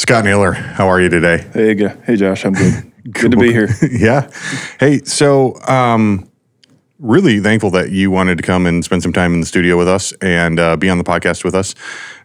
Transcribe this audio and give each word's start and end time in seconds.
Scott 0.00 0.24
Naylor, 0.24 0.52
how 0.52 0.88
are 0.88 0.98
you 0.98 1.10
today? 1.10 1.46
Hey, 1.52 1.76
hey, 2.06 2.16
Josh, 2.16 2.46
I'm 2.46 2.54
good. 2.54 2.90
good 3.12 3.32
to 3.32 3.36
be 3.36 3.52
here. 3.52 3.68
yeah. 3.90 4.30
Hey, 4.80 5.00
so 5.04 5.60
um, 5.68 6.26
really 6.98 7.38
thankful 7.38 7.70
that 7.72 7.90
you 7.90 8.10
wanted 8.10 8.38
to 8.38 8.42
come 8.42 8.64
and 8.64 8.82
spend 8.82 9.02
some 9.02 9.12
time 9.12 9.34
in 9.34 9.40
the 9.40 9.46
studio 9.46 9.76
with 9.76 9.88
us 9.88 10.12
and 10.22 10.58
uh, 10.58 10.78
be 10.78 10.88
on 10.88 10.96
the 10.96 11.04
podcast 11.04 11.44
with 11.44 11.54
us. 11.54 11.74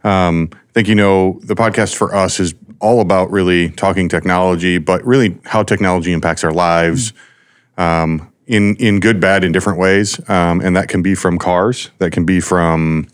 Um, 0.05 0.51
I 0.53 0.71
think 0.71 0.87
you 0.87 0.95
know 0.95 1.37
the 1.43 1.53
podcast 1.53 1.95
for 1.95 2.15
us 2.15 2.39
is 2.39 2.55
all 2.79 3.01
about 3.01 3.29
really 3.29 3.71
talking 3.71 4.07
technology, 4.07 4.77
but 4.77 5.05
really 5.05 5.37
how 5.43 5.61
technology 5.61 6.13
impacts 6.13 6.45
our 6.45 6.53
lives. 6.53 7.11
Um, 7.77 8.31
in 8.47 8.77
in 8.77 9.01
good, 9.01 9.19
bad, 9.19 9.43
in 9.43 9.51
different 9.51 9.79
ways, 9.79 10.17
um, 10.29 10.61
and 10.61 10.77
that 10.77 10.87
can 10.87 11.01
be 11.01 11.13
from 11.13 11.37
cars, 11.37 11.89
that 11.97 12.13
can 12.13 12.23
be 12.23 12.39
from, 12.39 13.09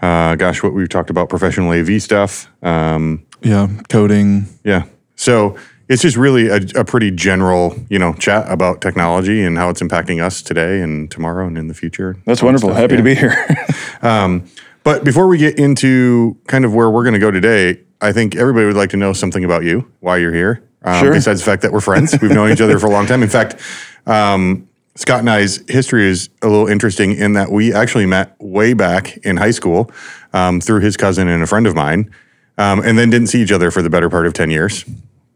uh, 0.00 0.34
gosh, 0.36 0.62
what 0.62 0.72
we've 0.72 0.88
talked 0.88 1.10
about, 1.10 1.28
professional 1.28 1.72
AV 1.72 2.00
stuff, 2.00 2.48
um, 2.62 3.26
Yeah, 3.42 3.68
coding. 3.88 4.46
yeah. 4.64 4.84
So 5.16 5.56
it's 5.88 6.02
just 6.02 6.16
really 6.16 6.48
a, 6.48 6.60
a 6.80 6.84
pretty 6.84 7.10
general, 7.10 7.76
you 7.88 7.98
know, 7.98 8.12
chat 8.14 8.50
about 8.50 8.80
technology 8.80 9.42
and 9.42 9.58
how 9.58 9.68
it's 9.68 9.82
impacting 9.82 10.22
us 10.22 10.42
today 10.42 10.80
and 10.80 11.10
tomorrow 11.10 11.46
and 11.46 11.58
in 11.58 11.68
the 11.68 11.74
future. 11.74 12.16
That's 12.24 12.42
wonderful. 12.42 12.70
stuff, 12.70 12.78
Happy 12.78 12.96
to 12.96 13.02
be 13.02 13.14
here. 13.14 13.34
But 14.84 15.04
before 15.04 15.28
we 15.28 15.38
get 15.38 15.58
into 15.60 16.36
kind 16.48 16.64
of 16.64 16.74
where 16.74 16.90
we're 16.90 17.04
going 17.04 17.14
to 17.14 17.20
go 17.20 17.30
today, 17.30 17.80
I 18.00 18.12
think 18.12 18.34
everybody 18.34 18.66
would 18.66 18.74
like 18.76 18.90
to 18.90 18.96
know 18.96 19.12
something 19.12 19.44
about 19.44 19.62
you, 19.62 19.88
why 20.00 20.16
you're 20.16 20.32
here. 20.34 20.62
Um, 20.84 21.04
Sure. 21.04 21.12
Besides 21.12 21.38
the 21.40 21.44
fact 21.46 21.62
that 21.62 21.72
we're 21.72 21.80
friends, 21.80 22.16
we've 22.20 22.32
known 22.32 22.50
each 22.50 22.60
other 22.60 22.78
for 22.80 22.86
a 22.86 22.90
long 22.90 23.06
time. 23.06 23.22
In 23.22 23.28
fact, 23.28 23.60
um, 24.06 24.68
Scott 24.96 25.20
and 25.20 25.30
I's 25.30 25.62
history 25.68 26.06
is 26.06 26.28
a 26.42 26.48
little 26.48 26.66
interesting 26.66 27.12
in 27.14 27.34
that 27.34 27.52
we 27.52 27.72
actually 27.72 28.06
met 28.06 28.34
way 28.40 28.74
back 28.74 29.16
in 29.18 29.36
high 29.36 29.52
school 29.52 29.88
um, 30.32 30.60
through 30.60 30.80
his 30.80 30.96
cousin 30.96 31.28
and 31.28 31.42
a 31.44 31.46
friend 31.46 31.68
of 31.68 31.76
mine, 31.76 32.10
um, 32.58 32.80
and 32.80 32.98
then 32.98 33.10
didn't 33.10 33.28
see 33.28 33.42
each 33.42 33.52
other 33.52 33.70
for 33.70 33.82
the 33.82 33.90
better 33.90 34.08
part 34.10 34.26
of 34.26 34.32
ten 34.32 34.50
years. 34.50 34.84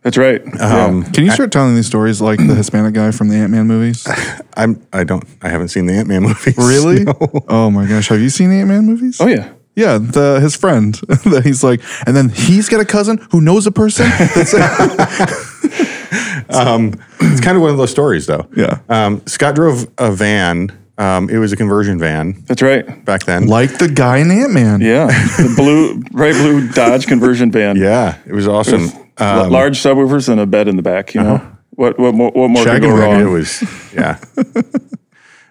That's 0.02 0.16
right. 0.16 0.40
Um, 0.60 1.02
Can 1.02 1.24
you 1.24 1.32
start 1.32 1.50
telling 1.50 1.74
these 1.74 1.88
stories 1.88 2.20
like 2.20 2.38
the 2.38 2.54
Hispanic 2.54 2.94
guy 2.94 3.10
from 3.10 3.28
the 3.28 3.34
Ant 3.34 3.50
Man 3.50 3.66
movies? 3.66 4.06
I'm 4.56 4.86
I 4.92 5.02
don't 5.02 5.24
I 5.42 5.48
haven't 5.48 5.68
seen 5.68 5.86
the 5.86 5.94
Ant 5.94 6.06
Man 6.06 6.22
movies. 6.22 6.56
Really? 6.56 7.04
No. 7.04 7.14
Oh 7.48 7.70
my 7.70 7.86
gosh, 7.88 8.06
have 8.08 8.20
you 8.20 8.30
seen 8.30 8.50
the 8.50 8.56
Ant 8.56 8.68
Man 8.68 8.86
movies? 8.86 9.20
oh 9.20 9.26
yeah. 9.26 9.52
Yeah, 9.74 9.98
the 9.98 10.38
his 10.40 10.54
friend 10.56 10.94
that 11.24 11.42
he's 11.44 11.62
like, 11.64 11.82
and 12.06 12.16
then 12.16 12.28
he's 12.30 12.68
got 12.68 12.80
a 12.80 12.84
cousin 12.84 13.18
who 13.32 13.40
knows 13.40 13.66
a 13.66 13.72
person. 13.72 14.06
That's 14.08 14.54
It's 16.48 17.40
kind 17.40 17.56
of 17.56 17.62
one 17.62 17.70
of 17.70 17.76
those 17.76 17.90
stories 17.90 18.26
though. 18.26 18.48
Yeah. 18.56 18.78
Um, 18.88 19.26
Scott 19.26 19.56
drove 19.56 19.88
a 19.98 20.12
van. 20.12 20.70
Um, 20.98 21.28
it 21.28 21.36
was 21.38 21.52
a 21.52 21.56
conversion 21.56 21.98
van 21.98 22.42
That's 22.46 22.62
right. 22.62 23.04
back 23.04 23.24
then. 23.24 23.48
like 23.48 23.76
the 23.78 23.88
guy 23.88 24.16
in 24.18 24.30
Ant 24.30 24.52
Man. 24.52 24.80
Yeah. 24.80 25.06
the 25.08 25.52
blue, 25.56 26.00
bright 26.10 26.32
blue 26.34 26.68
Dodge 26.72 27.06
conversion 27.06 27.50
van. 27.52 27.76
Yeah, 27.76 28.16
it 28.26 28.32
was 28.32 28.48
awesome. 28.48 28.88
L- 28.88 29.02
Um, 29.18 29.50
large 29.50 29.78
subwoofers 29.78 30.28
and 30.28 30.40
a 30.40 30.46
bed 30.46 30.68
in 30.68 30.76
the 30.76 30.82
back. 30.82 31.14
You 31.14 31.22
know 31.22 31.40
what? 31.70 31.98
What 31.98 32.14
more? 32.14 32.30
What 32.32 32.48
more 32.48 32.64
could 32.64 32.82
Shagging 32.82 32.90
go 32.90 32.96
Ready, 32.98 33.12
wrong? 33.14 33.20
It 33.22 33.30
was 33.30 33.62
yeah. 33.94 34.18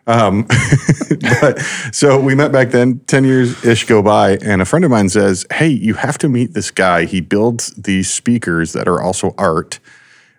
um, 0.08 0.46
but 1.42 1.59
so 1.92 2.20
we 2.20 2.36
met 2.36 2.52
back 2.52 2.70
then. 2.70 3.00
Ten 3.08 3.24
years 3.24 3.64
ish 3.66 3.86
go 3.86 4.02
by, 4.04 4.38
and 4.38 4.62
a 4.62 4.66
friend 4.66 4.86
of 4.86 4.92
mine 4.92 5.09
says, 5.09 5.46
"Hey, 5.52 5.68
you 5.70 5.96
have 5.96 6.18
to 6.20 6.30
meet 6.30 6.54
this 6.54 6.70
guy. 6.72 7.06
He 7.06 7.22
builds 7.22 7.72
these 7.72 8.12
speakers 8.12 8.74
that 8.74 8.88
are 8.88 9.02
also 9.02 9.34
art." 9.38 9.80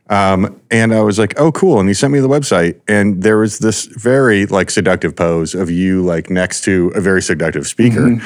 Um, 0.08 0.60
and 0.70 0.94
I 0.94 1.00
was 1.00 1.18
like, 1.18 1.38
"Oh, 1.38 1.50
cool!" 1.50 1.80
And 1.80 1.88
he 1.88 1.94
sent 1.94 2.12
me 2.12 2.20
the 2.20 2.28
website, 2.28 2.80
and 2.86 3.22
there 3.22 3.38
was 3.38 3.58
this 3.58 3.86
very 3.86 4.46
like 4.46 4.70
seductive 4.70 5.16
pose 5.16 5.54
of 5.54 5.68
you 5.68 6.02
like 6.02 6.30
next 6.30 6.62
to 6.64 6.92
a 6.94 7.00
very 7.00 7.20
seductive 7.20 7.66
speaker, 7.66 8.20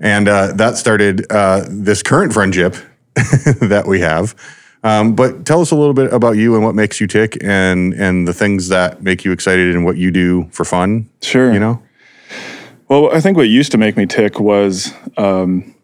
and 0.00 0.28
uh, 0.28 0.52
that 0.54 0.78
started 0.78 1.30
uh, 1.30 1.66
this 1.68 2.02
current 2.02 2.32
friendship 2.32 2.74
that 3.14 3.84
we 3.86 4.00
have. 4.00 4.34
Um, 4.82 5.14
but 5.14 5.44
tell 5.44 5.60
us 5.60 5.70
a 5.72 5.76
little 5.76 5.94
bit 5.94 6.12
about 6.12 6.36
you 6.36 6.54
and 6.54 6.64
what 6.64 6.74
makes 6.74 7.00
you 7.00 7.06
tick, 7.06 7.36
and 7.42 7.92
and 7.92 8.26
the 8.26 8.32
things 8.32 8.68
that 8.68 9.02
make 9.02 9.24
you 9.24 9.32
excited 9.32 9.74
and 9.74 9.84
what 9.84 9.98
you 9.98 10.10
do 10.10 10.48
for 10.52 10.64
fun. 10.64 11.06
Sure. 11.20 11.52
You 11.52 11.60
know, 11.60 11.82
Well, 12.88 13.14
I 13.14 13.20
think 13.20 13.36
what 13.36 13.48
used 13.48 13.72
to 13.72 13.78
make 13.78 13.96
me 13.98 14.06
tick 14.06 14.40
was 14.40 14.94
um, 15.18 15.74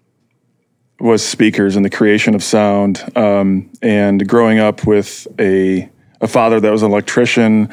was 1.03 1.27
speakers 1.27 1.75
and 1.75 1.85
the 1.85 1.91
creation 1.91 2.35
of 2.35 2.43
sound. 2.43 3.05
Um, 3.17 3.71
and 3.83 4.27
growing 4.27 4.59
up 4.59 4.87
with 4.87 5.27
a 5.39 5.89
a 6.21 6.29
father 6.29 6.61
that 6.61 6.71
was 6.71 6.83
an 6.83 6.91
electrician, 6.93 7.69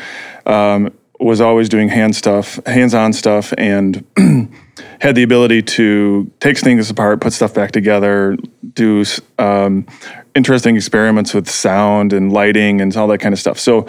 um, 0.47 0.91
was 1.19 1.39
always 1.39 1.69
doing 1.69 1.87
hand 1.87 2.15
stuff, 2.15 2.59
hands-on 2.65 3.13
stuff, 3.13 3.53
and 3.59 4.03
had 5.01 5.13
the 5.13 5.21
ability 5.21 5.61
to 5.61 6.31
take 6.39 6.57
things 6.57 6.89
apart, 6.89 7.21
put 7.21 7.31
stuff 7.31 7.53
back 7.53 7.71
together, 7.71 8.35
do 8.73 9.05
um, 9.37 9.85
interesting 10.33 10.75
experiments 10.75 11.31
with 11.33 11.47
sound 11.47 12.11
and 12.11 12.33
lighting 12.33 12.81
and 12.81 12.95
all 12.97 13.07
that 13.07 13.19
kind 13.19 13.33
of 13.33 13.39
stuff. 13.39 13.59
So 13.59 13.85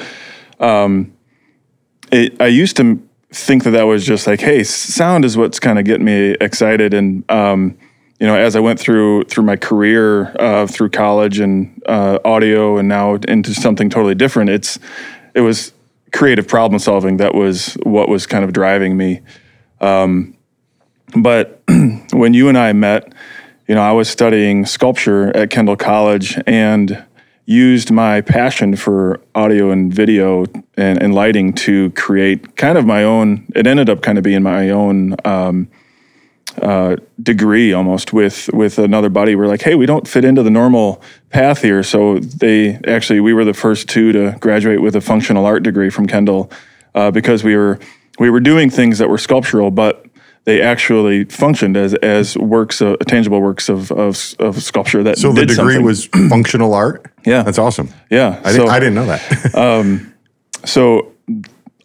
it, 2.13 2.39
I 2.41 2.47
used 2.49 2.77
to 2.77 3.01
think 3.33 3.65
that 3.65 3.71
that 3.71 3.85
was 3.85 4.05
just 4.05 4.27
like, 4.27 4.41
hey, 4.41 4.63
sound 4.65 5.25
is 5.25 5.37
what's 5.37 5.61
kind 5.61 5.79
of 5.79 5.87
getting 5.87 6.05
me 6.05 6.33
excited. 6.41 6.93
And 6.93 7.31
um, 7.31 7.79
you 8.21 8.27
know, 8.27 8.35
as 8.37 8.55
I 8.55 8.61
went 8.61 8.79
through 8.79 9.25
through 9.25 9.45
my 9.45 9.57
career, 9.57 10.37
uh, 10.39 10.67
through 10.67 10.91
college 10.91 11.41
and 11.41 11.83
uh, 11.87 12.19
audio, 12.25 12.77
and 12.77 12.87
now 12.87 13.15
into 13.15 13.55
something 13.55 13.89
totally 13.89 14.15
different, 14.15 14.51
it's 14.51 14.79
it 15.35 15.41
was 15.41 15.73
creative 16.13 16.47
problem 16.47 16.79
solving 16.79 17.17
that 17.17 17.35
was 17.35 17.75
what 17.85 18.09
was 18.09 18.27
kind 18.27 18.45
of 18.45 18.53
driving 18.53 18.97
me. 18.97 19.23
Um, 19.81 20.37
but 21.17 21.63
when 22.13 22.35
you 22.35 22.49
and 22.49 22.59
I 22.59 22.75
met, 22.75 23.13
you 23.67 23.75
know, 23.75 23.83
I 23.83 23.93
was 23.93 24.09
studying 24.09 24.67
sculpture 24.67 25.35
at 25.35 25.49
Kendall 25.49 25.77
College 25.77 26.39
and 26.47 27.03
used 27.47 27.91
my 27.91 28.21
passion 28.21 28.77
for 28.77 29.21
audio 29.35 29.71
and 29.71 29.93
video 29.93 30.45
and, 30.77 31.03
and 31.03 31.15
lighting 31.15 31.53
to 31.53 31.91
create 31.93 32.57
kind 32.57 32.77
of 32.77 32.85
my 32.85 33.03
own. 33.03 33.47
It 33.57 33.67
ended 33.67 33.89
up 33.89 34.03
kind 34.03 34.19
of 34.19 34.25
being 34.25 34.43
my 34.43 34.71
own 34.71 35.17
um, 35.25 35.69
uh, 36.59 36.97
degree 37.23 37.73
almost 37.73 38.13
with 38.13 38.51
with 38.53 38.79
another 38.79 39.09
buddy. 39.09 39.35
We're 39.35 39.47
like, 39.47 39.63
hey, 39.63 39.75
we 39.75 39.87
don't 39.87 40.07
fit 40.07 40.25
into 40.25 40.43
the 40.43 40.51
normal 40.51 41.03
path 41.31 41.63
here. 41.63 41.83
So 41.83 42.19
they 42.19 42.75
actually 42.87 43.21
we 43.21 43.33
were 43.33 43.45
the 43.45 43.55
first 43.55 43.89
two 43.89 44.13
to 44.13 44.37
graduate 44.41 44.83
with 44.83 44.97
a 44.97 45.01
functional 45.01 45.47
art 45.47 45.63
degree 45.63 45.91
from 45.91 46.07
Kendall 46.07 46.51
uh, 46.95 47.11
because 47.11 47.45
we 47.45 47.57
were 47.57 47.79
we 48.19 48.31
were 48.31 48.41
doing 48.41 48.71
things 48.71 48.99
that 48.99 49.09
were 49.09 49.19
sculptural, 49.19 49.71
but 49.71 50.05
they 50.45 50.61
actually 50.63 51.25
functioned 51.25 51.77
as 51.77 51.95
as 51.95 52.37
works, 52.37 52.81
of, 52.81 52.99
tangible 53.07 53.41
works 53.41 53.69
of, 53.69 53.93
of 53.93 54.35
of 54.39 54.63
sculpture 54.63 55.03
that 55.03 55.19
so 55.19 55.33
the 55.33 55.47
degree 55.47 55.75
something. 55.75 55.85
was 55.85 56.07
functional 56.29 56.75
art. 56.75 57.13
Yeah. 57.25 57.43
that's 57.43 57.59
awesome. 57.59 57.91
yeah. 58.11 58.41
I, 58.45 58.53
so, 58.53 58.59
didn't, 58.59 58.71
I 58.71 58.81
didn't 58.81 58.95
know 58.95 59.07
that. 59.07 59.55
um, 59.55 60.15
so 60.65 61.13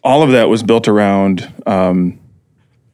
all 0.02 0.22
of 0.22 0.32
that 0.32 0.48
was 0.48 0.62
built 0.62 0.88
around 0.88 1.52
um, 1.66 2.18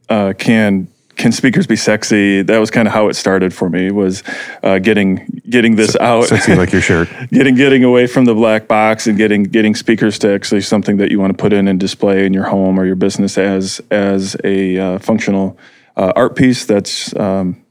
uh, 0.09 0.33
can 0.37 0.87
can 1.15 1.31
speakers 1.31 1.67
be 1.67 1.75
sexy? 1.75 2.41
That 2.41 2.57
was 2.57 2.71
kind 2.71 2.87
of 2.87 2.93
how 2.93 3.07
it 3.09 3.15
started 3.15 3.53
for 3.53 3.69
me. 3.69 3.91
Was 3.91 4.23
uh, 4.63 4.79
getting 4.79 5.41
getting 5.49 5.75
this 5.75 5.95
out, 5.97 6.25
Sexy 6.25 6.55
like 6.55 6.71
your 6.71 6.81
shirt. 6.81 7.09
getting 7.31 7.55
getting 7.55 7.83
away 7.83 8.07
from 8.07 8.25
the 8.25 8.33
black 8.33 8.67
box 8.67 9.07
and 9.07 9.17
getting 9.17 9.43
getting 9.43 9.75
speakers 9.75 10.17
to 10.19 10.33
actually 10.33 10.61
something 10.61 10.97
that 10.97 11.11
you 11.11 11.19
want 11.19 11.35
to 11.35 11.41
put 11.41 11.53
in 11.53 11.67
and 11.67 11.79
display 11.79 12.25
in 12.25 12.33
your 12.33 12.45
home 12.45 12.79
or 12.79 12.85
your 12.85 12.95
business 12.95 13.37
as 13.37 13.81
as 13.91 14.35
a 14.43 14.77
uh, 14.77 14.99
functional 14.99 15.57
uh, 15.95 16.11
art 16.15 16.35
piece 16.35 16.65
that's 16.65 17.15
um, 17.15 17.63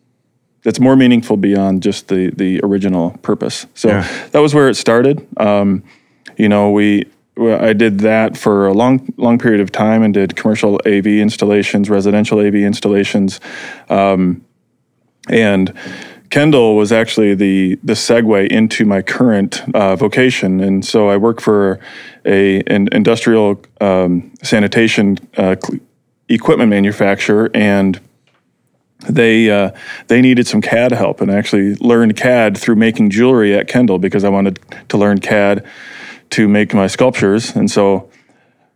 that's 0.62 0.78
more 0.78 0.94
meaningful 0.94 1.36
beyond 1.36 1.82
just 1.82 2.08
the 2.08 2.30
the 2.30 2.60
original 2.62 3.10
purpose. 3.22 3.66
So 3.74 3.88
Yeah. 3.88 4.28
that 4.30 4.40
was 4.40 4.54
where 4.54 4.68
it 4.68 4.76
started. 4.76 5.26
Um, 5.38 5.82
you 6.36 6.48
know, 6.48 6.70
we 6.70 7.06
I 7.50 7.72
did 7.72 8.00
that 8.00 8.36
for 8.36 8.66
a 8.66 8.72
long 8.72 9.12
long 9.16 9.38
period 9.38 9.60
of 9.60 9.72
time 9.72 10.02
and 10.02 10.14
did 10.14 10.36
commercial 10.36 10.80
AV 10.86 11.06
installations, 11.06 11.90
residential 11.90 12.38
AV 12.38 12.56
installations, 12.56 13.40
um, 13.88 14.44
and 15.28 15.72
Kendall 16.32 16.76
was 16.76 16.92
actually 16.92 17.34
the 17.34 17.78
the 17.84 17.92
segue 17.92 18.48
into 18.48 18.86
my 18.86 19.02
current 19.02 19.62
uh, 19.74 19.96
vocation, 19.96 20.60
and 20.60 20.84
so 20.84 21.10
I 21.10 21.18
work 21.18 21.40
for 21.40 21.78
a 22.24 22.62
an 22.62 22.88
industrial 22.92 23.62
um, 23.82 24.32
sanitation 24.42 25.18
uh, 25.36 25.56
equipment 26.30 26.70
manufacturer, 26.70 27.50
and 27.52 28.00
they 29.08 29.50
uh, 29.50 29.72
they 30.06 30.22
needed 30.22 30.46
some 30.46 30.62
CAD 30.62 30.92
help, 30.92 31.20
and 31.20 31.30
I 31.30 31.36
actually 31.36 31.74
learned 31.76 32.16
CAD 32.16 32.56
through 32.56 32.76
making 32.76 33.10
jewelry 33.10 33.54
at 33.54 33.68
Kendall 33.68 33.98
because 33.98 34.24
I 34.24 34.30
wanted 34.30 34.58
to 34.88 34.96
learn 34.96 35.18
CAD 35.18 35.66
to 36.32 36.48
make 36.48 36.74
my 36.74 36.86
sculptures, 36.86 37.54
and 37.54 37.70
so 37.70 38.10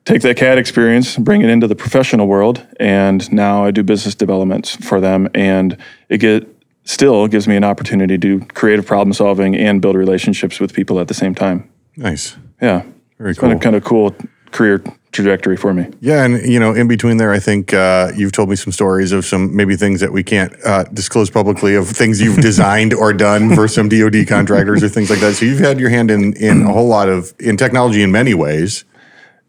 take 0.04 0.22
that 0.22 0.36
CAD 0.36 0.58
experience, 0.58 1.16
bring 1.16 1.42
it 1.42 1.50
into 1.50 1.66
the 1.66 1.74
professional 1.74 2.26
world, 2.26 2.66
and 2.78 3.30
now 3.32 3.64
I 3.64 3.70
do 3.70 3.82
business 3.82 4.14
developments 4.14 4.76
for 4.76 5.00
them, 5.00 5.28
and 5.34 5.76
it 6.08 6.18
get 6.18 6.48
still 6.84 7.26
gives 7.26 7.48
me 7.48 7.56
an 7.56 7.64
opportunity 7.64 8.16
to 8.16 8.38
do 8.38 8.44
creative 8.54 8.86
problem 8.86 9.12
solving 9.12 9.56
and 9.56 9.82
build 9.82 9.96
relationships 9.96 10.60
with 10.60 10.72
people 10.72 11.00
at 11.00 11.08
the 11.08 11.14
same 11.14 11.34
time. 11.34 11.68
Nice. 11.96 12.36
Yeah, 12.62 12.84
Very 13.18 13.30
it's 13.30 13.40
been 13.40 13.50
cool. 13.50 13.58
a 13.58 13.60
kind 13.60 13.76
of 13.76 13.84
cool 13.84 14.14
career 14.52 14.82
trajectory 15.12 15.56
for 15.56 15.72
me. 15.72 15.88
Yeah, 16.00 16.24
and 16.24 16.44
you 16.46 16.60
know, 16.60 16.74
in 16.74 16.88
between 16.88 17.16
there, 17.16 17.32
I 17.32 17.38
think 17.38 17.72
uh, 17.72 18.12
you've 18.16 18.32
told 18.32 18.48
me 18.50 18.56
some 18.56 18.72
stories 18.72 19.12
of 19.12 19.24
some 19.24 19.54
maybe 19.56 19.76
things 19.76 20.00
that 20.00 20.12
we 20.12 20.22
can't 20.22 20.52
uh, 20.64 20.84
disclose 20.92 21.30
publicly 21.30 21.74
of 21.74 21.88
things 21.88 22.20
you've 22.20 22.40
designed 22.40 22.92
or 22.92 23.12
done 23.12 23.54
for 23.54 23.66
some 23.68 23.88
DoD 23.88 24.26
contractors 24.28 24.82
or 24.82 24.88
things 24.88 25.08
like 25.10 25.20
that. 25.20 25.34
So 25.34 25.46
you've 25.46 25.60
had 25.60 25.80
your 25.80 25.90
hand 25.90 26.10
in 26.10 26.34
in 26.34 26.62
a 26.64 26.72
whole 26.72 26.88
lot 26.88 27.08
of 27.08 27.32
in 27.38 27.56
technology 27.56 28.02
in 28.02 28.12
many 28.12 28.34
ways, 28.34 28.84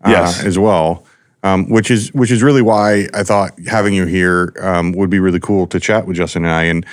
uh, 0.06 0.10
Yes. 0.12 0.44
as 0.44 0.58
well. 0.58 1.04
Um, 1.44 1.70
which 1.70 1.92
is 1.92 2.12
which 2.14 2.32
is 2.32 2.42
really 2.42 2.62
why 2.64 3.08
I 3.14 3.24
thought 3.24 3.58
having 3.68 3.94
you 3.94 4.06
here 4.06 4.54
um, 4.60 4.92
would 4.94 5.10
be 5.10 5.20
really 5.20 5.40
cool 5.40 5.68
to 5.68 5.80
chat 5.80 6.08
with 6.08 6.18
Justin 6.18 6.44
and 6.46 6.54
I. 6.54 6.64
And 6.64 6.86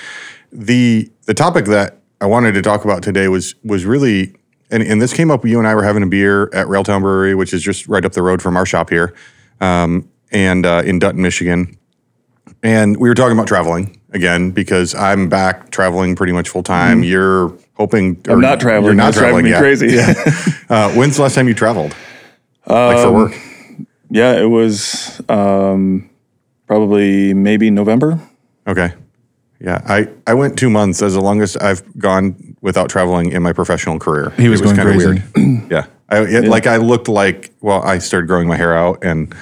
the 0.51 1.09
the 1.25 1.33
topic 1.33 1.65
that 1.65 1.97
I 2.21 2.27
wanted 2.27 2.53
to 2.53 2.61
talk 2.61 2.85
about 2.85 3.01
today 3.03 3.27
was 3.27 3.55
was 3.63 3.85
really 3.85 4.35
and, 4.71 4.83
and 4.83 5.01
this 5.01 5.13
came 5.13 5.31
up 5.31 5.45
you 5.45 5.57
and 5.59 5.67
I 5.67 5.75
were 5.75 5.83
having 5.83 6.03
a 6.03 6.07
beer 6.07 6.43
at 6.53 6.67
Railtown 6.67 7.01
Brewery, 7.01 7.35
which 7.35 7.53
is 7.53 7.61
just 7.61 7.87
right 7.87 8.03
up 8.03 8.13
the 8.13 8.21
road 8.21 8.41
from 8.41 8.57
our 8.57 8.65
shop 8.65 8.89
here, 8.89 9.13
um, 9.61 10.09
and 10.31 10.65
uh, 10.65 10.81
in 10.85 10.99
Dutton, 10.99 11.21
Michigan. 11.21 11.77
And 12.63 12.97
we 12.97 13.09
were 13.09 13.15
talking 13.15 13.37
about 13.37 13.47
traveling 13.47 13.99
again 14.11 14.51
because 14.51 14.95
I'm 14.95 15.29
back 15.29 15.69
traveling 15.71 16.15
pretty 16.15 16.33
much 16.33 16.49
full 16.49 16.63
time. 16.63 17.03
You're 17.03 17.53
hoping 17.75 18.15
Mm-hmm. 18.15 18.31
I'm 18.31 18.41
not 18.41 18.59
traveling. 18.59 18.85
You're 18.85 18.93
not 18.95 19.13
driving 19.13 19.45
traveling 19.45 19.45
me 19.45 19.51
yet. 19.51 19.59
crazy. 19.59 20.51
Uh, 20.69 20.91
when's 20.93 21.15
the 21.17 21.21
last 21.21 21.35
time 21.35 21.47
you 21.47 21.53
traveled? 21.53 21.93
like 22.65 22.97
for 22.97 23.11
work? 23.11 23.33
yeah, 24.09 24.33
it 24.41 24.47
was 24.47 25.21
um, 25.29 26.09
probably 26.65 27.35
maybe 27.35 27.69
November. 27.69 28.19
Okay. 28.65 28.93
Yeah, 29.59 29.81
I, 29.87 30.09
I 30.25 30.33
went 30.33 30.57
two 30.57 30.71
months 30.71 31.03
as 31.03 31.13
the 31.13 31.21
longest 31.21 31.61
I've 31.61 31.83
gone 31.99 32.54
without 32.65 32.89
traveling 32.89 33.31
in 33.31 33.43
my 33.43 33.53
professional 33.53 33.99
career. 33.99 34.31
He 34.37 34.49
was 34.49 34.59
It 34.59 34.63
going 34.63 34.75
kinda 34.75 34.97
weird. 34.97 35.23
yeah, 35.71 35.85
I, 36.09 36.21
it, 36.23 36.45
like 36.45 36.65
I 36.67 36.77
looked 36.77 37.07
like 37.07 37.53
well, 37.61 37.81
I 37.83 37.99
started 37.99 38.25
growing 38.27 38.47
my 38.47 38.57
hair 38.57 38.75
out, 38.75 39.03
and 39.03 39.33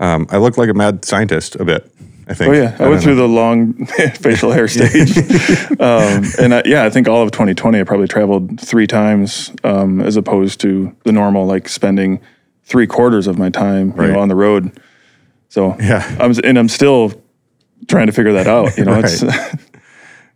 um, 0.00 0.26
I 0.28 0.38
looked 0.38 0.58
like 0.58 0.68
a 0.68 0.74
mad 0.74 1.04
scientist 1.04 1.54
a 1.56 1.64
bit. 1.64 1.90
I 2.26 2.34
think. 2.34 2.50
Oh 2.50 2.56
yeah, 2.56 2.74
I 2.80 2.88
went 2.88 3.02
through 3.02 3.14
the 3.14 3.28
long 3.28 3.86
facial 4.16 4.50
hair 4.50 4.66
stage, 4.66 5.16
um, 5.80 6.24
and 6.40 6.54
I, 6.54 6.62
yeah, 6.64 6.84
I 6.84 6.90
think 6.90 7.06
all 7.06 7.22
of 7.22 7.30
2020 7.30 7.78
I 7.80 7.84
probably 7.84 8.08
traveled 8.08 8.58
three 8.60 8.86
times, 8.86 9.52
um, 9.62 10.00
as 10.00 10.16
opposed 10.16 10.60
to 10.62 10.94
the 11.04 11.12
normal 11.12 11.46
like 11.46 11.68
spending 11.68 12.20
three 12.64 12.86
quarters 12.86 13.26
of 13.26 13.38
my 13.38 13.50
time 13.50 13.88
you 13.88 13.94
Right. 13.94 14.10
know, 14.10 14.18
on 14.20 14.28
the 14.28 14.34
road. 14.34 14.72
So 15.50 15.76
Yeah. 15.78 16.02
I'm 16.18 16.32
and 16.42 16.58
I'm 16.58 16.68
still 16.70 17.12
trying 17.88 18.06
to 18.06 18.12
figure 18.12 18.32
that 18.32 18.46
out. 18.46 18.76
You 18.78 18.84
know, 18.86 18.98
it's 19.04 19.22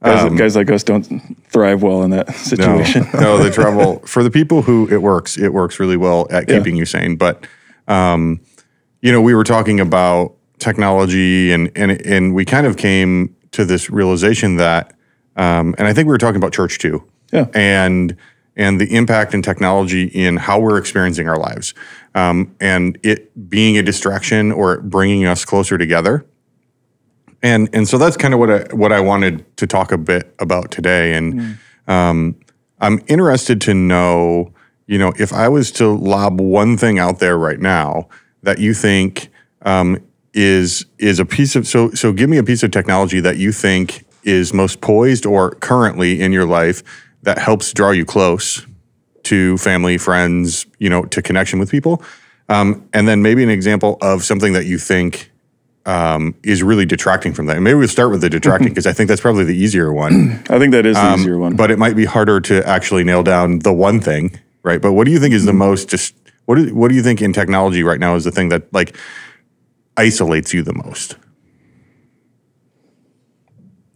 guys, 0.02 0.38
guys 0.38 0.56
like 0.56 0.70
us 0.70 0.82
don't 0.82 1.04
thrive 1.48 1.82
well 1.82 2.02
in 2.02 2.10
that 2.10 2.34
situation. 2.34 3.06
no, 3.14 3.42
the 3.42 3.50
travel 3.50 3.98
for 4.06 4.22
the 4.22 4.30
people 4.30 4.62
who 4.62 4.88
it 4.88 5.02
works, 5.02 5.38
it 5.38 5.52
works 5.52 5.80
really 5.80 5.96
well 5.96 6.26
at 6.30 6.46
keeping 6.46 6.76
you 6.76 6.84
sane. 6.84 7.16
But, 7.16 7.46
um, 7.86 8.40
you 9.00 9.12
know, 9.12 9.20
we 9.20 9.34
were 9.34 9.44
talking 9.44 9.80
about 9.80 10.34
technology, 10.58 11.52
and 11.52 11.70
and 11.76 11.92
and 12.06 12.34
we 12.34 12.44
kind 12.44 12.66
of 12.66 12.76
came 12.76 13.34
to 13.52 13.64
this 13.64 13.90
realization 13.90 14.56
that, 14.56 14.92
um, 15.36 15.74
and 15.78 15.86
I 15.86 15.92
think 15.92 16.06
we 16.06 16.12
were 16.12 16.18
talking 16.18 16.36
about 16.36 16.52
church 16.52 16.78
too, 16.78 17.04
Yeah. 17.32 17.46
and 17.54 18.16
and 18.56 18.80
the 18.80 18.92
impact 18.94 19.34
in 19.34 19.42
technology 19.42 20.04
in 20.06 20.36
how 20.36 20.58
we're 20.58 20.78
experiencing 20.78 21.28
our 21.28 21.38
lives, 21.38 21.74
um, 22.14 22.54
and 22.60 22.98
it 23.04 23.48
being 23.48 23.78
a 23.78 23.82
distraction 23.82 24.50
or 24.50 24.80
bringing 24.80 25.24
us 25.26 25.44
closer 25.44 25.78
together. 25.78 26.26
And 27.43 27.69
and 27.73 27.87
so 27.87 27.99
that's 27.99 28.17
kind 28.17 28.35
of 28.35 28.40
what 28.40 28.50
I 28.50 28.75
what 28.75 28.93
I 28.93 29.00
wanted 29.00 29.44
to 29.58 29.67
talk 29.67 29.93
a 29.93 29.99
bit 29.99 30.35
about 30.38 30.70
today. 30.70 31.14
And 31.14 31.58
um, 31.87 32.37
I'm 32.81 33.00
interested 33.06 33.61
to 33.62 33.75
know, 33.75 34.52
you 34.87 34.99
know, 34.99 35.12
if 35.19 35.32
I 35.32 35.49
was 35.49 35.70
to 35.73 35.88
lob 35.88 36.40
one 36.40 36.76
thing 36.76 36.99
out 36.99 37.19
there 37.20 37.38
right 37.38 37.61
now 37.61 38.08
that 38.43 38.58
you 38.58 38.75
think 38.75 39.29
um, 39.62 39.99
is 40.35 40.87
is 40.99 41.19
a 41.19 41.25
piece 41.25 41.56
of 41.56 41.67
so 41.67 41.90
so 41.93 42.12
give 42.12 42.29
me 42.29 42.38
a 42.38 42.44
piece 42.44 42.62
of 42.62 42.70
technology 42.70 43.20
that 43.20 43.37
you 43.37 43.52
think 43.52 44.05
is 44.25 44.52
most 44.52 44.81
poised 44.81 45.25
or 45.25 45.52
currently 45.52 46.20
in 46.20 46.32
your 46.32 46.44
life 46.44 46.82
that 47.23 47.38
helps 47.38 47.73
draw 47.73 47.90
you 47.90 48.05
close 48.05 48.67
to 49.25 49.58
family, 49.58 49.99
friends, 49.99 50.67
you 50.79 50.88
know, 50.88 51.05
to 51.05 51.23
connection 51.23 51.58
with 51.58 51.70
people. 51.70 52.02
Um, 52.49 52.88
and 52.93 53.06
then 53.06 53.20
maybe 53.23 53.43
an 53.43 53.50
example 53.50 53.99
of 54.00 54.25
something 54.25 54.55
that 54.55 54.64
you 54.64 54.79
think 54.79 55.31
um, 55.88 56.35
is 56.43 56.62
really 56.62 56.85
detracting 56.85 57.32
from 57.32 57.46
that. 57.46 57.56
And 57.56 57.64
maybe 57.64 57.75
we'll 57.76 57.88
start 57.88 58.11
with 58.11 58.20
the 58.20 58.29
detracting 58.29 58.69
because 58.69 58.87
I 58.87 58.93
think 58.93 59.08
that's 59.08 59.23
probably 59.23 59.44
the 59.44 59.56
easier 59.56 59.90
one. 59.93 60.32
I 60.50 60.58
think 60.58 60.73
that 60.73 60.85
is 60.85 60.96
the 60.96 61.14
easier 61.14 61.38
one. 61.38 61.52
Um, 61.52 61.56
But 61.56 61.70
it 61.70 61.79
might 61.79 61.96
be 61.96 62.05
harder 62.05 62.40
to 62.43 62.67
actually 62.69 63.05
nail 63.05 63.23
down 63.23 63.61
the 63.61 63.73
one 63.73 63.99
thing, 64.00 64.38
right? 64.62 64.82
But 64.82 64.93
what 64.93 65.05
do 65.06 65.11
you 65.12 65.19
think 65.19 65.35
is 65.35 65.43
Mm-hmm. 65.43 65.46
the 65.58 65.64
most 65.67 65.88
just 65.88 66.14
what 66.44 66.56
do, 66.56 66.75
what 66.75 66.88
do 66.88 66.94
you 66.94 67.02
think 67.02 67.23
in 67.23 67.32
technology 67.32 67.82
right 67.82 67.99
now 68.00 68.14
is 68.17 68.25
the 68.25 68.31
thing 68.31 68.50
that 68.50 68.73
like 68.73 68.96
isolates 69.96 70.52
you 70.55 70.62
the 70.62 70.75
most? 70.75 71.17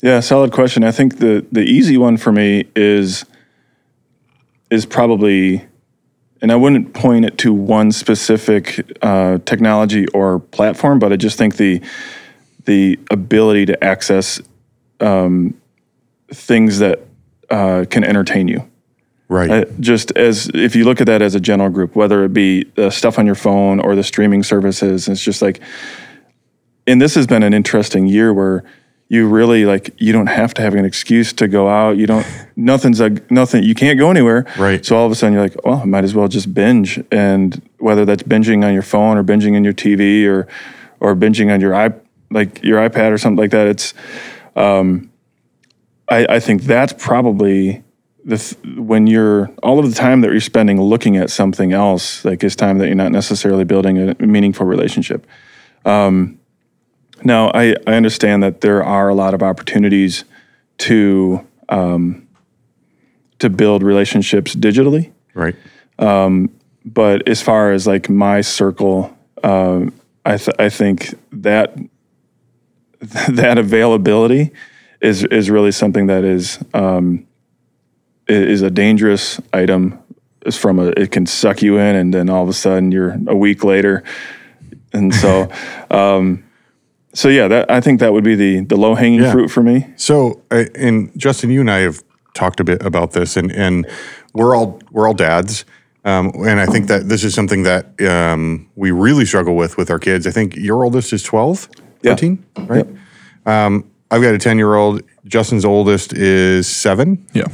Yeah, 0.02 0.20
solid 0.20 0.50
question. 0.52 0.84
I 0.84 0.92
think 0.92 1.18
the 1.18 1.46
the 1.52 1.62
easy 1.62 1.96
one 1.96 2.16
for 2.16 2.32
me 2.32 2.64
is 2.74 3.24
is 4.70 4.86
probably, 4.86 5.64
and 6.42 6.50
I 6.50 6.56
wouldn't 6.56 6.92
point 6.92 7.24
it 7.24 7.38
to 7.38 7.52
one 7.52 7.92
specific 7.92 8.98
uh, 9.00 9.38
technology 9.46 10.08
or 10.08 10.40
platform, 10.40 10.98
but 10.98 11.12
I 11.12 11.16
just 11.16 11.38
think 11.38 11.56
the 11.56 11.80
the 12.64 12.98
ability 13.10 13.66
to 13.66 13.82
access 13.82 14.40
um, 15.00 15.54
things 16.28 16.80
that 16.80 17.00
uh, 17.50 17.84
can 17.88 18.04
entertain 18.04 18.48
you. 18.48 18.68
Right. 19.28 19.50
Uh, 19.50 19.64
just 19.80 20.10
as 20.16 20.50
if 20.52 20.76
you 20.76 20.84
look 20.84 21.00
at 21.00 21.06
that 21.06 21.22
as 21.22 21.34
a 21.34 21.40
general 21.40 21.70
group, 21.70 21.96
whether 21.96 22.24
it 22.24 22.32
be 22.32 22.64
the 22.74 22.90
stuff 22.90 23.18
on 23.18 23.26
your 23.26 23.34
phone 23.34 23.80
or 23.80 23.96
the 23.96 24.04
streaming 24.04 24.42
services, 24.42 25.08
it's 25.08 25.22
just 25.22 25.42
like, 25.42 25.60
and 26.86 27.00
this 27.00 27.14
has 27.14 27.26
been 27.26 27.42
an 27.42 27.54
interesting 27.54 28.06
year 28.06 28.34
where 28.34 28.64
you 29.12 29.28
really 29.28 29.66
like 29.66 29.94
you 29.98 30.10
don't 30.10 30.28
have 30.28 30.54
to 30.54 30.62
have 30.62 30.74
an 30.74 30.86
excuse 30.86 31.34
to 31.34 31.46
go 31.46 31.68
out. 31.68 31.98
You 31.98 32.06
don't 32.06 32.26
nothing's 32.56 32.98
a 32.98 33.10
nothing. 33.28 33.62
You 33.62 33.74
can't 33.74 33.98
go 33.98 34.10
anywhere. 34.10 34.46
Right. 34.56 34.82
So 34.82 34.96
all 34.96 35.04
of 35.04 35.12
a 35.12 35.14
sudden 35.14 35.34
you're 35.34 35.42
like, 35.42 35.56
oh, 35.64 35.82
I 35.82 35.84
might 35.84 36.02
as 36.02 36.14
well 36.14 36.28
just 36.28 36.54
binge, 36.54 36.98
and 37.12 37.60
whether 37.76 38.06
that's 38.06 38.22
binging 38.22 38.64
on 38.64 38.72
your 38.72 38.82
phone 38.82 39.18
or 39.18 39.22
binging 39.22 39.54
in 39.54 39.64
your 39.64 39.74
TV 39.74 40.26
or 40.26 40.48
or 40.98 41.14
binging 41.14 41.52
on 41.52 41.60
your 41.60 41.74
i 41.74 41.92
like 42.30 42.62
your 42.62 42.78
iPad 42.88 43.12
or 43.12 43.18
something 43.18 43.36
like 43.36 43.50
that. 43.50 43.66
It's 43.66 43.92
um, 44.56 45.12
I, 46.08 46.26
I 46.30 46.40
think 46.40 46.62
that's 46.62 46.94
probably 46.94 47.84
the 48.24 48.38
th- 48.38 48.78
when 48.78 49.06
you're 49.06 49.50
all 49.62 49.78
of 49.78 49.90
the 49.90 49.94
time 49.94 50.22
that 50.22 50.30
you're 50.30 50.40
spending 50.40 50.80
looking 50.80 51.18
at 51.18 51.28
something 51.28 51.74
else, 51.74 52.24
like 52.24 52.42
is 52.42 52.56
time 52.56 52.78
that 52.78 52.86
you're 52.86 52.94
not 52.94 53.12
necessarily 53.12 53.64
building 53.64 53.98
a 53.98 54.26
meaningful 54.26 54.64
relationship. 54.64 55.26
Um, 55.84 56.38
now, 57.24 57.50
I, 57.50 57.74
I 57.86 57.94
understand 57.94 58.42
that 58.42 58.60
there 58.60 58.82
are 58.82 59.08
a 59.08 59.14
lot 59.14 59.34
of 59.34 59.42
opportunities 59.42 60.24
to 60.78 61.46
um, 61.68 62.28
to 63.38 63.50
build 63.50 63.82
relationships 63.82 64.54
digitally, 64.54 65.12
right. 65.34 65.54
but 66.84 67.28
as 67.28 67.42
far 67.42 67.72
as 67.72 67.86
like 67.86 68.08
my 68.08 68.40
circle, 68.40 69.16
um, 69.42 69.92
I 70.24 70.36
th- 70.36 70.56
I 70.58 70.68
think 70.68 71.14
that 71.32 71.76
that 73.00 73.58
availability 73.58 74.52
is 75.00 75.24
is 75.24 75.50
really 75.50 75.72
something 75.72 76.06
that 76.06 76.24
is 76.24 76.58
um, 76.74 77.26
is 78.28 78.62
a 78.62 78.70
dangerous 78.70 79.40
item. 79.52 79.98
Is 80.44 80.56
from 80.56 80.80
a 80.80 80.86
it 80.96 81.12
can 81.12 81.26
suck 81.26 81.62
you 81.62 81.78
in, 81.78 81.94
and 81.94 82.12
then 82.12 82.28
all 82.28 82.42
of 82.42 82.48
a 82.48 82.52
sudden 82.52 82.90
you're 82.90 83.16
a 83.28 83.36
week 83.36 83.64
later, 83.64 84.02
and 84.92 85.14
so. 85.14 85.50
um, 85.90 86.44
so 87.14 87.28
yeah, 87.28 87.48
that 87.48 87.70
I 87.70 87.80
think 87.80 88.00
that 88.00 88.12
would 88.12 88.24
be 88.24 88.34
the 88.34 88.60
the 88.64 88.76
low 88.76 88.94
hanging 88.94 89.22
Yeah. 89.22 89.32
fruit 89.32 89.48
for 89.50 89.62
me. 89.62 89.86
So, 89.96 90.42
uh, 90.50 90.64
and 90.74 91.10
Justin, 91.16 91.50
you 91.50 91.60
and 91.60 91.70
I 91.70 91.80
have 91.80 92.02
talked 92.34 92.60
a 92.60 92.64
bit 92.64 92.82
about 92.84 93.12
this, 93.12 93.36
and 93.36 93.50
and 93.52 93.86
we're 94.34 94.56
all 94.56 94.80
we're 94.90 95.06
all 95.06 95.14
dads, 95.14 95.64
um, 96.04 96.32
and 96.46 96.58
I 96.60 96.66
think 96.66 96.88
that 96.88 97.08
this 97.08 97.24
is 97.24 97.34
something 97.34 97.64
that 97.64 98.00
um, 98.02 98.68
we 98.76 98.90
really 98.90 99.24
struggle 99.24 99.54
with 99.56 99.76
with 99.76 99.90
our 99.90 99.98
kids. 99.98 100.26
I 100.26 100.30
think 100.30 100.56
your 100.56 100.84
oldest 100.84 101.12
is 101.12 101.22
12, 101.22 101.68
Yeah. 102.02 102.12
13, 102.12 102.44
right? 102.66 102.86
Um, 103.46 103.84
I've 104.10 104.22
got 104.22 104.34
a 104.34 104.38
ten 104.38 104.56
year 104.58 104.74
old. 104.74 105.02
Justin's 105.26 105.64
oldest 105.64 106.12
is 106.12 106.66
seven. 106.66 107.24
Yeah. 107.32 107.46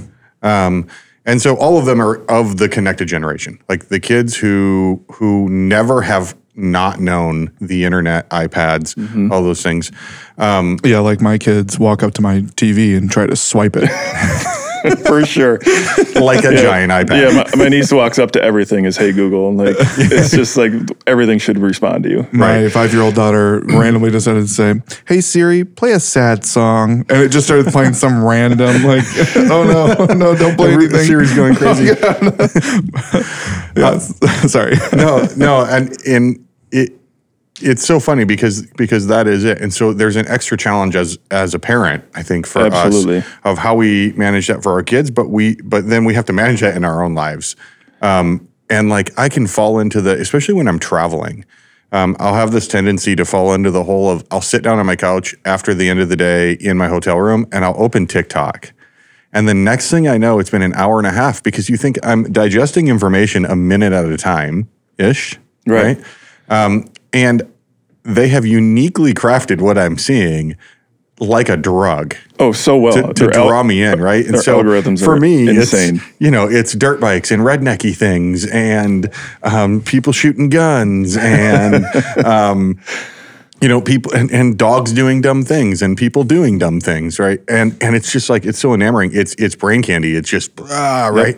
Um, 0.42 0.86
and 1.26 1.42
so 1.42 1.56
all 1.56 1.76
of 1.78 1.84
them 1.84 2.00
are 2.00 2.24
of 2.30 2.56
the 2.56 2.68
connected 2.68 3.06
generation, 3.08 3.58
like 3.68 3.88
the 3.88 4.00
kids 4.00 4.36
who 4.36 5.02
who 5.12 5.48
never 5.50 6.02
have 6.02 6.34
not 6.58 7.00
known 7.00 7.52
the 7.60 7.84
internet, 7.84 8.28
iPads, 8.30 8.94
Mm-hmm. 8.94 9.32
all 9.32 9.42
those 9.42 9.62
things. 9.62 9.90
Um, 10.36 10.78
Yeah, 10.84 10.98
like 10.98 11.20
my 11.20 11.38
kids 11.38 11.78
walk 11.78 12.02
up 12.02 12.14
to 12.14 12.22
my 12.22 12.40
TV 12.56 12.96
and 12.96 13.10
try 13.10 13.26
to 13.26 13.36
swipe 13.36 13.76
it. 13.76 13.88
for 15.08 15.26
sure. 15.26 15.58
like 16.20 16.44
a 16.44 16.54
giant 16.56 16.92
iPad. 16.92 17.10
Yeah, 17.32 17.44
my, 17.56 17.64
my 17.64 17.68
niece 17.68 17.92
walks 17.92 18.16
up 18.18 18.30
to 18.32 18.42
everything 18.42 18.86
as 18.86 18.96
"Hey 18.96 19.10
Google," 19.10 19.48
and 19.48 19.58
like 19.58 19.74
it's 19.80 20.30
just 20.30 20.56
like 20.56 20.70
everything 21.06 21.40
should 21.40 21.58
respond 21.58 22.04
to 22.04 22.10
you. 22.10 22.26
My 22.32 22.68
five 22.68 22.92
year 22.92 23.02
old 23.02 23.14
daughter 23.16 23.58
randomly 23.66 24.12
decided 24.12 24.42
to 24.42 24.48
say, 24.48 24.74
Hey 25.06 25.20
Siri, 25.20 25.64
play 25.64 25.92
a 25.92 26.00
sad 26.00 26.44
song. 26.44 27.04
And 27.08 27.22
it 27.22 27.30
just 27.30 27.46
started 27.46 27.72
playing 27.72 27.94
some 27.94 28.24
random, 28.32 28.84
like, 28.84 29.04
oh 29.36 29.64
no, 29.64 30.14
no, 30.14 30.36
don't 30.36 30.56
play 30.56 30.72
Every- 30.72 30.84
anything. 30.86 31.06
Siri's 31.06 31.34
going 31.34 31.56
crazy. 31.56 31.86
Yeah, 33.76 33.98
sorry. 33.98 34.76
no, 34.94 35.26
no, 35.36 35.64
and 35.64 36.00
in 36.02 36.44
it 36.72 36.92
it's 37.60 37.84
so 37.84 37.98
funny 37.98 38.25
because 38.25 38.66
because 38.76 39.08
that 39.08 39.26
is 39.26 39.44
it 39.44 39.60
and 39.60 39.75
so 39.75 39.92
there's 39.92 40.16
an 40.16 40.26
extra 40.28 40.56
challenge 40.56 40.94
as 40.94 41.18
as 41.30 41.54
a 41.54 41.58
parent 41.58 42.04
i 42.14 42.22
think 42.22 42.46
for 42.46 42.66
Absolutely. 42.66 43.18
us 43.18 43.26
of 43.44 43.58
how 43.58 43.75
we 43.75 44.12
manage 44.12 44.46
that 44.46 44.62
for 44.62 44.72
our 44.72 44.82
kids 44.82 45.10
but 45.10 45.28
we 45.28 45.56
but 45.62 45.88
then 45.88 46.04
we 46.04 46.14
have 46.14 46.25
to 46.26 46.32
manage 46.32 46.60
that 46.60 46.76
in 46.76 46.84
our 46.84 47.02
own 47.02 47.14
lives 47.14 47.56
um, 48.02 48.48
and 48.70 48.88
like 48.88 49.10
i 49.18 49.28
can 49.28 49.46
fall 49.46 49.78
into 49.78 50.00
the 50.00 50.18
especially 50.20 50.54
when 50.54 50.68
i'm 50.68 50.78
traveling 50.78 51.44
um, 51.90 52.16
i'll 52.20 52.34
have 52.34 52.52
this 52.52 52.68
tendency 52.68 53.16
to 53.16 53.25
fall 53.25 53.52
into 53.52 53.70
the 53.70 53.84
hole 53.84 54.08
of 54.08 54.25
i'll 54.30 54.40
sit 54.40 54.62
down 54.62 54.78
on 54.78 54.87
my 54.87 54.96
couch 54.96 55.34
after 55.44 55.75
the 55.75 55.88
end 55.88 56.00
of 56.00 56.08
the 56.08 56.16
day 56.16 56.52
in 56.52 56.76
my 56.76 56.87
hotel 56.87 57.18
room 57.18 57.46
and 57.50 57.64
i'll 57.64 57.80
open 57.82 58.06
tiktok 58.06 58.72
and 59.32 59.46
the 59.46 59.54
next 59.54 59.90
thing 59.90 60.08
I 60.08 60.16
know, 60.16 60.38
it's 60.38 60.50
been 60.50 60.62
an 60.62 60.75
hour 60.75 60.98
and 60.98 61.06
a 61.06 61.10
half 61.10 61.42
because 61.42 61.68
you 61.68 61.76
think 61.76 61.98
I'm 62.02 62.32
digesting 62.32 62.88
information 62.88 63.44
a 63.44 63.54
minute 63.54 63.92
at 63.92 64.06
a 64.06 64.16
time 64.16 64.70
ish. 64.96 65.38
Right. 65.66 65.98
Right. 65.98 66.06
Um, 66.50 66.87
and 67.12 67.43
they 68.05 68.28
have 68.28 68.47
uniquely 68.47 69.12
crafted 69.14 69.61
what 69.61 69.76
I'm 69.78 69.99
seeing 69.99 70.57
like 71.21 71.49
a 71.49 71.57
drug 71.57 72.14
Oh, 72.38 72.52
so 72.52 72.78
well. 72.78 72.95
to, 72.95 73.12
to 73.12 73.25
Their 73.26 73.37
al- 73.37 73.49
draw 73.49 73.62
me 73.64 73.83
in, 73.83 74.00
right? 74.00 74.25
And 74.25 74.38
so 74.38 74.62
algorithms 74.62 75.02
for 75.05 75.19
me, 75.19 75.49
insane. 75.49 75.97
it's 75.97 76.05
you 76.21 76.31
know, 76.31 76.47
it's 76.49 76.73
dirt 76.75 77.00
bikes 77.00 77.31
and 77.33 77.43
rednecky 77.43 77.95
things 77.97 78.47
and 78.47 79.12
um, 79.43 79.81
people 79.83 80.12
shooting 80.12 80.49
guns 80.49 81.17
and 81.17 81.85
um, 82.25 82.78
you 83.61 83.69
know, 83.69 83.81
people 83.81 84.14
and, 84.14 84.31
and 84.31 84.57
dogs 84.57 84.93
doing 84.93 85.21
dumb 85.21 85.43
things 85.43 85.83
and 85.83 85.97
people 85.99 86.23
doing 86.23 86.59
dumb 86.59 86.81
things, 86.81 87.19
right? 87.19 87.40
And 87.49 87.76
and 87.83 87.97
it's 87.97 88.12
just 88.12 88.31
like 88.31 88.47
it's 88.47 88.59
so 88.61 88.73
enamoring. 88.73 89.11
It's 89.12 89.35
it's 89.35 89.57
brain 89.57 89.83
candy. 89.83 90.14
It's 90.14 90.31
just 90.31 90.52
ah, 90.61 91.11
right. 91.12 91.37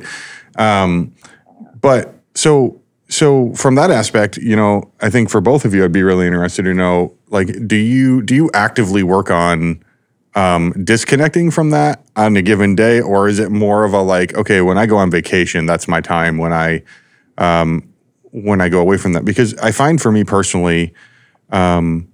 Um, 0.57 1.15
but 1.81 2.15
so 2.35 2.80
so 3.11 3.53
from 3.55 3.75
that 3.75 3.91
aspect, 3.91 4.37
you 4.37 4.55
know, 4.55 4.91
I 5.01 5.11
think 5.11 5.31
for 5.31 5.41
both 5.41 5.65
of 5.65 5.75
you, 5.75 5.85
I'd 5.85 5.93
be 5.93 6.03
really 6.03 6.27
interested 6.27 6.63
to 6.63 6.73
know, 6.73 7.15
like, 7.29 7.67
do 7.67 7.77
you 7.77 8.23
do 8.23 8.35
you 8.35 8.51
actively 8.55 9.03
work 9.03 9.31
on 9.31 9.83
um, 10.37 10.73
disconnecting 10.85 11.51
from 11.51 11.71
that 11.71 12.05
on 12.15 12.37
a 12.37 12.43
given 12.43 12.77
day, 12.77 13.01
or 13.01 13.29
is 13.29 13.41
it 13.41 13.51
more 13.51 13.85
of 13.85 13.93
a 13.93 14.01
like, 14.01 14.35
okay, 14.35 14.61
when 14.61 14.79
I 14.79 14.87
go 14.87 14.97
on 14.97 15.11
vacation, 15.11 15.67
that's 15.67 15.89
my 15.89 16.01
time 16.01 16.39
when 16.39 16.53
I 16.53 16.83
um, 17.37 17.93
when 18.31 18.61
I 18.61 18.69
go 18.69 18.81
away 18.81 18.97
from 18.97 19.13
that? 19.15 19.25
Because 19.25 19.55
I 19.57 19.73
find 19.73 20.01
for 20.01 20.13
me 20.13 20.23
personally, 20.23 20.95
um, 21.51 22.09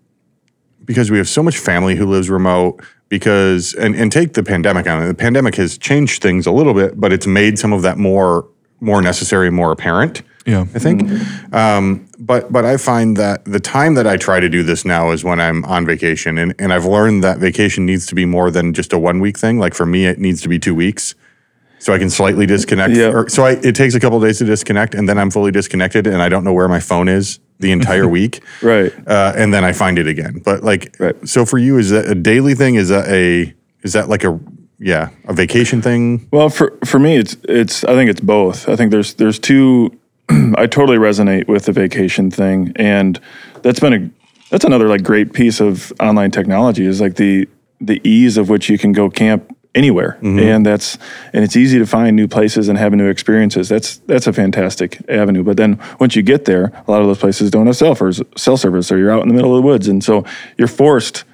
because 0.85 1.11
we 1.11 1.19
have 1.19 1.29
so 1.29 1.43
much 1.43 1.59
family 1.59 1.95
who 1.95 2.07
lives 2.07 2.31
remote. 2.31 2.83
Because 3.09 3.73
and 3.75 3.95
and 3.95 4.11
take 4.11 4.33
the 4.33 4.43
pandemic 4.43 4.89
on. 4.89 5.07
The 5.07 5.15
pandemic 5.15 5.55
has 5.55 5.79
changed 5.79 6.21
things 6.21 6.45
a 6.45 6.51
little 6.51 6.75
bit, 6.75 7.01
but 7.01 7.13
it's 7.13 7.25
made 7.25 7.57
some 7.57 7.73
of 7.73 7.83
that 7.83 7.99
more 7.99 8.49
more 8.81 9.01
necessary, 9.01 9.49
more 9.49 9.71
apparent. 9.71 10.23
Yeah. 10.47 10.63
I 10.75 10.79
think. 10.79 11.03
Um, 11.53 12.09
but 12.19 12.51
but 12.53 12.65
I 12.65 12.77
find 12.77 13.17
that 13.17 13.45
the 13.45 13.61
time 13.61 13.95
that 13.95 14.07
I 14.07 14.17
try 14.17 14.41
to 14.41 14.49
do 14.49 14.63
this 14.63 14.85
now 14.85 15.11
is 15.11 15.25
when 15.25 15.41
I'm 15.41 15.65
on 15.65 15.85
vacation, 15.87 16.39
and 16.39 16.55
and 16.59 16.73
I've 16.73 16.85
learned 16.87 17.25
that 17.25 17.39
vacation 17.39 17.85
needs 17.85 18.07
to 18.07 18.15
be 18.15 18.25
more 18.25 18.51
than 18.51 18.73
just 18.73 18.93
a 18.93 18.99
one 18.99 19.21
week 19.21 19.39
thing. 19.39 19.59
Like 19.59 19.75
for 19.75 19.87
me, 19.87 20.07
it 20.07 20.19
needs 20.19 20.41
to 20.43 20.49
be 20.49 20.59
two 20.59 20.75
weeks, 20.75 21.15
so 21.79 21.93
I 21.93 21.99
can 21.99 22.11
slightly 22.11 22.47
disconnect. 22.47 22.95
Yeah. 22.95 23.09
Or, 23.13 23.29
so 23.29 23.45
I, 23.45 23.53
it 23.63 23.75
takes 23.75 23.95
a 23.95 24.01
couple 24.01 24.21
days 24.21 24.39
to 24.39 24.45
disconnect, 24.45 24.95
and 24.95 25.09
then 25.09 25.19
I'm 25.19 25.31
fully 25.31 25.51
disconnected, 25.51 26.07
and 26.07 26.23
I 26.23 26.29
don't 26.29 26.45
know 26.45 26.53
where 26.55 26.69
my 26.69 26.81
phone 26.81 27.09
is 27.09 27.41
the 27.59 27.73
entire 27.73 28.07
week. 28.19 28.43
Right. 28.63 28.93
Uh, 29.07 29.33
and 29.37 29.53
then 29.53 29.65
I 29.65 29.73
find 29.73 29.99
it 29.99 30.07
again. 30.07 30.41
But 30.45 30.63
like, 30.63 30.95
Right. 31.01 31.29
so 31.29 31.45
for 31.45 31.59
you, 31.59 31.79
is 31.79 31.91
that 31.91 32.07
a 32.07 32.15
daily 32.15 32.55
thing? 32.55 32.77
Is 32.77 32.89
that 32.91 33.09
a 33.09 33.53
is 33.83 33.93
that 33.95 34.09
like 34.09 34.25
a 34.25 34.39
yeah 34.79 35.09
a 35.27 35.33
vacation 35.33 35.83
thing? 35.83 36.29
Well, 36.33 36.51
for 36.51 36.79
for 36.85 36.99
me, 36.99 37.17
it's 37.17 37.37
it's. 37.49 37.83
I 37.85 37.95
think 37.95 38.11
it's 38.11 38.21
both. 38.21 38.69
I 38.69 38.77
think 38.77 38.91
there's 38.93 39.15
there's 39.15 39.39
two. 39.39 39.91
I 40.57 40.67
totally 40.67 40.99
resonate 40.99 41.49
with 41.49 41.65
the 41.67 41.73
vacation 41.73 42.31
thing, 42.31 42.73
and 42.77 43.21
that's 43.63 43.81
been 43.81 43.93
a 43.93 44.11
that's 44.51 44.65
another 44.65 44.89
like 44.89 45.03
great 45.03 45.33
piece 45.33 45.61
of 45.61 45.93
online 46.01 46.31
technology 46.31 46.87
is 46.87 47.01
like 47.01 47.17
the 47.17 47.49
the 47.81 48.01
ease 48.09 48.37
of 48.37 48.49
which 48.49 48.69
you 48.71 48.79
can 48.79 48.93
go 48.93 49.11
camp 49.11 49.53
anywhere, 49.75 50.19
and 50.23 50.65
that's 50.65 50.97
and 51.33 51.45
it's 51.45 51.57
easy 51.57 51.79
to 51.79 51.87
find 51.87 52.17
new 52.17 52.27
places 52.29 52.69
and 52.69 52.79
have 52.79 52.93
new 52.93 53.09
experiences. 53.09 53.69
That's 53.69 53.99
that's 54.07 54.27
a 54.27 54.33
fantastic 54.33 54.99
avenue. 55.11 55.43
But 55.43 55.57
then 55.59 55.79
once 56.01 56.17
you 56.17 56.23
get 56.23 56.45
there, 56.47 56.73
a 56.87 56.91
lot 56.91 57.01
of 57.03 57.07
those 57.07 57.19
places 57.19 57.51
don't 57.51 57.67
have 57.67 57.77
cell 57.77 57.95
cell 58.37 58.57
service, 58.57 58.91
or 58.91 58.99
you're 58.99 59.11
out 59.11 59.23
in 59.23 59.29
the 59.29 59.35
middle 59.35 59.55
of 59.57 59.63
the 59.63 59.67
woods, 59.67 59.87
and 59.89 60.03
so 60.03 60.25
you're 60.57 60.69
forced 60.69 61.25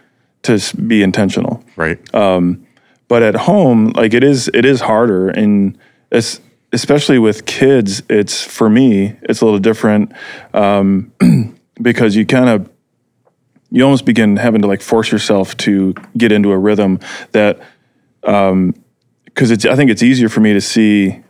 to 0.43 0.59
be 0.89 1.05
intentional 1.05 1.63
Right. 1.77 1.99
um, 2.15 2.67
but 3.07 3.23
at 3.23 3.37
home 3.37 3.91
like 3.95 4.13
it 4.13 4.25
is 4.25 4.51
it 4.53 4.65
is 4.65 4.81
harder 4.81 5.29
and 5.29 5.79
it's 6.11 6.41
especially 6.73 7.19
with 7.19 7.47
kids 7.47 8.03
it's 8.09 8.43
for 8.43 8.69
me 8.69 9.17
it's 9.23 9.41
a 9.41 9.45
little 9.45 9.61
different 9.61 10.13
um, 10.55 11.13
because 11.83 12.17
you 12.17 12.27
kind 12.27 12.49
of 12.49 12.71
you 13.71 13.83
almost 13.83 14.05
begin 14.05 14.37
having 14.37 14.63
to 14.63 14.69
like 14.69 14.83
force 14.83 15.11
yourself 15.11 15.57
to 15.57 15.95
get 16.17 16.33
into 16.33 16.51
a 16.53 16.59
rhythm 16.59 16.99
that 17.33 17.61
because 18.21 19.51
it's 19.51 19.65
i 19.65 19.77
think 19.77 19.91
it's 19.91 20.03
easier 20.03 20.29
for 20.29 20.41
me 20.41 20.53
to 20.53 20.61
see 20.61 21.23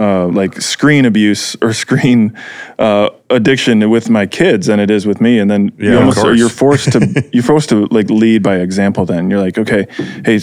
uh, 0.00 0.28
like 0.28 0.60
screen 0.60 1.04
abuse 1.04 1.56
or 1.60 1.72
screen 1.84 2.36
uh, 2.78 3.10
addiction 3.30 3.90
with 3.90 4.08
my 4.08 4.26
kids 4.26 4.66
than 4.66 4.80
it 4.80 4.90
is 4.90 5.06
with 5.06 5.20
me, 5.20 5.38
and 5.38 5.50
then 5.50 5.72
Yeah, 5.78 5.90
you 5.90 5.98
almost 5.98 6.38
you're 6.38 6.48
forced 6.48 6.92
to 6.92 7.28
you're 7.32 7.42
forced 7.42 7.70
to 7.70 7.86
like 7.86 8.08
lead 8.10 8.42
by 8.42 8.56
example. 8.56 9.04
Then 9.04 9.30
you're 9.30 9.40
like, 9.40 9.58
okay, 9.58 9.86
hey, 10.24 10.38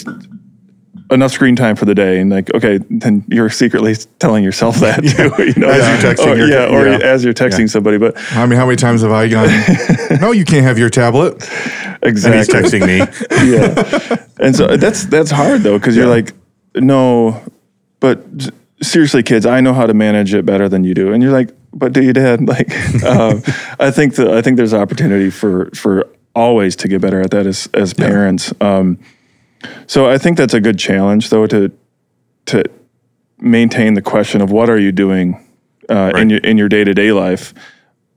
enough 1.11 1.31
screen 1.31 1.55
time 1.55 1.75
for 1.75 1.85
the 1.85 1.95
day, 1.95 2.19
and 2.19 2.29
like, 2.29 2.53
okay, 2.53 2.79
then 2.89 3.23
you're 3.27 3.49
secretly 3.49 3.95
telling 4.19 4.43
yourself 4.43 4.77
that 4.77 5.01
too. 5.03 5.43
You 5.43 5.53
know, 5.55 5.69
As 5.69 6.03
you're 6.03 6.13
texting 6.13 6.33
or, 6.33 6.35
your 6.37 6.49
yeah, 6.49 6.67
or 6.67 6.87
yeah. 6.87 7.05
as 7.05 7.23
you're 7.23 7.33
texting 7.33 7.69
somebody, 7.69 7.97
but 7.97 8.15
I 8.33 8.45
mean, 8.45 8.57
how 8.57 8.65
many 8.65 8.77
times 8.77 9.01
have 9.01 9.11
I 9.11 9.27
gone? 9.27 9.49
no, 10.21 10.31
you 10.31 10.45
can't 10.45 10.65
have 10.65 10.77
your 10.77 10.89
tablet. 10.89 11.43
And 12.01 12.11
exactly. 12.11 12.37
he's 12.37 12.49
texting 12.49 12.85
me. 12.85 12.97
yeah. 13.51 14.25
And 14.39 14.55
so 14.55 14.77
that's 14.77 15.05
that's 15.05 15.31
hard 15.31 15.61
though 15.61 15.77
because 15.77 15.95
you're 15.95 16.07
like, 16.07 16.33
no, 16.75 17.41
but 17.99 18.23
seriously, 18.81 19.23
kids, 19.23 19.45
I 19.45 19.61
know 19.61 19.73
how 19.73 19.85
to 19.85 19.93
manage 19.93 20.33
it 20.33 20.45
better 20.45 20.69
than 20.69 20.83
you 20.83 20.93
do. 20.93 21.13
And 21.13 21.23
you're 21.23 21.31
like, 21.31 21.49
but 21.73 21.93
do 21.93 22.03
you, 22.03 22.13
Dad? 22.13 22.41
Like, 22.47 22.71
um, 23.03 23.43
I 23.79 23.91
think 23.91 24.15
that 24.15 24.29
I 24.29 24.41
think 24.41 24.57
there's 24.57 24.73
opportunity 24.73 25.29
for 25.29 25.69
for 25.71 26.07
always 26.33 26.75
to 26.77 26.87
get 26.87 27.01
better 27.01 27.21
at 27.21 27.31
that 27.31 27.47
as 27.47 27.67
as 27.73 27.93
parents. 27.93 28.53
Um, 28.61 28.99
so 29.87 30.09
I 30.09 30.17
think 30.17 30.37
that's 30.37 30.53
a 30.53 30.61
good 30.61 30.79
challenge 30.79 31.29
though 31.29 31.47
to 31.47 31.71
to 32.47 32.63
maintain 33.39 33.93
the 33.93 34.01
question 34.01 34.41
of 34.41 34.51
what 34.51 34.69
are 34.69 34.79
you 34.79 34.91
doing 34.91 35.45
uh, 35.89 36.13
in 36.15 36.29
your 36.29 36.39
in 36.39 36.57
your 36.57 36.69
day 36.69 36.83
to 36.83 36.93
day 36.93 37.11
life. 37.11 37.53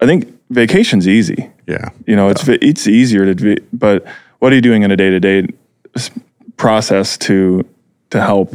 I 0.00 0.06
think 0.06 0.32
vacation's 0.50 1.08
easy. 1.08 1.50
Yeah. 1.66 1.90
You 2.06 2.16
know, 2.16 2.28
it's 2.28 2.46
it's 2.48 2.86
easier 2.86 3.32
to 3.32 3.34
be, 3.34 3.62
but 3.72 4.04
what 4.38 4.52
are 4.52 4.54
you 4.54 4.62
doing 4.62 4.82
in 4.82 4.90
a 4.90 4.96
day 4.96 5.10
to 5.10 5.20
day 5.20 5.46
process 6.56 7.18
to 7.18 7.64
to 8.10 8.20
help 8.20 8.54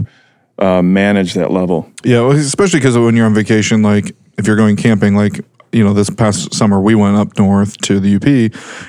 uh, 0.57 0.81
manage 0.81 1.33
that 1.33 1.51
level? 1.51 1.91
Yeah, 2.03 2.21
well, 2.21 2.31
especially 2.31 2.79
because 2.79 2.97
when 2.97 3.15
you're 3.15 3.25
on 3.25 3.33
vacation, 3.33 3.81
like 3.81 4.15
if 4.37 4.47
you're 4.47 4.55
going 4.55 4.75
camping, 4.75 5.15
like 5.15 5.41
you 5.73 5.83
know, 5.83 5.93
this 5.93 6.09
past 6.09 6.53
summer 6.53 6.79
we 6.79 6.95
went 6.95 7.17
up 7.17 7.37
north 7.37 7.77
to 7.79 7.99
the 7.99 8.15
UP, 8.15 8.25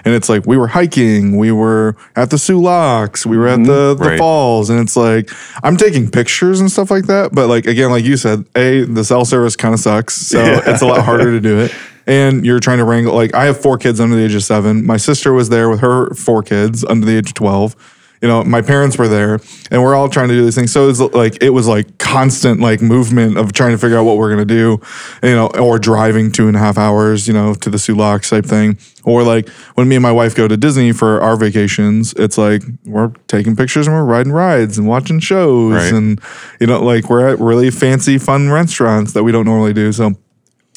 and 0.04 0.14
it's 0.14 0.28
like 0.28 0.46
we 0.46 0.56
were 0.56 0.68
hiking, 0.68 1.36
we 1.36 1.50
were 1.50 1.96
at 2.16 2.30
the 2.30 2.38
Soo 2.38 2.60
Locks, 2.60 3.24
we 3.24 3.36
were 3.36 3.48
at 3.48 3.58
mm-hmm. 3.58 3.64
the 3.64 3.94
the 3.94 4.10
Right. 4.10 4.18
falls, 4.18 4.70
and 4.70 4.80
it's 4.80 4.96
like 4.96 5.30
I'm 5.62 5.76
taking 5.76 6.10
pictures 6.10 6.60
and 6.60 6.70
stuff 6.70 6.90
like 6.90 7.06
that. 7.06 7.32
But 7.32 7.48
like 7.48 7.66
again, 7.66 7.90
like 7.90 8.04
you 8.04 8.16
said, 8.16 8.44
a 8.54 8.82
the 8.82 9.04
cell 9.04 9.24
service 9.24 9.56
kind 9.56 9.74
of 9.74 9.80
sucks, 9.80 10.14
so 10.14 10.38
it's 10.66 10.82
a 10.82 10.86
lot 10.86 11.04
harder 11.04 11.30
to 11.32 11.40
do 11.40 11.60
it. 11.60 11.72
And 12.06 12.44
you're 12.44 12.60
trying 12.60 12.76
to 12.76 12.84
wrangle. 12.84 13.14
Like 13.14 13.32
I 13.32 13.46
have 13.46 13.58
four 13.58 13.78
kids 13.78 13.98
under 13.98 14.14
the 14.14 14.22
age 14.22 14.34
of 14.34 14.44
seven. 14.44 14.84
My 14.84 14.98
sister 14.98 15.32
was 15.32 15.48
there 15.48 15.70
with 15.70 15.80
her 15.80 16.12
four 16.12 16.42
kids 16.42 16.84
under 16.84 17.06
the 17.06 17.16
age 17.16 17.28
of 17.28 17.34
twelve 17.34 17.74
you 18.23 18.28
know 18.28 18.42
my 18.44 18.62
parents 18.62 18.97
were 18.97 19.09
there 19.09 19.38
and 19.71 19.83
we're 19.83 19.94
all 19.94 20.09
trying 20.09 20.28
to 20.28 20.35
do 20.35 20.44
these 20.44 20.54
things 20.54 20.73
so 20.73 20.88
it's 20.88 21.00
like 21.00 21.42
it 21.42 21.50
was 21.50 21.66
like 21.68 21.99
constant 21.99 22.61
like 22.61 22.80
movement 22.80 23.37
of 23.37 23.52
trying 23.52 23.73
to 23.73 23.78
figure 23.78 23.99
out 23.99 24.04
what 24.04 24.16
we're 24.16 24.35
going 24.35 24.47
to 24.47 24.54
do 24.54 24.80
you 25.23 25.35
know 25.35 25.49
or 25.59 25.78
driving 25.78 26.30
two 26.33 26.49
and 26.49 26.56
a 26.56 26.61
half 26.61 26.78
hours 26.78 27.26
you 27.28 27.35
know 27.35 27.54
to 27.54 27.71
the 27.71 27.94
Locks 27.94 28.30
type 28.30 28.47
thing 28.47 28.78
or 29.04 29.23
like 29.23 29.49
when 29.75 29.88
me 29.88 29.97
and 29.97 30.02
my 30.02 30.12
wife 30.12 30.35
go 30.35 30.49
to 30.49 30.56
Disney 30.56 30.92
for 30.92 31.21
our 31.21 31.37
vacations 31.37 32.14
it's 32.14 32.38
like 32.38 32.62
we're 32.87 33.09
taking 33.26 33.56
pictures 33.56 33.87
and 33.87 33.94
we're 33.94 34.04
riding 34.04 34.33
rides 34.33 34.78
and 34.78 34.87
watching 34.88 35.21
shows 35.21 35.75
Right. 35.75 35.92
and 35.92 36.21
you 36.61 36.66
know 36.66 36.83
like 36.83 37.11
we're 37.11 37.28
at 37.28 37.38
really 37.40 37.71
fancy 37.71 38.16
fun 38.18 38.50
restaurants 38.50 39.12
that 39.12 39.25
we 39.25 39.33
don't 39.33 39.44
normally 39.44 39.73
do 39.75 39.92
so 39.92 40.12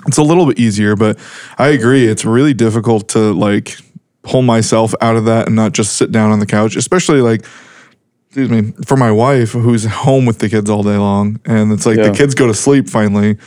it's 0.05 0.17
a 0.17 0.23
little 0.23 0.45
bit 0.45 0.59
easier, 0.59 0.95
but 0.95 1.17
I 1.57 1.69
agree. 1.69 2.05
It's 2.07 2.23
really 2.23 2.53
difficult 2.53 3.09
to 3.09 3.33
like 3.33 3.77
pull 4.27 4.41
myself 4.41 4.93
out 5.01 5.15
of 5.15 5.25
that 5.25 5.47
and 5.47 5.55
not 5.55 5.71
just 5.71 5.95
sit 5.95 6.11
down 6.11 6.31
on 6.31 6.39
the 6.39 6.45
couch, 6.45 6.75
especially 6.75 7.21
like, 7.21 7.45
excuse 8.27 8.49
me, 8.49 8.73
for 8.85 8.97
my 8.97 9.09
wife 9.11 9.51
who's 9.53 9.85
home 9.85 10.25
with 10.25 10.39
the 10.39 10.49
kids 10.49 10.69
all 10.69 10.83
day 10.83 10.97
long. 10.97 11.39
And 11.45 11.71
it's 11.71 11.85
like 11.85 11.97
Yeah. 11.97 12.09
the 12.09 12.17
kids 12.17 12.35
go 12.35 12.45
to 12.47 12.53
sleep 12.53 12.89
finally. 12.89 13.37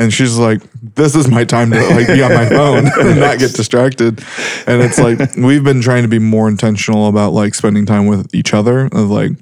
And 0.00 0.14
she's 0.14 0.38
like, 0.38 0.62
this 0.94 1.16
is 1.16 1.26
my 1.28 1.42
time 1.44 1.72
to 1.72 1.80
like 1.88 2.06
be 2.06 2.22
on 2.22 2.32
my 2.32 2.48
phone 2.48 2.86
and 3.00 3.18
not 3.18 3.40
get 3.40 3.52
distracted. 3.54 4.22
And 4.68 4.80
it's 4.80 4.96
like, 4.96 5.18
we've 5.36 5.64
been 5.64 5.80
trying 5.82 6.02
to 6.02 6.08
be 6.08 6.20
more 6.20 6.48
intentional 6.48 7.08
about 7.08 7.32
like 7.32 7.56
spending 7.56 7.84
time 7.84 8.06
with 8.06 8.32
each 8.32 8.54
other 8.54 8.86
of 8.92 9.10
like, 9.10 9.32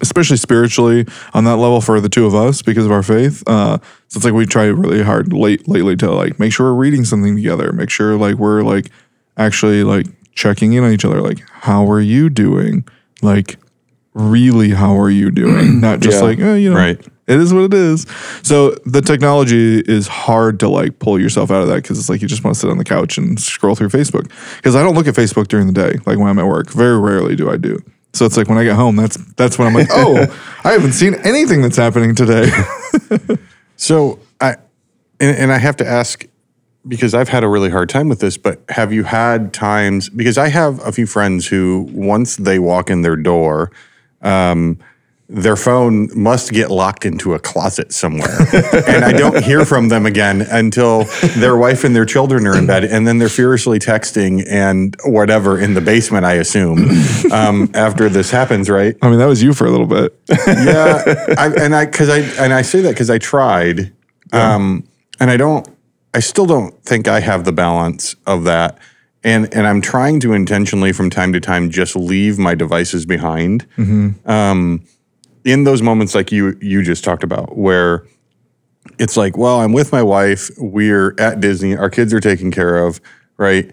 especially 0.00 0.38
spiritually 0.38 1.06
on 1.34 1.44
that 1.44 1.56
level 1.58 1.80
for 1.80 2.00
the 2.00 2.08
two 2.08 2.26
of 2.26 2.34
us 2.34 2.62
because 2.62 2.84
of 2.84 2.90
our 2.90 3.04
faith. 3.04 3.44
Uh, 3.46 3.78
so 4.08 4.16
it's 4.18 4.24
like 4.24 4.34
we 4.34 4.44
try 4.44 4.64
really 4.64 5.02
hard 5.04 5.32
late 5.32 5.68
lately 5.68 5.94
to 5.96 6.10
like 6.10 6.40
make 6.40 6.52
sure 6.52 6.72
we're 6.74 6.80
reading 6.80 7.04
something 7.04 7.36
together, 7.36 7.72
make 7.72 7.90
sure 7.90 8.16
like 8.16 8.34
we're 8.34 8.62
like 8.62 8.90
actually 9.36 9.84
like 9.84 10.06
checking 10.34 10.72
in 10.72 10.84
on 10.84 10.92
each 10.92 11.04
other, 11.04 11.20
like 11.20 11.40
how 11.50 11.90
are 11.90 12.00
you 12.00 12.28
doing? 12.30 12.84
Like 13.22 13.58
really, 14.14 14.70
how 14.70 14.98
are 14.98 15.10
you 15.10 15.30
doing? 15.30 15.80
Not 15.82 16.00
just 16.00 16.18
Yeah. 16.18 16.24
like 16.24 16.38
oh, 16.40 16.54
you 16.54 16.70
know, 16.70 16.76
Right. 16.76 17.00
It 17.26 17.38
is 17.38 17.54
what 17.54 17.62
it 17.62 17.74
is. 17.74 18.06
So 18.42 18.70
the 18.84 19.00
technology 19.00 19.78
is 19.78 20.08
hard 20.08 20.58
to 20.60 20.68
like 20.68 20.98
pull 20.98 21.20
yourself 21.20 21.52
out 21.52 21.62
of 21.62 21.68
that 21.68 21.76
because 21.76 21.96
it's 21.96 22.08
like 22.08 22.22
you 22.22 22.26
just 22.26 22.42
want 22.42 22.54
to 22.56 22.60
sit 22.60 22.68
on 22.68 22.76
the 22.78 22.84
couch 22.84 23.18
and 23.18 23.38
scroll 23.40 23.76
through 23.76 23.90
Facebook. 23.90 24.28
Because 24.56 24.74
I 24.74 24.82
don't 24.82 24.96
look 24.96 25.06
at 25.06 25.14
Facebook 25.14 25.46
during 25.46 25.68
the 25.68 25.72
day, 25.72 25.92
like 26.06 26.18
when 26.18 26.26
I'm 26.26 26.40
at 26.40 26.46
work. 26.48 26.70
Very 26.70 26.98
rarely 26.98 27.36
do 27.36 27.48
I 27.48 27.56
do. 27.56 27.78
So 28.14 28.26
it's 28.26 28.36
like 28.36 28.48
when 28.48 28.58
I 28.58 28.64
get 28.64 28.74
home, 28.74 28.96
that's 28.96 29.16
that's 29.34 29.56
when 29.60 29.68
I'm 29.68 29.74
like, 29.74 29.86
oh, 29.92 30.16
I 30.64 30.72
haven't 30.72 30.94
seen 30.94 31.14
anything 31.22 31.62
that's 31.62 31.76
happening 31.76 32.16
today. 32.16 32.50
So 33.76 34.18
I 34.40 34.56
and, 35.20 35.36
and 35.36 35.52
I 35.52 35.58
have 35.58 35.76
to 35.76 35.86
ask 35.86 36.26
because 36.86 37.14
I've 37.14 37.28
had 37.28 37.44
a 37.44 37.48
really 37.48 37.70
hard 37.70 37.88
time 37.88 38.08
with 38.08 38.20
this, 38.20 38.36
but 38.36 38.62
have 38.70 38.92
you 38.92 39.04
had 39.04 39.52
times 39.52 40.08
because 40.08 40.38
I 40.38 40.48
have 40.48 40.84
a 40.86 40.92
few 40.92 41.06
friends 41.06 41.46
who 41.46 41.88
once 41.92 42.36
they 42.36 42.58
walk 42.58 42.90
in 42.90 43.02
their 43.02 43.16
door, 43.16 43.70
um, 44.22 44.78
their 45.30 45.54
phone 45.54 46.10
must 46.12 46.50
get 46.50 46.70
locked 46.70 47.04
into 47.04 47.34
a 47.34 47.38
closet 47.38 47.92
somewhere. 47.92 48.36
and 48.88 49.04
I 49.04 49.12
don't 49.12 49.44
hear 49.44 49.64
from 49.64 49.88
them 49.88 50.04
again 50.04 50.42
until 50.42 51.04
their 51.36 51.56
wife 51.56 51.84
and 51.84 51.94
their 51.94 52.04
children 52.04 52.48
are 52.48 52.58
in 52.58 52.66
bed. 52.66 52.84
And 52.84 53.06
then 53.06 53.18
they're 53.18 53.28
furiously 53.28 53.78
texting 53.78 54.44
and 54.48 54.96
whatever 55.04 55.60
in 55.60 55.74
the 55.74 55.80
basement, 55.80 56.24
I 56.24 56.34
assume, 56.34 56.90
um, 57.32 57.70
after 57.74 58.08
this 58.08 58.32
happens, 58.32 58.68
right? 58.68 58.96
I 59.02 59.08
mean, 59.08 59.20
that 59.20 59.26
was 59.26 59.40
you 59.40 59.54
for 59.54 59.66
a 59.66 59.70
little 59.70 59.86
bit. 59.86 60.18
yeah, 60.48 61.04
I, 61.38 61.52
and 61.56 61.76
I 61.76 61.86
because 61.86 62.08
I 62.08 62.18
and 62.42 62.52
I 62.52 62.62
say 62.62 62.80
that 62.80 62.90
because 62.90 63.08
I 63.08 63.18
tried, 63.18 63.92
um, 64.32 64.84
and 65.20 65.30
I 65.30 65.36
don't, 65.36 65.66
I 66.14 66.20
still 66.20 66.46
don't 66.46 66.82
think 66.84 67.06
I 67.08 67.20
have 67.20 67.44
the 67.44 67.52
balance 67.52 68.16
of 68.26 68.44
that, 68.44 68.78
and 69.22 69.52
and 69.54 69.66
I'm 69.66 69.80
trying 69.80 70.20
to 70.20 70.32
intentionally 70.32 70.92
from 70.92 71.10
time 71.10 71.32
to 71.32 71.40
time 71.40 71.70
just 71.70 71.94
leave 71.96 72.38
my 72.38 72.54
devices 72.54 73.06
behind, 73.06 73.66
um, 74.26 74.82
in 75.44 75.64
those 75.64 75.82
moments 75.82 76.14
like 76.14 76.32
you 76.32 76.56
you 76.60 76.82
just 76.82 77.04
talked 77.04 77.22
about 77.24 77.56
where. 77.56 78.04
It's 78.98 79.16
like, 79.16 79.36
well, 79.36 79.60
I'm 79.60 79.72
with 79.72 79.92
my 79.92 80.02
wife. 80.02 80.50
We're 80.58 81.14
at 81.18 81.40
Disney. 81.40 81.76
Our 81.76 81.90
kids 81.90 82.12
are 82.14 82.20
taken 82.20 82.50
care 82.50 82.78
of, 82.86 83.00
right? 83.36 83.70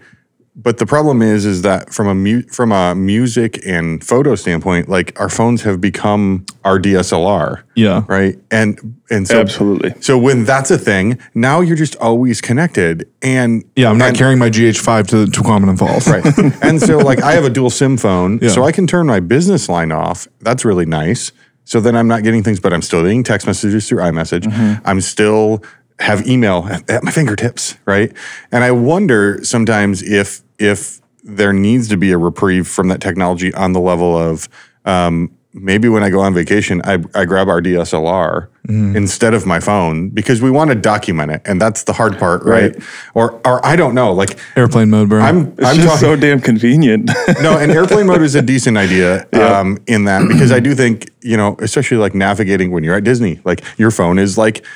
But 0.60 0.78
the 0.78 0.86
problem 0.86 1.22
is, 1.22 1.46
is 1.46 1.62
that 1.62 1.94
from 1.94 2.08
a 2.08 2.14
mu- 2.16 2.42
from 2.50 2.72
a 2.72 2.92
music 2.96 3.60
and 3.64 4.02
photo 4.02 4.34
standpoint, 4.34 4.88
like 4.88 5.18
our 5.20 5.28
phones 5.28 5.62
have 5.62 5.80
become 5.80 6.44
our 6.64 6.80
DSLR, 6.80 7.62
Yeah. 7.76 8.02
right? 8.08 8.36
And 8.50 8.96
and 9.08 9.28
so 9.28 9.40
Absolutely. 9.40 9.94
So 10.00 10.18
when 10.18 10.44
that's 10.44 10.72
a 10.72 10.76
thing, 10.78 11.16
now 11.32 11.60
you're 11.60 11.76
just 11.76 11.94
always 11.96 12.40
connected, 12.40 13.08
and 13.22 13.64
Yeah, 13.76 13.88
I'm 13.90 13.98
not 13.98 14.08
and- 14.08 14.18
carrying 14.18 14.38
my 14.40 14.50
GH5 14.50 15.06
to, 15.08 15.26
to 15.26 15.40
Quamanon 15.42 15.78
Falls. 15.78 16.08
right. 16.08 16.24
and 16.62 16.80
so 16.82 16.98
like 16.98 17.22
I 17.22 17.32
have 17.32 17.44
a 17.44 17.50
dual 17.50 17.70
SIM 17.70 17.96
phone, 17.96 18.40
Yeah. 18.42 18.48
so 18.50 18.64
I 18.64 18.72
can 18.72 18.86
turn 18.88 19.06
my 19.06 19.20
business 19.20 19.68
line 19.68 19.92
off. 19.92 20.26
That's 20.40 20.64
really 20.64 20.86
nice. 20.86 21.30
So 21.64 21.80
then 21.80 21.94
I'm 21.94 22.08
not 22.08 22.24
getting 22.24 22.42
things, 22.42 22.58
but 22.58 22.72
I'm 22.72 22.82
still 22.82 23.02
getting 23.02 23.22
text 23.22 23.46
messages 23.46 23.88
through 23.88 23.98
iMessage. 24.00 24.42
Mm-hmm. 24.44 24.82
I'm 24.84 25.00
still 25.02 25.62
have 26.00 26.26
email 26.26 26.66
at, 26.70 26.88
at 26.90 27.04
my 27.04 27.10
fingertips, 27.12 27.76
right? 27.84 28.12
And 28.50 28.64
I 28.64 28.70
wonder 28.72 29.38
sometimes 29.44 30.02
if 30.02 30.42
if 30.58 31.00
there 31.24 31.52
needs 31.52 31.88
to 31.88 31.96
be 31.96 32.12
a 32.12 32.18
reprieve 32.18 32.66
from 32.68 32.88
that 32.88 33.00
technology 33.00 33.52
on 33.54 33.72
the 33.72 33.80
level 33.80 34.16
of 34.16 34.48
um, 34.84 35.30
maybe 35.52 35.88
when 35.88 36.02
I 36.02 36.10
go 36.10 36.20
on 36.20 36.34
vacation, 36.34 36.80
I, 36.84 37.02
I 37.14 37.24
grab 37.24 37.48
our 37.48 37.60
DSLR 37.60 38.48
Mm-hmm. 38.68 38.96
instead 38.96 39.32
of 39.32 39.46
my 39.46 39.60
phone 39.60 40.10
because 40.10 40.42
we 40.42 40.50
want 40.50 40.68
to 40.68 40.74
document 40.74 41.32
it, 41.32 41.40
and 41.46 41.58
that's 41.58 41.84
the 41.84 41.94
hard 41.94 42.18
part, 42.18 42.42
right? 42.42 42.74
Right. 42.74 42.84
Or 43.14 43.40
or 43.46 43.64
I 43.64 43.76
don't 43.76 43.94
know, 43.94 44.12
like 44.12 44.38
Airplane 44.56 44.90
mode, 44.90 45.08
bro. 45.08 45.22
I'm 45.22 45.54
It's 45.56 45.64
I'm 45.64 45.76
just 45.76 45.86
talking 45.86 46.00
so 46.00 46.16
damn 46.16 46.38
convenient. 46.38 47.06
no, 47.40 47.56
and 47.56 47.72
airplane 47.72 48.06
mode 48.06 48.20
is 48.20 48.34
a 48.34 48.42
decent 48.42 48.76
idea 48.76 49.26
um, 49.32 49.78
in 49.86 50.04
that 50.04 50.28
because 50.28 50.52
I 50.52 50.60
do 50.60 50.74
think 50.74 51.08
you 51.22 51.38
know, 51.38 51.56
especially 51.60 51.96
like 51.96 52.14
navigating 52.14 52.70
when 52.70 52.84
you're 52.84 52.94
at 52.94 53.04
Disney, 53.04 53.40
like 53.42 53.64
your 53.78 53.90
phone 53.90 54.18
is 54.18 54.36
like 54.36 54.66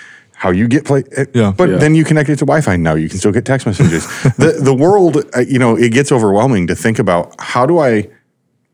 how 0.43 0.51
you 0.51 0.67
get 0.67 0.85
play. 0.85 1.05
eh, 1.17 1.25
Yeah. 1.33 1.53
but 1.57 1.69
Yeah. 1.71 1.77
then 1.79 1.95
you 1.95 2.03
connect 2.05 2.29
it 2.29 2.37
to 2.41 2.45
Wi-Fi. 2.45 2.75
Now 2.77 2.95
you 2.97 3.09
can 3.09 3.19
still 3.19 3.31
get 3.31 3.45
text 3.45 3.65
messages. 3.65 4.03
the 4.39 4.59
The 4.61 4.75
world, 4.75 5.23
uh, 5.37 5.41
you 5.47 5.59
know, 5.61 5.77
it 5.77 5.93
gets 5.93 6.11
overwhelming 6.11 6.67
to 6.67 6.75
think 6.75 6.99
about 6.99 7.35
how 7.39 7.65
do 7.67 7.79
I. 7.79 8.09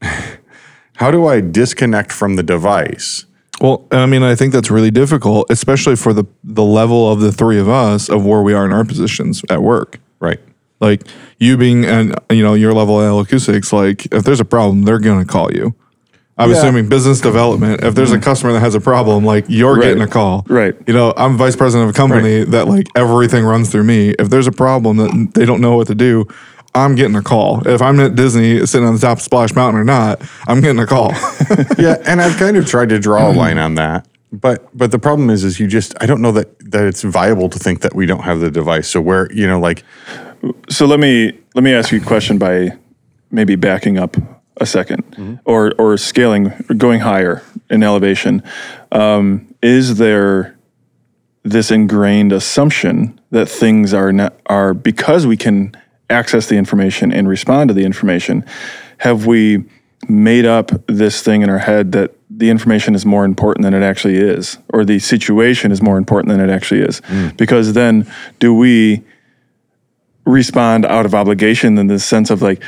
How 0.96 1.12
do 1.12 1.26
I 1.28 1.40
disconnect 1.40 2.10
from 2.10 2.34
the 2.34 2.42
device? 2.42 3.24
Well, 3.60 3.86
I 3.92 4.06
mean, 4.06 4.24
I 4.24 4.34
think 4.34 4.52
that's 4.52 4.68
really 4.68 4.90
difficult, 4.90 5.46
especially 5.48 5.94
for 5.94 6.12
the 6.12 6.24
the 6.42 6.64
level 6.64 7.00
of 7.12 7.20
the 7.20 7.30
three 7.30 7.60
of 7.60 7.68
us 7.68 8.08
of 8.08 8.24
where 8.24 8.42
we 8.42 8.52
are 8.52 8.64
in 8.64 8.72
our 8.72 8.84
positions 8.84 9.42
at 9.48 9.62
work. 9.62 10.00
Right. 10.18 10.40
Like 10.80 11.02
you 11.38 11.56
being 11.56 11.84
and 11.84 12.14
you 12.30 12.42
know 12.42 12.54
your 12.54 12.72
level 12.72 13.00
at 13.00 13.12
acoustics, 13.22 13.72
like 13.72 14.06
if 14.12 14.24
there's 14.24 14.40
a 14.40 14.44
problem, 14.44 14.82
they're 14.82 14.98
gonna 14.98 15.24
call 15.24 15.52
you. 15.52 15.72
I'm 16.38 16.50
Yeah. 16.50 16.58
assuming 16.58 16.88
business 16.88 17.20
development. 17.20 17.82
If 17.82 17.94
there's 17.94 18.12
a 18.12 18.18
mm. 18.18 18.22
customer 18.22 18.52
that 18.52 18.60
has 18.60 18.74
a 18.74 18.80
problem, 18.80 19.24
like 19.24 19.44
you're 19.48 19.74
Right. 19.74 19.82
getting 19.82 20.02
a 20.02 20.06
call. 20.06 20.46
Right. 20.48 20.74
You 20.86 20.94
know, 20.94 21.12
I'm 21.16 21.36
vice 21.36 21.56
president 21.56 21.88
of 21.88 21.94
a 21.94 21.98
company 21.98 22.44
that 22.44 22.68
like 22.68 22.88
everything 22.94 23.44
runs 23.44 23.70
through 23.70 23.84
me. 23.84 24.14
If 24.18 24.30
there's 24.30 24.46
a 24.46 24.52
problem 24.52 24.98
that 24.98 25.30
they 25.34 25.44
don't 25.44 25.60
know 25.60 25.76
what 25.76 25.88
to 25.88 25.94
do, 25.94 26.26
I'm 26.74 26.94
getting 26.94 27.16
a 27.16 27.22
call. 27.22 27.66
If 27.66 27.82
I'm 27.82 27.98
at 27.98 28.14
Disney 28.14 28.64
sitting 28.66 28.86
on 28.86 28.94
the 28.94 29.00
top 29.00 29.18
of 29.18 29.22
Splash 29.22 29.54
Mountain 29.54 29.80
or 29.80 29.84
not, 29.84 30.22
I'm 30.46 30.60
getting 30.60 30.78
a 30.78 30.86
call. 30.86 31.12
yeah, 31.78 31.96
and 32.06 32.20
I've 32.20 32.36
kind 32.36 32.56
of 32.56 32.66
tried 32.66 32.90
to 32.90 32.98
draw 33.00 33.30
a 33.30 33.32
line 33.32 33.58
on 33.58 33.74
that. 33.74 34.06
But 34.30 34.68
but 34.76 34.90
the 34.90 34.98
problem 34.98 35.30
is 35.30 35.42
is 35.42 35.58
you 35.58 35.66
just 35.66 35.94
I 36.00 36.06
don't 36.06 36.20
know 36.20 36.32
that 36.32 36.58
that 36.70 36.84
it's 36.84 37.02
viable 37.02 37.48
to 37.48 37.58
think 37.58 37.80
that 37.80 37.94
we 37.94 38.06
don't 38.06 38.22
have 38.22 38.40
the 38.40 38.50
device. 38.50 38.86
So 38.88 39.00
where 39.00 39.32
you 39.32 39.46
know 39.46 39.58
like 39.58 39.82
so 40.68 40.86
let 40.86 41.00
me 41.00 41.32
let 41.54 41.64
me 41.64 41.72
ask 41.72 41.90
you 41.90 42.00
a 42.00 42.04
question 42.04 42.38
by 42.38 42.72
maybe 43.30 43.56
backing 43.56 43.98
up 43.98 44.16
a 44.58 44.64
2nd 44.64 45.40
or 45.44 45.72
or 45.78 45.96
scaling 45.96 46.52
going 46.76 47.00
higher 47.00 47.42
in 47.70 47.82
elevation 47.82 48.42
um, 48.92 49.54
is 49.62 49.98
there 49.98 50.56
this 51.42 51.70
ingrained 51.70 52.32
assumption 52.32 53.18
that 53.30 53.48
things 53.48 53.94
are 53.94 54.12
not 54.12 54.34
are 54.46 54.74
because 54.74 55.26
we 55.26 55.36
can 55.36 55.74
access 56.10 56.46
the 56.48 56.56
information 56.56 57.12
and 57.12 57.28
respond 57.28 57.68
to 57.68 57.74
the 57.74 57.84
information 57.84 58.44
have 58.98 59.26
we 59.26 59.64
made 60.08 60.44
up 60.44 60.70
this 60.86 61.22
thing 61.22 61.42
in 61.42 61.50
our 61.50 61.58
head 61.58 61.92
that 61.92 62.14
the 62.30 62.50
information 62.50 62.94
is 62.94 63.04
more 63.04 63.24
important 63.24 63.64
than 63.64 63.74
it 63.74 63.82
actually 63.82 64.16
is 64.16 64.58
or 64.72 64.84
the 64.84 64.98
situation 64.98 65.72
is 65.72 65.82
more 65.82 65.98
important 65.98 66.30
than 66.30 66.40
it 66.40 66.52
actually 66.52 66.80
is? 66.80 67.00
Because 67.36 67.72
then 67.72 68.10
do 68.38 68.54
we 68.54 69.02
respond 70.24 70.84
out 70.84 71.06
of 71.06 71.14
obligation 71.14 71.78
in 71.78 71.86
the 71.86 71.98
sense 71.98 72.30
of 72.30 72.42
like 72.42 72.62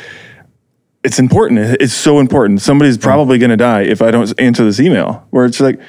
it's 1.03 1.19
important. 1.19 1.81
It's 1.81 1.95
so 1.95 2.19
important. 2.19 2.61
Somebody's 2.61 2.97
hmm. 2.97 3.03
probably 3.03 3.39
going 3.39 3.51
to 3.51 3.57
die 3.57 3.83
if 3.83 4.03
i 4.03 4.11
don't 4.11 4.33
answer 4.41 4.65
this 4.65 4.81
email 4.81 5.27
where 5.31 5.45
it's 5.45 5.61
like 5.61 5.81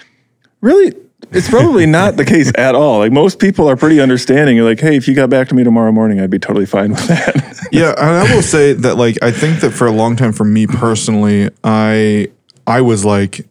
really? 0.62 0.94
It's 1.32 1.50
probably 1.50 1.86
not 2.00 2.18
the 2.18 2.26
case 2.26 2.52
at 2.56 2.76
all. 2.76 3.00
Like 3.00 3.12
most 3.12 3.40
people 3.40 3.68
are 3.70 3.76
pretty 3.76 4.00
understanding. 4.00 4.56
You're 4.56 4.68
like 4.68 4.80
hey 4.80 4.96
if 4.96 5.08
you 5.08 5.14
got 5.14 5.30
back 5.30 5.48
to 5.50 5.56
me 5.56 5.64
tomorrow 5.64 5.92
morning 5.92 6.20
i'd 6.20 6.30
be 6.30 6.40
totally 6.40 6.66
fine 6.66 6.92
with 6.92 7.08
that. 7.08 7.48
Yeah, 7.72 7.94
and 7.98 8.28
I 8.28 8.36
will 8.36 8.42
say 8.42 8.74
that 8.74 8.98
like 8.98 9.18
I 9.22 9.32
think 9.32 9.62
that 9.62 9.72
for 9.72 9.88
a 9.88 9.92
long 9.92 10.18
time 10.18 10.34
for 10.34 10.44
me 10.44 10.68
personally, 10.68 11.50
I 11.64 12.28
I 12.68 12.82
was 12.82 13.06
like 13.06 13.48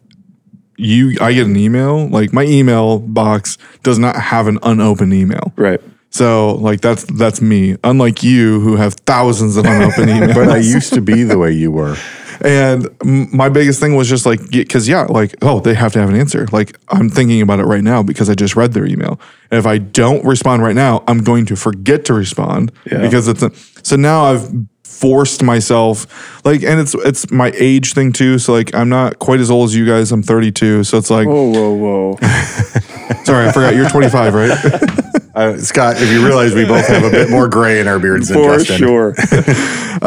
you 0.77 1.17
I 1.19 1.33
get 1.33 1.47
an 1.47 1.55
email, 1.55 2.07
like 2.07 2.31
my 2.31 2.43
email 2.43 2.99
box 2.99 3.57
does 3.81 3.97
not 3.97 4.15
have 4.15 4.47
an 4.47 4.59
unopened 4.61 5.13
email. 5.13 5.53
right 5.55 5.81
So 6.11 6.55
like 6.55 6.81
that's 6.81 7.03
that's 7.05 7.41
me. 7.41 7.77
Unlike 7.83 8.21
you 8.23 8.59
who 8.59 8.75
have 8.75 8.93
thousands 8.93 9.57
of 9.57 9.65
unopened 9.65 10.09
emails. 10.09 10.35
but 10.35 10.49
I 10.49 10.57
used 10.57 10.93
to 10.93 11.01
be 11.01 11.23
the 11.23 11.37
way 11.37 11.51
you 11.53 11.71
were. 11.71 11.95
And 12.43 12.89
my 13.03 13.49
biggest 13.49 13.79
thing 13.79 13.95
was 13.95 14.09
just 14.09 14.25
like, 14.25 14.39
because 14.49 14.89
yeah, 14.89 15.03
like, 15.03 15.35
oh, 15.43 15.59
they 15.59 15.75
have 15.75 15.93
to 15.93 15.99
have 15.99 16.09
an 16.09 16.15
answer. 16.15 16.47
Like, 16.51 16.75
I'm 16.89 17.07
thinking 17.07 17.39
about 17.41 17.59
it 17.59 17.65
right 17.65 17.83
now 17.83 18.01
because 18.01 18.31
I 18.31 18.33
just 18.35 18.55
read 18.55 18.73
their 18.73 18.87
email. 18.87 19.19
And 19.51 19.59
if 19.59 19.67
I 19.67 19.77
don't 19.77 20.25
respond 20.25 20.63
right 20.63 20.73
now, 20.75 21.03
I'm 21.07 21.19
going 21.23 21.45
to 21.47 21.55
forget 21.55 22.03
to 22.05 22.13
respond 22.15 22.71
Yeah. 22.91 23.01
because 23.01 23.27
it's 23.27 23.43
a, 23.43 23.51
so 23.83 23.95
now 23.95 24.23
I've 24.25 24.49
forced 24.83 25.43
myself 25.43 26.43
like, 26.43 26.63
and 26.63 26.79
it's 26.79 26.93
it's 26.95 27.29
my 27.31 27.51
age 27.55 27.93
thing 27.93 28.11
too. 28.11 28.39
So 28.39 28.53
like, 28.53 28.73
I'm 28.73 28.89
not 28.89 29.19
quite 29.19 29.39
as 29.39 29.51
old 29.51 29.69
as 29.69 29.75
you 29.75 29.85
guys. 29.85 30.11
I'm 30.11 30.23
32. 30.23 30.83
So 30.83 30.97
it's 30.97 31.11
like, 31.11 31.27
whoa 31.27 31.51
whoa 31.51 31.73
whoa 31.75 32.17
sorry, 33.23 33.47
I 33.47 33.51
forgot 33.51 33.75
you're 33.75 33.87
25, 33.89 34.33
right? 34.33 34.97
Uh, 35.33 35.57
Scott, 35.57 35.95
if 35.97 36.09
you 36.11 36.25
realize 36.25 36.53
we 36.53 36.65
both 36.65 36.85
have 36.87 37.03
a 37.03 37.09
bit 37.09 37.29
more 37.29 37.47
gray 37.47 37.79
in 37.79 37.87
our 37.87 37.99
beards 37.99 38.27
than 38.29 38.37
for 38.37 38.57
Justin. 38.57 38.77
sure 38.77 39.15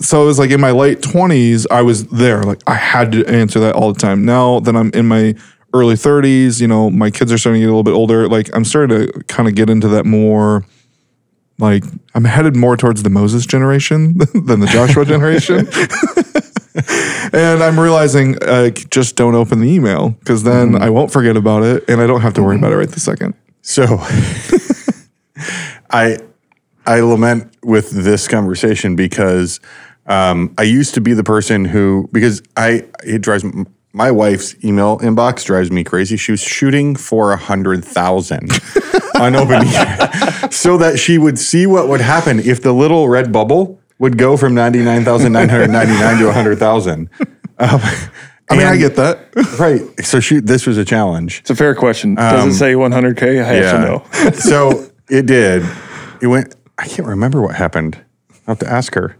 so 0.00 0.22
it 0.22 0.26
was 0.26 0.38
like 0.38 0.50
in 0.50 0.60
my 0.60 0.70
late 0.70 1.00
20s 1.00 1.66
i 1.70 1.82
was 1.82 2.06
there 2.08 2.42
like 2.42 2.60
i 2.66 2.74
had 2.74 3.12
to 3.12 3.24
answer 3.26 3.60
that 3.60 3.74
all 3.74 3.92
the 3.92 3.98
time 3.98 4.24
now 4.24 4.60
that 4.60 4.74
i'm 4.76 4.90
in 4.94 5.06
my 5.06 5.34
early 5.74 5.94
30s 5.94 6.60
you 6.60 6.66
know 6.68 6.88
my 6.90 7.10
kids 7.10 7.32
are 7.32 7.38
starting 7.38 7.60
to 7.60 7.66
get 7.66 7.70
a 7.70 7.74
little 7.74 7.82
bit 7.82 7.92
older 7.94 8.28
like 8.28 8.48
i'm 8.54 8.64
starting 8.64 8.96
to 8.96 9.12
kind 9.24 9.48
of 9.48 9.54
get 9.54 9.68
into 9.68 9.88
that 9.88 10.06
more 10.06 10.64
like 11.58 11.84
i'm 12.14 12.24
headed 12.24 12.54
more 12.56 12.76
towards 12.76 13.02
the 13.02 13.10
moses 13.10 13.44
generation 13.44 14.16
than 14.46 14.60
the 14.60 14.66
joshua 14.72 15.04
generation 15.14 15.66
and 17.32 17.62
I'm 17.62 17.78
realizing 17.78 18.40
uh, 18.42 18.70
just 18.70 19.16
don't 19.16 19.34
open 19.34 19.60
the 19.60 19.68
email 19.68 20.10
because 20.10 20.44
then 20.44 20.72
Mm-hmm. 20.72 20.82
I 20.82 20.90
won't 20.90 21.10
forget 21.12 21.36
about 21.36 21.62
it 21.64 21.84
and 21.88 22.00
I 22.00 22.06
don't 22.06 22.20
have 22.20 22.34
to 22.34 22.42
worry 22.42 22.56
about 22.56 22.72
it 22.72 22.76
right 22.76 22.88
this 22.88 23.02
second. 23.02 23.34
So 23.62 23.84
I 25.90 26.18
I 26.86 27.00
lament 27.00 27.54
with 27.62 27.90
this 27.90 28.28
conversation 28.28 28.96
because 28.96 29.60
um, 30.06 30.54
I 30.56 30.62
used 30.62 30.94
to 30.94 31.00
be 31.00 31.12
the 31.12 31.24
person 31.24 31.66
who 31.66 32.08
because 32.12 32.42
I 32.56 32.84
it 33.04 33.20
drives 33.20 33.44
my 33.92 34.10
wife's 34.10 34.54
email 34.64 34.98
inbox 34.98 35.44
drives 35.44 35.70
me 35.70 35.84
crazy. 35.84 36.16
She 36.16 36.32
was 36.32 36.40
shooting 36.40 36.96
for 36.96 37.32
a 37.32 37.36
hundred 37.36 37.84
thousand 37.84 38.50
unopened 39.14 39.66
email 39.66 40.50
so 40.50 40.78
that 40.78 40.98
she 40.98 41.18
would 41.18 41.38
see 41.38 41.66
what 41.66 41.88
would 41.88 42.00
happen 42.00 42.40
if 42.40 42.62
the 42.62 42.72
little 42.72 43.08
red 43.08 43.32
bubble 43.32 43.80
would 43.98 44.16
go 44.16 44.36
from 44.36 44.54
ninety 44.54 44.82
nine 44.82 45.04
thousand 45.04 45.32
nine 45.32 45.48
hundred 45.48 45.70
ninety 45.70 45.92
nine 45.92 46.18
to 46.18 46.28
a 46.28 46.32
hundred 46.32 46.58
thousand. 46.58 47.10
Um, 47.58 47.80
I 48.50 48.56
mean, 48.56 48.66
I 48.66 48.76
get 48.76 48.96
that. 48.96 49.28
right. 49.58 49.80
So 50.04 50.20
shoot, 50.20 50.46
this 50.46 50.66
was 50.66 50.78
a 50.78 50.84
challenge. 50.84 51.40
It's 51.40 51.50
a 51.50 51.56
fair 51.56 51.74
question. 51.74 52.14
Does 52.14 52.54
it 52.54 52.58
say 52.58 52.72
100K? 52.74 53.42
I 53.42 53.46
have 53.46 53.74
to 53.74 54.22
know. 54.22 54.32
so 54.32 54.90
it 55.08 55.26
did. 55.26 55.64
It 56.22 56.26
went. 56.28 56.54
I 56.78 56.86
can't 56.86 57.08
remember 57.08 57.42
what 57.42 57.56
happened. 57.56 58.02
I'll 58.30 58.54
have 58.54 58.58
to 58.60 58.68
ask 58.68 58.94
her. 58.94 59.16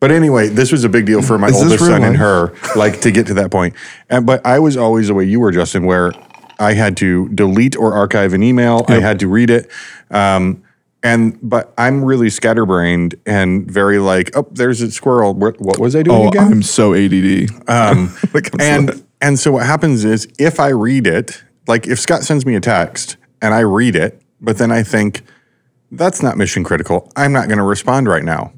But 0.00 0.12
anyway, 0.12 0.48
this 0.48 0.70
was 0.70 0.84
a 0.84 0.88
big 0.88 1.06
deal 1.06 1.22
for 1.22 1.38
my 1.38 1.48
Is 1.48 1.54
this 1.54 1.62
oldest 1.62 1.80
real 1.82 1.90
son 1.90 2.04
and 2.04 2.16
her, 2.18 2.54
like 2.76 3.00
to 3.00 3.10
get 3.10 3.26
to 3.28 3.34
that 3.34 3.50
point. 3.50 3.74
And 4.08 4.24
but 4.24 4.46
I 4.46 4.60
was 4.60 4.76
always 4.76 5.08
the 5.08 5.14
way 5.14 5.24
you 5.24 5.40
were, 5.40 5.50
Justin, 5.50 5.86
where 5.86 6.12
I 6.60 6.74
had 6.74 6.96
to 6.98 7.28
delete 7.30 7.76
or 7.76 7.94
archive 7.94 8.32
an 8.32 8.42
email. 8.42 8.84
I 8.88 9.00
had 9.00 9.18
to 9.20 9.28
read 9.28 9.50
it. 9.50 9.68
Um, 10.10 10.62
and 11.08 11.38
but 11.42 11.72
I'm 11.78 12.04
really 12.04 12.30
scatterbrained 12.30 13.14
and 13.26 13.70
very 13.70 13.98
like, 13.98 14.30
oh, 14.36 14.46
there's 14.50 14.80
a 14.82 14.90
squirrel. 14.90 15.34
What, 15.34 15.60
what 15.60 15.78
was 15.80 15.94
I 15.96 16.02
doing 16.02 16.26
Oh, 16.26 16.28
again? 16.28 16.52
I'm 16.52 16.62
so 16.62 16.94
ADD. 16.94 17.50
Um, 17.68 18.08
When 18.32 18.44
it 18.44 18.50
comes 18.50 18.62
and 18.62 19.04
and 19.20 19.38
so 19.38 19.52
what 19.52 19.66
happens 19.66 20.04
is 20.04 20.28
if 20.38 20.60
I 20.60 20.68
read 20.68 21.06
it, 21.06 21.42
like 21.66 21.86
if 21.86 21.98
Scott 21.98 22.22
sends 22.22 22.44
me 22.46 22.54
a 22.54 22.60
text 22.60 23.16
and 23.42 23.52
I 23.54 23.60
read 23.60 23.96
it, 23.96 24.20
but 24.40 24.58
then 24.58 24.70
I 24.70 24.82
think 24.82 25.22
that's 25.90 26.22
not 26.22 26.36
mission 26.36 26.64
critical. 26.64 27.10
I'm 27.16 27.32
not 27.32 27.48
going 27.48 27.58
to 27.58 27.64
respond 27.64 28.06
right 28.08 28.24
now. 28.24 28.52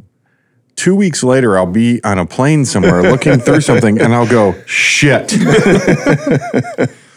Two 0.77 0.95
weeks 0.97 1.23
later, 1.23 1.57
I'll 1.59 1.67
be 1.67 2.03
on 2.05 2.19
a 2.19 2.27
plane 2.27 2.65
somewhere 2.65 3.03
looking 3.03 3.39
through 3.39 3.61
something, 3.61 4.01
and 4.01 4.15
I'll 4.15 4.27
go 4.29 4.55
shit. 4.67 5.33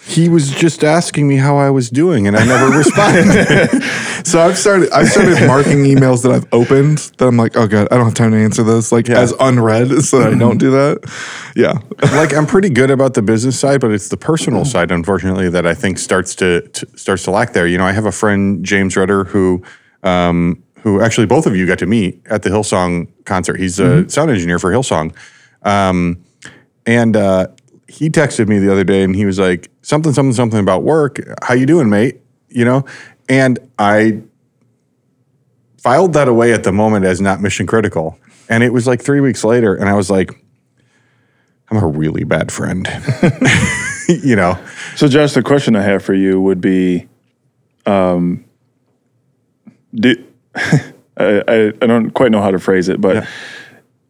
he 0.06 0.30
was 0.30 0.52
just 0.52 0.84
asking 0.84 1.28
me 1.28 1.38
how 1.38 1.58
I 1.58 1.70
was 1.70 1.90
doing, 1.90 2.28
and 2.28 2.36
I 2.36 2.46
never 2.46 2.70
responded. 2.78 3.84
So 4.26 4.40
I've 4.40 4.58
started. 4.58 4.90
I've 4.92 5.10
started 5.10 5.46
marking 5.48 5.80
emails 5.84 6.24
that 6.24 6.32
I've 6.32 6.48
opened 6.54 7.00
that 7.18 7.28
I'm 7.28 7.36
like, 7.36 7.58
oh 7.58 7.68
god, 7.68 7.90
I 7.92 7.98
don't 7.98 8.06
have 8.06 8.14
time 8.14 8.32
to 8.32 8.38
answer 8.38 8.64
this, 8.64 8.92
like 8.92 9.10
as 9.10 9.34
unread, 9.40 9.90
so 10.04 10.20
that 10.20 10.34
I 10.34 10.38
don't 10.38 10.58
do 10.58 10.72
that. 10.72 11.52
Yeah, 11.56 11.74
like 12.16 12.34
I'm 12.34 12.46
pretty 12.46 12.70
good 12.70 12.90
about 12.90 13.16
the 13.16 13.22
business 13.22 13.60
side, 13.60 13.82
but 13.82 13.92
it's 13.92 14.08
the 14.08 14.18
personal 14.18 14.64
side, 14.64 14.92
unfortunately, 14.92 15.50
that 15.50 15.68
I 15.68 15.74
think 15.74 16.00
starts 16.00 16.36
to, 16.36 16.62
to 16.62 16.98
starts 16.98 17.24
to 17.26 17.32
lack 17.32 17.52
there. 17.52 17.68
You 17.68 17.78
know, 17.78 17.86
I 17.86 17.92
have 17.92 18.06
a 18.06 18.12
friend 18.12 18.64
James 18.64 18.96
Rudder 18.96 19.26
who, 19.26 19.62
um, 20.04 20.64
who 20.80 21.02
actually 21.02 21.28
both 21.28 21.46
of 21.46 21.56
you 21.56 21.68
got 21.68 21.80
to 21.80 21.86
meet 21.86 22.26
at 22.28 22.44
the 22.44 22.50
Hillsong 22.50 23.10
concert. 23.26 23.60
He's 23.60 23.78
a 23.80 24.10
sound 24.10 24.32
engineer 24.32 24.58
for 24.58 24.72
Hillsong, 24.72 25.14
um, 25.64 26.24
and 26.86 27.18
uh, 27.18 27.48
he 27.94 28.10
texted 28.10 28.48
me 28.48 28.58
the 28.58 28.72
other 28.72 28.84
day, 28.84 29.04
and 29.04 29.16
he 29.16 29.26
was 29.26 29.38
like 29.38 29.70
something, 29.84 30.14
something, 30.14 30.34
something 30.34 30.60
about 30.60 30.82
work. 30.82 31.20
How 31.44 31.54
you 31.54 31.68
doing, 31.68 31.90
mate? 31.90 32.22
You 32.50 32.66
know, 32.66 32.86
and 33.30 33.60
I 33.78 34.24
filed 35.78 36.14
that 36.14 36.28
away 36.28 36.54
at 36.54 36.64
the 36.64 36.72
moment 36.72 37.06
as 37.06 37.22
not 37.22 37.40
mission 37.40 37.68
critical. 37.68 38.18
And 38.50 38.64
it 38.64 38.74
was 38.74 38.88
like 38.88 39.02
three 39.02 39.22
weeks 39.22 39.44
later, 39.44 39.76
and 39.76 39.88
I 39.88 39.94
was 39.94 40.10
like, 40.10 40.32
I'm 41.70 41.78
a 41.78 41.88
really 41.88 42.24
bad 42.24 42.52
friend. 42.52 42.88
you 44.08 44.36
know, 44.36 44.60
So, 44.96 45.08
Josh, 45.08 45.34
the 45.34 45.44
question 45.44 45.76
I 45.76 45.82
have 45.82 46.04
for 46.04 46.14
you 46.14 46.42
would 46.42 46.62
be, 46.62 47.08
um, 47.86 48.44
do, 49.94 50.16
I, 50.56 50.84
I, 51.18 51.68
I 51.82 51.88
don't 51.88 52.12
quite 52.12 52.32
know 52.32 52.42
how 52.42 52.52
to 52.52 52.60
phrase 52.60 52.90
it, 52.90 53.00
but 53.00 53.28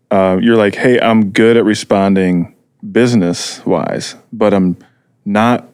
uh, 0.10 0.38
you're 0.42 0.58
like, 0.58 0.76
hey, 0.76 1.00
I'm 1.00 1.32
good 1.32 1.58
at 1.58 1.66
responding 1.66 2.56
business 2.92 3.66
wise, 3.66 4.16
but 4.32 4.54
I'm 4.54 4.78
not 5.26 5.70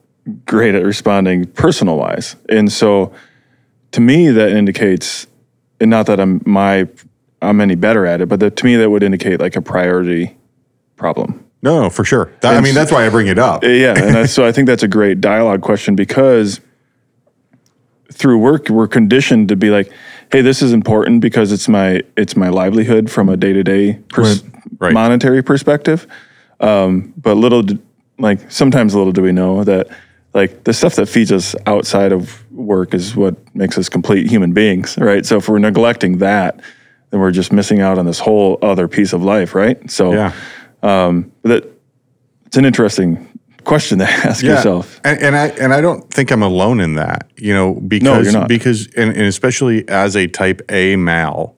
great 0.45 0.75
at 0.75 0.83
responding 0.83 1.45
personal 1.45 1.97
wise. 1.97 2.35
And 2.49 2.71
so, 2.71 3.13
to 3.91 4.01
me, 4.01 4.29
that 4.29 4.51
indicates, 4.51 5.27
and 5.79 5.89
not 5.89 6.05
that 6.05 6.19
I'm 6.19 6.41
my 6.45 6.87
I'm 7.41 7.61
any 7.61 7.75
better 7.75 8.05
at 8.05 8.21
it, 8.21 8.27
but 8.27 8.39
that, 8.41 8.57
to 8.57 8.65
me, 8.65 8.75
that 8.75 8.89
would 8.89 9.03
indicate 9.03 9.39
like 9.39 9.55
a 9.55 9.61
priority 9.61 10.35
problem. 10.97 11.45
no, 11.61 11.89
for 11.89 12.03
sure. 12.03 12.31
That, 12.41 12.55
I 12.55 12.61
mean, 12.61 12.73
that's 12.73 12.91
why 12.91 13.05
I 13.05 13.09
bring 13.09 13.27
it 13.27 13.39
up. 13.39 13.63
Yeah, 13.63 13.97
and 13.97 14.15
that's, 14.15 14.33
so 14.33 14.45
I 14.45 14.51
think 14.51 14.67
that's 14.67 14.83
a 14.83 14.87
great 14.87 15.21
dialogue 15.21 15.61
question 15.61 15.95
because 15.95 16.59
through 18.11 18.37
work 18.39 18.69
we're 18.69 18.87
conditioned 18.87 19.49
to 19.49 19.55
be 19.55 19.69
like, 19.69 19.91
"Hey, 20.31 20.41
this 20.41 20.61
is 20.61 20.73
important 20.73 21.21
because 21.21 21.51
it's 21.51 21.67
my 21.67 22.01
it's 22.17 22.35
my 22.35 22.49
livelihood 22.49 23.09
from 23.09 23.29
a 23.29 23.37
day 23.37 23.53
to 23.53 23.63
day 23.63 23.99
monetary 24.93 25.41
perspective." 25.41 26.07
Um, 26.59 27.13
but 27.17 27.35
little, 27.35 27.63
like 28.17 28.51
sometimes 28.51 28.95
little 28.95 29.13
do 29.13 29.21
we 29.21 29.31
know 29.31 29.63
that 29.63 29.87
like 30.33 30.63
the 30.63 30.73
stuff 30.73 30.95
that 30.95 31.07
feeds 31.07 31.31
us 31.31 31.55
outside 31.65 32.11
of 32.11 32.43
work 32.51 32.93
is 32.93 33.15
what 33.15 33.35
makes 33.55 33.77
us 33.77 33.89
complete 33.89 34.29
human 34.29 34.53
beings, 34.53 34.97
right? 34.97 35.25
So 35.25 35.37
if 35.37 35.47
we're 35.49 35.59
neglecting 35.59 36.19
that, 36.19 36.59
then 37.09 37.19
we're 37.19 37.31
just 37.31 37.51
missing 37.51 37.79
out 37.81 37.97
on 37.97 38.05
this 38.05 38.19
whole 38.19 38.59
other 38.61 38.87
piece 38.87 39.13
of 39.13 39.23
life, 39.23 39.55
right? 39.55 39.89
So 39.89 40.13
Yeah. 40.13 40.33
um, 40.83 41.31
that 41.43 41.65
it's 42.45 42.57
an 42.57 42.65
interesting 42.65 43.27
question 43.63 43.99
to 43.99 44.05
ask 44.09 44.43
yourself. 44.43 44.99
And, 45.03 45.19
and 45.21 45.35
I 45.35 45.47
and 45.47 45.73
I 45.73 45.81
don't 45.81 46.11
think 46.13 46.31
I'm 46.31 46.43
alone 46.43 46.79
in 46.79 46.95
that. 46.95 47.29
You 47.37 47.53
know, 47.53 47.73
because 47.75 48.25
you're 48.25 48.33
not. 48.33 48.47
because 48.47 48.87
and, 48.95 49.09
and 49.11 49.21
especially 49.23 49.87
as 49.89 50.15
a 50.15 50.27
type 50.27 50.61
A 50.69 50.95
male, 50.95 51.55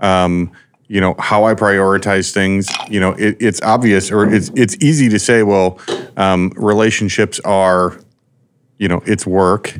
um, 0.00 0.52
you 0.90 1.00
know, 1.00 1.14
how 1.20 1.44
I 1.44 1.54
prioritize 1.54 2.32
things, 2.32 2.68
you 2.88 2.98
know, 2.98 3.12
it, 3.12 3.36
it's 3.38 3.62
obvious 3.62 4.10
or 4.10 4.28
it's 4.28 4.50
it's 4.56 4.76
easy 4.80 5.08
to 5.10 5.20
say, 5.20 5.44
well, 5.44 5.78
um, 6.16 6.52
relationships 6.56 7.38
are, 7.44 7.96
you 8.78 8.88
know, 8.88 9.00
it's 9.06 9.24
work. 9.24 9.78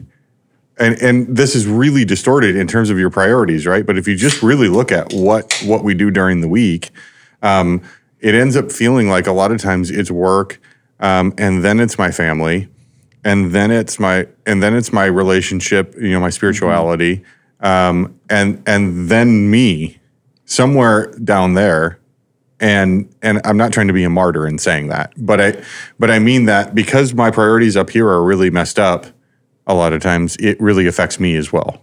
And, 0.78 0.94
and 1.02 1.36
this 1.36 1.56
is 1.56 1.66
really 1.66 2.04
distorted 2.04 2.54
in 2.54 2.68
terms 2.68 2.90
of 2.90 2.98
your 2.98 3.10
priorities, 3.10 3.66
right? 3.66 3.84
But 3.84 3.98
if 3.98 4.06
you 4.06 4.14
just 4.14 4.40
really 4.40 4.68
look 4.68 4.92
at 4.92 5.12
what 5.12 5.52
what 5.66 5.82
we 5.82 5.94
do 5.94 6.12
during 6.12 6.42
the 6.42 6.48
week, 6.48 6.90
um, 7.42 7.82
it 8.20 8.36
ends 8.36 8.56
up 8.56 8.70
feeling 8.70 9.08
like 9.08 9.26
a 9.26 9.32
lot 9.32 9.50
of 9.50 9.60
times 9.60 9.90
it's 9.90 10.12
work, 10.12 10.60
um, 11.00 11.34
and 11.36 11.64
then 11.64 11.80
it's 11.80 11.98
my 11.98 12.12
family, 12.12 12.68
and 13.24 13.50
then 13.50 13.72
it's 13.72 13.98
my 13.98 14.28
and 14.46 14.62
then 14.62 14.76
it's 14.76 14.92
my 14.92 15.06
relationship, 15.06 15.92
you 15.96 16.12
know, 16.12 16.20
my 16.20 16.30
spirituality, 16.30 17.24
um, 17.58 18.16
and 18.30 18.62
and 18.64 19.08
then 19.08 19.50
me, 19.50 19.99
somewhere 20.54 21.06
down 21.24 21.54
there, 21.54 21.98
and 22.58 23.08
and 23.22 23.40
I'm 23.44 23.56
not 23.56 23.72
trying 23.72 23.86
to 23.86 23.92
be 23.92 24.04
a 24.04 24.10
martyr 24.10 24.46
in 24.46 24.58
saying 24.58 24.88
that, 24.88 25.12
but 25.16 25.40
I 25.40 25.62
but 25.98 26.10
I 26.10 26.18
mean 26.18 26.44
that 26.46 26.74
because 26.74 27.14
my 27.14 27.30
priorities 27.30 27.76
up 27.76 27.88
here 27.90 28.08
are 28.08 28.22
really 28.22 28.50
messed 28.50 28.78
up, 28.78 29.06
a 29.66 29.74
lot 29.74 29.92
of 29.92 30.02
times 30.02 30.36
it 30.40 30.60
really 30.60 30.86
affects 30.86 31.18
me 31.20 31.36
as 31.36 31.52
well. 31.52 31.80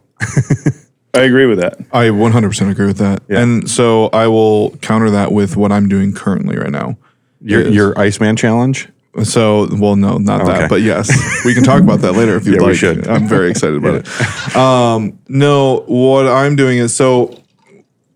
I 1.14 1.22
agree 1.22 1.48
with 1.48 1.58
that. 1.60 1.80
I 1.92 2.10
100% 2.10 2.70
agree 2.70 2.86
with 2.86 2.98
that. 3.00 3.24
And 3.30 3.68
so 3.68 4.08
I 4.14 4.28
will 4.28 4.72
counter 4.82 5.10
that 5.10 5.32
with 5.32 5.56
what 5.58 5.72
I'm 5.72 5.88
doing 5.90 6.14
currently 6.14 6.58
right 6.58 6.70
now. 6.70 6.96
Your 7.42 7.64
Yes. 7.64 7.74
your 7.74 8.00
Iceman 8.00 8.36
challenge. 8.36 8.90
So, 9.24 9.68
well, 9.80 9.96
no, 9.96 10.18
not 10.20 10.42
Okay. 10.42 10.52
that, 10.60 10.70
but 10.70 10.82
yes, 10.84 11.10
we 11.44 11.56
can 11.56 11.64
talk 11.64 11.82
about 11.82 12.02
that 12.02 12.12
later 12.14 12.36
if 12.36 12.46
you'd 12.46 12.56
Yeah, 12.58 12.62
we 12.62 12.68
like. 12.68 12.76
should. 12.76 13.08
I'm 13.08 13.28
very 13.28 13.50
excited 13.50 13.78
about 13.78 13.96
it. 14.06 14.56
Um, 14.56 15.18
no, 15.28 15.84
what 15.88 16.28
I'm 16.28 16.56
doing 16.56 16.78
is 16.78 16.96
so. 16.96 17.36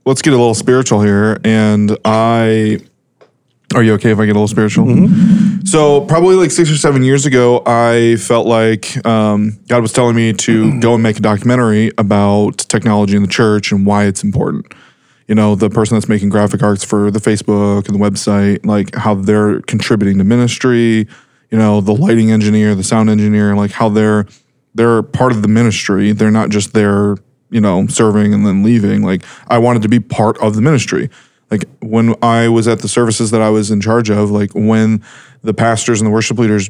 Let's 0.05 0.21
get 0.21 0.33
a 0.33 0.37
little 0.37 0.55
spiritual 0.55 1.01
here, 1.01 1.39
and 1.43 1.97
I. 2.05 2.79
Are 3.73 3.81
you 3.81 3.93
okay 3.93 4.11
if 4.11 4.19
I 4.19 4.25
get 4.25 4.31
a 4.31 4.39
little 4.39 4.49
spiritual? 4.49 4.85
So 5.63 6.01
probably 6.01 6.35
like 6.35 6.51
six 6.51 6.69
or 6.69 6.75
seven 6.75 7.03
years 7.03 7.25
ago, 7.25 7.63
I 7.65 8.17
felt 8.17 8.45
like 8.45 9.05
um, 9.05 9.57
God 9.69 9.81
was 9.81 9.93
telling 9.93 10.13
me 10.13 10.33
to 10.33 10.77
go 10.81 10.95
and 10.95 11.01
make 11.01 11.19
a 11.19 11.21
documentary 11.21 11.89
about 11.97 12.57
technology 12.57 13.15
in 13.15 13.21
the 13.21 13.29
church 13.29 13.71
and 13.71 13.85
why 13.85 14.07
it's 14.07 14.25
important 14.25 14.73
you 15.31 15.35
know, 15.35 15.55
the 15.55 15.69
person 15.69 15.95
that's 15.95 16.09
making 16.09 16.27
graphic 16.27 16.61
arts 16.61 16.83
for 16.83 17.09
the 17.09 17.19
Facebook 17.19 17.87
and 17.87 17.95
the 17.95 17.99
website, 17.99 18.65
like 18.65 18.93
how 18.95 19.15
they're 19.15 19.61
contributing 19.61 20.17
to 20.17 20.25
ministry, 20.25 21.07
you 21.49 21.57
know, 21.57 21.79
the 21.79 21.93
lighting 21.93 22.31
engineer, 22.31 22.75
the 22.75 22.83
sound 22.83 23.09
engineer, 23.09 23.55
like 23.55 23.71
how 23.71 23.87
they're 23.87 24.25
they're 24.75 25.01
part 25.01 25.31
of 25.31 25.41
the 25.41 25.47
ministry. 25.47 26.11
They're 26.11 26.31
not 26.31 26.49
just 26.49 26.73
there, 26.73 27.15
you 27.51 27.61
know, 27.61 27.85
serving 27.87 28.33
and 28.33 28.45
then 28.45 28.63
leaving. 28.63 29.03
Like 29.03 29.23
I 29.47 29.59
wanted 29.59 29.83
to 29.83 29.89
be 29.89 29.99
part 29.99 30.37
of 30.39 30.55
the 30.55 30.61
ministry. 30.61 31.09
Like 31.51 31.65
when 31.81 32.15
I 32.23 32.47
was 32.47 32.67
at 32.67 32.79
the 32.79 32.87
services 32.87 33.29
that 33.31 33.41
I 33.41 33.49
was 33.49 33.69
in 33.69 33.81
charge 33.81 34.09
of, 34.09 34.31
like 34.31 34.51
when 34.55 35.03
the 35.43 35.53
pastors 35.53 36.01
and 36.01 36.07
the 36.07 36.11
worship 36.11 36.39
leaders 36.39 36.69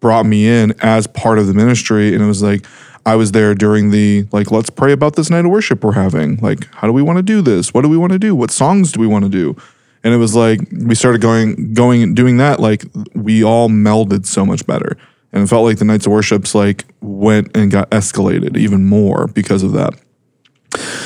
brought 0.00 0.26
me 0.26 0.46
in 0.46 0.74
as 0.80 1.06
part 1.06 1.38
of 1.38 1.46
the 1.46 1.54
ministry 1.54 2.12
and 2.12 2.22
it 2.22 2.26
was 2.26 2.42
like 2.42 2.66
I 3.06 3.14
was 3.16 3.32
there 3.32 3.54
during 3.54 3.90
the 3.90 4.26
like 4.32 4.50
let's 4.50 4.68
pray 4.68 4.92
about 4.92 5.14
this 5.14 5.30
night 5.30 5.44
of 5.44 5.50
worship 5.50 5.84
we're 5.84 5.92
having 5.92 6.36
like 6.38 6.66
how 6.74 6.88
do 6.88 6.92
we 6.92 7.02
want 7.02 7.18
to 7.18 7.22
do 7.22 7.40
this 7.40 7.72
what 7.72 7.82
do 7.82 7.88
we 7.88 7.96
want 7.96 8.12
to 8.12 8.18
do 8.18 8.34
what 8.34 8.50
songs 8.50 8.90
do 8.90 9.00
we 9.00 9.06
want 9.06 9.24
to 9.24 9.30
do 9.30 9.56
And 10.04 10.12
it 10.12 10.16
was 10.16 10.34
like 10.34 10.60
we 10.72 10.94
started 10.94 11.20
going 11.20 11.74
going 11.74 12.02
and 12.02 12.16
doing 12.16 12.38
that 12.38 12.58
like 12.58 12.84
we 13.14 13.44
all 13.44 13.68
melded 13.68 14.26
so 14.26 14.44
much 14.44 14.66
better. 14.66 14.96
And 15.32 15.42
it 15.42 15.46
felt 15.46 15.64
like 15.64 15.78
the 15.78 15.84
nights 15.84 16.06
of 16.06 16.12
worships 16.12 16.54
like 16.54 16.84
went 17.00 17.56
and 17.56 17.70
got 17.70 17.90
escalated 17.90 18.56
even 18.56 18.84
more 18.84 19.26
because 19.28 19.62
of 19.62 19.72
that. 19.72 19.94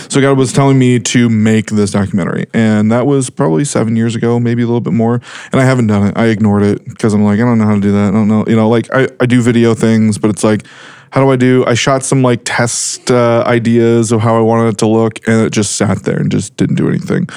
So 0.08 0.20
God 0.20 0.38
was 0.38 0.52
telling 0.52 0.78
me 0.78 1.00
to 1.00 1.28
make 1.28 1.66
this 1.66 1.90
documentary, 1.90 2.46
and 2.54 2.90
that 2.92 3.06
was 3.06 3.30
probably 3.30 3.64
seven 3.64 3.96
years 3.96 4.14
ago, 4.14 4.38
maybe 4.38 4.62
a 4.62 4.66
little 4.66 4.80
bit 4.80 4.92
more. 4.92 5.20
And 5.50 5.60
I 5.60 5.64
haven't 5.64 5.88
done 5.88 6.06
it. 6.06 6.16
I 6.16 6.26
ignored 6.26 6.62
it 6.62 6.84
because 6.84 7.12
I'm 7.12 7.24
like, 7.24 7.40
I 7.40 7.42
don't 7.42 7.58
know 7.58 7.66
how 7.66 7.74
to 7.74 7.80
do 7.80 7.92
that. 7.92 8.08
I 8.08 8.10
don't 8.12 8.28
know, 8.28 8.44
you 8.46 8.54
know, 8.54 8.68
like 8.68 8.88
I, 8.94 9.08
I 9.18 9.26
do 9.26 9.42
video 9.42 9.74
things, 9.74 10.18
but 10.18 10.30
it's 10.30 10.44
like, 10.44 10.64
how 11.10 11.24
do 11.24 11.30
I 11.30 11.36
do? 11.36 11.64
I 11.66 11.74
shot 11.74 12.04
some 12.04 12.22
like 12.22 12.42
test 12.44 13.10
uh, 13.10 13.42
ideas 13.46 14.12
of 14.12 14.20
how 14.20 14.36
I 14.36 14.40
wanted 14.40 14.74
it 14.74 14.78
to 14.78 14.86
look, 14.86 15.26
and 15.26 15.44
it 15.44 15.52
just 15.52 15.74
sat 15.74 16.04
there 16.04 16.18
and 16.18 16.30
just 16.30 16.56
didn't 16.56 16.76
do 16.76 16.88
anything. 16.88 17.28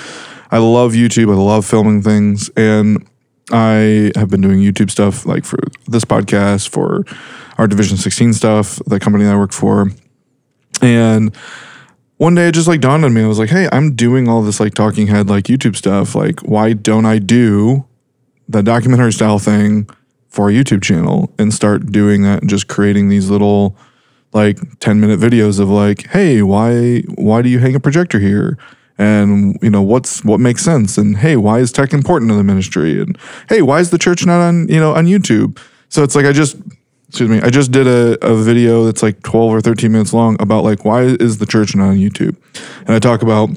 I 0.52 0.60
love 0.60 0.94
YouTube. 0.94 1.32
I 1.32 1.38
love 1.38 1.66
filming 1.66 2.02
things, 2.04 2.50
and 2.56 3.08
I 3.52 4.12
have 4.16 4.30
been 4.30 4.42
doing 4.42 4.60
YouTube 4.60 4.92
stuff 4.92 5.26
like 5.26 5.46
for 5.46 5.60
this 5.88 6.06
podcast, 6.06 6.70
for 6.70 7.06
our 7.58 7.68
Division 7.68 7.98
16 7.98 8.34
stuff, 8.34 8.80
the 8.86 9.00
company 9.00 9.26
that 9.26 9.34
I 9.34 9.38
work 9.38 9.54
for, 9.54 9.92
and 10.82 11.36
one 12.18 12.36
day 12.36 12.50
it 12.50 12.54
just 12.54 12.68
like 12.68 12.82
dawned 12.82 13.06
on 13.06 13.14
me. 13.14 13.24
I 13.24 13.28
was 13.28 13.40
like, 13.40 13.50
hey, 13.50 13.70
I'm 13.72 13.96
doing 13.96 14.28
all 14.28 14.42
this 14.42 14.60
like 14.60 14.74
talking 14.74 15.08
head 15.08 15.30
like 15.30 15.46
YouTube 15.46 15.76
stuff. 15.76 16.16
Like, 16.16 16.42
why 16.42 16.74
don't 16.74 17.06
I 17.06 17.18
do 17.18 17.86
the 18.50 18.62
documentary 18.62 19.14
style 19.14 19.40
thing 19.40 19.90
for 20.28 20.50
a 20.50 20.54
YouTube 20.54 20.84
channel 20.84 21.32
and 21.40 21.54
start 21.54 21.92
doing 21.92 22.24
that 22.24 22.42
and 22.42 22.50
just 22.50 22.68
creating 22.68 23.08
these 23.10 23.30
little 23.30 23.78
like 24.34 24.60
10 24.80 25.00
minute 25.00 25.20
videos 25.20 25.60
of 25.60 25.70
like, 25.70 26.08
hey, 26.08 26.42
why 26.42 27.00
why 27.16 27.42
do 27.42 27.50
you 27.50 27.60
hang 27.60 27.76
a 27.76 27.80
projector 27.80 28.20
here? 28.20 28.58
And 29.00 29.58
you 29.62 29.70
know, 29.70 29.82
what's 29.82 30.24
what 30.26 30.40
makes 30.40 30.62
sense? 30.62 30.98
And 30.98 31.18
hey, 31.18 31.38
why 31.38 31.60
is 31.60 31.72
tech 31.72 31.94
important 31.94 32.30
to 32.32 32.36
the 32.36 32.44
ministry? 32.44 33.02
And 33.02 33.18
hey, 33.48 33.62
why 33.62 33.80
is 33.80 33.90
the 33.90 33.98
church 33.98 34.26
not 34.26 34.42
on, 34.42 34.68
you 34.68 34.80
know, 34.80 34.94
on 34.94 35.06
YouTube? 35.06 35.58
So 35.88 36.04
it's 36.04 36.16
like 36.16 36.26
I 36.26 36.34
just 36.34 36.58
excuse 37.08 37.30
me, 37.30 37.40
I 37.42 37.50
just 37.50 37.72
did 37.72 37.88
a, 37.88 38.24
a 38.24 38.36
video 38.36 38.86
that's 38.86 39.02
like 39.02 39.24
12 39.24 39.52
or 39.52 39.62
13 39.62 39.92
minutes 39.92 40.14
long 40.14 40.40
about 40.40 40.64
like 40.64 40.86
why 40.86 41.04
is 41.04 41.38
the 41.38 41.46
church 41.46 41.76
not 41.76 41.88
on 41.88 41.96
YouTube? 41.96 42.36
And 42.82 42.90
I 42.90 43.00
talk 43.00 43.22
about 43.22 43.50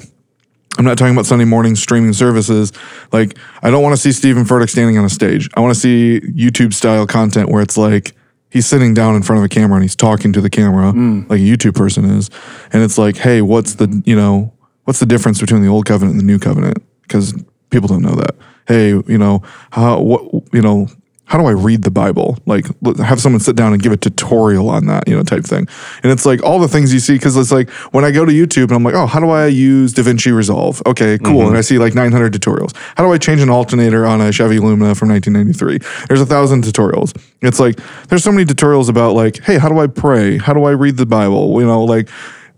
I'm 0.77 0.85
not 0.85 0.97
talking 0.97 1.13
about 1.13 1.25
Sunday 1.25 1.45
morning 1.45 1.75
streaming 1.75 2.13
services. 2.13 2.71
Like 3.11 3.37
I 3.61 3.69
don't 3.69 3.83
want 3.83 3.93
to 3.95 4.01
see 4.01 4.13
Stephen 4.13 4.45
Furtick 4.45 4.69
standing 4.69 4.97
on 4.97 5.03
a 5.03 5.09
stage. 5.09 5.49
I 5.55 5.59
want 5.59 5.73
to 5.73 5.79
see 5.79 6.21
YouTube 6.21 6.73
style 6.73 7.05
content 7.05 7.49
where 7.49 7.61
it's 7.61 7.77
like 7.77 8.15
he's 8.49 8.65
sitting 8.65 8.93
down 8.93 9.15
in 9.15 9.23
front 9.23 9.39
of 9.39 9.43
a 9.43 9.49
camera 9.49 9.75
and 9.75 9.83
he's 9.83 9.95
talking 9.95 10.31
to 10.31 10.39
the 10.39 10.49
camera 10.49 10.91
hmm. 10.91 11.23
like 11.27 11.39
a 11.39 11.43
YouTube 11.43 11.75
person 11.75 12.05
is. 12.05 12.29
And 12.71 12.81
it's 12.81 12.97
like, 12.97 13.17
hey, 13.17 13.41
what's 13.41 13.75
the 13.75 14.01
you 14.05 14.15
know, 14.15 14.52
what's 14.85 14.99
the 14.99 15.05
difference 15.05 15.39
between 15.39 15.61
the 15.61 15.67
old 15.67 15.85
covenant 15.85 16.13
and 16.13 16.19
the 16.19 16.25
new 16.25 16.39
covenant? 16.39 16.83
Because 17.03 17.33
people 17.69 17.87
don't 17.87 18.01
know 18.01 18.15
that. 18.15 18.35
Hey, 18.67 18.89
you 18.89 19.17
know, 19.17 19.41
how 19.71 19.99
what 19.99 20.43
you 20.53 20.61
know, 20.61 20.87
how 21.25 21.37
do 21.37 21.45
I 21.45 21.51
read 21.51 21.83
the 21.83 21.91
Bible? 21.91 22.37
Like 22.45 22.65
have 22.97 23.19
someone 23.19 23.41
sit 23.41 23.55
down 23.55 23.73
and 23.73 23.81
give 23.81 23.91
a 23.91 23.97
tutorial 23.97 24.69
on 24.69 24.85
that, 24.85 25.07
you 25.07 25.15
know, 25.15 25.23
type 25.23 25.43
thing. 25.43 25.67
And 26.01 26.11
it's 26.11 26.25
like 26.25 26.41
all 26.43 26.59
the 26.59 26.67
things 26.67 26.93
you 26.93 26.99
see 26.99 27.13
because 27.13 27.35
it's 27.35 27.51
like 27.51 27.69
when 27.91 28.05
I 28.05 28.11
go 28.11 28.23
to 28.23 28.31
YouTube 28.31 28.63
and 28.65 28.73
I'm 28.73 28.83
like, 28.83 28.93
oh, 28.93 29.05
how 29.05 29.19
do 29.19 29.29
I 29.29 29.47
use 29.47 29.93
DaVinci 29.93 30.33
Resolve? 30.33 30.81
Okay, 30.85 31.17
cool. 31.17 31.39
Mm-hmm. 31.39 31.47
And 31.49 31.57
I 31.57 31.61
see 31.61 31.77
like 31.77 31.93
900 31.93 32.33
tutorials. 32.33 32.75
How 32.95 33.03
do 33.03 33.11
I 33.11 33.17
change 33.17 33.41
an 33.41 33.49
alternator 33.49 34.05
on 34.05 34.21
a 34.21 34.31
Chevy 34.31 34.59
Lumina 34.59 34.95
from 34.95 35.09
1993? 35.09 36.05
There's 36.07 36.21
a 36.21 36.25
thousand 36.25 36.63
tutorials. 36.63 37.17
It's 37.41 37.59
like 37.59 37.79
there's 38.07 38.23
so 38.23 38.31
many 38.31 38.45
tutorials 38.45 38.87
about 38.87 39.13
like, 39.13 39.41
hey, 39.43 39.57
how 39.57 39.67
do 39.67 39.79
I 39.79 39.87
pray? 39.87 40.37
How 40.37 40.53
do 40.53 40.63
I 40.63 40.71
read 40.71 40.95
the 40.97 41.05
Bible? 41.05 41.59
You 41.59 41.67
know, 41.67 41.83
like 41.83 42.09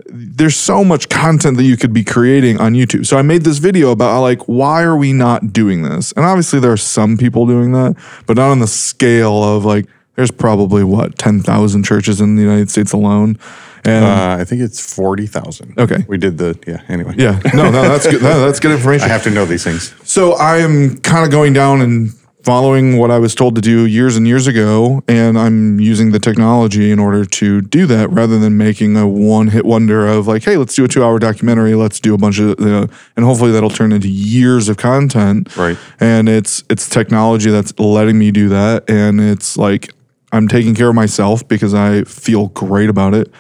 there's 0.08 0.56
so 0.56 0.84
much 0.84 1.10
content 1.10 1.58
that 1.58 1.64
you 1.64 1.78
could 1.78 1.94
be 1.94 2.04
creating 2.04 2.60
on 2.60 2.74
YouTube. 2.74 3.06
So 3.06 3.18
I 3.18 3.22
made 3.22 3.44
this 3.44 3.58
video 3.60 3.92
about 3.92 4.22
like 4.22 4.42
why 4.48 4.84
are 4.84 4.96
we 4.98 5.14
not 5.14 5.54
doing 5.54 5.84
this? 5.84 6.12
And 6.14 6.26
obviously 6.26 6.60
there 6.60 6.72
are 6.72 6.78
some 6.78 7.18
people 7.18 7.46
doing 7.48 7.72
that, 7.74 7.96
but 8.28 8.38
not 8.38 8.50
on 8.52 8.60
the 8.60 8.68
scale 8.68 9.44
of 9.44 9.66
like 9.66 9.86
there's 10.16 10.32
probably 10.32 10.84
what 10.84 11.18
10,000 11.18 11.84
churches 11.84 12.22
in 12.22 12.36
the 12.36 12.42
United 12.42 12.70
States 12.70 12.94
alone. 12.94 13.38
And 13.84 14.04
Uh, 14.06 14.38
I 14.40 14.44
think 14.46 14.62
it's 14.62 14.96
forty 14.96 15.28
thousand. 15.28 15.78
Okay. 15.78 16.04
we 16.08 16.18
did 16.18 16.40
the 16.40 16.58
yeah. 16.66 16.82
Anyway, 16.90 17.14
yeah, 17.18 17.40
no, 17.54 17.70
no, 17.70 17.84
that's 17.88 18.08
good. 18.08 18.22
No, 18.22 18.44
that's 18.44 18.60
good 18.60 18.72
information. 18.78 19.06
I 19.06 19.14
have 19.14 19.24
to 19.26 19.30
know 19.30 19.46
these 19.46 19.64
things. 19.64 19.94
So 20.04 20.34
I 20.34 20.58
am 20.58 20.98
kind 20.98 21.24
of 21.24 21.30
going 21.32 21.54
down 21.54 21.82
and 21.82 22.10
following 22.46 22.98
what 22.98 23.10
I 23.10 23.18
was 23.18 23.34
told 23.34 23.56
to 23.56 23.62
do 23.62 23.88
years 23.88 24.16
and 24.16 24.28
years 24.28 24.46
ago, 24.46 25.04
and 25.08 25.38
I'm 25.38 25.80
using 25.80 26.12
the 26.12 26.20
technology 26.20 26.92
in 26.92 27.00
order 27.00 27.26
to 27.26 27.62
do 27.62 27.88
that 27.88 28.12
rather 28.12 28.38
than 28.38 28.56
making 28.56 28.96
a 28.96 29.08
one 29.08 29.48
hit 29.48 29.66
wonder 29.66 30.06
of 30.06 30.28
like, 30.28 30.44
hey, 30.44 30.56
let's 30.56 30.76
do 30.76 30.86
a 30.86 30.88
two 30.88 31.04
hour 31.04 31.18
documentary, 31.18 31.74
let's 31.74 32.00
do 32.00 32.14
a 32.14 32.20
bunch 32.20 32.38
of, 32.38 32.60
you 32.60 32.68
know, 32.68 32.88
and 33.16 33.26
hopefully 33.26 33.52
that'll 33.52 33.72
turn 33.72 33.92
into 33.92 34.08
years 34.08 34.70
of 34.70 34.78
content. 34.78 35.58
Right. 35.58 35.76
And 36.00 36.30
it's 36.30 36.64
it's 36.70 36.88
technology 36.88 37.50
that's 37.50 37.78
letting 37.80 38.20
me 38.20 38.30
do 38.30 38.50
that, 38.50 38.88
and 38.88 39.20
it's 39.20 39.58
like 39.58 39.92
I'm 40.32 40.48
taking 40.48 40.76
care 40.76 40.90
of 40.90 40.96
myself 40.96 41.48
because 41.48 41.74
I 41.74 42.04
feel 42.04 42.50
great 42.50 42.90
about 42.90 43.16
it. 43.16 43.32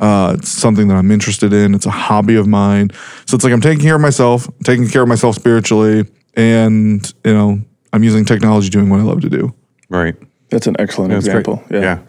Uh, 0.00 0.36
it's 0.38 0.48
something 0.48 0.88
that 0.88 0.94
I'm 0.94 1.10
interested 1.10 1.52
in. 1.52 1.74
It's 1.74 1.86
a 1.86 1.90
hobby 1.90 2.36
of 2.36 2.46
mine. 2.46 2.90
So 3.26 3.34
it's 3.34 3.44
like 3.44 3.52
I'm 3.52 3.60
taking 3.60 3.84
care 3.84 3.96
of 3.96 4.00
myself, 4.00 4.48
taking 4.64 4.88
care 4.88 5.02
of 5.02 5.08
myself 5.08 5.34
spiritually, 5.34 6.06
and 6.34 7.12
you 7.24 7.34
know 7.34 7.60
I'm 7.94 8.02
using 8.02 8.24
technology 8.24 8.68
doing 8.68 8.90
what 8.90 9.00
I 9.00 9.04
love 9.04 9.20
to 9.22 9.30
do. 9.30 9.54
Right. 9.88 10.14
That's 10.50 10.66
an 10.66 10.76
excellent 10.78 11.12
That's 11.12 11.26
great. 11.26 11.38
example. 11.46 11.62
Yeah. 11.70 12.00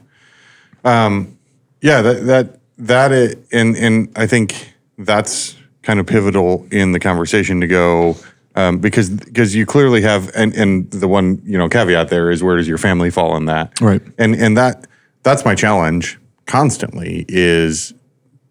Yeah. 0.84 1.06
Um, 1.06 1.38
yeah. 1.82 2.02
That 2.02 2.26
that 2.26 2.60
that 2.80 3.12
it, 3.12 3.40
and 3.52 3.76
and 3.78 4.10
I 4.18 4.28
think 4.28 4.74
that's 4.98 5.56
kind 5.84 6.00
of 6.00 6.08
pivotal 6.08 6.66
in 6.72 6.92
the 6.92 7.00
conversation 7.00 7.62
to 7.62 7.68
go 7.68 8.16
um, 8.56 8.80
because 8.80 9.10
because 9.10 9.54
you 9.56 9.66
clearly 9.66 10.02
have 10.02 10.32
and 10.36 10.54
and 10.56 10.90
the 10.92 11.08
one 11.08 11.42
you 11.46 11.58
know 11.58 11.70
caveat 11.70 12.10
there 12.10 12.32
is 12.32 12.42
where 12.44 12.58
does 12.58 12.68
your 12.68 12.78
family 12.78 13.10
fall 13.12 13.36
in 13.38 13.46
that 13.46 13.80
Right. 13.82 14.02
and 14.18 14.34
and 14.36 14.58
that 14.58 14.88
that's 15.24 15.46
my 15.46 15.54
challenge 15.56 16.18
constantly 16.48 17.26
is 17.28 17.94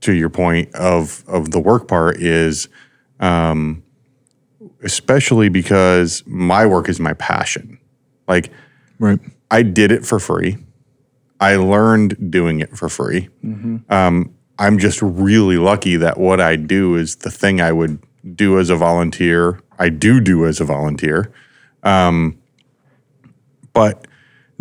to 0.03 0.13
your 0.13 0.29
point 0.29 0.73
of 0.75 1.25
of 1.27 1.51
the 1.53 1.61
work 1.61 1.89
part 1.89 2.19
is 2.21 2.69
um 3.21 3.83
especially 4.85 5.49
because 5.49 6.23
my 6.27 6.67
work 6.67 6.89
is 6.89 7.01
my 7.01 7.15
passion 7.15 7.79
like 8.29 8.51
Right. 8.99 9.19
I 9.51 9.63
did 9.63 9.93
it 9.93 10.07
for 10.07 10.19
free. 10.19 10.59
I 11.41 11.57
learned 11.57 12.31
doing 12.31 12.61
it 12.61 12.77
for 12.77 12.89
free. 12.89 13.29
Um, 13.91 14.35
I'm 14.59 14.79
just 14.79 15.03
really 15.03 15.57
lucky 15.57 15.97
that 15.97 16.19
what 16.19 16.41
I 16.41 16.57
do 16.57 16.95
is 16.95 17.17
the 17.17 17.31
thing 17.31 17.61
I 17.61 17.73
would 17.73 18.01
do 18.35 18.59
as 18.59 18.71
a 18.71 18.77
volunteer. 18.77 19.61
I 19.79 19.89
do 19.89 20.21
do 20.21 20.47
as 20.47 20.61
a 20.61 20.65
volunteer. 20.65 21.33
Um, 21.83 22.39
but 23.73 24.04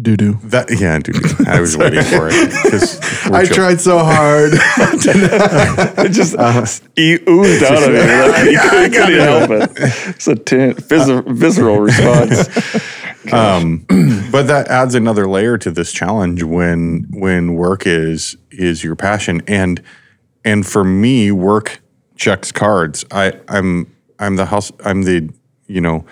Do 0.02 0.18
do. 0.18 0.34
that, 0.46 0.68
yeah, 0.80 0.98
dude, 1.00 1.16
I 1.48 1.62
was 1.62 1.78
waiting 1.78 2.02
for 2.04 2.28
it. 2.30 2.52
'cause 2.72 3.00
we're 3.30 3.38
I 3.38 3.46
chill- 3.46 3.56
tried 3.56 3.80
so 3.80 4.00
hard. 4.00 4.52
It 4.54 6.10
just 6.12 6.36
uh-huh. 6.36 6.66
he 6.96 7.20
oozed 7.30 7.64
out 7.64 7.84
of 7.84 7.90
me. 7.90 8.00
Like, 8.00 8.48
he 8.48 8.58
couldn't, 8.58 8.92
couldn't 8.92 9.20
help 9.20 9.50
it. 9.52 9.72
It's 10.16 10.28
a 10.28 10.36
ten, 10.36 10.74
vis- 10.74 11.22
visceral 11.28 11.80
response. 11.80 12.50
Um, 13.32 13.86
but 14.32 14.48
that 14.48 14.68
adds 14.68 14.96
another 14.96 15.28
layer 15.30 15.58
to 15.60 15.72
this 15.72 15.94
challenge 15.94 16.44
when 16.44 17.06
when 17.12 17.54
work 17.54 17.86
is 17.88 18.36
is 18.52 18.84
your 18.84 18.96
passion 18.96 19.42
and 19.48 19.82
and 20.44 20.66
for 20.68 20.84
me 20.84 21.32
work 21.32 21.80
checks 22.18 22.52
cards 22.52 23.06
i 23.12 23.32
i'm 23.48 23.90
i'm 24.20 24.36
the 24.36 24.46
house 24.48 24.72
i'm 24.84 25.04
the 25.04 25.30
you 25.68 25.80
know 25.80 26.06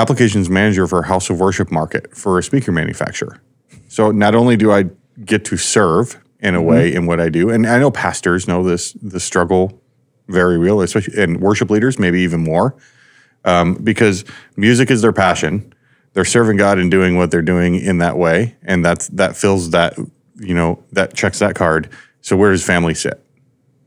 applications 0.00 0.48
manager 0.48 0.86
for 0.86 1.00
a 1.00 1.06
house 1.06 1.30
of 1.30 1.40
worship 1.40 1.70
market 1.70 2.16
for 2.16 2.38
a 2.38 2.42
speaker 2.42 2.72
manufacturer 2.72 3.40
so 3.88 4.10
not 4.10 4.34
only 4.34 4.56
do 4.56 4.72
i 4.72 4.84
get 5.24 5.44
to 5.44 5.56
serve 5.56 6.20
in 6.40 6.54
a 6.54 6.62
way 6.62 6.92
in 6.92 7.06
what 7.06 7.20
i 7.20 7.28
do 7.28 7.50
and 7.50 7.66
i 7.66 7.78
know 7.78 7.90
pastors 7.90 8.48
know 8.48 8.62
this 8.62 8.92
the 9.02 9.20
struggle 9.20 9.80
very 10.28 10.58
real 10.58 10.80
especially 10.80 11.20
and 11.22 11.40
worship 11.40 11.70
leaders 11.70 11.98
maybe 11.98 12.20
even 12.20 12.40
more 12.40 12.76
um, 13.44 13.74
because 13.74 14.24
music 14.56 14.90
is 14.90 15.00
their 15.02 15.12
passion 15.12 15.72
they're 16.12 16.24
serving 16.24 16.56
God 16.56 16.78
and 16.78 16.90
doing 16.90 17.16
what 17.16 17.30
they're 17.30 17.42
doing 17.42 17.76
in 17.76 17.98
that 17.98 18.16
way, 18.16 18.56
and 18.62 18.84
that's 18.84 19.08
that 19.08 19.36
fills 19.36 19.70
that 19.70 19.96
you 20.36 20.54
know 20.54 20.82
that 20.92 21.14
checks 21.14 21.38
that 21.38 21.54
card. 21.54 21.88
So 22.20 22.36
where 22.36 22.50
does 22.50 22.64
family 22.64 22.94
sit? 22.94 23.24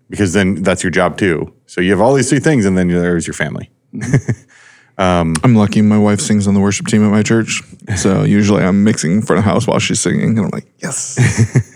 Because 0.10 0.34
then 0.34 0.64
that's 0.64 0.84
your 0.84 0.92
job 0.92 1.18
too. 1.18 1.54
So 1.66 1.82
you 1.82 1.92
have 1.92 2.02
all 2.02 2.14
these 2.14 2.30
three 2.30 2.40
things, 2.40 2.66
and 2.66 2.78
then 2.78 2.88
there's 2.88 3.28
your 3.28 3.34
family. 3.34 3.72
I'm 4.98 5.56
lucky 5.56 5.82
my 5.82 5.98
wife 5.98 6.20
sings 6.20 6.48
on 6.48 6.54
the 6.54 6.60
worship 6.60 6.88
team 6.88 7.04
at 7.04 7.12
my 7.12 7.24
church. 7.24 7.62
So 7.98 8.24
usually 8.24 8.64
I'm 8.64 8.84
mixing 8.84 9.12
in 9.12 9.22
front 9.22 9.40
of 9.40 9.46
the 9.46 9.52
house 9.52 9.68
while 9.68 9.80
she's 9.80 10.00
singing. 10.00 10.38
And 10.38 10.46
I'm 10.46 10.50
like, 10.50 10.68
yes, 10.80 11.18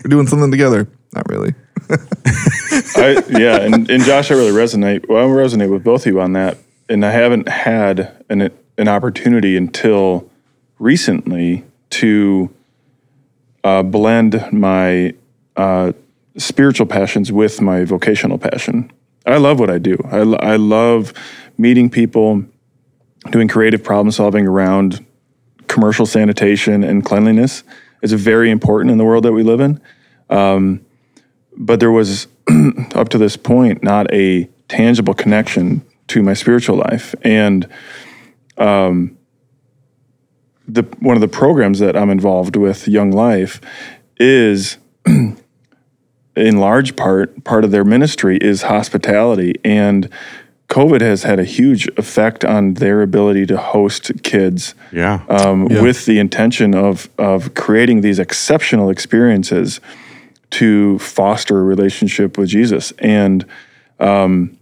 we're 0.04 0.10
doing 0.10 0.26
something 0.26 0.50
together. 0.50 0.88
Not 1.14 1.28
really. 1.28 1.54
I, 1.90 3.22
yeah, 3.30 3.60
and, 3.60 3.90
and 3.90 4.02
Josh, 4.02 4.30
I 4.30 4.34
really 4.34 4.52
resonate. 4.52 5.08
Well, 5.08 5.24
I 5.24 5.28
resonate 5.28 5.70
with 5.70 5.82
both 5.84 6.02
of 6.02 6.12
you 6.12 6.20
on 6.20 6.34
that, 6.34 6.58
and 6.88 7.04
I 7.04 7.10
haven't 7.10 7.48
had 7.48 8.24
an 8.28 8.50
an 8.78 8.88
opportunity 8.88 9.56
until 9.56 10.30
recently 10.78 11.64
to 11.90 12.54
uh, 13.64 13.82
blend 13.82 14.52
my 14.52 15.14
uh, 15.56 15.92
spiritual 16.36 16.86
passions 16.86 17.32
with 17.32 17.60
my 17.60 17.84
vocational 17.84 18.38
passion. 18.38 18.90
I 19.26 19.36
love 19.36 19.58
what 19.60 19.68
I 19.68 19.78
do. 19.78 19.98
I, 20.10 20.22
lo- 20.22 20.38
I 20.40 20.56
love 20.56 21.12
meeting 21.58 21.90
people, 21.90 22.44
doing 23.30 23.48
creative 23.48 23.82
problem 23.82 24.10
solving 24.10 24.46
around 24.46 25.04
commercial 25.66 26.06
sanitation 26.06 26.82
and 26.82 27.04
cleanliness 27.04 27.62
is 28.02 28.12
very 28.12 28.50
important 28.50 28.90
in 28.90 28.98
the 28.98 29.04
world 29.04 29.24
that 29.24 29.32
we 29.32 29.42
live 29.42 29.60
in. 29.60 29.80
Um, 30.30 30.84
but 31.56 31.80
there 31.80 31.90
was, 31.90 32.28
up 32.94 33.08
to 33.10 33.18
this 33.18 33.36
point, 33.36 33.82
not 33.82 34.12
a 34.12 34.48
tangible 34.68 35.14
connection 35.14 35.84
to 36.08 36.22
my 36.22 36.34
spiritual 36.34 36.76
life. 36.76 37.14
And 37.22 37.68
um, 38.56 39.18
the 40.66 40.82
one 41.00 41.16
of 41.16 41.20
the 41.20 41.28
programs 41.28 41.78
that 41.78 41.96
I'm 41.96 42.10
involved 42.10 42.56
with, 42.56 42.86
Young 42.86 43.10
Life, 43.10 43.60
is 44.18 44.78
in 45.06 45.36
large 46.36 46.96
part 46.96 47.44
part 47.44 47.64
of 47.64 47.70
their 47.70 47.84
ministry 47.84 48.38
is 48.38 48.62
hospitality 48.62 49.54
and 49.64 50.08
COVID 50.68 51.00
has 51.00 51.22
had 51.22 51.38
a 51.40 51.44
huge 51.44 51.88
effect 51.96 52.44
on 52.44 52.74
their 52.74 53.00
ability 53.00 53.46
to 53.46 53.56
host 53.56 54.10
kids 54.22 54.74
Yeah. 54.92 55.20
um, 55.28 55.66
Yeah. 55.70 55.80
with 55.80 56.04
the 56.04 56.18
intention 56.18 56.74
of 56.74 57.08
of 57.18 57.54
creating 57.54 58.02
these 58.02 58.18
exceptional 58.18 58.90
experiences 58.90 59.80
to 60.50 60.98
foster 60.98 61.58
a 61.60 61.62
relationship 61.62 62.36
with 62.38 62.48
Jesus. 62.50 62.92
And 62.98 63.44
um, 63.98 64.56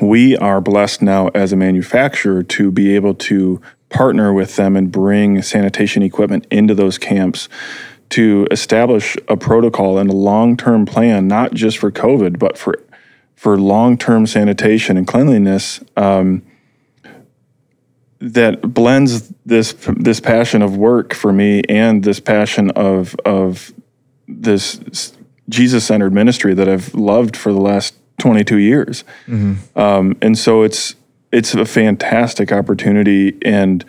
we 0.00 0.36
are 0.36 0.60
blessed 0.60 1.02
now 1.02 1.28
as 1.34 1.52
a 1.52 1.56
manufacturer 1.56 2.42
to 2.42 2.70
be 2.70 2.94
able 2.94 3.14
to 3.14 3.60
partner 3.88 4.32
with 4.32 4.56
them 4.56 4.76
and 4.76 4.90
bring 4.90 5.40
sanitation 5.42 6.02
equipment 6.02 6.46
into 6.50 6.74
those 6.74 6.98
camps 6.98 7.48
to 8.10 8.46
establish 8.50 9.16
a 9.28 9.36
protocol 9.36 9.98
and 9.98 10.10
a 10.10 10.14
long-term 10.16 10.84
plan, 10.86 11.26
not 11.26 11.54
just 11.54 11.78
for 11.78 11.90
COVID, 11.90 12.38
but 12.38 12.56
for 12.58 12.78
for 13.34 13.58
long-term 13.58 14.26
sanitation 14.26 14.96
and 14.96 15.06
cleanliness 15.06 15.80
um, 15.96 16.42
that 18.20 18.72
blends 18.72 19.28
this 19.44 19.74
this 19.96 20.20
passion 20.20 20.62
of 20.62 20.76
work 20.76 21.12
for 21.12 21.32
me 21.32 21.62
and 21.68 22.04
this 22.04 22.20
passion 22.20 22.70
of 22.70 23.14
of 23.24 23.72
this 24.26 25.12
Jesus 25.48 25.84
centered 25.84 26.12
ministry 26.12 26.54
that 26.54 26.68
I've 26.68 26.94
loved 26.94 27.36
for 27.36 27.52
the 27.52 27.60
last 27.60 27.94
22 28.18 28.56
years. 28.56 29.04
Um, 29.76 30.16
and 30.22 30.38
so 30.38 30.62
it's 30.62 30.94
it's 31.32 31.54
a 31.54 31.64
fantastic 31.64 32.52
opportunity 32.52 33.36
and 33.42 33.84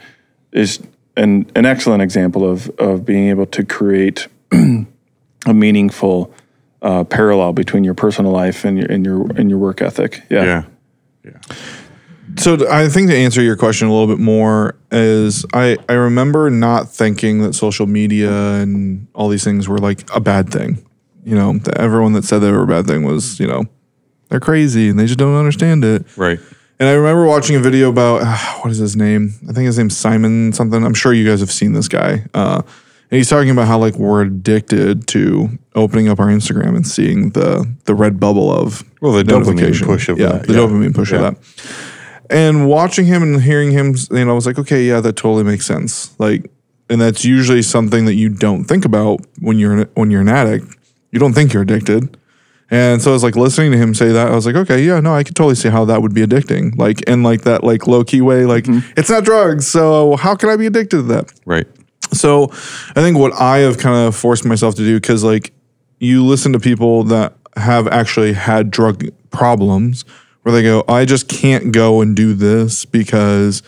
is 0.52 0.80
an, 1.16 1.50
an 1.56 1.66
excellent 1.66 2.02
example 2.02 2.50
of 2.50 2.70
of 2.72 3.06
being 3.06 3.30
able 3.30 3.46
to 3.46 3.64
create 3.64 4.28
a 4.52 5.54
meaningful 5.54 6.34
uh, 6.82 7.04
parallel 7.04 7.54
between 7.54 7.84
your 7.84 7.94
personal 7.94 8.32
life 8.32 8.66
and 8.66 8.78
your 8.78 8.92
and 8.92 9.06
your 9.06 9.22
and 9.38 9.50
your 9.50 9.60
work 9.60 9.82
ethic. 9.82 10.22
Yeah. 10.30 10.66
yeah. 11.24 11.40
So 12.38 12.70
I 12.70 12.90
think 12.90 13.10
to 13.10 13.16
answer 13.16 13.42
your 13.42 13.56
question 13.56 13.88
a 13.88 13.92
little 13.92 14.08
bit 14.08 14.20
more 14.20 14.76
is 14.92 15.46
I 15.54 15.78
I 15.88 15.94
remember 15.94 16.50
not 16.50 16.90
thinking 16.92 17.42
that 17.42 17.54
social 17.54 17.88
media 17.88 18.32
and 18.32 19.08
all 19.14 19.30
these 19.30 19.44
things 19.44 19.68
were 19.68 19.78
like 19.78 20.04
a 20.14 20.20
bad 20.20 20.50
thing. 20.50 20.86
You 21.24 21.36
know, 21.36 21.58
that 21.60 21.78
everyone 21.78 22.14
that 22.14 22.24
said 22.24 22.40
they 22.40 22.52
were 22.52 22.64
a 22.64 22.68
bad 22.68 22.88
thing 22.88 23.04
was 23.04 23.40
you 23.40 23.48
know 23.48 23.66
they're 24.30 24.40
crazy 24.40 24.90
and 24.90 25.00
they 25.00 25.06
just 25.06 25.20
don't 25.20 25.36
understand 25.36 25.86
it. 25.86 26.06
Right. 26.18 26.40
And 26.78 26.90
I 26.90 26.94
remember 26.94 27.26
watching 27.26 27.56
a 27.56 27.60
video 27.60 27.90
about 27.90 28.22
what 28.62 28.72
is 28.72 28.78
his 28.78 28.96
name? 28.96 29.34
I 29.50 29.54
think 29.54 29.66
his 29.66 29.78
name's 29.78 29.98
Simon 29.98 30.52
something. 30.52 30.84
I'm 30.84 30.94
sure 30.94 31.14
you 31.14 31.28
guys 31.28 31.40
have 31.40 31.52
seen 31.52 31.74
this 31.74 31.88
guy. 31.88 32.26
Uh, 32.34 32.62
and 32.62 32.66
he's 33.16 33.30
talking 33.30 33.50
about 33.50 33.68
how 33.68 33.78
like 33.78 33.96
we're 33.96 34.24
addicted 34.24 35.08
to 35.10 35.50
opening 35.76 36.08
up 36.08 36.20
our 36.20 36.28
Instagram 36.28 36.76
and 36.76 36.88
seeing 36.88 37.32
the 37.32 37.66
the 37.86 37.96
red 37.96 38.20
bubble 38.20 38.52
of 38.52 38.84
Well, 39.02 39.12
the 39.14 39.24
dopamine 39.24 39.46
notification. 39.56 39.88
push 39.88 40.10
of 40.10 40.20
yeah, 40.20 40.30
that, 40.34 40.48
the 40.48 40.54
yeah. 40.54 40.60
dopamine 40.60 40.94
push 40.94 41.12
Yeah. 41.12 41.28
of 41.28 41.36
that. 41.36 41.76
And 42.30 42.68
watching 42.68 43.06
him 43.06 43.22
and 43.22 43.42
hearing 43.42 43.72
him, 43.72 43.96
you 44.12 44.26
know, 44.26 44.32
I 44.32 44.34
was 44.34 44.48
like, 44.48 44.58
okay, 44.58 44.84
yeah, 44.84 45.00
that 45.00 45.16
totally 45.16 45.44
makes 45.44 45.66
sense. 45.66 46.20
Like, 46.20 46.50
and 46.90 47.00
that's 47.00 47.24
usually 47.24 47.62
something 47.62 48.06
that 48.06 48.16
you 48.16 48.30
don't 48.30 48.64
think 48.66 48.84
about 48.86 49.20
when 49.40 49.60
you're 49.60 49.82
an, 49.82 49.90
when 49.94 50.10
you're 50.10 50.22
an 50.22 50.30
addict. 50.30 50.66
You 51.12 51.20
don't 51.20 51.34
think 51.34 51.54
you're 51.54 51.64
addicted. 51.64 52.18
And 52.72 53.00
so 53.00 53.12
I 53.12 53.14
was 53.14 53.24
like 53.24 53.36
listening 53.36 53.72
to 53.74 53.78
him 53.78 53.94
say 53.94 54.12
that. 54.12 54.28
I 54.28 54.36
was 54.36 54.48
like, 54.48 54.56
okay, 54.56 54.84
yeah, 54.84 55.00
no, 55.00 55.14
I 55.14 55.24
could 55.24 55.36
totally 55.36 55.54
see 55.56 55.70
how 55.70 55.86
that 55.86 56.02
would 56.02 56.16
be 56.16 56.22
addicting. 56.26 56.76
Like 56.78 57.02
in 57.04 57.22
like 57.22 57.44
that 57.44 57.64
like 57.64 57.86
low 57.86 58.04
key 58.04 58.22
way, 58.22 58.46
like 58.46 58.64
mm-hmm. 58.64 58.92
it's 58.98 59.10
not 59.10 59.24
drugs, 59.24 59.68
so 59.68 60.16
how 60.16 60.36
can 60.36 60.50
I 60.50 60.58
be 60.58 60.66
addicted 60.66 60.98
to 60.98 61.04
that? 61.04 61.32
Right. 61.46 61.68
So 62.16 62.46
I 62.52 63.02
think 63.02 63.18
what 63.18 63.34
I 63.34 63.60
have 63.60 63.78
kind 63.78 64.08
of 64.08 64.16
forced 64.16 64.46
myself 64.46 64.76
to 64.76 64.82
do, 64.82 65.00
because 65.00 65.24
like 65.24 65.54
you 66.00 66.26
listen 66.26 66.54
to 66.54 66.60
people 66.60 67.04
that 67.06 67.34
have 67.56 67.88
actually 67.88 68.34
had 68.34 68.72
drug 68.72 69.06
problems 69.32 70.04
where 70.44 70.54
they 70.54 70.62
go, 70.64 70.84
I 70.88 71.06
just 71.06 71.28
can't 71.28 71.72
go 71.72 72.02
and 72.02 72.16
do 72.16 72.34
this 72.34 72.86
because 72.86 73.64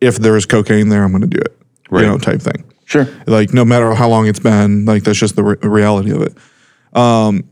if 0.00 0.16
there's 0.18 0.46
cocaine 0.46 0.88
there, 0.88 1.02
I'm 1.04 1.10
going 1.12 1.22
to 1.22 1.26
do 1.28 1.40
it, 1.40 1.56
Right. 1.90 2.02
you 2.02 2.06
know, 2.08 2.18
type 2.18 2.40
thing. 2.40 2.64
Sure. 2.84 3.06
Like 3.26 3.52
no 3.54 3.64
matter 3.64 3.94
how 3.94 4.08
long 4.08 4.26
it's 4.26 4.38
been, 4.40 4.84
like 4.84 5.04
that's 5.04 5.18
just 5.18 5.36
the 5.36 5.42
re- 5.44 5.56
reality 5.62 6.10
of 6.12 6.22
it. 6.22 6.36
Um, 6.96 7.44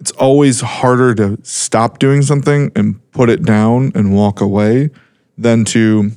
it's 0.00 0.10
always 0.12 0.60
harder 0.60 1.14
to 1.14 1.38
stop 1.42 1.98
doing 1.98 2.22
something 2.22 2.70
and 2.76 3.00
put 3.12 3.30
it 3.30 3.42
down 3.44 3.92
and 3.94 4.14
walk 4.14 4.40
away 4.40 4.90
than 5.38 5.64
to 5.66 6.10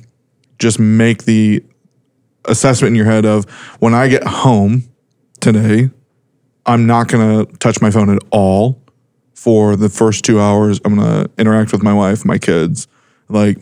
just 0.58 0.78
make 0.78 1.24
the 1.24 1.64
assessment 2.48 2.92
in 2.92 2.94
your 2.94 3.06
head 3.06 3.24
of 3.24 3.44
when 3.80 3.94
I 3.94 4.08
get 4.08 4.24
home 4.24 4.84
today, 5.40 5.90
I'm 6.66 6.86
not 6.86 7.08
going 7.08 7.46
to 7.46 7.56
touch 7.58 7.80
my 7.80 7.90
phone 7.90 8.10
at 8.10 8.22
all 8.30 8.82
for 9.34 9.76
the 9.76 9.88
first 9.88 10.24
two 10.24 10.40
hours. 10.40 10.80
I'm 10.84 10.96
going 10.96 11.24
to 11.24 11.30
interact 11.38 11.72
with 11.72 11.82
my 11.82 11.94
wife, 11.94 12.24
my 12.24 12.38
kids. 12.38 12.88
Like, 13.28 13.58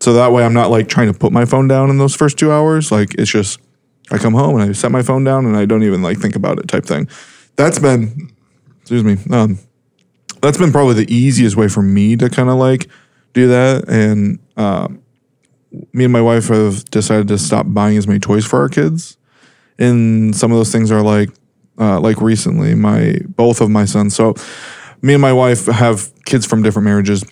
so 0.00 0.14
that 0.14 0.32
way 0.32 0.44
I'm 0.44 0.54
not 0.54 0.70
like 0.70 0.88
trying 0.88 1.12
to 1.12 1.18
put 1.18 1.32
my 1.32 1.44
phone 1.44 1.68
down 1.68 1.90
in 1.90 1.98
those 1.98 2.16
first 2.16 2.38
two 2.38 2.50
hours. 2.50 2.90
Like, 2.90 3.14
it's 3.14 3.30
just, 3.30 3.60
I 4.10 4.18
come 4.18 4.34
home 4.34 4.58
and 4.58 4.68
I 4.68 4.72
set 4.72 4.90
my 4.90 5.02
phone 5.02 5.22
down 5.22 5.46
and 5.46 5.56
I 5.56 5.64
don't 5.64 5.82
even 5.82 6.02
like 6.02 6.18
think 6.18 6.34
about 6.34 6.58
it 6.58 6.66
type 6.66 6.84
thing. 6.84 7.08
That's 7.56 7.78
been, 7.78 8.32
excuse 8.80 9.04
me, 9.04 9.18
um, 9.30 9.58
that's 10.40 10.58
been 10.58 10.72
probably 10.72 11.04
the 11.04 11.14
easiest 11.14 11.56
way 11.56 11.68
for 11.68 11.82
me 11.82 12.16
to 12.16 12.28
kind 12.28 12.48
of 12.48 12.56
like 12.56 12.88
do 13.32 13.48
that. 13.48 13.88
And, 13.88 14.40
um, 14.56 15.01
me 15.92 16.04
and 16.04 16.12
my 16.12 16.20
wife 16.20 16.48
have 16.48 16.84
decided 16.86 17.28
to 17.28 17.38
stop 17.38 17.66
buying 17.68 17.96
as 17.96 18.06
many 18.06 18.20
toys 18.20 18.44
for 18.44 18.60
our 18.60 18.68
kids. 18.68 19.16
And 19.78 20.34
some 20.36 20.52
of 20.52 20.58
those 20.58 20.72
things 20.72 20.90
are 20.90 21.02
like, 21.02 21.30
uh, 21.78 22.00
like 22.00 22.20
recently, 22.20 22.74
my 22.74 23.18
both 23.26 23.60
of 23.60 23.70
my 23.70 23.84
sons. 23.84 24.14
So, 24.14 24.34
me 25.00 25.14
and 25.14 25.22
my 25.22 25.32
wife 25.32 25.66
have 25.66 26.12
kids 26.24 26.46
from 26.46 26.62
different 26.62 26.84
marriages. 26.84 27.24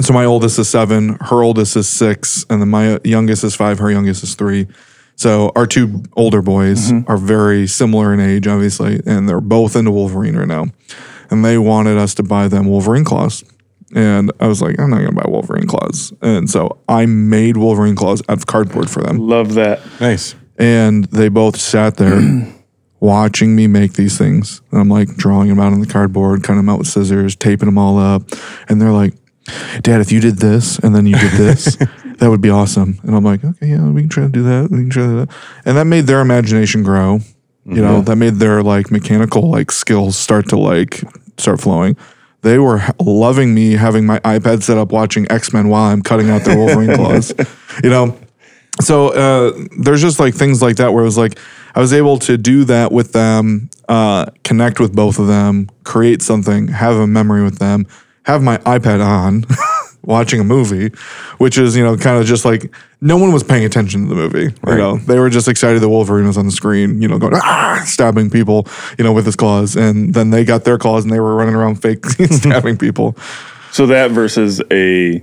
So 0.00 0.12
my 0.12 0.24
oldest 0.24 0.58
is 0.58 0.68
seven, 0.68 1.16
her 1.20 1.42
oldest 1.42 1.76
is 1.76 1.88
six, 1.88 2.44
and 2.50 2.60
then 2.60 2.68
my 2.68 3.00
youngest 3.02 3.44
is 3.44 3.54
five, 3.54 3.78
her 3.78 3.90
youngest 3.90 4.22
is 4.22 4.34
three. 4.34 4.66
So 5.16 5.52
our 5.56 5.66
two 5.66 6.02
older 6.16 6.42
boys 6.42 6.92
are 7.06 7.16
very 7.16 7.66
similar 7.66 8.12
in 8.12 8.20
age, 8.20 8.46
obviously, 8.46 9.00
and 9.06 9.26
they're 9.26 9.40
both 9.40 9.74
into 9.74 9.90
Wolverine 9.90 10.36
right 10.36 10.46
now. 10.46 10.66
And 11.30 11.44
they 11.44 11.56
wanted 11.56 11.96
us 11.96 12.14
to 12.16 12.22
buy 12.22 12.48
them 12.48 12.66
Wolverine 12.66 13.04
claws. 13.04 13.42
And 13.94 14.32
I 14.40 14.46
was 14.46 14.60
like, 14.60 14.80
I'm 14.80 14.90
not 14.90 14.98
gonna 14.98 15.12
buy 15.12 15.28
Wolverine 15.28 15.66
claws. 15.66 16.12
And 16.20 16.50
so 16.50 16.78
I 16.88 17.06
made 17.06 17.56
Wolverine 17.56 17.94
claws 17.94 18.22
out 18.28 18.38
of 18.38 18.46
cardboard 18.46 18.90
for 18.90 19.02
them. 19.02 19.18
Love 19.18 19.54
that. 19.54 19.80
Nice. 20.00 20.34
And 20.58 21.04
they 21.06 21.28
both 21.28 21.58
sat 21.58 21.96
there 21.96 22.20
watching 23.00 23.54
me 23.54 23.66
make 23.66 23.92
these 23.92 24.18
things. 24.18 24.62
And 24.70 24.80
I'm 24.80 24.88
like 24.88 25.16
drawing 25.16 25.48
them 25.48 25.60
out 25.60 25.72
on 25.72 25.80
the 25.80 25.86
cardboard, 25.86 26.42
cutting 26.42 26.56
them 26.56 26.68
out 26.68 26.78
with 26.78 26.88
scissors, 26.88 27.36
taping 27.36 27.66
them 27.66 27.78
all 27.78 27.98
up. 27.98 28.22
And 28.68 28.80
they're 28.80 28.92
like, 28.92 29.14
Dad, 29.82 30.00
if 30.00 30.10
you 30.10 30.20
did 30.20 30.38
this 30.38 30.78
and 30.78 30.94
then 30.94 31.06
you 31.06 31.16
did 31.16 31.32
this, 31.32 31.76
that 32.18 32.28
would 32.28 32.40
be 32.40 32.50
awesome. 32.50 32.98
And 33.02 33.14
I'm 33.14 33.24
like, 33.24 33.44
okay, 33.44 33.68
yeah, 33.68 33.88
we 33.88 34.02
can 34.02 34.08
try 34.08 34.24
to 34.24 34.30
do 34.30 34.42
that. 34.44 34.70
We 34.70 34.78
can 34.78 34.90
try 34.90 35.04
to 35.04 35.08
do 35.08 35.16
that. 35.26 35.34
And 35.64 35.76
that 35.76 35.84
made 35.84 36.06
their 36.06 36.20
imagination 36.20 36.82
grow. 36.82 37.20
You 37.68 37.82
know, 37.82 37.96
mm-hmm. 37.96 38.04
that 38.04 38.16
made 38.16 38.34
their 38.34 38.62
like 38.62 38.92
mechanical 38.92 39.50
like 39.50 39.72
skills 39.72 40.16
start 40.16 40.48
to 40.50 40.56
like 40.56 41.02
start 41.36 41.60
flowing. 41.60 41.96
They 42.46 42.60
were 42.60 42.80
loving 43.00 43.56
me 43.56 43.72
having 43.72 44.06
my 44.06 44.20
iPad 44.20 44.62
set 44.62 44.78
up 44.78 44.92
watching 44.92 45.28
X 45.32 45.52
Men 45.52 45.68
while 45.68 45.82
I'm 45.82 46.00
cutting 46.00 46.30
out 46.30 46.44
their 46.44 46.56
Wolverine 46.56 46.94
claws. 46.96 47.34
You 47.82 47.90
know, 47.90 48.16
so 48.80 49.08
uh, 49.08 49.66
there's 49.76 50.00
just 50.00 50.20
like 50.20 50.32
things 50.32 50.62
like 50.62 50.76
that 50.76 50.92
where 50.92 51.02
it 51.02 51.06
was 51.06 51.18
like 51.18 51.40
I 51.74 51.80
was 51.80 51.92
able 51.92 52.20
to 52.20 52.38
do 52.38 52.62
that 52.66 52.92
with 52.92 53.10
them, 53.12 53.68
uh, 53.88 54.26
connect 54.44 54.78
with 54.78 54.94
both 54.94 55.18
of 55.18 55.26
them, 55.26 55.68
create 55.82 56.22
something, 56.22 56.68
have 56.68 56.94
a 56.94 57.06
memory 57.08 57.42
with 57.42 57.58
them, 57.58 57.84
have 58.26 58.44
my 58.44 58.58
iPad 58.58 59.04
on, 59.04 59.44
watching 60.06 60.40
a 60.40 60.44
movie, 60.44 60.88
which 61.38 61.58
is 61.58 61.76
you 61.76 61.84
know 61.84 61.96
kind 61.96 62.18
of 62.18 62.26
just 62.26 62.44
like 62.44 62.72
no 63.00 63.16
one 63.16 63.32
was 63.32 63.42
paying 63.42 63.64
attention 63.64 64.04
to 64.04 64.08
the 64.08 64.14
movie. 64.14 64.54
Right. 64.62 64.72
You 64.72 64.78
know, 64.78 64.96
they 64.98 65.18
were 65.18 65.28
just 65.28 65.48
excited 65.48 65.82
that 65.82 65.88
Wolverine 65.88 66.26
was 66.26 66.38
on 66.38 66.46
the 66.46 66.52
screen. 66.52 67.02
You 67.02 67.08
know, 67.08 67.18
going 67.18 67.34
ah, 67.34 67.82
stabbing 67.84 68.30
people, 68.30 68.66
you 68.98 69.04
know, 69.04 69.12
with 69.12 69.26
his 69.26 69.36
claws, 69.36 69.76
and 69.76 70.14
then 70.14 70.30
they 70.30 70.44
got 70.44 70.64
their 70.64 70.78
claws 70.78 71.04
and 71.04 71.12
they 71.12 71.20
were 71.20 71.34
running 71.34 71.54
around 71.54 71.76
fake 71.82 72.06
stabbing 72.30 72.78
people. 72.78 73.16
So 73.72 73.86
that 73.86 74.10
versus 74.12 74.62
a 74.70 75.22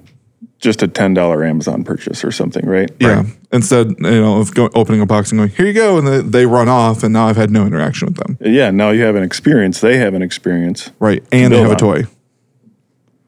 just 0.59 0.81
a 0.81 0.87
ten 0.87 1.13
dollar 1.13 1.43
Amazon 1.43 1.83
purchase 1.83 2.23
or 2.23 2.31
something, 2.31 2.65
right? 2.65 2.89
Yeah. 2.99 3.23
Instead, 3.51 3.89
you 3.99 4.21
know, 4.21 4.39
of 4.39 4.53
go, 4.53 4.69
opening 4.73 5.01
a 5.01 5.05
box 5.05 5.31
and 5.31 5.39
going, 5.39 5.49
here 5.49 5.67
you 5.67 5.73
go. 5.73 5.97
And 5.97 6.07
they, 6.07 6.21
they 6.21 6.45
run 6.45 6.67
off. 6.67 7.03
And 7.03 7.13
now 7.13 7.27
I've 7.27 7.35
had 7.35 7.51
no 7.51 7.67
interaction 7.67 8.07
with 8.07 8.17
them. 8.17 8.37
Yeah. 8.41 8.71
Now 8.71 8.89
you 8.89 9.03
have 9.03 9.15
an 9.15 9.21
experience. 9.21 9.79
They 9.81 9.97
have 9.97 10.13
an 10.15 10.23
experience. 10.23 10.91
Right. 10.99 11.23
And 11.31 11.53
they 11.53 11.59
have 11.59 11.71
a 11.71 11.75
toy 11.75 12.03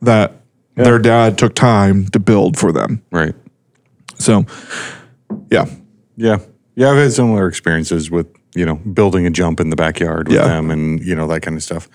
that 0.01 0.33
their 0.75 0.99
dad 0.99 1.37
took 1.37 1.55
time 1.55 2.07
to 2.07 2.19
build 2.19 2.57
for 2.57 2.71
them. 2.71 3.01
Right. 3.11 3.33
So, 4.17 4.45
yeah, 5.51 5.65
Yeah. 6.17 6.37
Yeah, 6.77 6.91
I've 6.91 6.97
had 6.97 7.13
similar 7.13 7.47
experiences 7.47 8.11
with, 8.11 8.27
you 8.53 8.65
know, 8.65 8.75
building 8.75 9.25
a 9.25 9.29
jump 9.29 9.61
in 9.61 9.69
the 9.69 9.77
backyard 9.77 10.27
with 10.27 10.35
Yeah. 10.37 10.47
them 10.47 10.69
and, 10.71 11.01
you 11.01 11.15
know, 11.15 11.25
that 11.27 11.41
kind 11.41 11.55
of 11.55 11.63
stuff. 11.63 11.87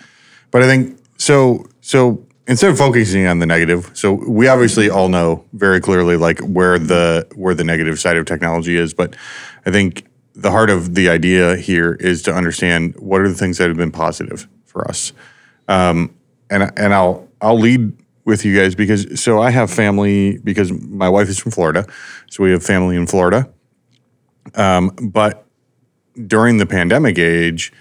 But 0.51 0.63
I 0.63 0.67
think 0.67 0.99
so 1.19 1.67
so 1.83 2.25
instead 2.47 2.71
of 2.71 2.79
focusing 2.79 3.27
on 3.27 3.39
the 3.41 3.47
negative, 3.47 3.91
so 3.93 4.13
we 4.27 4.49
obviously 4.49 4.89
all 4.91 5.09
know 5.09 5.45
very 5.53 5.81
clearly 5.81 6.17
like 6.17 6.39
where 6.41 6.79
the 6.79 7.27
where 7.35 7.55
the 7.55 7.65
negative 7.65 8.01
side 8.01 8.17
of 8.17 8.25
technology 8.25 8.77
is, 8.77 8.95
but 8.95 9.15
I 9.67 9.71
think 9.71 10.05
the 10.35 10.51
heart 10.51 10.71
of 10.71 10.95
the 10.95 11.09
idea 11.11 11.57
here 11.57 11.95
is 12.01 12.23
to 12.23 12.35
understand 12.35 12.95
what 12.99 13.21
are 13.21 13.29
the 13.29 13.35
things 13.35 13.59
that 13.59 13.69
have 13.69 13.77
been 13.77 13.91
positive 13.93 14.49
for 14.65 14.89
us. 14.89 15.13
Um, 15.69 16.15
and 16.49 16.73
and 16.77 16.95
I'll 16.95 17.29
I'll 17.43 17.59
lead 17.59 17.93
with 18.25 18.45
you 18.45 18.57
guys 18.57 18.75
because 18.75 19.21
so 19.21 19.41
I 19.41 19.51
have 19.51 19.71
family 19.71 20.39
because 20.39 20.73
my 20.73 21.09
wife 21.09 21.29
is 21.29 21.39
from 21.39 21.53
Florida, 21.53 21.87
so 22.29 22.43
we 22.43 22.51
have 22.53 22.63
family 22.63 22.97
in 22.97 23.07
Florida. 23.07 23.49
Um, 24.55 24.91
but 25.03 25.47
during 26.27 26.59
the 26.59 26.67
pandemic 26.67 27.19
age, 27.19 27.73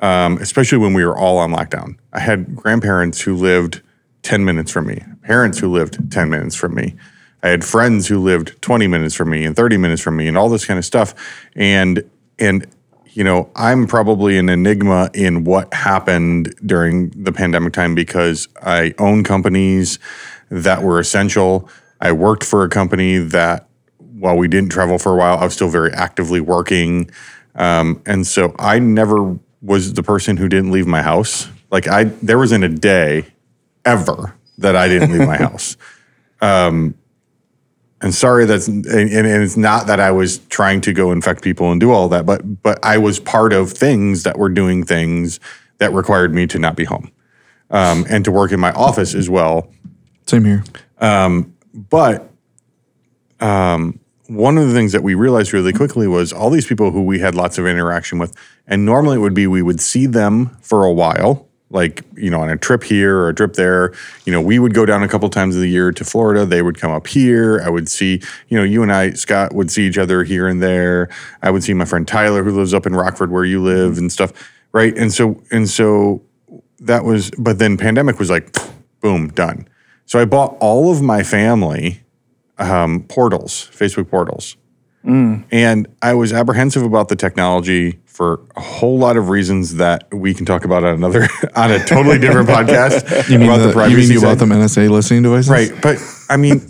um, 0.00 0.38
especially 0.38 0.78
when 0.78 0.94
we 0.94 1.04
were 1.04 1.16
all 1.16 1.38
on 1.38 1.52
lockdown, 1.52 1.96
I 2.12 2.20
had 2.20 2.56
grandparents 2.56 3.20
who 3.20 3.36
lived 3.36 3.82
ten 4.22 4.44
minutes 4.44 4.70
from 4.70 4.86
me, 4.86 5.02
parents 5.22 5.58
who 5.58 5.70
lived 5.70 6.10
ten 6.10 6.30
minutes 6.30 6.56
from 6.56 6.74
me. 6.74 6.96
I 7.42 7.48
had 7.48 7.64
friends 7.64 8.06
who 8.06 8.20
lived 8.20 8.60
twenty 8.62 8.86
minutes 8.86 9.14
from 9.14 9.30
me 9.30 9.44
and 9.44 9.54
thirty 9.54 9.76
minutes 9.76 10.02
from 10.02 10.16
me, 10.16 10.28
and 10.28 10.36
all 10.36 10.48
this 10.48 10.64
kind 10.64 10.78
of 10.78 10.84
stuff. 10.84 11.14
And 11.54 12.08
and 12.38 12.66
you 13.14 13.24
know, 13.24 13.50
I'm 13.54 13.86
probably 13.86 14.38
an 14.38 14.48
enigma 14.48 15.10
in 15.14 15.44
what 15.44 15.72
happened 15.74 16.54
during 16.64 17.10
the 17.10 17.32
pandemic 17.32 17.72
time 17.72 17.94
because 17.94 18.48
I 18.62 18.94
own 18.98 19.22
companies 19.22 19.98
that 20.50 20.82
were 20.82 20.98
essential. 20.98 21.68
I 22.00 22.12
worked 22.12 22.44
for 22.44 22.64
a 22.64 22.68
company 22.68 23.18
that, 23.18 23.68
while 23.98 24.36
we 24.36 24.48
didn't 24.48 24.70
travel 24.70 24.98
for 24.98 25.12
a 25.12 25.16
while, 25.16 25.38
I 25.38 25.44
was 25.44 25.54
still 25.54 25.68
very 25.68 25.92
actively 25.92 26.40
working. 26.40 27.10
Um, 27.54 28.02
and 28.06 28.26
so 28.26 28.54
I 28.58 28.78
never 28.78 29.38
was 29.60 29.94
the 29.94 30.02
person 30.02 30.36
who 30.36 30.48
didn't 30.48 30.70
leave 30.70 30.86
my 30.86 31.02
house. 31.02 31.48
Like 31.70 31.88
I, 31.88 32.04
there 32.04 32.38
wasn't 32.38 32.64
a 32.64 32.68
day 32.68 33.26
ever 33.84 34.34
that 34.58 34.76
I 34.76 34.88
didn't 34.88 35.12
leave 35.12 35.26
my 35.26 35.36
house. 35.48 35.76
And 38.02 38.12
sorry, 38.12 38.46
that's 38.46 38.66
and, 38.66 38.84
and 38.86 39.26
it's 39.26 39.56
not 39.56 39.86
that 39.86 40.00
I 40.00 40.10
was 40.10 40.38
trying 40.48 40.80
to 40.82 40.92
go 40.92 41.12
infect 41.12 41.42
people 41.42 41.70
and 41.70 41.80
do 41.80 41.92
all 41.92 42.08
that, 42.08 42.26
but 42.26 42.62
but 42.62 42.84
I 42.84 42.98
was 42.98 43.20
part 43.20 43.52
of 43.52 43.70
things 43.70 44.24
that 44.24 44.36
were 44.38 44.48
doing 44.48 44.84
things 44.84 45.38
that 45.78 45.92
required 45.92 46.34
me 46.34 46.46
to 46.48 46.58
not 46.58 46.76
be 46.76 46.84
home 46.84 47.12
um, 47.70 48.04
and 48.10 48.24
to 48.24 48.32
work 48.32 48.50
in 48.50 48.58
my 48.58 48.72
office 48.72 49.14
as 49.14 49.30
well. 49.30 49.72
same 50.26 50.44
here. 50.44 50.64
But 51.72 52.28
um, 53.40 54.00
one 54.26 54.58
of 54.58 54.66
the 54.66 54.74
things 54.74 54.92
that 54.92 55.02
we 55.02 55.14
realized 55.14 55.52
really 55.52 55.72
quickly 55.72 56.06
was 56.06 56.32
all 56.32 56.50
these 56.50 56.66
people 56.66 56.90
who 56.90 57.02
we 57.02 57.20
had 57.20 57.34
lots 57.34 57.56
of 57.58 57.66
interaction 57.66 58.18
with, 58.18 58.34
and 58.66 58.84
normally 58.84 59.16
it 59.16 59.20
would 59.20 59.34
be 59.34 59.46
we 59.46 59.62
would 59.62 59.80
see 59.80 60.06
them 60.06 60.56
for 60.60 60.84
a 60.84 60.92
while, 60.92 61.48
like 61.72 62.04
you 62.14 62.30
know 62.30 62.40
on 62.40 62.50
a 62.50 62.56
trip 62.56 62.84
here 62.84 63.16
or 63.16 63.28
a 63.30 63.34
trip 63.34 63.54
there. 63.54 63.92
You 64.24 64.32
know, 64.32 64.40
we 64.40 64.58
would 64.58 64.74
go 64.74 64.86
down 64.86 65.02
a 65.02 65.08
couple 65.08 65.28
times 65.30 65.56
of 65.56 65.62
the 65.62 65.68
year 65.68 65.92
to 65.92 66.04
Florida. 66.04 66.46
They 66.46 66.62
would 66.62 66.78
come 66.78 66.92
up 66.92 67.06
here. 67.06 67.60
I 67.64 67.70
would 67.70 67.88
see, 67.88 68.22
you 68.48 68.58
know, 68.58 68.64
you 68.64 68.82
and 68.82 68.92
I, 68.92 69.12
Scott, 69.12 69.54
would 69.54 69.70
see 69.70 69.86
each 69.86 69.98
other 69.98 70.24
here 70.24 70.46
and 70.46 70.62
there. 70.62 71.08
I 71.42 71.50
would 71.50 71.64
see 71.64 71.74
my 71.74 71.84
friend 71.84 72.06
Tyler 72.06 72.44
who 72.44 72.52
lives 72.52 72.74
up 72.74 72.86
in 72.86 72.94
Rockford 72.94 73.30
where 73.30 73.44
you 73.44 73.62
live 73.62 73.98
and 73.98 74.12
stuff, 74.12 74.32
right? 74.72 74.96
And 74.96 75.12
so 75.12 75.42
and 75.50 75.68
so 75.68 76.22
that 76.80 77.04
was, 77.04 77.30
but 77.38 77.58
then 77.58 77.76
pandemic 77.76 78.18
was 78.18 78.30
like, 78.30 78.56
boom, 79.00 79.28
done. 79.28 79.68
So 80.06 80.18
I 80.18 80.24
bought 80.24 80.56
all 80.60 80.90
of 80.90 81.00
my 81.00 81.22
family 81.22 82.02
um, 82.58 83.04
portals, 83.04 83.70
Facebook 83.72 84.10
portals. 84.10 84.56
And 85.04 85.88
I 86.00 86.14
was 86.14 86.32
apprehensive 86.32 86.82
about 86.82 87.08
the 87.08 87.16
technology 87.16 87.98
for 88.06 88.40
a 88.56 88.60
whole 88.60 88.98
lot 88.98 89.16
of 89.16 89.30
reasons 89.30 89.76
that 89.76 90.12
we 90.12 90.34
can 90.34 90.44
talk 90.44 90.64
about 90.64 90.84
on 90.84 90.94
another, 90.94 91.28
on 91.56 91.70
a 91.70 91.84
totally 91.84 92.18
different 92.18 92.48
podcast. 92.48 93.28
You 93.28 93.38
mean, 93.38 93.48
about 93.48 93.66
the, 93.66 93.72
privacy 93.72 93.96
mean 93.96 94.10
you 94.10 94.20
side. 94.20 94.26
bought 94.26 94.38
them 94.38 94.50
NSA 94.50 94.90
listening 94.90 95.22
devices? 95.22 95.50
Right. 95.50 95.72
But 95.80 95.96
I 96.28 96.36
mean, 96.36 96.60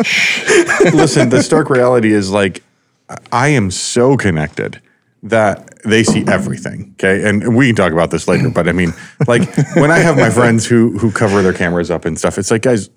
listen, 0.94 1.28
the 1.28 1.42
stark 1.42 1.68
reality 1.68 2.12
is 2.12 2.30
like, 2.30 2.62
I 3.30 3.48
am 3.48 3.70
so 3.70 4.16
connected 4.16 4.80
that 5.24 5.82
they 5.84 6.02
see 6.02 6.24
everything. 6.26 6.94
Okay. 6.94 7.28
And 7.28 7.56
we 7.56 7.66
can 7.66 7.76
talk 7.76 7.92
about 7.92 8.10
this 8.10 8.26
later, 8.26 8.48
but 8.48 8.68
I 8.68 8.72
mean, 8.72 8.92
like 9.26 9.42
when 9.76 9.90
I 9.90 9.98
have 9.98 10.16
my 10.16 10.30
friends 10.30 10.66
who 10.66 10.98
who 10.98 11.12
cover 11.12 11.42
their 11.42 11.52
cameras 11.52 11.90
up 11.90 12.04
and 12.04 12.18
stuff, 12.18 12.38
it's 12.38 12.50
like, 12.50 12.62
guys, 12.62 12.88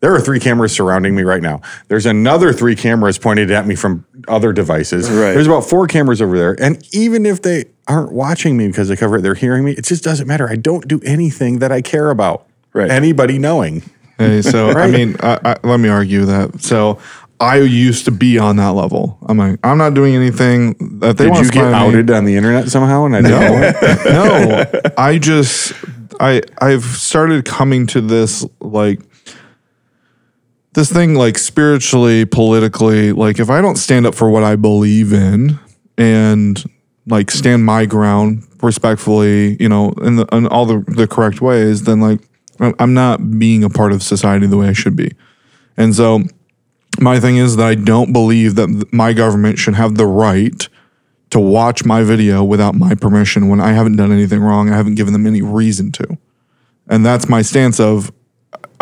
there 0.00 0.14
are 0.14 0.20
three 0.20 0.40
cameras 0.40 0.72
surrounding 0.72 1.14
me 1.14 1.22
right 1.22 1.42
now. 1.42 1.62
There's 1.88 2.06
another 2.06 2.52
three 2.52 2.76
cameras 2.76 3.18
pointed 3.18 3.50
at 3.50 3.66
me 3.66 3.74
from 3.74 4.04
other 4.28 4.52
devices. 4.52 5.08
Right. 5.10 5.32
There's 5.32 5.46
about 5.46 5.64
four 5.64 5.86
cameras 5.86 6.20
over 6.20 6.36
there. 6.36 6.56
And 6.60 6.86
even 6.92 7.24
if 7.24 7.42
they 7.42 7.66
aren't 7.88 8.12
watching 8.12 8.56
me 8.56 8.66
because 8.66 8.88
they 8.88 8.96
cover 8.96 9.16
it, 9.16 9.22
they're 9.22 9.34
hearing 9.34 9.64
me. 9.64 9.72
It 9.72 9.84
just 9.84 10.04
doesn't 10.04 10.26
matter. 10.26 10.48
I 10.48 10.56
don't 10.56 10.86
do 10.86 11.00
anything 11.04 11.60
that 11.60 11.72
I 11.72 11.80
care 11.80 12.10
about. 12.10 12.46
Right. 12.72 12.90
Anybody 12.90 13.38
knowing. 13.38 13.82
Hey, 14.18 14.42
so 14.42 14.70
I 14.70 14.90
mean, 14.90 15.16
I, 15.20 15.38
I, 15.44 15.56
let 15.66 15.78
me 15.78 15.88
argue 15.88 16.24
that. 16.26 16.60
So 16.60 17.00
I 17.40 17.56
used 17.56 18.04
to 18.04 18.10
be 18.10 18.38
on 18.38 18.56
that 18.56 18.70
level. 18.70 19.18
I'm 19.26 19.38
like, 19.38 19.58
I'm 19.64 19.78
not 19.78 19.94
doing 19.94 20.14
anything 20.14 20.98
that 21.00 21.16
they 21.16 21.24
Did 21.24 21.30
want 21.30 21.44
you 21.44 21.50
to 21.50 21.54
get 21.54 21.60
spy 21.60 21.72
on 21.72 21.72
me. 21.72 21.98
outed 21.98 22.10
on 22.10 22.24
the 22.24 22.36
internet 22.36 22.68
somehow? 22.68 23.04
And 23.06 23.16
I 23.16 23.22
didn't 23.22 24.04
know 24.04 24.64
no, 24.64 24.92
I 24.96 25.18
just 25.18 25.72
I 26.20 26.42
I've 26.58 26.84
started 26.84 27.44
coming 27.44 27.86
to 27.88 28.00
this 28.00 28.46
like 28.60 29.00
this 30.74 30.92
thing 30.92 31.14
like 31.14 31.38
spiritually, 31.38 32.24
politically, 32.24 33.12
like 33.12 33.38
if 33.38 33.50
I 33.50 33.60
don't 33.60 33.76
stand 33.76 34.06
up 34.06 34.14
for 34.14 34.28
what 34.30 34.42
I 34.42 34.56
believe 34.56 35.12
in 35.12 35.58
and 35.96 36.62
like 37.06 37.30
stand 37.30 37.64
my 37.64 37.86
ground 37.86 38.46
respectfully, 38.62 39.56
you 39.60 39.68
know, 39.68 39.92
in 40.02 40.16
the 40.16 40.26
in 40.32 40.46
all 40.46 40.66
the, 40.66 40.84
the 40.88 41.06
correct 41.06 41.40
ways, 41.40 41.84
then 41.84 42.00
like 42.00 42.20
I'm- 42.60 42.74
I'm 42.78 42.94
not 42.94 43.38
being 43.38 43.64
a 43.64 43.70
part 43.70 43.92
of 43.92 44.02
society 44.02 44.46
the 44.46 44.56
way 44.56 44.68
I 44.68 44.72
should 44.72 44.96
be. 44.96 45.12
And 45.76 45.94
so 45.94 46.22
my 47.00 47.18
thing 47.18 47.36
is 47.36 47.56
that 47.56 47.66
I 47.66 47.74
don't 47.74 48.12
believe 48.12 48.54
that 48.54 48.92
my 48.92 49.12
government 49.12 49.58
should 49.58 49.74
have 49.74 49.96
the 49.96 50.06
right 50.06 50.68
to 51.30 51.40
watch 51.40 51.84
my 51.84 52.04
video 52.04 52.44
without 52.44 52.76
my 52.76 52.94
permission 52.94 53.48
when 53.48 53.60
I 53.60 53.72
haven't 53.72 53.96
done 53.96 54.12
anything 54.12 54.40
wrong. 54.40 54.70
I 54.72 54.76
haven't 54.76 54.94
given 54.94 55.12
them 55.12 55.26
any 55.26 55.42
reason 55.42 55.90
to. 55.92 56.16
And 56.88 57.04
that's 57.04 57.28
my 57.28 57.42
stance 57.42 57.80
of 57.80 58.12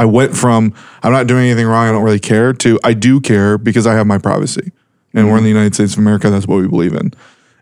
I 0.02 0.04
went 0.04 0.36
from 0.36 0.74
I'm 1.04 1.12
not 1.12 1.28
doing 1.28 1.46
anything 1.46 1.66
wrong, 1.68 1.88
I 1.88 1.92
don't 1.92 2.02
really 2.02 2.18
care 2.18 2.52
to 2.52 2.80
I 2.82 2.92
do 2.92 3.20
care 3.20 3.56
because 3.56 3.86
I 3.86 3.94
have 3.94 4.06
my 4.06 4.18
privacy. 4.18 4.72
And 5.14 5.30
we're 5.30 5.36
in 5.36 5.44
the 5.44 5.50
United 5.50 5.74
States 5.74 5.92
of 5.92 6.00
America, 6.00 6.28
that's 6.28 6.46
what 6.46 6.60
we 6.60 6.66
believe 6.66 6.92
in. 6.92 7.12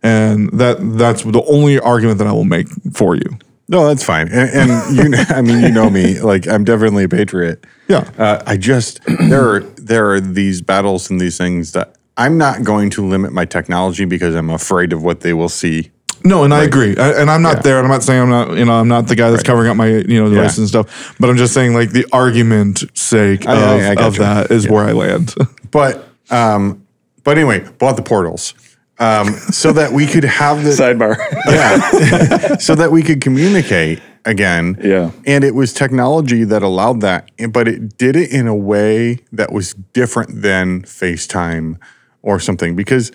And 0.02 0.50
that 0.52 0.78
that's 0.96 1.22
the 1.22 1.42
only 1.50 1.78
argument 1.78 2.16
that 2.18 2.26
I 2.26 2.32
will 2.32 2.44
make 2.44 2.68
for 2.94 3.14
you. 3.14 3.38
No, 3.68 3.86
that's 3.86 4.02
fine. 4.02 4.28
And, 4.28 4.50
and 4.50 4.96
you, 4.96 5.08
know, 5.10 5.22
I 5.28 5.42
mean, 5.42 5.60
you 5.62 5.70
know 5.70 5.90
me. 5.90 6.18
Like, 6.20 6.48
I'm 6.48 6.64
definitely 6.64 7.04
a 7.04 7.08
patriot. 7.08 7.66
Yeah. 7.88 8.10
Uh, 8.16 8.42
I 8.46 8.56
just 8.56 9.00
there 9.28 9.46
are 9.48 9.60
there 9.60 10.10
are 10.12 10.20
these 10.20 10.62
battles 10.62 11.10
and 11.10 11.20
these 11.20 11.36
things 11.36 11.72
that 11.72 11.94
I'm 12.16 12.38
not 12.38 12.64
going 12.64 12.88
to 12.90 13.06
limit 13.06 13.32
my 13.32 13.44
technology 13.44 14.06
because 14.06 14.34
I'm 14.34 14.50
afraid 14.50 14.94
of 14.94 15.02
what 15.02 15.20
they 15.20 15.34
will 15.34 15.50
see. 15.50 15.90
No, 16.24 16.44
and 16.44 16.52
I 16.52 16.64
agree. 16.64 16.96
I, 16.96 17.20
and 17.20 17.30
I'm 17.30 17.42
not 17.42 17.56
Yeah. 17.56 17.62
there. 17.62 17.76
And 17.78 17.86
I'm 17.86 17.90
not 17.90 18.02
saying 18.02 18.20
I'm 18.22 18.28
not, 18.30 18.56
you 18.56 18.64
know, 18.64 18.74
I'm 18.74 18.88
not 18.88 19.06
the 19.08 19.16
guy 19.16 19.30
that's 19.30 19.42
covering 19.42 19.70
up 19.70 19.76
my, 19.76 19.86
you 19.88 20.22
know, 20.22 20.28
devices 20.28 20.58
and 20.58 20.68
stuff. 20.68 21.14
But 21.18 21.30
I'm 21.30 21.36
just 21.36 21.54
saying, 21.54 21.74
like, 21.74 21.90
the 21.90 22.06
argument 22.12 22.84
sake 22.94 23.46
I- 23.46 23.52
I- 23.52 23.56
I 23.56 23.90
of, 23.92 23.96
gotcha. 23.96 24.06
of 24.06 24.16
that 24.18 24.50
is 24.50 24.68
where 24.68 24.84
I 24.84 24.92
land. 24.92 25.34
But 25.70 26.08
um, 26.30 26.82
but 27.22 27.38
anyway, 27.38 27.60
bought 27.78 27.94
the 27.96 28.02
portals 28.02 28.54
um, 28.98 29.28
so 29.52 29.72
that 29.72 29.92
we 29.92 30.04
could 30.06 30.24
have 30.24 30.64
the 30.64 30.70
Sidebar. 30.80 31.16
yeah, 31.46 32.56
so 32.58 32.74
that 32.74 32.90
we 32.90 33.02
could 33.02 33.20
communicate 33.20 34.00
again. 34.24 34.76
Yeah. 34.82 35.12
And 35.26 35.44
it 35.44 35.54
was 35.54 35.72
technology 35.72 36.42
that 36.44 36.62
allowed 36.62 37.00
that, 37.02 37.30
but 37.50 37.68
it 37.68 37.96
did 37.98 38.16
it 38.16 38.32
in 38.32 38.48
a 38.48 38.54
way 38.54 39.20
that 39.32 39.52
was 39.52 39.74
different 39.92 40.42
than 40.42 40.82
FaceTime 40.82 41.76
or 42.22 42.40
something 42.40 42.74
because 42.74 43.12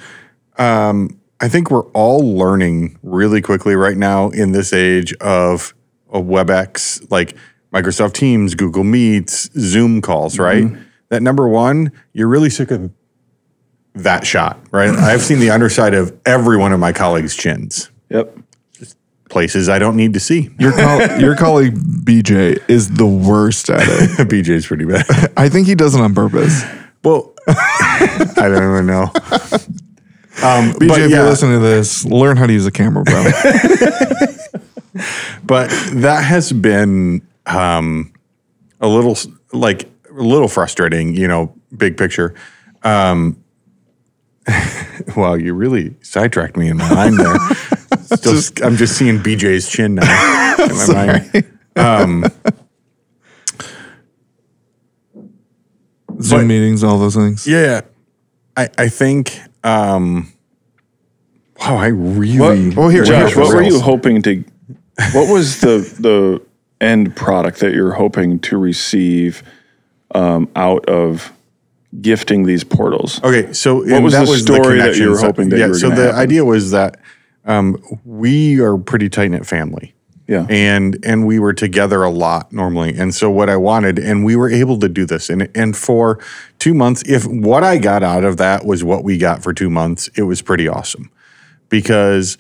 um, 0.58 1.20
I 1.42 1.50
think 1.50 1.70
we're 1.70 1.86
all 1.92 2.20
learning 2.20 2.98
really 3.04 3.42
quickly 3.42 3.76
right 3.76 3.98
now 3.98 4.30
in 4.30 4.52
this 4.54 4.72
age 4.72 5.14
of, 5.16 5.74
of 6.10 6.26
WebEx, 6.26 7.12
like 7.12 7.36
Microsoft 7.74 8.14
Teams, 8.14 8.56
Google 8.56 8.86
Meets, 8.86 9.52
Zoom 9.60 10.02
calls, 10.02 10.38
mm-hmm. 10.38 10.74
right? 10.74 10.84
That 11.10 11.22
number 11.22 11.48
one, 11.48 11.92
you're 12.14 12.30
really 12.30 12.50
sick 12.50 12.72
of 12.72 12.92
that 13.96 14.26
shot, 14.26 14.60
right? 14.72 14.90
I've 14.98 15.22
seen 15.22 15.40
the 15.40 15.50
underside 15.50 15.94
of 15.94 16.18
every 16.26 16.58
one 16.58 16.72
of 16.72 16.80
my 16.80 16.94
colleagues' 16.94 17.36
chins, 17.36 17.92
yep. 18.10 18.36
places 19.30 19.68
I 19.68 19.78
don't 19.78 19.98
need 19.98 20.14
to 20.14 20.22
see. 20.22 20.50
your, 20.58 20.72
col- 20.72 21.20
your 21.20 21.36
colleague 21.36 21.76
BJ 21.76 22.64
is 22.70 22.92
the 22.92 23.06
worst 23.06 23.70
at 23.70 23.82
it. 23.82 24.28
BJ's 24.30 24.68
pretty 24.68 24.86
bad. 24.86 25.06
I 25.36 25.50
think 25.50 25.68
he 25.68 25.76
does 25.76 25.96
it 25.96 26.02
on 26.02 26.16
purpose. 26.16 26.64
Well, 27.04 27.34
I 27.48 28.34
don't 28.38 28.56
even 28.56 28.88
know. 28.88 29.12
Um, 30.44 30.74
BJ, 30.74 30.88
but 30.90 31.00
if 31.02 31.12
you're 31.12 31.24
listening 31.24 31.54
to 31.60 31.66
this, 31.66 32.04
learn 32.06 32.36
how 32.38 32.46
to 32.46 32.54
use 32.54 32.66
a 32.66 32.72
camera, 32.72 33.04
bro. 33.04 33.24
but 35.44 35.70
that 35.94 36.24
has 36.26 36.52
been 36.52 37.26
um, 37.46 38.12
a 38.82 38.88
little 38.88 39.18
like 39.54 39.90
a 40.10 40.22
little 40.22 40.48
frustrating, 40.48 41.16
you 41.16 41.28
know, 41.28 41.54
big 41.76 41.98
picture. 41.98 42.34
Um, 42.84 43.42
Wow, 45.18 45.34
you 45.34 45.54
really 45.54 45.94
sidetracked 46.02 46.56
me 46.58 46.70
in 46.70 46.78
my 46.78 46.94
mind 46.94 47.20
there. 47.20 47.38
Still, 48.18 48.40
I'm 48.66 48.76
just 48.78 48.98
seeing 48.98 49.20
BJ's 49.20 49.68
chin 49.70 49.96
now 49.96 50.56
in 50.58 50.70
my 50.78 50.88
mind. 51.76 52.32
Zoom 56.22 56.40
But- 56.42 56.46
meetings, 56.46 56.84
all 56.84 56.98
those 56.98 57.16
things. 57.16 57.46
Yeah, 57.48 57.82
I 58.56 58.70
I 58.78 58.90
think. 58.90 59.38
Um, 59.66 60.32
wow, 61.60 61.78
I 61.78 61.88
really. 61.88 62.70
What, 62.70 62.78
Oh, 62.78 62.90
here, 62.90 63.04
Josh, 63.04 63.34
here, 63.34 63.44
what 63.44 63.54
were 63.54 63.64
you 63.64 63.80
hoping 63.80 64.22
to? 64.22 64.44
What 65.12 65.34
was 65.34 65.60
the 65.60 65.78
the 66.00 66.42
end 66.80 67.16
product 67.16 67.60
that 67.60 67.74
you're 67.74 67.94
hoping 67.94 68.40
to 68.40 68.58
receive 68.58 69.42
um, 70.14 70.48
out 70.56 70.88
of 70.88 71.34
gifting 72.00 72.44
these 72.46 72.64
portals? 72.64 73.22
Okay, 73.24 73.52
so 73.54 73.84
what 73.84 74.04
was 74.04 74.14
the 74.14 74.28
story 74.28 74.78
that 74.78 74.96
you 74.98 75.10
were 75.10 75.18
hoping 75.18 75.50
that 75.50 75.58
yeah, 75.58 75.66
you 75.66 75.72
were 75.72 75.80
so 75.80 75.90
the 75.90 76.14
idea 76.14 76.46
was 76.46 76.70
that 76.72 77.00
um, 77.46 77.82
we 78.06 78.60
are 78.60 78.78
pretty 78.78 79.10
tight 79.10 79.32
knit 79.32 79.48
family. 79.48 79.95
Yeah. 80.28 80.48
and 80.50 80.98
and 81.06 81.28
we 81.28 81.38
were 81.38 81.54
together 81.54 82.04
a 82.04 82.10
lot 82.10 82.52
normally. 82.52 82.98
And 82.98 83.14
so 83.14 83.30
what 83.30 83.48
i 83.48 83.58
wanted 83.58 84.00
and 84.00 84.26
we 84.26 84.36
were 84.36 84.50
able 84.50 84.80
to 84.80 84.90
do 84.90 85.06
this. 85.06 85.30
And 85.30 85.50
and 85.56 85.78
for 85.78 86.20
two 86.58 86.74
months 86.74 87.04
if 87.06 87.26
what 87.26 87.64
i 87.64 87.78
got 87.78 88.02
out 88.02 88.24
of 88.24 88.38
that 88.38 88.66
was 88.66 88.84
what 88.84 89.04
we 89.04 89.18
got 89.20 89.44
for 89.44 89.54
two 89.54 89.70
months 89.70 90.10
it 90.16 90.24
was 90.24 90.42
pretty 90.42 90.68
awesome. 90.68 91.12
Because 91.70 92.38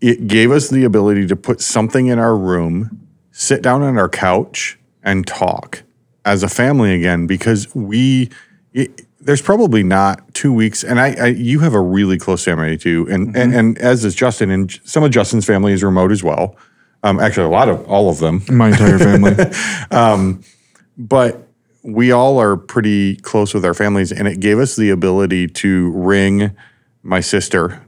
it 0.00 0.26
gave 0.26 0.50
us 0.50 0.70
the 0.70 0.84
ability 0.84 1.26
to 1.26 1.36
put 1.36 1.60
something 1.60 2.06
in 2.06 2.18
our 2.18 2.36
room 2.36 3.06
sit 3.30 3.62
down 3.62 3.82
on 3.82 3.98
our 3.98 4.08
couch 4.08 4.78
and 5.02 5.26
talk 5.26 5.82
as 6.24 6.42
a 6.42 6.48
family 6.48 6.94
again. 6.94 7.26
Because 7.26 7.74
we 7.74 8.30
it, 8.72 9.02
there's 9.20 9.42
probably 9.42 9.82
not 9.82 10.32
two 10.32 10.52
weeks 10.52 10.82
and 10.82 10.98
I, 10.98 11.14
I 11.20 11.26
you 11.26 11.60
have 11.60 11.74
a 11.74 11.80
really 11.80 12.16
close 12.16 12.42
family 12.42 12.78
too. 12.78 13.06
And, 13.10 13.28
mm-hmm. 13.28 13.36
and 13.36 13.54
and 13.54 13.78
as 13.78 14.02
is 14.02 14.14
justin 14.14 14.50
and 14.50 14.80
some 14.84 15.02
of 15.02 15.10
justin's 15.10 15.44
family 15.44 15.74
is 15.74 15.84
remote 15.84 16.10
as 16.10 16.22
well 16.22 16.56
um, 17.02 17.18
actually 17.20 17.46
a 17.46 17.50
lot 17.50 17.68
of 17.68 17.84
all 17.88 18.08
of 18.08 18.18
them 18.18 18.42
My 18.50 18.68
entire 18.70 18.98
family. 18.98 19.34
um, 19.90 20.42
but 20.96 21.48
we 21.82 22.12
all 22.12 22.38
are 22.38 22.56
pretty 22.56 23.16
close 23.16 23.52
with 23.54 23.64
our 23.64 23.74
families 23.74 24.12
and 24.12 24.28
it 24.28 24.38
gave 24.40 24.58
us 24.58 24.76
the 24.76 24.90
ability 24.90 25.48
to 25.48 25.90
ring 25.92 26.56
my 27.02 27.20
sister 27.20 27.84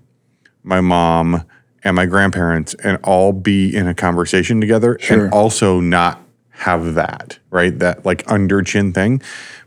my 0.64 0.80
mom 0.80 1.44
and 1.84 1.94
my 1.94 2.06
grandparents 2.06 2.74
and 2.82 2.98
all 3.04 3.32
be 3.32 3.74
in 3.74 3.86
a 3.86 3.94
conversation 3.94 4.60
together 4.60 4.98
Sure. 5.00 5.24
and 5.26 5.32
also 5.32 5.78
not 5.80 6.20
have 6.50 6.94
that 6.94 7.38
right 7.50 7.78
that 7.78 8.04
like 8.04 8.24
under 8.30 8.62
chin 8.62 8.92
thing 8.92 9.20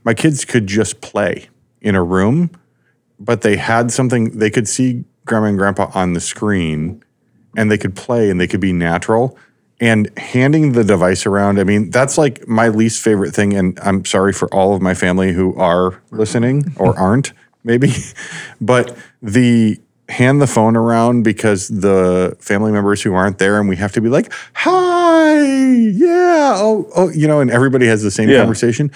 my 0.03 0.13
kids 0.13 0.43
could 0.45 0.67
just 0.67 0.99
play 1.01 1.47
in 1.81 1.95
a 1.95 2.03
room 2.03 2.49
but 3.19 3.41
they 3.41 3.55
had 3.55 3.91
something 3.91 4.37
they 4.37 4.49
could 4.49 4.67
see 4.67 5.05
grandma 5.25 5.47
and 5.47 5.57
grandpa 5.57 5.89
on 5.93 6.13
the 6.13 6.19
screen 6.21 7.03
and 7.55 7.71
they 7.71 7.77
could 7.77 7.95
play 7.95 8.29
and 8.29 8.39
they 8.39 8.47
could 8.47 8.59
be 8.61 8.73
natural 8.73 9.37
and 9.79 10.09
handing 10.17 10.71
the 10.73 10.83
device 10.83 11.25
around 11.25 11.59
i 11.59 11.63
mean 11.63 11.89
that's 11.91 12.17
like 12.17 12.47
my 12.47 12.67
least 12.67 13.01
favorite 13.01 13.33
thing 13.33 13.53
and 13.53 13.79
i'm 13.81 14.03
sorry 14.05 14.33
for 14.33 14.51
all 14.53 14.73
of 14.75 14.81
my 14.81 14.93
family 14.93 15.31
who 15.33 15.55
are 15.55 16.01
listening 16.11 16.73
or 16.77 16.97
aren't 17.07 17.31
maybe 17.63 17.91
but 18.59 18.97
the 19.21 19.79
hand 20.09 20.41
the 20.41 20.47
phone 20.47 20.75
around 20.75 21.23
because 21.23 21.67
the 21.67 22.35
family 22.39 22.71
members 22.71 23.01
who 23.03 23.13
aren't 23.13 23.37
there 23.39 23.59
and 23.59 23.67
we 23.69 23.75
have 23.75 23.91
to 23.91 24.01
be 24.01 24.09
like 24.09 24.31
hi 24.53 25.35
yeah 25.39 26.53
oh, 26.57 26.89
oh 26.95 27.09
you 27.09 27.27
know 27.27 27.39
and 27.39 27.51
everybody 27.51 27.85
has 27.87 28.01
the 28.03 28.11
same 28.11 28.29
Yeah. 28.29 28.39
conversation 28.39 28.91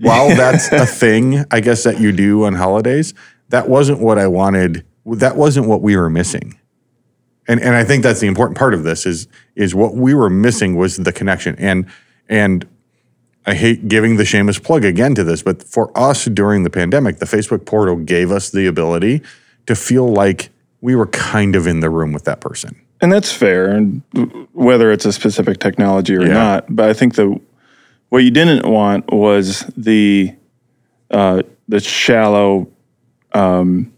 while 0.00 0.28
that's 0.28 0.68
a 0.72 0.86
thing, 0.86 1.44
I 1.50 1.60
guess 1.60 1.84
that 1.84 2.00
you 2.00 2.10
do 2.10 2.44
on 2.44 2.54
holidays, 2.54 3.12
that 3.50 3.68
wasn't 3.68 4.00
what 4.00 4.18
I 4.18 4.26
wanted. 4.26 4.84
That 5.04 5.36
wasn't 5.36 5.68
what 5.68 5.82
we 5.82 5.96
were 5.96 6.10
missing. 6.10 6.58
And 7.48 7.60
and 7.60 7.74
I 7.74 7.84
think 7.84 8.02
that's 8.02 8.20
the 8.20 8.26
important 8.26 8.58
part 8.58 8.74
of 8.74 8.82
this 8.82 9.06
is 9.06 9.28
is 9.54 9.74
what 9.74 9.94
we 9.94 10.14
were 10.14 10.30
missing 10.30 10.76
was 10.76 10.96
the 10.96 11.12
connection. 11.12 11.56
And 11.58 11.86
and 12.28 12.66
I 13.46 13.54
hate 13.54 13.86
giving 13.88 14.16
the 14.16 14.24
shameless 14.24 14.58
plug 14.58 14.84
again 14.84 15.14
to 15.14 15.22
this, 15.24 15.42
but 15.42 15.62
for 15.62 15.96
us 15.96 16.24
during 16.24 16.64
the 16.64 16.70
pandemic, 16.70 17.18
the 17.18 17.26
Facebook 17.26 17.64
portal 17.64 17.96
gave 17.96 18.32
us 18.32 18.50
the 18.50 18.66
ability 18.66 19.22
to 19.66 19.76
feel 19.76 20.08
like 20.08 20.50
we 20.80 20.96
were 20.96 21.06
kind 21.06 21.54
of 21.54 21.66
in 21.66 21.80
the 21.80 21.88
room 21.90 22.12
with 22.12 22.24
that 22.24 22.40
person. 22.40 22.80
And 23.00 23.12
that's 23.12 23.32
fair, 23.32 23.68
and 23.68 24.02
whether 24.52 24.90
it's 24.90 25.04
a 25.04 25.12
specific 25.12 25.58
technology 25.60 26.16
or 26.16 26.22
Yeah. 26.22 26.32
not. 26.32 26.64
But 26.74 26.88
I 26.88 26.92
think 26.94 27.14
the 27.14 27.38
what 28.08 28.24
you 28.24 28.30
didn't 28.30 28.66
want 28.66 29.12
was 29.12 29.64
the 29.76 30.34
uh, 31.10 31.42
the 31.68 31.80
shallow 31.80 32.68
um, 33.32 33.92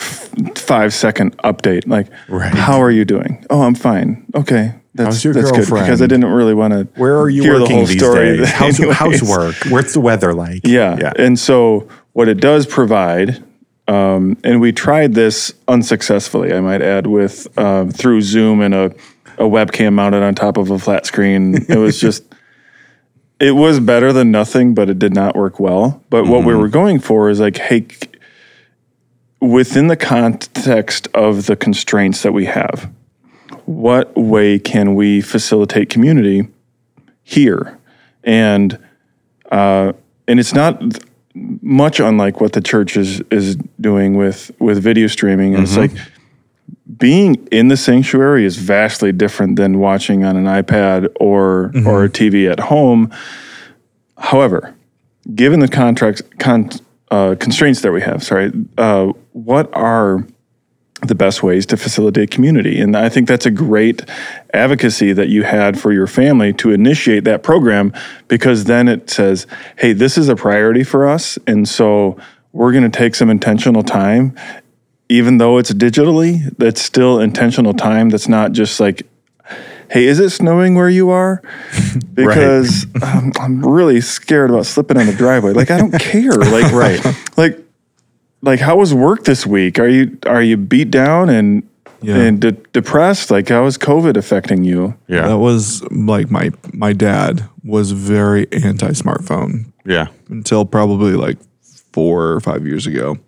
five 0.00 0.92
second 0.94 1.36
update. 1.38 1.86
Like, 1.86 2.06
Right. 2.28 2.52
how 2.52 2.80
are 2.80 2.90
you 2.90 3.04
doing? 3.04 3.44
Oh, 3.50 3.62
I'm 3.62 3.74
fine. 3.74 4.24
Okay, 4.34 4.74
that's 4.94 5.16
How's 5.16 5.24
your 5.24 5.34
that's 5.34 5.50
good 5.50 5.66
because 5.66 6.02
I 6.02 6.06
didn't 6.06 6.26
really 6.30 6.54
want 6.54 6.72
to. 6.72 6.88
Where 7.00 7.18
are 7.18 7.28
you 7.28 7.42
hear 7.42 7.54
the 7.54 7.60
working 7.60 7.76
whole 7.76 7.86
these 7.86 7.98
story 7.98 8.36
days? 8.38 8.50
How's, 8.50 8.78
housework? 8.92 9.56
What's 9.68 9.92
the 9.92 10.00
weather 10.00 10.32
like? 10.34 10.62
Yeah. 10.66 10.96
Yeah. 10.98 11.12
And 11.16 11.38
so 11.38 11.88
what 12.12 12.28
it 12.28 12.40
does 12.40 12.66
provide, 12.66 13.42
um, 13.88 14.36
and 14.44 14.60
we 14.60 14.72
tried 14.72 15.14
this 15.14 15.52
unsuccessfully, 15.68 16.52
I 16.52 16.60
might 16.60 16.82
add, 16.82 17.06
with 17.06 17.46
um, 17.58 17.90
through 17.90 18.22
Zoom 18.22 18.60
and 18.62 18.74
a, 18.74 18.84
a 19.38 19.44
webcam 19.44 19.92
mounted 19.94 20.22
on 20.22 20.34
top 20.34 20.56
of 20.56 20.70
a 20.70 20.78
flat 20.78 21.06
screen. 21.06 21.66
It 21.68 21.78
was 21.78 22.00
just, 22.06 22.24
it 23.38 23.52
was 23.52 23.80
better 23.80 24.12
than 24.12 24.30
nothing, 24.30 24.74
but 24.74 24.90
it 24.90 24.98
did 24.98 25.14
not 25.14 25.34
work 25.36 25.58
well. 25.60 26.02
But 26.10 26.26
what 26.26 26.44
we 26.44 26.54
were 26.54 26.68
going 26.68 26.98
for 27.00 27.30
is 27.30 27.40
like, 27.40 27.56
hey, 27.56 27.86
within 29.40 29.86
the 29.88 29.96
context 29.96 31.08
of 31.14 31.46
the 31.46 31.56
constraints 31.56 32.22
that 32.22 32.32
we 32.32 32.44
have, 32.46 32.90
what 33.64 34.16
way 34.16 34.58
can 34.58 34.94
we 34.94 35.20
facilitate 35.20 35.90
community 35.90 36.48
here? 37.22 37.78
And 38.22 38.78
uh, 39.50 39.92
and 40.28 40.38
it's 40.38 40.54
not 40.54 40.82
much 41.34 42.00
unlike 42.00 42.40
what 42.40 42.52
the 42.52 42.60
church 42.60 42.96
is 42.96 43.20
is 43.30 43.56
doing 43.80 44.16
with 44.16 44.50
with 44.58 44.82
video 44.82 45.06
streaming. 45.06 45.54
And 45.54 45.64
It's 45.64 45.76
like 45.76 45.92
being 46.98 47.36
in 47.50 47.68
the 47.68 47.76
sanctuary 47.76 48.44
is 48.44 48.56
vastly 48.56 49.12
different 49.12 49.56
than 49.56 49.78
watching 49.78 50.24
on 50.24 50.36
an 50.36 50.44
iPad 50.44 51.08
or 51.18 51.72
or 51.86 52.04
a 52.04 52.08
TV 52.08 52.50
at 52.50 52.60
home. 52.60 53.10
However, 54.18 54.74
given 55.34 55.60
the 55.60 55.68
contracts 55.68 56.22
con, 56.38 56.70
uh, 57.10 57.36
constraints 57.38 57.80
that 57.82 57.92
we 57.92 58.02
have, 58.02 58.22
sorry, 58.22 58.52
uh, 58.76 59.12
what 59.32 59.70
are 59.74 60.26
the 61.02 61.14
best 61.14 61.42
ways 61.42 61.64
to 61.66 61.76
facilitate 61.78 62.30
community. 62.30 62.78
And 62.80 62.94
I 62.96 63.08
think 63.08 63.26
that's 63.26 63.46
a 63.46 63.50
great 63.50 64.02
advocacy 64.52 65.12
that 65.14 65.28
you 65.28 65.44
had 65.44 65.80
for 65.80 65.92
your 65.92 66.06
family 66.06 66.52
to 66.54 66.72
initiate 66.72 67.24
that 67.24 67.42
program 67.42 67.92
because 68.28 68.64
then 68.64 68.86
it 68.86 69.08
says, 69.08 69.46
hey, 69.78 69.94
this 69.94 70.18
is 70.18 70.28
a 70.28 70.36
priority 70.36 70.84
for 70.84 71.08
us. 71.08 71.38
And 71.46 71.66
so 71.66 72.18
we're 72.52 72.72
going 72.72 72.84
to 72.84 72.90
take 72.90 73.14
some 73.14 73.30
intentional 73.30 73.82
time. 73.82 74.36
Even 75.08 75.38
though 75.38 75.58
it's 75.58 75.72
digitally, 75.72 76.54
that's 76.58 76.80
still 76.82 77.18
intentional 77.18 77.72
time. 77.72 78.10
That's 78.10 78.28
not 78.28 78.52
just 78.52 78.78
like, 78.78 79.06
hey, 79.90 80.04
is 80.04 80.20
it 80.20 80.30
snowing 80.30 80.74
where 80.74 80.90
you 80.90 81.10
are? 81.10 81.42
Because 82.14 82.86
um, 83.02 83.32
I'm 83.40 83.64
really 83.64 84.02
scared 84.02 84.50
about 84.50 84.66
slipping 84.66 84.98
on 84.98 85.06
the 85.06 85.14
driveway. 85.14 85.52
Like, 85.52 85.70
I 85.70 85.78
don't 85.78 85.98
care. 85.98 86.32
Like, 86.32 86.70
Right. 86.70 87.00
like 87.38 87.58
like 88.42 88.60
how 88.60 88.76
was 88.76 88.92
work 88.94 89.24
this 89.24 89.46
week 89.46 89.78
are 89.78 89.88
you 89.88 90.16
are 90.26 90.42
you 90.42 90.56
beat 90.56 90.90
down 90.90 91.28
and 91.28 91.62
Yeah. 92.02 92.16
and 92.16 92.40
de- 92.40 92.52
depressed 92.72 93.30
like 93.30 93.48
how 93.50 93.66
is 93.66 93.76
covid 93.76 94.16
affecting 94.16 94.64
you 94.64 94.94
Yeah. 95.08 95.28
That 95.28 95.38
was 95.38 95.82
like 95.90 96.30
my 96.30 96.50
my 96.72 96.92
dad 96.94 97.44
was 97.64 97.92
very 97.92 98.46
anti 98.52 98.90
smartphone 98.92 99.66
yeah. 99.84 100.06
until 100.30 100.64
probably 100.64 101.12
like 101.12 101.38
four 101.92 102.28
or 102.32 102.40
five 102.40 102.66
years 102.66 102.86
ago. 102.86 103.18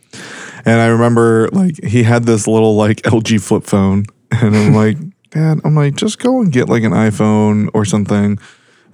And 0.65 0.81
I 0.81 0.87
remember 0.87 1.49
like 1.53 1.83
he 1.85 2.03
had 2.05 2.25
this 2.25 2.47
little 2.47 2.77
like 2.77 3.03
LG 3.03 3.41
flip 3.43 3.65
phone, 3.65 4.05
and 4.31 4.55
I'm 4.57 4.73
like, 4.75 4.97
Dad, 5.31 5.61
I'm 5.65 5.75
like, 5.75 5.97
just 5.97 6.19
go 6.21 6.41
and 6.41 6.53
get 6.53 6.69
like 6.69 6.85
an 6.85 6.93
iPhone 6.93 7.69
or 7.75 7.85
something. 7.85 8.39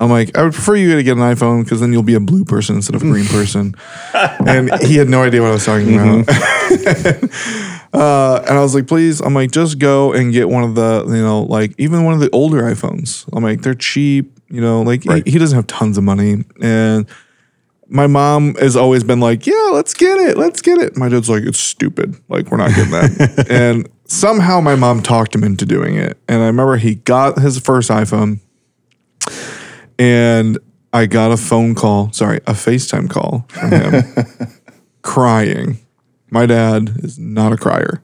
I'm 0.01 0.11
like, 0.11 0.36
I 0.36 0.44
would 0.44 0.53
prefer 0.53 0.76
you 0.76 0.94
to 0.94 1.03
get 1.03 1.16
an 1.16 1.22
iPhone 1.22 1.64
because 1.64 1.80
then 1.80 1.92
you'll 1.92 2.05
be 2.05 2.14
a 2.14 2.20
blue 2.20 2.44
person 2.44 2.76
instead 2.76 2.94
of 2.94 3.03
a 3.03 3.05
green 3.05 3.26
person. 3.26 3.74
and 4.14 4.72
he 4.82 4.96
had 4.96 5.09
no 5.09 5.22
idea 5.22 5.42
what 5.42 5.49
I 5.51 5.55
was 5.55 5.64
talking 5.64 5.94
about. 5.94 6.28
uh, 7.92 8.44
and 8.49 8.59
I 8.59 8.61
was 8.61 8.76
like, 8.76 8.86
please, 8.86 9.20
I'm 9.20 9.34
like, 9.34 9.51
just 9.51 9.78
go 9.80 10.12
and 10.12 10.32
get 10.32 10.49
one 10.49 10.62
of 10.62 10.76
the, 10.76 11.05
you 11.09 11.22
know, 11.22 11.42
like 11.42 11.74
even 11.78 12.05
one 12.05 12.14
of 12.14 12.20
the 12.20 12.30
older 12.30 12.62
iPhones. 12.62 13.28
I'm 13.32 13.42
like, 13.42 13.62
they're 13.62 13.74
cheap, 13.74 14.38
you 14.49 14.61
know, 14.61 14.82
like 14.82 15.03
he- 15.03 15.32
he, 15.32 15.38
doesn't 15.38 15.57
have 15.57 15.66
tons 15.66 15.99
of 15.99 16.05
money. 16.05 16.44
And 16.62 17.07
my 17.88 18.07
mom 18.07 18.55
has 18.55 18.76
always 18.76 19.03
been 19.03 19.18
like, 19.18 19.46
yeah, 19.46 19.70
let's 19.72 19.94
get 19.94 20.18
it. 20.18 20.38
Let's 20.38 20.62
get 20.62 20.78
it. 20.78 20.96
My 20.96 21.09
dad's 21.09 21.28
like, 21.28 21.42
it's 21.42 21.59
stupid. 21.59 22.14
Like, 22.28 22.51
we're 22.53 22.59
not 22.59 22.70
getting 22.70 22.92
that. 22.92 23.46
and 23.51 23.88
somehow 24.05 24.61
my 24.61 24.76
mom 24.76 25.03
talked 25.03 25.34
him 25.34 25.42
into 25.42 25.66
doing 25.66 25.96
it. 25.96 26.18
And 26.28 26.42
I 26.42 26.46
remember 26.46 26.76
he 26.76 26.96
got 26.96 27.40
his 27.40 27.59
first 27.59 27.90
iPhone 27.90 28.40
and 29.99 30.59
I 30.92 31.07
got 31.07 31.32
a 31.32 31.36
phone 31.36 31.74
call, 31.74 32.12
sorry, 32.12 32.38
a 32.46 32.53
FaceTime 32.53 33.11
call 33.11 33.46
from 33.49 33.70
him 33.70 34.03
crying. 35.03 35.78
My 36.30 36.46
dad 36.46 36.90
is 37.03 37.18
not 37.18 37.53
a 37.53 37.57
crier. 37.57 38.03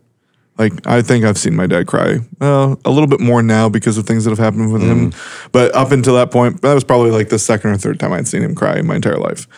Like 0.56 0.86
I 0.86 1.02
think 1.02 1.24
I've 1.24 1.38
seen 1.38 1.56
my 1.56 1.66
dad 1.66 1.86
cry 1.86 2.18
uh, 2.40 2.76
a 2.84 2.90
little 2.90 3.08
bit 3.08 3.20
more 3.20 3.42
now 3.42 3.68
because 3.68 3.98
of 3.98 4.06
things 4.06 4.24
that 4.24 4.30
have 4.30 4.38
happened 4.38 4.72
with 4.72 4.82
him. 4.82 5.12
But 5.50 5.74
up 5.74 5.90
until 5.90 6.14
that 6.14 6.30
point, 6.30 6.62
that 6.62 6.74
was 6.74 6.84
probably 6.84 7.10
like 7.10 7.28
the 7.28 7.38
second 7.40 7.70
or 7.70 7.76
third 7.76 7.98
time 7.98 8.12
I'd 8.12 8.28
seen 8.28 8.42
him 8.42 8.54
cry 8.54 8.78
in 8.78 8.86
my 8.86 8.94
entire 8.94 9.16
life. 9.18 9.48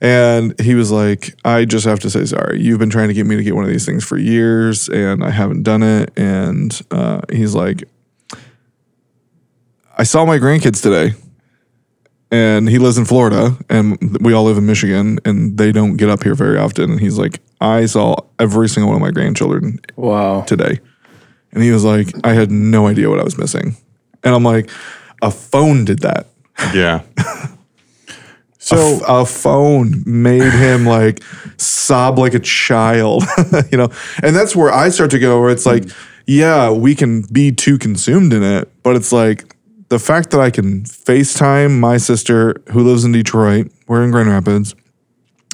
And 0.00 0.58
he 0.58 0.74
was 0.74 0.90
like, 0.90 1.38
I 1.44 1.66
just 1.66 1.84
have 1.84 2.00
to 2.00 2.10
say 2.10 2.24
sorry. 2.24 2.60
You've 2.60 2.78
been 2.78 2.90
trying 2.90 3.08
to 3.08 3.14
get 3.14 3.26
me 3.26 3.36
to 3.36 3.44
get 3.44 3.54
one 3.54 3.64
of 3.64 3.70
these 3.70 3.84
things 3.84 4.02
for 4.02 4.16
years, 4.16 4.88
and 4.88 5.22
I 5.22 5.30
haven't 5.30 5.62
done 5.62 5.82
it. 5.82 6.10
And 6.18 6.80
uh, 6.90 7.20
he's 7.30 7.54
like, 7.54 7.84
I 9.96 10.04
saw 10.04 10.24
my 10.24 10.38
grandkids 10.38 10.82
today, 10.82 11.14
and 12.30 12.68
he 12.68 12.78
lives 12.78 12.98
in 12.98 13.04
Florida, 13.04 13.56
and 13.68 14.18
we 14.20 14.32
all 14.32 14.44
live 14.44 14.58
in 14.58 14.66
Michigan, 14.66 15.18
and 15.24 15.56
they 15.58 15.72
don't 15.72 15.96
get 15.96 16.08
up 16.08 16.22
here 16.22 16.34
very 16.34 16.58
often. 16.58 16.92
And 16.92 17.00
he's 17.00 17.18
like, 17.18 17.40
I 17.60 17.86
saw 17.86 18.16
every 18.38 18.68
single 18.68 18.88
one 18.92 18.96
of 18.96 19.02
my 19.02 19.10
grandchildren 19.10 19.80
Wow. 19.96 20.42
today. 20.42 20.80
And 21.52 21.62
he 21.62 21.72
was 21.72 21.84
like, 21.84 22.08
I 22.24 22.32
had 22.34 22.50
no 22.50 22.86
idea 22.86 23.10
what 23.10 23.18
I 23.18 23.24
was 23.24 23.36
missing. 23.36 23.76
And 24.22 24.34
I'm 24.34 24.44
like, 24.44 24.70
a 25.22 25.30
phone 25.30 25.84
did 25.84 26.00
that. 26.00 26.26
Yeah. 26.74 27.02
So 28.62 29.00
a, 29.08 29.24
phone 29.24 30.04
made 30.06 30.52
him 30.52 30.84
like 30.84 31.22
sob 31.56 32.18
like 32.18 32.34
a 32.34 32.38
child, 32.38 33.24
you 33.72 33.78
know? 33.78 33.88
And 34.22 34.36
that's 34.36 34.54
where 34.54 34.70
I 34.70 34.90
start 34.90 35.10
to 35.12 35.18
go 35.18 35.40
where 35.40 35.50
it's 35.50 35.64
like, 35.66 35.84
yeah, 36.26 36.70
we 36.70 36.94
can 36.94 37.22
be 37.22 37.50
too 37.52 37.78
consumed 37.78 38.32
in 38.32 38.42
it, 38.44 38.68
but 38.82 38.96
it's 38.96 39.12
like 39.12 39.56
the 39.90 39.98
fact 39.98 40.30
that 40.30 40.40
I 40.40 40.50
can 40.50 40.84
FaceTime 40.84 41.78
my 41.78 41.98
sister 41.98 42.54
who 42.70 42.82
lives 42.82 43.04
in 43.04 43.12
Detroit, 43.12 43.70
we're 43.88 44.04
in 44.04 44.12
Grand 44.12 44.28
Rapids, 44.28 44.74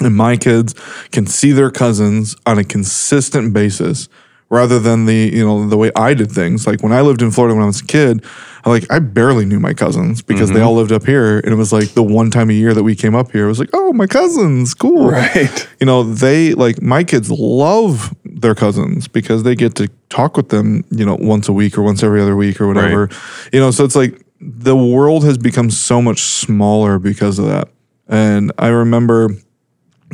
and 0.01 0.15
my 0.15 0.37
kids 0.37 0.73
can 1.11 1.25
see 1.25 1.51
their 1.51 1.71
cousins 1.71 2.35
on 2.45 2.59
a 2.59 2.63
consistent 2.63 3.51
basis 3.51 4.07
rather 4.49 4.79
than 4.79 5.05
the 5.05 5.31
you 5.33 5.43
know 5.43 5.67
the 5.67 5.75
way 5.75 5.91
I 5.95 6.13
did 6.13 6.31
things. 6.31 6.67
Like 6.67 6.81
when 6.81 6.93
I 6.93 7.01
lived 7.01 7.21
in 7.21 7.31
Florida 7.31 7.55
when 7.55 7.63
I 7.63 7.67
was 7.67 7.81
a 7.81 7.85
kid 7.85 8.23
I 8.63 8.69
like 8.69 8.89
I 8.91 8.99
barely 8.99 9.45
knew 9.45 9.59
my 9.59 9.73
cousins 9.73 10.21
because 10.21 10.49
they 10.49 10.59
mm-hmm. 10.59 10.67
all 10.67 10.75
lived 10.75 10.91
up 10.91 11.05
here 11.05 11.39
and 11.39 11.51
it 11.51 11.55
was 11.55 11.73
like 11.73 11.89
the 11.89 12.03
one 12.03 12.31
time 12.31 12.49
a 12.49 12.53
year 12.53 12.73
that 12.73 12.83
we 12.83 12.95
came 12.95 13.15
up 13.15 13.31
here 13.31 13.45
it 13.45 13.47
was 13.47 13.59
like 13.59 13.71
oh 13.73 13.91
my 13.93 14.07
cousins 14.07 14.73
cool. 14.73 15.09
Right. 15.11 15.67
you 15.79 15.85
know 15.85 16.03
they 16.03 16.53
like 16.53 16.81
my 16.81 17.03
kids 17.03 17.31
love 17.31 18.15
their 18.23 18.55
cousins 18.55 19.07
because 19.07 19.43
they 19.43 19.55
get 19.55 19.75
to 19.75 19.87
talk 20.09 20.37
with 20.37 20.49
them 20.49 20.85
you 20.91 21.05
know 21.05 21.17
once 21.19 21.49
a 21.49 21.53
week 21.53 21.77
or 21.77 21.81
once 21.81 22.03
every 22.03 22.21
other 22.21 22.35
week 22.35 22.61
or 22.61 22.67
whatever. 22.67 23.09
You 23.51 23.59
know 23.59 23.71
so 23.71 23.83
it's 23.83 23.95
like 23.95 24.21
the 24.39 24.75
world 24.75 25.23
has 25.23 25.37
become 25.37 25.69
so 25.69 26.01
much 26.01 26.21
smaller 26.21 26.99
because 26.99 27.39
of 27.39 27.45
that 27.45 27.69
and 28.07 28.51
I 28.57 28.67
remember 28.67 29.29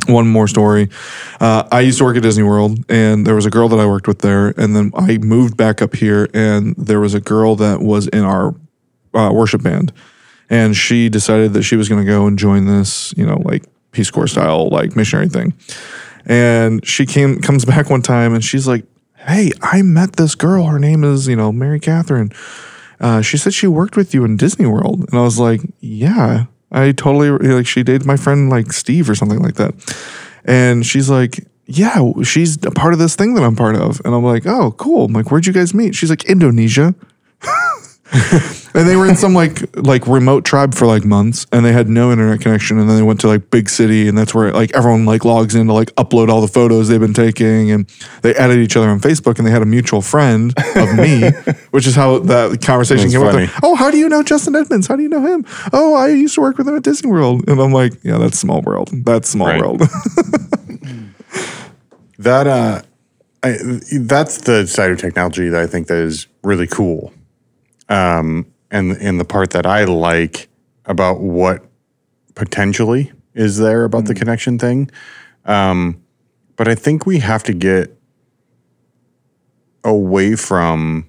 one 0.06 0.26
more 0.26 0.48
story. 0.48 0.88
Uh, 1.40 1.66
I 1.70 1.80
used 1.80 1.98
to 1.98 2.04
work 2.04 2.16
at 2.16 2.22
Disney 2.22 2.42
World, 2.42 2.84
and 2.90 3.26
there 3.26 3.34
was 3.34 3.46
a 3.46 3.50
girl 3.50 3.68
that 3.68 3.78
I 3.78 3.86
worked 3.86 4.08
with 4.08 4.20
there. 4.20 4.48
And 4.56 4.74
then 4.74 4.90
I 4.94 5.18
moved 5.18 5.56
back 5.56 5.80
up 5.80 5.94
here, 5.94 6.28
and 6.34 6.74
there 6.76 7.00
was 7.00 7.14
a 7.14 7.20
girl 7.20 7.56
that 7.56 7.80
was 7.80 8.08
in 8.08 8.24
our 8.24 8.54
uh, 9.14 9.30
worship 9.32 9.62
band, 9.62 9.92
and 10.50 10.76
she 10.76 11.08
decided 11.08 11.52
that 11.54 11.62
she 11.62 11.76
was 11.76 11.88
going 11.88 12.04
to 12.04 12.10
go 12.10 12.26
and 12.26 12.38
join 12.38 12.66
this, 12.66 13.14
you 13.16 13.24
know, 13.24 13.40
like 13.44 13.64
Peace 13.92 14.10
Corps 14.10 14.26
style, 14.26 14.68
like 14.68 14.96
missionary 14.96 15.28
thing. 15.28 15.54
And 16.26 16.84
she 16.86 17.06
came 17.06 17.40
comes 17.40 17.64
back 17.64 17.88
one 17.88 18.02
time, 18.02 18.34
and 18.34 18.42
she's 18.42 18.66
like, 18.66 18.84
"Hey, 19.16 19.52
I 19.62 19.82
met 19.82 20.16
this 20.16 20.34
girl. 20.34 20.66
Her 20.66 20.78
name 20.78 21.04
is, 21.04 21.28
you 21.28 21.36
know, 21.36 21.52
Mary 21.52 21.78
Catherine." 21.80 22.32
Uh, 23.00 23.20
she 23.20 23.36
said 23.36 23.54
she 23.54 23.66
worked 23.66 23.96
with 23.96 24.14
you 24.14 24.24
in 24.24 24.36
Disney 24.36 24.66
World, 24.66 25.00
and 25.08 25.18
I 25.18 25.22
was 25.22 25.38
like, 25.38 25.60
"Yeah, 25.80 26.46
I 26.70 26.92
totally 26.92 27.30
like." 27.30 27.66
She 27.66 27.82
dated 27.82 28.06
my 28.06 28.16
friend 28.16 28.50
like 28.50 28.72
Steve 28.72 29.08
or 29.10 29.14
something 29.14 29.40
like 29.40 29.54
that, 29.54 29.74
and 30.44 30.86
she's 30.86 31.10
like, 31.10 31.46
"Yeah, 31.66 32.12
she's 32.22 32.56
a 32.64 32.70
part 32.70 32.92
of 32.92 32.98
this 32.98 33.16
thing 33.16 33.34
that 33.34 33.44
I'm 33.44 33.56
part 33.56 33.76
of," 33.76 34.00
and 34.04 34.14
I'm 34.14 34.24
like, 34.24 34.46
"Oh, 34.46 34.72
cool." 34.72 35.06
I'm 35.06 35.12
like, 35.12 35.30
"Where'd 35.30 35.46
you 35.46 35.52
guys 35.52 35.74
meet?" 35.74 35.94
She's 35.94 36.10
like, 36.10 36.24
"Indonesia." 36.24 36.94
and 38.74 38.88
they 38.88 38.96
were 38.96 39.06
in 39.08 39.16
some 39.16 39.34
like 39.34 39.60
like 39.76 40.06
remote 40.06 40.44
tribe 40.44 40.74
for 40.74 40.86
like 40.86 41.04
months 41.04 41.46
and 41.52 41.64
they 41.64 41.72
had 41.72 41.88
no 41.88 42.12
internet 42.12 42.40
connection 42.40 42.78
and 42.78 42.88
then 42.88 42.96
they 42.96 43.02
went 43.02 43.20
to 43.20 43.26
like 43.28 43.50
big 43.50 43.68
city 43.68 44.06
and 44.08 44.16
that's 44.16 44.34
where 44.34 44.52
like 44.52 44.74
everyone 44.74 45.04
like 45.04 45.24
logs 45.24 45.54
in 45.54 45.66
to 45.66 45.72
like 45.72 45.92
upload 45.96 46.28
all 46.28 46.40
the 46.40 46.48
photos 46.48 46.88
they've 46.88 47.00
been 47.00 47.12
taking 47.14 47.70
and 47.72 47.88
they 48.22 48.34
added 48.36 48.58
each 48.58 48.76
other 48.76 48.88
on 48.88 49.00
Facebook 49.00 49.38
and 49.38 49.46
they 49.46 49.50
had 49.50 49.62
a 49.62 49.66
mutual 49.66 50.00
friend 50.00 50.54
of 50.76 50.96
me 50.96 51.30
which 51.70 51.86
is 51.86 51.94
how 51.96 52.18
that 52.20 52.60
conversation 52.62 53.04
That's 53.10 53.14
came 53.14 53.26
up 53.26 53.32
funny. 53.32 53.48
oh 53.62 53.74
how 53.74 53.90
do 53.90 53.98
you 53.98 54.08
know 54.08 54.22
Justin 54.22 54.54
Edmonds? 54.56 54.86
How 54.86 54.96
do 54.96 55.02
you 55.02 55.08
know 55.08 55.24
him? 55.26 55.44
Oh 55.72 55.94
I 55.94 56.08
used 56.08 56.34
to 56.36 56.40
work 56.40 56.56
with 56.58 56.68
him 56.68 56.76
at 56.76 56.82
Disney 56.84 57.10
World. 57.10 57.48
And 57.48 57.60
I'm 57.60 57.72
like 57.72 57.92
yeah 58.04 58.18
that's 58.18 58.38
small 58.38 58.62
world. 58.62 58.90
That's 59.04 59.28
small 59.28 59.48
Right. 59.48 59.60
world. 59.60 59.82
That 62.18 62.46
uh, 62.46 62.82
I, 63.42 63.56
that's 64.00 64.38
the 64.42 64.66
side 64.66 64.90
of 64.92 64.98
technology 64.98 65.48
that 65.48 65.60
I 65.60 65.66
think 65.66 65.88
that 65.88 65.98
is 65.98 66.28
really 66.44 66.66
cool, 66.68 67.12
um, 67.88 68.46
and 68.70 68.92
and 68.92 69.20
the 69.20 69.24
part 69.24 69.50
that 69.50 69.66
I 69.66 69.84
like 69.84 70.48
about 70.86 71.20
what 71.20 71.64
potentially 72.34 73.12
is 73.34 73.58
there 73.58 73.84
about 73.84 74.06
the 74.06 74.14
connection 74.14 74.58
thing. 74.58 74.90
Um, 75.44 76.02
but 76.56 76.68
I 76.68 76.74
think 76.74 77.06
we 77.06 77.18
have 77.18 77.42
to 77.44 77.52
get 77.52 77.96
away 79.82 80.36
from 80.36 81.08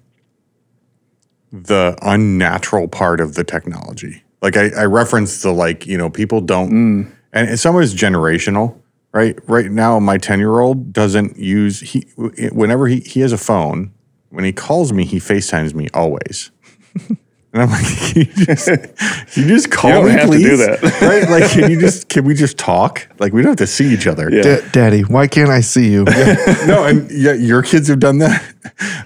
the 1.52 1.98
unnatural 2.02 2.88
part 2.88 3.22
of 3.22 3.36
the 3.36 3.44
technology. 3.44 4.24
Like 4.42 4.58
I, 4.58 4.70
I 4.70 4.86
referenced 4.86 5.44
the 5.44 5.52
like, 5.52 5.88
you 5.88 5.98
know, 5.98 6.10
people 6.10 6.42
don't, 6.42 7.14
and 7.32 7.50
it's 7.50 7.62
some 7.62 7.76
of 7.76 7.82
it's 7.82 7.94
generational, 7.94 8.78
right? 9.14 9.38
Right 9.48 9.72
now, 9.72 10.00
my 10.00 10.18
10 10.18 10.40
year 10.40 10.60
old 10.60 10.92
doesn't 10.92 11.38
use, 11.38 11.80
he, 11.80 12.02
whenever 12.18 12.88
he, 12.88 13.00
he 13.00 13.22
has 13.22 13.32
a 13.32 13.38
phone, 13.38 13.94
when 14.30 14.44
he 14.44 14.52
calls 14.52 14.92
me, 14.92 15.06
he 15.06 15.18
FaceTimes 15.18 15.74
me 15.74 15.88
always. 15.94 16.52
And 17.56 17.64
I'm 17.64 17.70
like, 17.70 17.86
can 17.86 18.18
you 18.38 18.46
just, 18.46 18.66
can 18.68 19.43
you 19.43 19.48
just 19.48 19.72
call 19.72 19.89
don't 19.89 20.06
me, 20.08 20.12
have 20.12 20.30
to 20.30 20.38
do 20.38 20.43
please? 20.43 20.60
that. 20.60 20.82
right? 21.02 21.30
Like, 21.30 21.50
can 21.52 21.72
you 21.72 21.80
just, 21.80 22.10
can 22.10 22.26
we 22.26 22.34
just 22.36 22.58
talk? 22.58 23.08
Like, 23.18 23.32
we 23.32 23.41
don't 23.41 23.52
have 23.52 23.58
to 23.60 23.68
see 23.68 23.93
each 23.93 24.08
other. 24.08 24.30
Yeah. 24.30 24.41
Da- 24.41 24.70
Daddy 24.72 25.02
why 25.04 25.28
can't 25.28 25.50
I 25.50 25.62
see 25.62 25.89
you 25.89 26.04
no, 26.04 26.84
and 26.84 27.10
yeah, 27.10 27.32
your 27.32 27.64
kids 27.64 27.88
have 27.88 28.00
done 28.00 28.18
that. 28.18 28.43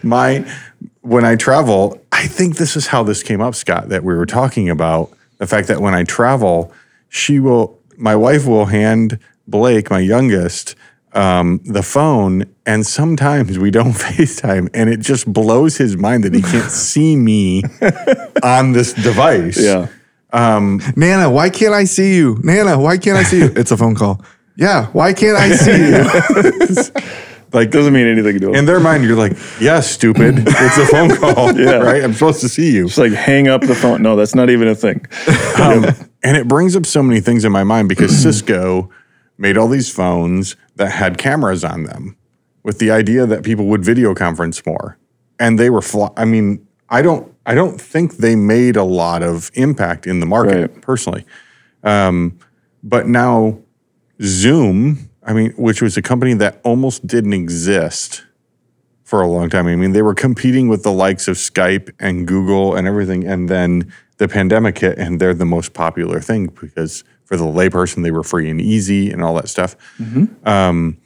My 0.01 0.51
when 1.01 1.25
I 1.25 1.35
travel, 1.35 2.01
I 2.11 2.25
think 2.25 2.57
this 2.57 2.75
is 2.75 2.87
how 2.87 3.03
this 3.03 3.21
came 3.21 3.39
up, 3.39 3.53
Scott, 3.53 3.89
that 3.89 4.03
we 4.03 4.15
were 4.15 4.25
talking 4.25 4.67
about 4.67 5.11
the 5.37 5.45
fact 5.45 5.67
that 5.67 5.79
when 5.79 5.93
I 5.93 6.03
travel, 6.03 6.73
she 7.07 7.39
will 7.39 7.79
my 7.97 8.15
wife 8.15 8.47
will 8.47 8.65
hand 8.65 9.19
Blake, 9.47 9.91
my 9.91 9.99
youngest, 9.99 10.75
um, 11.13 11.59
the 11.65 11.81
phone, 11.83 12.45
and 12.65 12.85
sometimes 12.85 13.57
we 13.59 13.71
don't 13.71 13.93
FaceTime, 14.07 14.69
and 14.73 14.89
it 14.89 14.99
just 14.99 15.31
blows 15.31 15.77
his 15.77 15.97
mind 15.97 16.23
that 16.23 16.33
he 16.33 16.41
can't 16.41 16.71
see 16.89 17.15
me 17.15 17.63
on 18.43 18.71
this 18.73 18.93
device. 18.93 19.61
Yeah. 19.61 19.87
Nana 20.33 21.29
why 21.29 21.49
can't 21.49 21.73
I 21.73 21.85
see 21.85 22.15
you 22.15 22.39
Nana 22.43 22.77
why 22.79 22.97
can't 22.99 23.17
I 23.17 23.23
see 23.23 23.39
you 23.39 23.51
it's 23.55 23.71
a 23.71 23.77
phone 23.77 23.95
call 23.95 24.23
yeah 24.55 24.85
why 24.93 25.11
can't 25.11 25.35
I 25.35 25.49
see 25.55 25.89
you 25.89 27.03
Like 27.51 27.71
Doesn't 27.71 27.93
mean 27.93 28.05
anything 28.05 28.39
to 28.41 28.49
him. 28.49 28.53
in 28.53 28.65
their 28.65 28.79
mind, 28.79 29.03
you're 29.05 29.15
like, 29.15 29.35
yeah, 29.59 29.79
stupid. 29.79 30.35
It's 30.45 30.77
a 30.77 30.85
phone 30.85 31.09
call, 31.17 31.51
Yeah. 31.59 31.77
right? 31.77 32.03
I'm 32.03 32.13
supposed 32.13 32.41
to 32.41 32.47
see 32.49 32.75
you. 32.75 32.85
It's 32.85 32.99
like 32.99 33.11
hang 33.11 33.47
up 33.47 33.61
the 33.61 33.73
phone. 33.73 34.03
No, 34.03 34.15
that's 34.15 34.35
not 34.35 34.51
even 34.51 34.67
a 34.67 34.75
thing. 34.75 35.03
Um, 35.59 35.85
and 36.21 36.37
it 36.37 36.47
brings 36.47 36.75
up 36.75 36.85
so 36.85 37.01
many 37.01 37.21
things 37.21 37.45
in 37.45 37.51
my 37.51 37.63
mind 37.63 37.89
because 37.89 38.15
Cisco 38.21 38.91
made 39.39 39.57
all 39.57 39.67
these 39.69 39.91
phones 39.91 40.55
that 40.75 40.91
had 40.91 41.17
cameras 41.17 41.63
on 41.63 41.83
them 41.83 42.15
with 42.63 42.77
the 42.77 42.91
idea 42.91 43.25
that 43.25 43.41
people 43.43 43.65
would 43.65 43.83
video 43.83 44.13
conference 44.13 44.63
more. 44.65 44.97
And 45.39 45.57
they 45.57 45.69
were 45.69 45.81
fly- 45.81 46.11
I 46.17 46.25
mean, 46.25 46.67
I 46.89 47.01
don't 47.01 47.33
I 47.45 47.55
don't 47.55 47.81
think 47.81 48.17
they 48.17 48.35
made 48.35 48.75
a 48.75 48.83
lot 48.83 49.23
of 49.23 49.49
impact 49.55 50.05
in 50.05 50.19
the 50.19 50.25
market 50.27 50.69
Right. 50.71 50.81
personally. 50.81 51.25
Um, 51.83 52.37
but 52.83 53.07
now 53.07 53.57
Zoom, 54.21 55.09
I 55.23 55.33
mean, 55.33 55.51
which 55.57 55.81
was 55.81 55.97
a 55.97 56.01
company 56.01 56.33
that 56.35 56.59
almost 56.63 57.07
didn't 57.07 57.33
exist 57.33 58.23
for 59.03 59.21
a 59.21 59.27
long 59.27 59.49
time. 59.49 59.65
I 59.65 59.75
mean, 59.75 59.93
they 59.93 60.01
were 60.03 60.13
competing 60.13 60.67
with 60.67 60.83
the 60.83 60.91
likes 60.91 61.27
of 61.27 61.37
Skype 61.37 61.89
and 61.99 62.27
Google 62.27 62.75
and 62.75 62.87
everything. 62.87 63.25
And 63.25 63.49
then 63.49 63.91
the 64.19 64.27
pandemic 64.27 64.77
hit, 64.77 64.97
and 64.97 65.19
they're 65.19 65.33
the 65.33 65.45
most 65.45 65.73
popular 65.73 66.21
thing 66.21 66.47
because 66.61 67.03
for 67.25 67.35
the 67.35 67.43
layperson, 67.43 68.03
they 68.03 68.11
were 68.11 68.23
free 68.23 68.49
and 68.49 68.61
easy 68.61 69.11
and 69.11 69.23
all 69.23 69.33
that 69.35 69.49
stuff. 69.49 69.75
Um, 70.47 70.97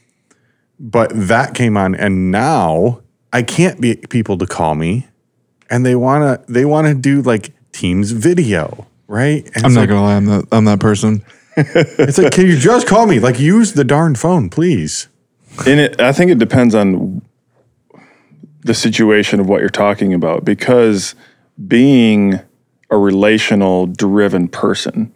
but 0.79 1.11
that 1.13 1.53
came 1.55 1.77
on, 1.77 1.95
and 1.95 2.29
now 2.29 3.01
I 3.31 3.41
can't 3.41 3.79
get 3.81 4.09
people 4.09 4.37
to 4.37 4.45
call 4.45 4.75
me, 4.75 5.07
and 5.69 5.85
they 5.85 5.95
wanna 5.95 6.43
they 6.47 6.65
wanna 6.65 6.93
do 6.93 7.21
like 7.21 7.53
Teams 7.71 8.11
video, 8.11 8.85
right? 9.07 9.49
And 9.55 9.65
I'm 9.65 9.73
not 9.73 9.81
like, 9.81 9.89
gonna 9.89 10.03
lie 10.03 10.15
I'm 10.15 10.25
that 10.25 10.47
I'm 10.51 10.65
that 10.65 10.79
person 10.79 11.23
It's 11.57 12.17
like, 12.17 12.33
can 12.33 12.47
you 12.47 12.57
just 12.57 12.87
call 12.87 13.05
me? 13.05 13.19
Like, 13.19 13.39
use 13.39 13.73
the 13.73 13.83
darn 13.83 14.15
phone, 14.15 14.49
please. 14.49 15.07
And 15.67 15.79
it, 15.79 16.01
I 16.01 16.11
think 16.11 16.31
it 16.31 16.39
depends 16.39 16.73
on 16.73 17.21
the 18.61 18.73
situation 18.73 19.39
of 19.39 19.47
what 19.47 19.59
you're 19.59 19.69
talking 19.69 20.13
about 20.13 20.45
because 20.45 21.13
being 21.67 22.39
a 22.93 22.97
relational 22.97 23.87
driven 23.87 24.47
person, 24.47 25.11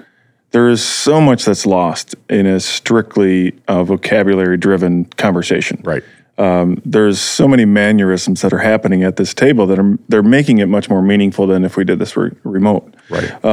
there 0.52 0.68
is 0.68 0.84
so 0.84 1.22
much 1.22 1.46
that's 1.46 1.66
lost 1.66 2.16
in 2.30 2.46
a 2.46 2.60
strictly 2.60 3.54
uh, 3.68 3.84
vocabulary 3.84 4.58
driven 4.58 5.06
conversation. 5.06 5.82
Right. 5.84 6.04
Um, 6.40 6.82
there's 6.86 7.20
so 7.20 7.48
many 7.48 7.66
mannerisms 7.66 8.42
that 8.42 8.54
are 8.54 8.60
happening 8.60 9.04
at 9.04 9.16
this 9.16 9.34
table 9.34 9.66
that 9.68 9.80
are 9.80 9.98
they're 10.08 10.24
making 10.24 10.60
it 10.60 10.68
much 10.68 10.90
more 10.90 11.02
meaningful 11.02 11.48
than 11.48 11.64
if 11.66 11.78
we 11.78 11.84
did 11.84 12.00
this 12.00 12.18
re- 12.18 12.32
remote. 12.44 12.96
Right. 13.10 13.44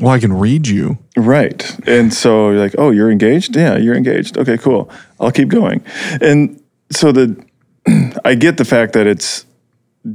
Well, 0.00 0.12
I 0.12 0.20
can 0.20 0.32
read 0.32 0.68
you. 0.68 0.98
Right. 1.16 1.88
And 1.88 2.14
so 2.14 2.50
you're 2.50 2.60
like, 2.60 2.76
oh, 2.78 2.90
you're 2.90 3.10
engaged? 3.10 3.56
Yeah, 3.56 3.76
you're 3.76 3.96
engaged. 3.96 4.38
Okay, 4.38 4.56
cool. 4.56 4.90
I'll 5.18 5.32
keep 5.32 5.48
going. 5.48 5.84
And 6.20 6.62
so 6.90 7.10
the 7.10 7.44
I 8.24 8.34
get 8.34 8.58
the 8.58 8.64
fact 8.64 8.92
that 8.92 9.06
it's 9.08 9.44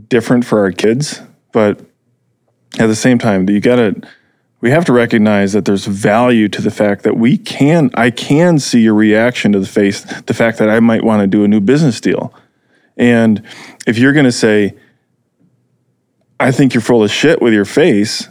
different 0.07 0.45
for 0.45 0.59
our 0.59 0.71
kids, 0.71 1.21
but 1.51 1.81
at 2.79 2.87
the 2.87 2.95
same 2.95 3.19
time, 3.19 3.47
you 3.49 3.59
gotta 3.59 3.95
we 4.61 4.71
have 4.71 4.85
to 4.85 4.93
recognize 4.93 5.51
that 5.53 5.65
there's 5.65 5.85
value 5.85 6.47
to 6.47 6.61
the 6.61 6.71
fact 6.71 7.03
that 7.03 7.17
we 7.17 7.37
can 7.37 7.89
I 7.95 8.09
can 8.11 8.59
see 8.59 8.81
your 8.81 8.93
reaction 8.93 9.51
to 9.51 9.59
the 9.59 9.65
face 9.67 10.01
the 10.21 10.33
fact 10.33 10.57
that 10.59 10.69
I 10.69 10.79
might 10.79 11.03
want 11.03 11.21
to 11.21 11.27
do 11.27 11.43
a 11.43 11.47
new 11.47 11.59
business 11.59 11.99
deal. 11.99 12.33
And 12.97 13.43
if 13.85 13.97
you're 13.97 14.13
gonna 14.13 14.31
say, 14.31 14.75
I 16.39 16.51
think 16.51 16.73
you're 16.73 16.81
full 16.81 17.03
of 17.03 17.11
shit 17.11 17.41
with 17.41 17.53
your 17.53 17.65
face, 17.65 18.27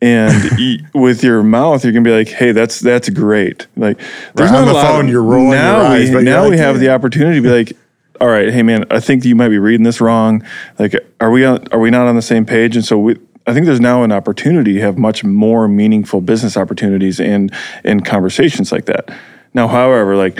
and 0.00 0.82
with 0.94 1.22
your 1.22 1.42
mouth, 1.42 1.84
you're 1.84 1.92
gonna 1.92 2.04
be 2.04 2.16
like, 2.16 2.28
"Hey, 2.28 2.52
that's 2.52 2.80
that's 2.80 3.08
great." 3.08 3.66
Like, 3.76 3.98
there's 4.34 4.50
Right, 4.50 4.58
on 4.58 4.64
not 4.64 4.64
a 4.64 4.66
the 4.66 4.72
lot 4.72 4.86
phone, 4.86 5.08
you're 5.08 5.22
rolling 5.22 5.50
now 5.50 5.82
your 5.82 5.86
eyes, 5.86 6.10
we, 6.10 6.22
now 6.22 6.42
like, 6.42 6.50
we 6.50 6.58
have 6.58 6.76
"Yeah." 6.76 6.80
the 6.80 6.88
opportunity 6.90 7.36
to 7.36 7.42
be 7.42 7.50
like, 7.50 7.72
"All 8.20 8.28
right, 8.28 8.52
hey 8.52 8.62
man, 8.62 8.84
I 8.90 9.00
think 9.00 9.24
you 9.24 9.36
might 9.36 9.48
be 9.50 9.58
reading 9.58 9.84
this 9.84 10.00
wrong. 10.00 10.44
Like, 10.78 10.94
are 11.20 11.30
we 11.30 11.44
on, 11.44 11.66
are 11.72 11.78
we 11.78 11.90
not 11.90 12.08
on 12.08 12.16
the 12.16 12.22
same 12.22 12.44
page?" 12.44 12.74
And 12.74 12.84
so 12.84 12.98
we, 12.98 13.16
I 13.46 13.52
think 13.54 13.66
there's 13.66 13.80
now 13.80 14.02
an 14.04 14.12
opportunity 14.12 14.74
to 14.74 14.80
have 14.80 14.98
much 14.98 15.24
more 15.24 15.66
meaningful 15.68 16.20
business 16.20 16.56
opportunities 16.56 17.18
and 17.20 17.52
and 17.84 18.04
conversations 18.04 18.70
like 18.72 18.86
that. 18.86 19.08
Now, 19.54 19.68
however, 19.68 20.16
like. 20.16 20.38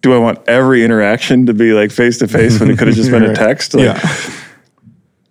Do 0.00 0.12
I 0.12 0.18
want 0.18 0.40
every 0.48 0.84
interaction 0.84 1.46
to 1.46 1.54
be 1.54 1.72
like 1.74 1.92
face 1.92 2.18
to 2.18 2.26
face 2.26 2.58
when 2.58 2.72
it 2.72 2.76
could 2.76 2.88
have 2.88 2.96
just 2.96 3.12
been 3.12 3.22
a 3.22 3.34
text? 3.46 3.72
Like, 3.72 3.84
Yeah. 3.84 4.32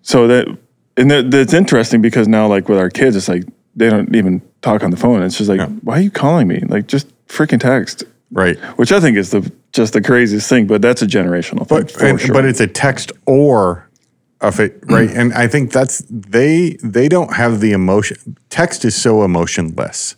so 0.02 0.28
that 0.28 0.48
and 0.96 1.12
that, 1.12 1.30
that's 1.30 1.54
interesting 1.54 2.02
because 2.02 2.28
now 2.30 2.48
like 2.48 2.70
with 2.70 2.78
our 2.80 2.90
kids, 2.90 3.18
it's 3.18 3.28
like 3.28 3.44
they 3.76 3.90
don't 3.90 4.16
even 4.16 4.42
talk 4.62 4.82
on 4.82 4.92
the 4.92 4.96
phone. 4.96 5.24
It's 5.24 5.38
just 5.38 5.50
like, 5.50 5.60
why 5.82 5.98
are 5.98 6.02
you 6.02 6.10
calling 6.10 6.48
me? 6.48 6.60
Like 6.62 6.88
just 6.88 7.08
freaking 7.28 7.60
text. 7.60 8.06
Right. 8.32 8.58
Which 8.78 8.94
I 8.94 9.02
think 9.02 9.18
is 9.18 9.32
the 9.32 9.52
just 9.74 9.92
the 9.92 10.02
craziest 10.02 10.48
thing, 10.48 10.68
but 10.68 10.82
that's 10.82 11.02
a 11.02 11.06
generational 11.06 11.68
thing. 11.68 11.82
But 11.84 12.02
and, 12.02 12.22
sure. 12.22 12.34
but 12.34 12.46
it's 12.46 12.62
a 12.62 12.68
text 12.68 13.12
or 13.26 13.90
a 14.42 14.62
it 14.62 14.84
right, 14.90 15.10
and 15.10 15.34
I 15.34 15.48
think 15.48 15.72
that's 15.72 16.04
they 16.10 16.78
they 16.84 17.08
don't 17.08 17.34
have 17.36 17.60
the 17.60 17.72
emotion. 17.72 18.38
Text 18.50 18.86
is 18.86 18.96
so 18.96 19.24
emotionless, 19.24 20.16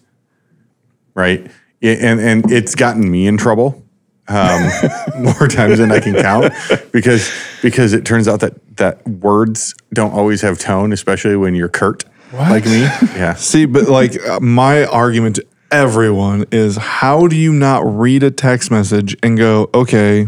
right? 1.14 1.50
And 1.82 2.20
and 2.20 2.52
it's 2.52 2.76
gotten 2.76 3.10
me 3.10 3.28
in 3.28 3.38
trouble 3.38 3.84
um, 4.28 4.70
more 5.20 5.48
times 5.48 5.80
than 5.80 5.92
I 5.92 6.00
can 6.00 6.16
count 6.16 6.54
because 6.92 7.32
because 7.62 7.94
it 7.94 8.06
turns 8.06 8.28
out 8.28 8.40
that 8.40 8.78
that 8.78 9.06
words 9.08 9.76
don't 9.94 10.14
always 10.14 10.42
have 10.42 10.60
tone, 10.60 10.94
especially 10.94 11.36
when 11.36 11.56
you're 11.56 11.70
curt 11.70 12.06
like 12.32 12.66
me. 12.66 12.82
Yeah. 13.16 13.36
See, 13.36 13.66
but 13.66 13.88
like 13.88 14.20
uh, 14.28 14.40
my 14.40 14.86
argument 14.86 15.36
to 15.38 15.46
everyone 15.72 16.46
is 16.52 16.78
how 16.78 17.28
do 17.28 17.36
you 17.36 17.54
not 17.54 17.82
read 17.86 18.24
a 18.24 18.32
text 18.32 18.72
message 18.72 19.16
and 19.22 19.38
go, 19.38 19.70
okay, 19.74 20.28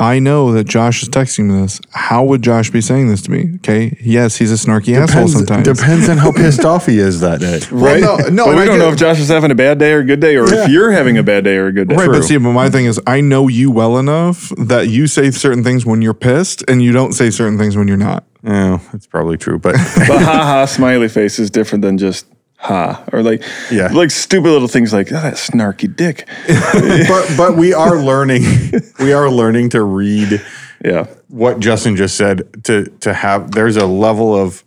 I 0.00 0.18
know 0.18 0.50
that 0.52 0.64
Josh 0.64 1.02
is 1.02 1.10
texting 1.10 1.44
me 1.50 1.60
this. 1.60 1.78
How 1.90 2.24
would 2.24 2.40
Josh 2.42 2.70
be 2.70 2.80
saying 2.80 3.08
this 3.08 3.20
to 3.22 3.30
me? 3.30 3.56
Okay. 3.56 3.96
Yes, 4.00 4.36
he's 4.36 4.50
a 4.50 4.54
snarky 4.54 4.96
asshole 4.96 5.28
sometimes. 5.28 5.64
depends 5.68 6.08
on 6.08 6.16
how 6.16 6.32
pissed 6.42 6.64
off 6.64 6.86
he 6.86 6.98
is 6.98 7.20
that 7.20 7.40
day. 7.40 7.60
right? 7.70 8.00
no, 8.00 8.16
no, 8.16 8.46
but 8.46 8.56
we 8.56 8.62
I 8.62 8.64
don't 8.64 8.76
get- 8.76 8.78
know 8.78 8.88
if 8.90 8.96
Josh 8.98 9.20
is 9.20 9.28
having 9.28 9.50
a 9.50 9.54
bad 9.54 9.78
day 9.78 9.92
or 9.92 9.98
a 9.98 10.04
good 10.04 10.20
day, 10.20 10.36
or 10.36 10.48
Yeah. 10.48 10.64
if 10.64 10.70
you're 10.70 10.90
having 10.90 11.18
a 11.18 11.22
bad 11.22 11.44
day 11.44 11.56
or 11.56 11.66
a 11.66 11.72
good 11.72 11.88
day. 11.88 11.96
Right, 11.96 12.08
but 12.10 12.22
see, 12.22 12.38
but 12.38 12.52
my 12.52 12.70
thing 12.70 12.86
is, 12.86 12.98
I 13.06 13.20
know 13.20 13.46
you 13.48 13.70
well 13.70 13.98
enough 13.98 14.50
that 14.56 14.88
you 14.88 15.06
say 15.06 15.30
certain 15.30 15.62
things 15.62 15.84
when 15.84 16.00
you're 16.00 16.14
pissed, 16.14 16.64
and 16.66 16.82
you 16.82 16.92
don't 16.92 17.12
say 17.12 17.28
certain 17.30 17.58
things 17.58 17.76
when 17.76 17.86
you're 17.86 17.96
not. 17.98 18.24
Oh, 18.46 18.80
that's 18.92 19.06
probably 19.06 19.36
true, 19.36 19.58
but 19.58 19.72
But 20.08 20.22
ha 20.22 20.44
ha 20.44 20.64
smiley 20.68 21.08
face 21.10 21.38
is 21.38 21.50
different 21.50 21.82
than 21.82 21.98
just 21.98 22.24
ha 22.62 23.02
or 23.12 23.22
like 23.22 23.42
Yeah. 23.70 23.88
like 23.92 24.10
stupid 24.10 24.50
little 24.50 24.68
things 24.68 24.92
like 24.92 25.10
oh, 25.10 25.20
that 25.20 25.34
snarky 25.34 25.94
dick. 25.94 26.28
but 27.08 27.34
but 27.36 27.56
we 27.56 27.72
are 27.72 27.98
learning 28.02 28.42
we 28.98 29.12
are 29.12 29.30
learning 29.30 29.70
to 29.70 29.82
read 29.82 30.42
Yeah. 30.84 31.06
what 31.28 31.58
Justin 31.60 31.96
just 31.96 32.16
said 32.16 32.62
to 32.64 32.84
to 33.00 33.14
have 33.14 33.52
there's 33.52 33.76
a 33.76 33.86
level 33.86 34.34
of 34.36 34.62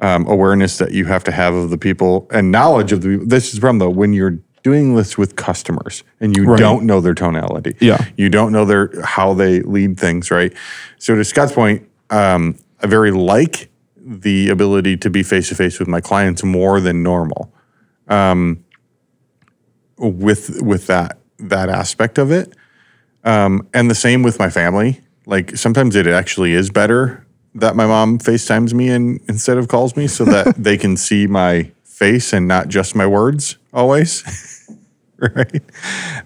um, 0.00 0.26
awareness 0.28 0.78
that 0.78 0.92
you 0.92 1.06
have 1.06 1.24
to 1.24 1.32
have 1.32 1.54
of 1.54 1.70
the 1.70 1.78
people 1.78 2.28
and 2.30 2.52
knowledge 2.52 2.92
of 2.92 3.00
the 3.00 3.16
this 3.16 3.52
is 3.54 3.58
from 3.58 3.78
though 3.78 3.90
when 3.90 4.12
you're 4.12 4.38
doing 4.62 4.94
this 4.96 5.16
with 5.16 5.34
customers 5.36 6.04
and 6.20 6.36
you 6.36 6.44
Right. 6.44 6.58
don't 6.58 6.84
know 6.84 7.00
their 7.00 7.14
tonality 7.14 7.76
Yeah. 7.80 8.04
you 8.16 8.28
don't 8.28 8.52
know 8.52 8.64
their 8.66 8.90
how 9.02 9.32
they 9.34 9.60
lead 9.62 9.98
things 9.98 10.30
right 10.30 10.52
so 10.98 11.14
to 11.16 11.24
Scott's 11.24 11.52
point 11.52 11.88
um, 12.10 12.56
I 12.82 12.86
very 12.86 13.10
like 13.10 13.70
the 14.10 14.48
ability 14.48 14.96
to 14.96 15.10
be 15.10 15.22
face 15.22 15.48
to 15.50 15.54
face 15.54 15.78
with 15.78 15.86
my 15.88 16.00
clients 16.00 16.42
more 16.42 16.80
than 16.80 17.02
normal 17.02 17.52
with 19.98 20.62
with 20.62 20.86
that 20.86 21.18
that 21.38 21.68
aspect 21.68 22.18
of 22.18 22.30
it. 22.32 22.54
Um, 23.24 23.68
and 23.74 23.90
the 23.90 23.94
same 23.94 24.22
with 24.22 24.38
my 24.38 24.48
family. 24.50 25.00
Like 25.26 25.56
sometimes 25.56 25.94
it 25.96 26.06
actually 26.06 26.52
is 26.52 26.70
better 26.70 27.26
that 27.54 27.76
my 27.76 27.86
mom 27.86 28.18
FaceTimes 28.18 28.72
me 28.72 28.88
and 28.88 29.20
instead 29.28 29.58
of 29.58 29.68
calls 29.68 29.96
me 29.96 30.06
so 30.06 30.24
that 30.24 30.54
they 30.58 30.76
can 30.78 30.96
see 30.96 31.26
my 31.26 31.70
face 31.84 32.32
and 32.32 32.48
not 32.48 32.68
just 32.68 32.94
my 32.94 33.06
words 33.06 33.58
always. 33.74 34.22
right? 35.18 35.62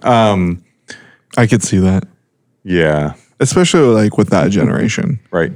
I 0.04 1.46
could 1.46 1.62
see 1.62 1.78
that, 1.78 2.04
Yeah. 2.62 3.14
especially 3.40 3.80
like 3.86 4.18
with 4.18 4.28
that 4.30 4.50
generation, 4.50 5.18
Right. 5.30 5.52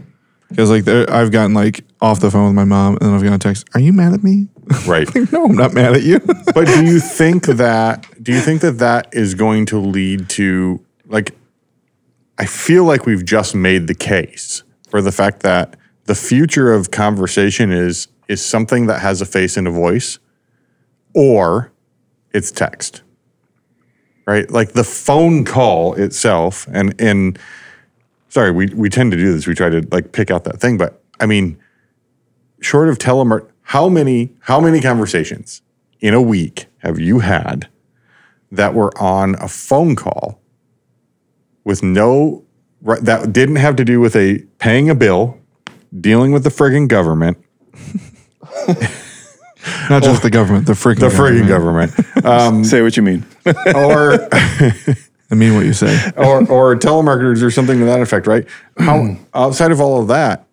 because 0.48 0.70
like 0.70 0.84
there, 0.84 1.08
I've 1.12 1.30
gotten 1.30 1.52
like 1.52 1.84
off 2.00 2.20
the 2.20 2.30
phone 2.30 2.46
with 2.46 2.54
my 2.54 2.64
mom, 2.64 2.94
and 2.94 3.02
then 3.02 3.14
I've 3.14 3.20
gotten 3.20 3.34
a 3.34 3.38
text. 3.38 3.66
Are 3.74 3.80
you 3.80 3.92
mad 3.92 4.12
at 4.12 4.22
me? 4.22 4.48
Right. 4.86 5.08
no, 5.32 5.44
I'm 5.46 5.54
not 5.54 5.74
mad 5.74 5.94
at 5.94 6.02
you. 6.02 6.18
but 6.54 6.66
do 6.66 6.84
you 6.84 6.98
think 6.98 7.46
that 7.46 8.04
do 8.22 8.32
you 8.32 8.40
think 8.40 8.62
that 8.62 8.78
that 8.78 9.08
is 9.12 9.34
going 9.34 9.66
to 9.66 9.78
lead 9.78 10.28
to 10.30 10.84
like 11.06 11.36
i 12.38 12.46
feel 12.46 12.84
like 12.84 13.06
we've 13.06 13.24
just 13.24 13.54
made 13.54 13.86
the 13.86 13.94
case 13.94 14.64
for 14.88 15.00
the 15.00 15.12
fact 15.12 15.40
that 15.44 15.76
the 16.04 16.14
future 16.14 16.72
of 16.72 16.90
conversation 16.90 17.70
is 17.70 18.08
is 18.28 18.44
something 18.44 18.86
that 18.86 19.00
has 19.00 19.20
a 19.20 19.26
face 19.26 19.56
and 19.56 19.68
a 19.68 19.70
voice 19.70 20.18
or 21.14 21.70
it's 22.32 22.50
text 22.50 23.02
right 24.26 24.50
like 24.50 24.72
the 24.72 24.84
phone 24.84 25.44
call 25.44 25.94
itself 25.94 26.66
and 26.72 27.00
and 27.00 27.38
sorry 28.28 28.50
we 28.50 28.66
we 28.74 28.88
tend 28.88 29.12
to 29.12 29.16
do 29.16 29.32
this 29.32 29.46
we 29.46 29.54
try 29.54 29.68
to 29.68 29.86
like 29.92 30.10
pick 30.12 30.30
out 30.30 30.44
that 30.44 30.60
thing 30.60 30.76
but 30.76 31.02
i 31.20 31.26
mean 31.26 31.56
short 32.60 32.88
of 32.88 32.98
telemark, 32.98 33.48
how 33.62 33.88
many 33.88 34.30
how 34.40 34.60
many 34.60 34.80
conversations 34.80 35.62
in 36.00 36.14
a 36.14 36.22
week 36.22 36.66
have 36.78 36.98
you 36.98 37.20
had 37.20 37.68
that 38.52 38.74
were 38.74 38.96
on 39.00 39.34
a 39.36 39.48
phone 39.48 39.96
call 39.96 40.40
with 41.64 41.82
no 41.82 42.44
that 42.82 43.32
didn't 43.32 43.56
have 43.56 43.74
to 43.76 43.84
do 43.84 44.00
with 44.00 44.14
a 44.14 44.38
paying 44.58 44.88
a 44.88 44.94
bill, 44.94 45.38
dealing 46.00 46.30
with 46.32 46.44
the 46.44 46.50
frigging 46.50 46.86
government, 46.86 47.38
not 49.90 50.02
just 50.02 50.22
the 50.22 50.30
government, 50.30 50.66
the 50.66 50.72
frigging 50.74 51.00
the 51.00 51.08
friggin' 51.08 51.48
government, 51.48 51.92
um, 52.24 52.64
Say 52.64 52.82
what 52.82 52.96
you 52.96 53.02
mean. 53.02 53.24
or 53.74 54.28
I 55.30 55.34
mean 55.34 55.56
what 55.56 55.66
you 55.66 55.72
say. 55.72 56.12
or 56.16 56.48
or 56.48 56.76
telemarketers 56.76 57.42
or 57.42 57.50
something 57.50 57.78
to 57.80 57.84
that 57.86 58.00
effect, 58.00 58.26
right? 58.26 58.46
How 58.78 59.16
outside 59.34 59.72
of 59.72 59.80
all 59.80 60.00
of 60.00 60.08
that, 60.08 60.45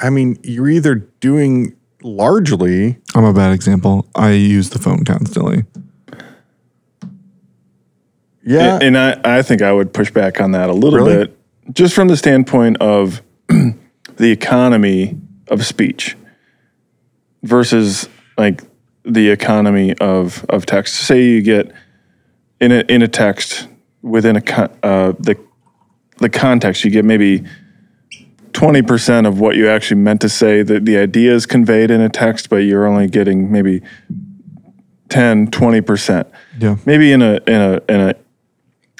I 0.00 0.10
mean, 0.10 0.38
you're 0.42 0.68
either 0.68 0.94
doing 0.94 1.76
largely 2.02 2.98
I'm 3.14 3.24
a 3.24 3.32
bad 3.32 3.52
example. 3.52 4.06
I 4.14 4.30
use 4.32 4.70
the 4.70 4.78
phone 4.78 5.04
constantly. 5.04 5.64
yeah, 8.42 8.78
And 8.80 8.96
I, 8.96 9.20
I 9.22 9.42
think 9.42 9.62
I 9.62 9.72
would 9.72 9.92
push 9.92 10.10
back 10.10 10.40
on 10.40 10.52
that 10.52 10.70
a 10.70 10.72
little 10.72 10.98
Really? 11.00 11.26
bit, 11.26 11.38
just 11.74 11.94
from 11.94 12.08
the 12.08 12.16
standpoint 12.16 12.78
of 12.78 13.20
the 13.48 14.30
economy 14.30 15.18
of 15.48 15.64
speech 15.66 16.16
versus 17.42 18.08
like 18.38 18.62
the 19.04 19.28
economy 19.30 19.94
of 19.98 20.44
of 20.48 20.64
text. 20.66 20.94
Say 20.94 21.24
you 21.24 21.42
get 21.42 21.72
in 22.60 22.72
a 22.72 22.80
in 22.88 23.02
a 23.02 23.08
text 23.08 23.66
within 24.02 24.36
a 24.36 24.40
con- 24.40 24.70
uh, 24.82 25.12
the 25.18 25.36
the 26.18 26.28
context, 26.28 26.84
you 26.84 26.90
get 26.90 27.04
maybe 27.04 27.44
twenty 28.60 28.82
percent 28.82 29.26
of 29.26 29.40
what 29.40 29.56
you 29.56 29.68
actually 29.68 30.00
meant 30.00 30.20
to 30.20 30.28
say. 30.28 30.62
That 30.62 30.84
the 30.84 30.96
idea 30.98 31.34
is 31.34 31.46
conveyed 31.46 31.90
in 31.90 32.00
a 32.00 32.08
text, 32.08 32.48
but 32.48 32.56
you're 32.56 32.86
only 32.86 33.08
getting 33.08 33.50
maybe 33.50 33.82
10, 35.08 35.50
20 35.50 35.80
percent 35.80 36.28
Yeah. 36.60 36.76
maybe 36.86 37.10
in 37.10 37.20
a 37.22 37.40
in 37.46 37.60
a 37.60 37.80
in 37.88 38.00
a, 38.00 38.14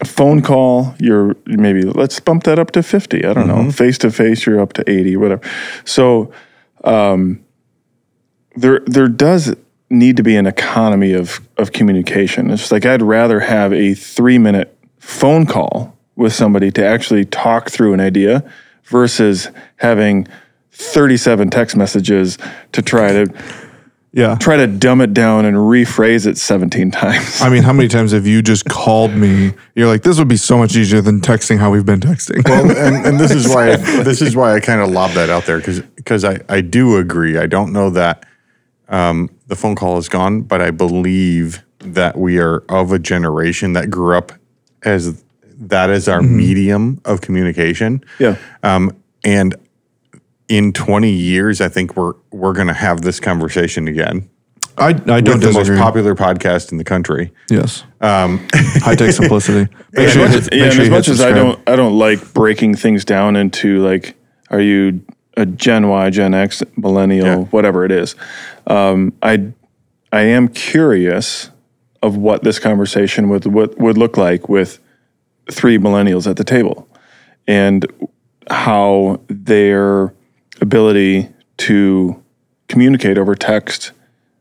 phone 0.04 0.40
call 0.40 0.94
you're 0.98 1.36
maybe 1.44 1.82
let's 1.82 2.18
bump 2.20 2.44
that 2.44 2.58
up 2.58 2.70
to 2.70 2.82
50 2.82 3.22
i 3.22 3.34
don't 3.34 3.46
know 3.46 3.70
face 3.70 3.98
to 3.98 4.10
face 4.10 4.46
you're 4.46 4.58
up 4.58 4.72
to 4.72 4.90
80 4.90 5.18
whatever 5.18 5.42
so 5.84 6.32
um 6.84 7.44
there 8.56 8.80
there 8.86 9.08
does 9.08 9.54
need 9.90 10.16
to 10.16 10.22
be 10.22 10.36
an 10.36 10.46
economy 10.46 11.12
of 11.12 11.40
of 11.58 11.72
communication. 11.72 12.50
It's 12.50 12.70
like 12.70 12.86
I'd 12.86 13.02
rather 13.02 13.40
have 13.40 13.72
a 13.72 13.94
three 13.94 14.38
minute 14.38 14.76
phone 14.98 15.46
call 15.46 15.96
with 16.16 16.32
somebody 16.32 16.70
to 16.72 16.84
actually 16.84 17.24
talk 17.24 17.70
through 17.70 17.92
an 17.92 18.00
idea 18.00 18.44
versus 18.90 19.48
having 19.76 20.26
37 20.72 21.50
text 21.50 21.76
messages 21.76 22.38
to 22.72 22.82
try 22.82 23.12
to 23.12 23.32
Yeah. 24.12 24.34
try 24.36 24.56
to 24.56 24.66
dumb 24.66 25.00
it 25.00 25.14
down 25.14 25.44
and 25.44 25.56
rephrase 25.56 26.26
it 26.26 26.36
17 26.36 26.90
times. 26.90 27.40
I 27.40 27.48
mean, 27.48 27.62
how 27.62 27.72
many 27.72 27.88
times 27.96 28.10
have 28.12 28.26
you 28.26 28.42
just 28.42 28.64
called 28.64 29.12
me? 29.12 29.52
You're 29.76 29.86
like, 29.86 30.02
this 30.02 30.18
would 30.18 30.26
be 30.28 30.36
so 30.36 30.58
much 30.58 30.74
easier 30.76 31.00
than 31.00 31.20
texting 31.20 31.58
how 31.58 31.70
we've 31.70 31.86
been 31.86 32.00
texting. 32.00 32.46
Well, 32.48 32.68
and, 32.70 33.06
and 33.06 33.20
this 33.20 33.30
is 33.30 33.48
why 33.48 33.76
this 34.02 34.20
is 34.20 34.34
why 34.34 34.54
I 34.54 34.60
kind 34.60 34.80
of 34.80 34.90
lob 34.90 35.12
that 35.12 35.30
out 35.30 35.46
there 35.46 35.58
because 35.58 35.80
because 35.80 36.24
I, 36.24 36.40
I 36.48 36.60
do 36.60 36.96
agree. 36.96 37.38
I 37.38 37.46
don't 37.46 37.72
know 37.72 37.90
that 37.90 38.26
um, 38.88 39.30
the 39.46 39.54
phone 39.54 39.76
call 39.76 39.98
is 39.98 40.08
gone, 40.08 40.42
but 40.42 40.60
I 40.60 40.72
believe 40.72 41.62
that 41.78 42.18
we 42.18 42.38
are 42.38 42.64
of 42.68 42.90
a 42.92 42.98
generation 42.98 43.72
that 43.74 43.88
grew 43.90 44.16
up 44.18 44.32
as 44.82 45.22
that 45.60 45.90
is 45.90 46.08
our 46.08 46.22
medium 46.22 47.00
of 47.04 47.20
communication. 47.20 48.02
yeah. 48.18 48.36
Um, 48.62 48.96
and 49.24 49.54
in 50.48 50.72
20 50.72 51.10
years, 51.10 51.60
I 51.60 51.68
think 51.68 51.96
we're 51.96 52.14
we're 52.32 52.52
going 52.54 52.66
to 52.66 52.72
have 52.74 53.02
this 53.02 53.20
conversation 53.20 53.86
again. 53.86 54.28
I, 54.78 54.88
I 54.88 54.92
don't 54.92 55.24
With 55.24 55.42
the 55.42 55.52
most 55.52 55.68
popular 55.78 56.14
podcast 56.14 56.72
in 56.72 56.78
the 56.78 56.84
country. 56.84 57.32
yes. 57.50 57.84
Um, 58.00 58.46
High 58.54 58.94
tech 58.94 59.12
simplicity. 59.12 59.70
Make 59.92 60.06
as 60.06 60.12
sure 60.12 60.22
you 60.22 60.28
much 60.28 60.34
hit- 60.34 60.42
as, 60.42 60.50
make 60.50 60.58
yeah, 60.58 60.64
and 60.64 60.72
sure 60.74 60.82
as 60.84 60.90
much 60.90 61.08
as 61.08 61.20
I 61.20 61.32
don't, 61.32 61.68
I 61.68 61.76
don't 61.76 61.98
like 61.98 62.32
breaking 62.32 62.76
things 62.76 63.04
down 63.04 63.36
into 63.36 63.82
like, 63.84 64.16
are 64.50 64.60
you 64.60 65.04
a 65.36 65.44
Gen 65.44 65.88
Y, 65.88 66.10
Gen 66.10 66.32
X, 66.34 66.62
millennial, 66.76 67.26
Yeah. 67.26 67.36
whatever 67.44 67.84
it 67.84 67.92
is. 67.92 68.14
Um, 68.66 69.12
I, 69.22 69.52
I 70.12 70.22
am 70.22 70.48
curious 70.48 71.50
of 72.02 72.16
what 72.16 72.42
this 72.42 72.58
conversation 72.58 73.28
would 73.28 73.44
would, 73.46 73.78
would 73.78 73.98
look 73.98 74.16
like 74.16 74.48
with 74.48 74.78
three 75.50 75.78
millennials 75.78 76.28
at 76.28 76.36
the 76.36 76.44
table, 76.44 76.88
and 77.46 77.86
how 78.50 79.20
their 79.28 80.14
ability 80.60 81.28
to 81.58 82.22
communicate 82.68 83.18
over 83.18 83.34
text 83.34 83.92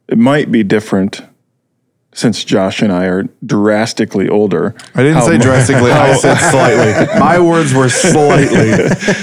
it 0.09 0.17
might 0.17 0.51
be 0.51 0.63
different 0.63 1.21
since 2.13 2.43
Josh 2.43 2.81
and 2.81 2.91
I 2.91 3.05
are 3.05 3.23
drastically 3.45 4.27
older. 4.27 4.75
I 4.95 5.03
didn't 5.03 5.21
say 5.21 5.37
drastically. 5.37 5.91
I 5.91 6.15
said 6.15 6.35
slightly. 6.51 7.19
My 7.19 7.39
words 7.39 7.73
were 7.73 7.89
slightly. 7.89 8.73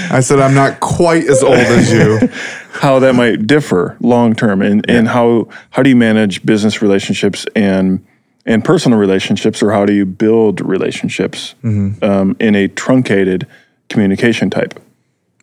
I 0.09 0.21
said 0.21 0.39
I'm 0.39 0.53
not 0.53 0.79
quite 0.79 1.25
as 1.25 1.43
old 1.43 1.55
as 1.55 1.91
you. 1.91 2.29
how 2.77 2.99
that 2.99 3.15
might 3.15 3.47
differ 3.47 3.97
long 3.99 4.35
term 4.35 4.61
and, 4.61 4.87
and 4.89 5.07
how 5.07 5.47
how 5.71 5.83
do 5.83 5.89
you 5.89 5.95
manage 5.95 6.45
business 6.45 6.81
relationships 6.81 7.45
and 7.55 8.05
and 8.47 8.65
personal 8.65 8.97
relationships 8.97 9.61
or 9.61 9.71
how 9.71 9.85
do 9.85 9.93
you 9.93 10.05
build 10.05 10.61
relationships 10.61 11.53
um, 11.63 12.35
in 12.39 12.55
a 12.55 12.67
truncated 12.67 13.45
communication 13.89 14.49
type 14.49 14.79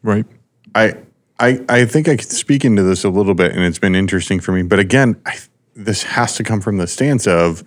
Right. 0.04 0.26
I, 0.74 0.94
I, 1.40 1.64
I 1.68 1.84
think 1.86 2.08
I 2.08 2.16
could 2.16 2.30
speak 2.30 2.64
into 2.64 2.82
this 2.82 3.02
a 3.04 3.08
little 3.08 3.34
bit, 3.34 3.52
and 3.52 3.64
it's 3.64 3.78
been 3.78 3.96
interesting 3.96 4.38
for 4.38 4.52
me. 4.52 4.62
But 4.62 4.78
again, 4.78 5.20
I, 5.26 5.36
this 5.74 6.04
has 6.04 6.36
to 6.36 6.44
come 6.44 6.60
from 6.60 6.76
the 6.76 6.86
stance 6.86 7.26
of 7.26 7.64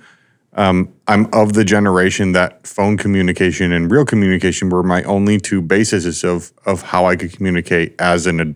um, 0.53 0.93
I'm 1.07 1.27
of 1.33 1.53
the 1.53 1.65
generation 1.65 2.31
that 2.31 2.65
phone 2.65 2.97
communication 2.97 3.73
and 3.73 3.91
real 3.91 4.05
communication 4.05 4.69
were 4.69 4.83
my 4.83 5.03
only 5.03 5.39
two 5.39 5.61
bases 5.61 6.23
of 6.23 6.53
of 6.65 6.83
how 6.83 7.05
I 7.05 7.15
could 7.15 7.33
communicate 7.33 7.99
as 7.99 8.27
an 8.27 8.39
ad- 8.39 8.55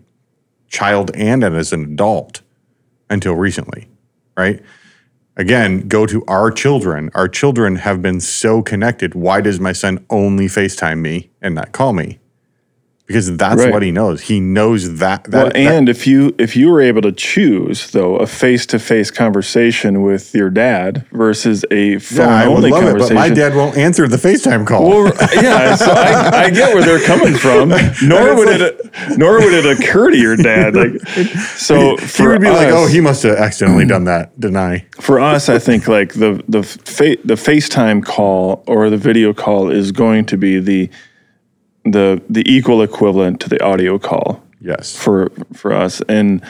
child 0.68 1.10
and 1.14 1.44
as 1.44 1.72
an 1.72 1.84
adult 1.84 2.40
until 3.10 3.34
recently, 3.34 3.88
right? 4.36 4.62
Again, 5.36 5.88
go 5.88 6.04
to 6.06 6.22
our 6.26 6.50
children. 6.50 7.10
Our 7.14 7.26
children 7.26 7.76
have 7.76 8.02
been 8.02 8.20
so 8.20 8.62
connected. 8.62 9.14
Why 9.14 9.40
does 9.40 9.58
my 9.58 9.72
son 9.72 10.04
only 10.10 10.44
FaceTime 10.46 11.00
me 11.00 11.30
and 11.40 11.54
not 11.54 11.72
call 11.72 11.94
me? 11.94 12.18
Because 13.12 13.36
that's 13.36 13.62
Right. 13.62 13.72
what 13.72 13.82
he 13.82 13.90
knows. 13.90 14.22
He 14.22 14.40
knows 14.40 14.96
that. 14.96 15.24
that 15.24 15.32
well 15.32 15.44
that- 15.46 15.56
and 15.56 15.88
if 15.88 16.06
you 16.06 16.34
if 16.38 16.56
you 16.56 16.70
were 16.70 16.80
able 16.80 17.02
to 17.02 17.12
choose 17.12 17.90
though 17.90 18.16
a 18.16 18.26
face-to-face 18.26 19.10
conversation 19.10 20.02
with 20.02 20.34
your 20.34 20.48
dad 20.48 21.04
versus 21.12 21.64
a 21.70 21.98
phone 21.98 22.26
yeah, 22.28 22.34
I 22.44 22.48
would 22.48 22.56
only 22.56 22.70
love 22.70 22.82
it, 22.84 22.86
but 22.86 22.90
conversation 23.08 23.14
my 23.16 23.28
dad 23.28 23.54
won't 23.54 23.76
answer 23.76 24.08
the 24.08 24.16
FaceTime 24.16 24.66
call. 24.66 24.88
Well, 24.88 25.12
yeah, 25.34 25.74
so 25.74 25.90
I, 25.90 26.44
I 26.44 26.50
get 26.50 26.74
where 26.74 26.82
they're 26.84 27.04
coming 27.06 27.34
from. 27.34 27.68
Nor 28.08 28.34
would 28.36 28.48
it, 28.60 28.80
nor 29.18 29.38
would 29.40 29.52
it 29.54 29.66
occur 29.66 30.10
to 30.10 30.16
your 30.16 30.36
dad. 30.36 30.74
Like, 30.74 30.98
so 31.56 31.96
he 31.96 32.06
for 32.06 32.28
would 32.30 32.40
be 32.40 32.48
like, 32.50 32.68
"Oh, 32.68 32.86
he 32.86 33.00
must 33.00 33.22
have 33.24 33.36
accidentally 33.36 33.84
done 33.86 34.04
that." 34.04 34.38
Deny. 34.40 34.84
for 35.00 35.20
us, 35.20 35.48
I 35.48 35.58
think 35.58 35.86
like 35.88 36.14
the 36.14 36.42
the 36.48 36.62
fa- 36.62 37.16
the 37.24 37.34
FaceTime 37.34 38.04
call 38.04 38.64
or 38.66 38.88
the 38.90 38.96
video 38.96 39.32
call 39.32 39.70
is 39.70 39.92
going 39.92 40.24
to 40.26 40.36
be 40.36 40.58
the 40.58 40.88
the 41.84 42.22
the 42.28 42.42
equal 42.50 42.82
equivalent 42.82 43.40
to 43.40 43.48
the 43.48 43.62
audio 43.62 43.98
call 43.98 44.42
Yes. 44.60 44.96
for 44.96 45.30
for 45.52 45.72
us. 45.72 46.00
And 46.08 46.42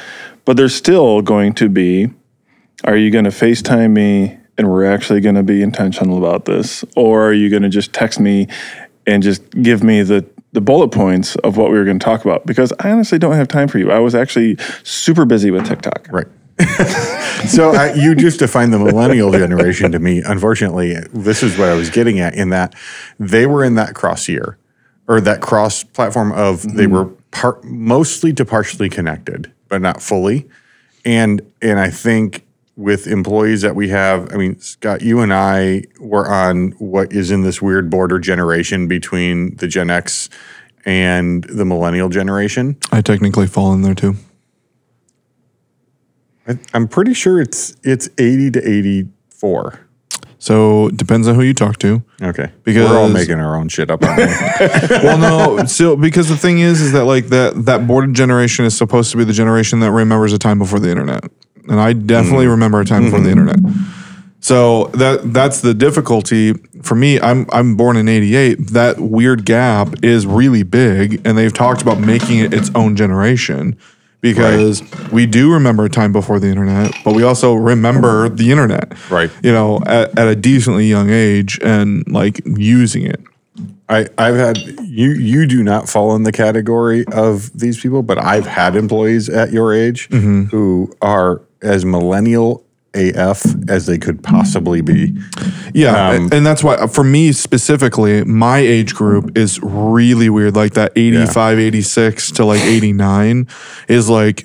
but 0.44 0.56
there's 0.56 0.74
still 0.74 1.22
going 1.22 1.54
to 1.54 1.68
be 1.68 2.10
are 2.84 2.96
you 2.96 3.10
going 3.10 3.24
to 3.24 3.30
FaceTime 3.30 3.92
me 3.92 4.38
and 4.58 4.68
we're 4.68 4.84
actually 4.84 5.20
going 5.20 5.36
to 5.36 5.42
be 5.42 5.62
intentional 5.62 6.18
about 6.18 6.44
this 6.44 6.84
or 6.96 7.28
are 7.28 7.32
you 7.32 7.48
going 7.48 7.62
to 7.62 7.68
just 7.68 7.92
text 7.92 8.20
me 8.20 8.48
and 9.06 9.22
just 9.22 9.48
give 9.62 9.82
me 9.82 10.02
the 10.02 10.26
the 10.52 10.60
bullet 10.60 10.88
points 10.88 11.34
of 11.36 11.56
what 11.56 11.70
we 11.70 11.78
were 11.78 11.84
going 11.84 11.98
to 11.98 12.04
talk 12.04 12.24
about 12.24 12.44
because 12.44 12.72
I 12.78 12.90
honestly 12.90 13.18
don't 13.18 13.34
have 13.34 13.48
time 13.48 13.68
for 13.68 13.78
you. 13.78 13.90
I 13.90 13.98
was 14.00 14.14
actually 14.14 14.58
super 14.82 15.24
busy 15.24 15.50
with 15.50 15.66
TikTok. 15.66 16.08
Right. 16.10 16.26
so 17.48 17.74
uh, 17.74 17.94
you 17.96 18.14
just 18.14 18.38
defined 18.38 18.72
the 18.74 18.78
millennial 18.78 19.32
generation 19.32 19.90
to 19.92 19.98
me. 19.98 20.22
Unfortunately, 20.22 20.94
this 21.14 21.42
is 21.42 21.56
what 21.56 21.70
I 21.70 21.74
was 21.74 21.88
getting 21.88 22.20
at 22.20 22.34
in 22.34 22.50
that 22.50 22.74
they 23.18 23.46
were 23.46 23.64
in 23.64 23.76
that 23.76 23.94
cross 23.94 24.28
year 24.28 24.58
or 25.08 25.20
that 25.20 25.40
cross 25.40 25.84
platform 25.84 26.32
of 26.32 26.62
they 26.62 26.86
mm-hmm. 26.86 26.92
were 26.92 27.60
mostly 27.64 28.32
to 28.32 28.44
partially 28.44 28.88
connected, 28.88 29.52
but 29.68 29.80
not 29.80 30.02
fully. 30.02 30.48
And 31.04 31.42
and 31.60 31.80
I 31.80 31.90
think 31.90 32.46
with 32.76 33.06
employees 33.06 33.62
that 33.62 33.74
we 33.74 33.88
have, 33.90 34.32
I 34.32 34.36
mean, 34.36 34.58
Scott, 34.58 35.02
you 35.02 35.20
and 35.20 35.32
I 35.32 35.84
were 36.00 36.26
on 36.28 36.72
what 36.72 37.12
is 37.12 37.30
in 37.30 37.42
this 37.42 37.60
weird 37.60 37.90
border 37.90 38.18
generation 38.18 38.88
between 38.88 39.56
the 39.56 39.68
Gen 39.68 39.90
X 39.90 40.30
and 40.84 41.44
the 41.44 41.64
millennial 41.64 42.08
generation. 42.08 42.76
I 42.90 43.02
technically 43.02 43.46
fall 43.46 43.72
in 43.72 43.82
there 43.82 43.94
too. 43.94 44.16
I, 46.46 46.58
I'm 46.74 46.88
pretty 46.88 47.14
sure 47.14 47.40
it's 47.40 47.76
it's 47.82 48.08
80 48.18 48.52
to 48.52 48.68
84. 48.68 49.81
So 50.42 50.88
it 50.88 50.96
depends 50.96 51.28
on 51.28 51.36
who 51.36 51.42
you 51.42 51.54
talk 51.54 51.78
to. 51.78 52.02
Okay. 52.20 52.50
Because- 52.64 52.90
we're 52.90 52.98
all 52.98 53.08
making 53.08 53.38
our 53.38 53.54
own 53.54 53.68
shit 53.68 53.92
up. 53.92 54.02
Well, 54.90 55.16
no, 55.16 55.64
still 55.66 55.94
because 55.96 56.28
the 56.28 56.36
thing 56.36 56.58
is, 56.58 56.80
is 56.80 56.90
that 56.92 57.04
like 57.04 57.26
that 57.26 57.66
that 57.66 57.86
boarded 57.86 58.14
generation 58.14 58.64
is 58.64 58.76
supposed 58.76 59.12
to 59.12 59.16
be 59.16 59.22
the 59.22 59.32
generation 59.32 59.78
that 59.80 59.92
remembers 59.92 60.32
a 60.32 60.38
time 60.38 60.58
before 60.58 60.80
the 60.80 60.90
internet, 60.90 61.24
and 61.68 61.80
I 61.80 61.92
definitely 61.92 62.46
mm. 62.46 62.50
remember 62.50 62.80
a 62.80 62.84
time 62.84 63.04
before 63.04 63.20
the 63.20 63.30
mm-hmm. 63.30 63.48
internet. 63.48 63.72
So 64.40 64.86
that 64.94 65.32
that's 65.32 65.60
the 65.60 65.74
difficulty 65.74 66.54
for 66.82 66.96
me. 66.96 67.20
I'm 67.20 67.46
I'm 67.52 67.76
born 67.76 67.96
in 67.96 68.08
'88. 68.08 68.70
That 68.70 68.98
weird 68.98 69.44
gap 69.44 70.02
is 70.02 70.26
really 70.26 70.64
big, 70.64 71.20
and 71.24 71.38
they've 71.38 71.54
talked 71.54 71.82
about 71.82 72.00
making 72.00 72.40
it 72.40 72.52
its 72.52 72.70
own 72.74 72.96
generation 72.96 73.76
because 74.22 74.82
we 75.12 75.26
do 75.26 75.52
remember 75.52 75.84
a 75.84 75.88
time 75.90 76.12
before 76.12 76.38
the 76.40 76.46
internet, 76.48 76.94
but 77.04 77.14
we 77.14 77.22
also 77.24 77.52
remember 77.54 78.28
the 78.30 78.50
internet, 78.50 78.94
Right. 79.10 79.30
You 79.42 79.52
know, 79.52 79.80
at, 79.86 80.18
at 80.18 80.28
a 80.28 80.34
decently 80.36 80.86
young 80.86 81.10
age 81.10 81.58
and 81.62 82.04
like 82.10 82.40
using 82.46 83.04
it. 83.04 83.20
I, 83.88 84.06
I've 84.16 84.36
had 84.36 84.56
you 84.58 85.10
you 85.10 85.46
do 85.46 85.62
not 85.62 85.86
fall 85.88 86.14
in 86.16 86.22
the 86.22 86.32
category 86.32 87.04
of 87.08 87.52
these 87.58 87.78
people, 87.78 88.02
but 88.02 88.16
I've 88.16 88.46
had 88.46 88.74
employees 88.76 89.28
at 89.28 89.52
your 89.52 89.74
age 89.74 90.08
Mm-hmm. 90.08 90.44
who 90.44 90.90
are 91.02 91.42
as 91.60 91.84
millennial 91.84 92.64
AF 92.94 93.44
as 93.68 93.86
they 93.86 93.98
could 93.98 94.22
possibly 94.22 94.80
be. 94.80 95.16
Yeah, 95.72 96.10
um, 96.10 96.28
and 96.32 96.44
that's 96.44 96.62
why 96.62 96.74
uh, 96.74 96.86
for 96.86 97.04
me 97.04 97.32
specifically, 97.32 98.24
my 98.24 98.58
age 98.58 98.94
group 98.94 99.36
is 99.36 99.60
really 99.62 100.28
weird. 100.28 100.56
Like 100.56 100.74
that 100.74 100.92
85, 100.96 101.58
86 101.58 102.30
to 102.32 102.44
like 102.44 102.60
89 102.60 103.48
is 103.88 104.10
like 104.10 104.44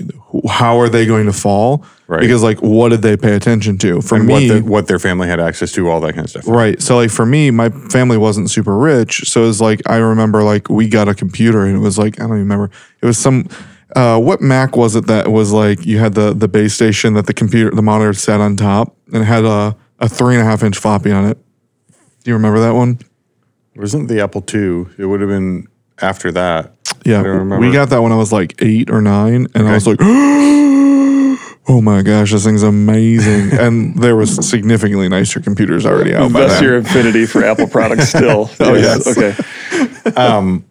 how 0.49 0.79
are 0.79 0.89
they 0.89 1.05
going 1.05 1.25
to 1.25 1.33
fall? 1.33 1.85
Right. 2.07 2.21
Because 2.21 2.43
like 2.43 2.61
what 2.61 2.89
did 2.89 3.01
they 3.01 3.17
pay 3.17 3.35
attention 3.35 3.77
to? 3.79 4.01
For 4.01 4.15
And 4.15 4.25
me, 4.25 4.33
what, 4.33 4.47
the, 4.47 4.61
what 4.63 4.87
their 4.87 4.99
family 4.99 5.27
had 5.27 5.39
access 5.39 5.71
to, 5.73 5.89
all 5.89 5.99
that 6.01 6.13
kind 6.13 6.25
of 6.25 6.29
stuff. 6.29 6.47
Right. 6.47 6.81
So 6.81 6.95
like 6.95 7.11
for 7.11 7.25
me, 7.25 7.51
my 7.51 7.69
family 7.69 8.17
wasn't 8.17 8.49
super 8.49 8.77
rich. 8.77 9.29
So 9.29 9.43
it 9.43 9.47
was 9.47 9.61
like 9.61 9.81
I 9.89 9.97
remember 9.97 10.43
like 10.43 10.69
we 10.69 10.87
got 10.87 11.09
a 11.09 11.15
computer 11.15 11.65
and 11.65 11.75
it 11.75 11.79
was 11.79 11.97
like 11.97 12.19
I 12.19 12.23
don't 12.23 12.37
even 12.37 12.39
remember. 12.39 12.71
It 13.01 13.05
was 13.05 13.17
some 13.17 13.49
uh, 13.95 14.19
what 14.19 14.41
Mac 14.41 14.75
was 14.75 14.95
it 14.95 15.07
that 15.07 15.31
was 15.31 15.51
like 15.51 15.85
you 15.85 15.97
had 15.99 16.13
the 16.13 16.33
the 16.33 16.47
base 16.47 16.73
station 16.73 17.13
that 17.13 17.25
the 17.25 17.33
computer 17.33 17.73
the 17.73 17.81
monitor 17.81 18.13
sat 18.13 18.41
on 18.41 18.55
top 18.55 18.95
and 19.07 19.23
it 19.23 19.25
had 19.25 19.45
a, 19.45 19.75
a 19.99 20.09
three 20.09 20.35
and 20.35 20.41
a 20.41 20.45
half 20.45 20.63
inch 20.63 20.77
floppy 20.77 21.11
on 21.11 21.25
it. 21.25 21.37
Do 22.23 22.31
you 22.31 22.33
remember 22.33 22.59
that 22.59 22.73
one? 22.73 22.99
It 23.73 23.79
wasn't 23.79 24.09
the 24.09 24.21
Apple 24.21 24.43
II. 24.53 24.87
It 24.97 25.05
would 25.05 25.21
have 25.21 25.29
been 25.29 25.67
after 26.01 26.31
that. 26.33 26.73
Yeah. 27.05 27.19
I 27.19 27.23
don't 27.23 27.37
remember. 27.37 27.65
We 27.65 27.71
got 27.71 27.89
that 27.89 28.01
when 28.01 28.11
I 28.11 28.15
was 28.15 28.33
like 28.33 28.61
eight 28.61 28.89
or 28.89 29.01
nine 29.01 29.47
and 29.55 29.67
I 29.67 29.73
was 29.73 29.87
like 29.87 29.97
oh 30.01 31.81
my 31.81 32.01
gosh, 32.01 32.31
this 32.31 32.43
thing's 32.43 32.63
amazing. 32.63 33.57
and 33.59 33.95
there 34.01 34.15
was 34.15 34.47
significantly 34.47 35.07
nicer 35.07 35.39
computers 35.39 35.85
already 35.85 36.13
out 36.13 36.33
by 36.33 36.41
That's 36.41 36.61
your 36.61 36.77
affinity 36.77 37.25
for 37.25 37.43
Apple 37.43 37.67
products 37.67 38.09
still. 38.09 38.49
oh 38.59 38.73
yes. 38.73 39.07
Okay. 39.17 40.11
Um, 40.15 40.65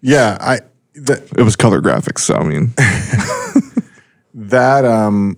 Yeah, 0.00 0.38
I 0.40 0.60
that 0.94 1.22
it 1.36 1.42
was 1.42 1.56
color 1.56 1.80
graphics. 1.80 2.20
So 2.20 2.34
I 2.34 2.44
mean, 2.44 2.72
that 4.34 4.84
um 4.84 5.36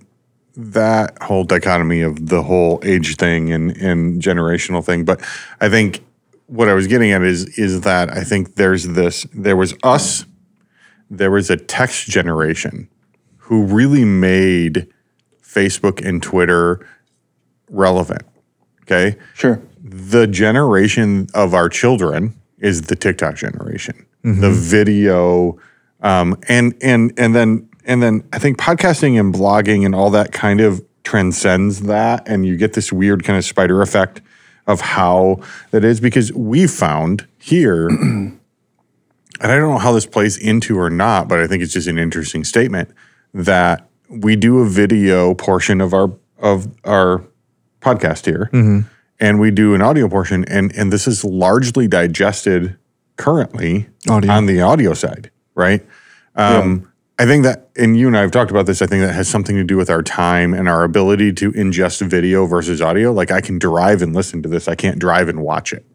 that 0.55 1.17
whole 1.21 1.43
dichotomy 1.43 2.01
of 2.01 2.29
the 2.29 2.43
whole 2.43 2.79
age 2.83 3.15
thing 3.17 3.51
and 3.51 3.75
and 3.77 4.21
generational 4.21 4.83
thing. 4.83 5.05
But 5.05 5.21
I 5.59 5.69
think 5.69 6.03
what 6.47 6.69
I 6.69 6.73
was 6.73 6.87
getting 6.87 7.11
at 7.11 7.21
is 7.23 7.57
is 7.57 7.81
that 7.81 8.11
I 8.11 8.23
think 8.23 8.55
there's 8.55 8.83
this 8.89 9.25
there 9.33 9.57
was 9.57 9.73
us, 9.83 10.25
there 11.09 11.31
was 11.31 11.49
a 11.49 11.57
text 11.57 12.07
generation 12.07 12.89
who 13.37 13.63
really 13.63 14.05
made 14.05 14.87
Facebook 15.43 16.05
and 16.05 16.21
Twitter 16.21 16.85
relevant. 17.69 18.23
Okay. 18.83 19.17
Sure. 19.33 19.61
the 19.81 20.27
generation 20.27 21.27
of 21.33 21.53
our 21.53 21.69
children 21.69 22.33
is 22.59 22.83
the 22.83 22.95
TikTok 22.95 23.35
generation. 23.35 24.05
The 24.23 24.51
video, 24.51 25.57
um, 26.01 26.37
and 26.47 26.73
and 26.81 27.13
and 27.17 27.35
then 27.35 27.69
and 27.85 28.01
then 28.01 28.23
I 28.31 28.39
think 28.39 28.57
podcasting 28.57 29.19
and 29.19 29.33
blogging 29.33 29.85
and 29.85 29.93
all 29.93 30.09
that 30.11 30.31
kind 30.31 30.61
of 30.61 30.83
transcends 31.03 31.81
that, 31.81 32.27
and 32.27 32.45
you 32.45 32.55
get 32.55 32.73
this 32.73 32.93
weird 32.93 33.23
kind 33.23 33.37
of 33.37 33.43
spider 33.43 33.81
effect 33.81 34.21
of 34.65 34.79
how 34.79 35.41
that 35.71 35.83
is 35.83 35.99
because 35.99 36.31
we 36.31 36.67
found 36.67 37.27
here, 37.37 37.87
and 37.89 38.39
I 39.41 39.47
don't 39.47 39.73
know 39.73 39.77
how 39.77 39.91
this 39.91 40.05
plays 40.05 40.37
into 40.37 40.79
or 40.79 40.89
not, 40.89 41.27
but 41.27 41.39
I 41.39 41.47
think 41.47 41.61
it's 41.61 41.73
just 41.73 41.87
an 41.87 41.97
interesting 41.97 42.45
statement 42.45 42.91
that 43.33 43.89
we 44.09 44.35
do 44.35 44.59
a 44.59 44.65
video 44.65 45.33
portion 45.33 45.81
of 45.81 45.93
our 45.93 46.11
of 46.39 46.67
our 46.83 47.23
podcast 47.81 48.25
here 48.25 48.49
and 49.19 49.39
we 49.39 49.51
do 49.51 49.73
an 49.73 49.81
audio 49.81 50.07
portion 50.07 50.45
and 50.45 50.71
and 50.75 50.91
this 50.91 51.07
is 51.07 51.23
largely 51.23 51.87
digested 51.87 52.77
currently 53.17 53.87
Audio. 54.09 54.31
on 54.31 54.45
the 54.45 54.61
audio 54.61 54.93
side 54.93 55.29
right 55.55 55.85
um, 56.35 56.91
i 57.19 57.25
think 57.25 57.43
that 57.43 57.69
and 57.75 57.97
you 57.97 58.07
and 58.07 58.17
i 58.17 58.21
have 58.21 58.31
talked 58.31 58.51
about 58.51 58.65
this 58.65 58.81
i 58.81 58.85
think 58.87 59.01
that 59.01 59.13
has 59.13 59.27
something 59.27 59.55
to 59.55 59.63
do 59.63 59.77
with 59.77 59.89
our 59.89 60.01
time 60.03 60.53
and 60.53 60.67
our 60.67 60.83
ability 60.83 61.31
to 61.33 61.51
ingest 61.53 62.01
video 62.07 62.45
versus 62.45 62.81
audio 62.81 63.11
like 63.11 63.31
i 63.31 63.39
can 63.41 63.59
drive 63.59 64.01
and 64.01 64.15
listen 64.15 64.41
to 64.41 64.49
this 64.49 64.67
i 64.67 64.75
can't 64.75 64.99
drive 64.99 65.29
and 65.29 65.41
watch 65.41 65.71
it 65.73 65.85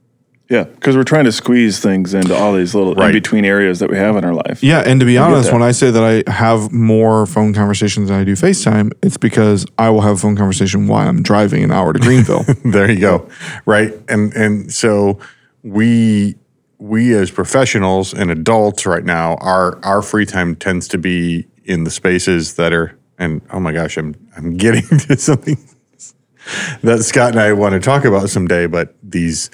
Yeah, 0.50 0.62
because 0.64 0.96
we're 0.96 1.04
trying 1.04 1.24
to 1.26 1.32
squeeze 1.32 1.78
things 1.80 2.14
into 2.14 2.34
all 2.34 2.54
these 2.54 2.74
little 2.74 2.94
Right. 2.94 3.08
in 3.10 3.12
between 3.20 3.44
areas 3.44 3.80
that 3.80 3.90
we 3.90 3.98
have 3.98 4.16
in 4.16 4.24
our 4.24 4.32
life. 4.32 4.62
yeah. 4.62 4.80
And 4.80 4.98
to 5.00 5.04
be 5.04 5.18
honest, 5.18 5.52
when 5.52 5.62
I 5.62 5.72
say 5.72 5.90
that 5.90 6.02
I 6.02 6.30
have 6.30 6.72
more 6.72 7.26
phone 7.26 7.52
conversations 7.52 8.08
than 8.08 8.18
I 8.18 8.24
do 8.24 8.32
FaceTime, 8.32 8.92
it's 9.02 9.18
because 9.18 9.66
I 9.76 9.90
will 9.90 10.00
have 10.00 10.14
a 10.16 10.16
phone 10.16 10.36
conversation 10.36 10.86
while 10.88 11.06
I'm 11.06 11.22
driving 11.22 11.62
an 11.64 11.70
hour 11.70 11.92
to 11.92 11.98
Greenville. 11.98 12.44
there 12.64 12.90
you 12.90 12.98
go 12.98 13.28
right 13.66 13.92
and 14.08 14.32
and 14.32 14.72
so 14.72 15.18
we 15.62 16.36
we 16.79 17.14
as 17.14 17.31
professionals 17.31 18.12
and 18.14 18.31
adults 18.31 18.87
right 18.87 19.05
now 19.05 19.35
our 19.37 19.79
our 19.85 20.03
free 20.03 20.26
time 20.26 20.55
tends 20.57 20.89
to 20.89 20.99
be 20.99 21.47
in 21.64 21.85
the 21.85 21.91
spaces 21.91 22.55
that 22.55 22.72
are 22.72 22.97
and 23.18 23.41
oh 23.53 23.61
my 23.61 23.72
gosh 23.72 23.97
i'm 23.97 24.14
i'm 24.37 24.57
getting 24.64 24.83
to 24.99 25.16
something 25.16 25.57
that 26.83 27.03
scott 27.03 27.33
and 27.33 27.41
i 27.41 27.53
want 27.53 27.72
to 27.74 27.81
talk 27.81 28.05
about 28.05 28.31
someday 28.31 28.66
but 28.66 28.95
these 29.03 29.51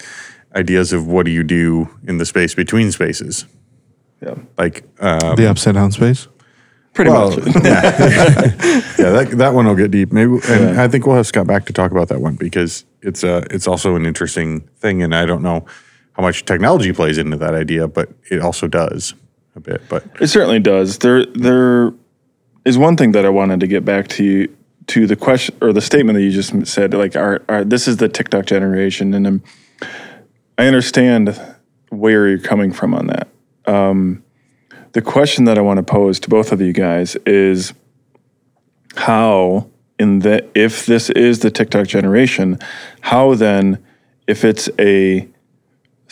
ideas 0.54 0.92
of 0.92 1.06
what 1.06 1.24
do 1.26 1.32
you 1.32 1.42
do 1.42 1.88
in 2.06 2.18
the 2.18 2.26
space 2.26 2.54
between 2.54 2.92
spaces 2.92 3.46
Yeah, 4.20 4.36
like 4.58 4.84
um, 5.00 5.34
the 5.36 5.48
upside 5.48 5.74
down 5.74 5.90
space. 5.92 6.28
pretty 6.92 7.10
well, 7.10 7.30
much. 7.30 7.46
yeah, 7.64 7.90
yeah. 8.98 9.10
That 9.10 9.34
that 9.38 9.52
one 9.54 9.66
will 9.66 9.74
get 9.74 9.90
deep. 9.90 10.12
Maybe, 10.12 10.38
and 10.48 10.80
I 10.80 10.86
think 10.88 11.06
we'll 11.06 11.16
have 11.16 11.26
Scott 11.26 11.46
back 11.48 11.66
to 11.66 11.72
talk 11.72 11.90
about 11.90 12.08
that 12.08 12.20
one 12.20 12.36
because 12.36 12.84
it's 13.02 13.24
a 13.24 13.42
it's 13.50 13.66
also 13.66 13.96
an 13.96 14.06
interesting 14.06 14.60
thing, 14.78 15.02
and 15.02 15.12
I 15.14 15.26
don't 15.26 15.42
know 15.42 15.66
how 16.14 16.22
much 16.22 16.44
technology 16.44 16.92
plays 16.92 17.18
into 17.18 17.36
that 17.36 17.54
idea, 17.54 17.86
but 17.88 18.10
it 18.30 18.40
also 18.40 18.66
does 18.66 19.14
a 19.54 19.60
bit. 19.60 19.82
But 19.88 20.04
It 20.20 20.28
certainly 20.28 20.60
does. 20.60 20.98
There, 20.98 21.26
there 21.26 21.92
is 22.64 22.78
one 22.78 22.96
thing 22.96 23.12
that 23.12 23.24
I 23.24 23.28
wanted 23.28 23.60
to 23.60 23.66
get 23.66 23.84
back 23.84 24.08
to 24.08 24.24
you 24.24 24.56
to 24.86 25.06
the 25.06 25.16
question 25.16 25.56
or 25.62 25.72
the 25.72 25.80
statement 25.80 26.16
that 26.16 26.22
you 26.22 26.30
just 26.30 26.66
said. 26.66 26.94
Like, 26.94 27.16
our, 27.16 27.42
our 27.48 27.64
this 27.64 27.88
is 27.88 27.96
the 27.96 28.08
TikTok 28.08 28.46
generation, 28.46 29.14
and 29.14 29.26
um, 29.26 29.42
I 30.58 30.66
understand 30.66 31.40
where 31.88 32.28
you're 32.28 32.38
coming 32.38 32.72
from 32.72 32.94
on 32.94 33.06
that. 33.06 33.28
Um, 33.66 34.22
the 34.92 35.02
question 35.02 35.44
that 35.46 35.58
I 35.58 35.62
want 35.62 35.78
to 35.78 35.82
pose 35.82 36.20
to 36.20 36.28
both 36.28 36.52
of 36.52 36.60
you 36.60 36.72
guys 36.72 37.16
is 37.26 37.72
how 38.96 39.68
in 39.98 40.20
the 40.20 40.46
if 40.54 40.86
this 40.86 41.10
is 41.10 41.40
the 41.40 41.50
TikTok 41.50 41.86
generation, 41.86 42.58
how 43.00 43.34
then 43.34 43.84
if 44.26 44.44
it's 44.44 44.68
a 44.78 45.28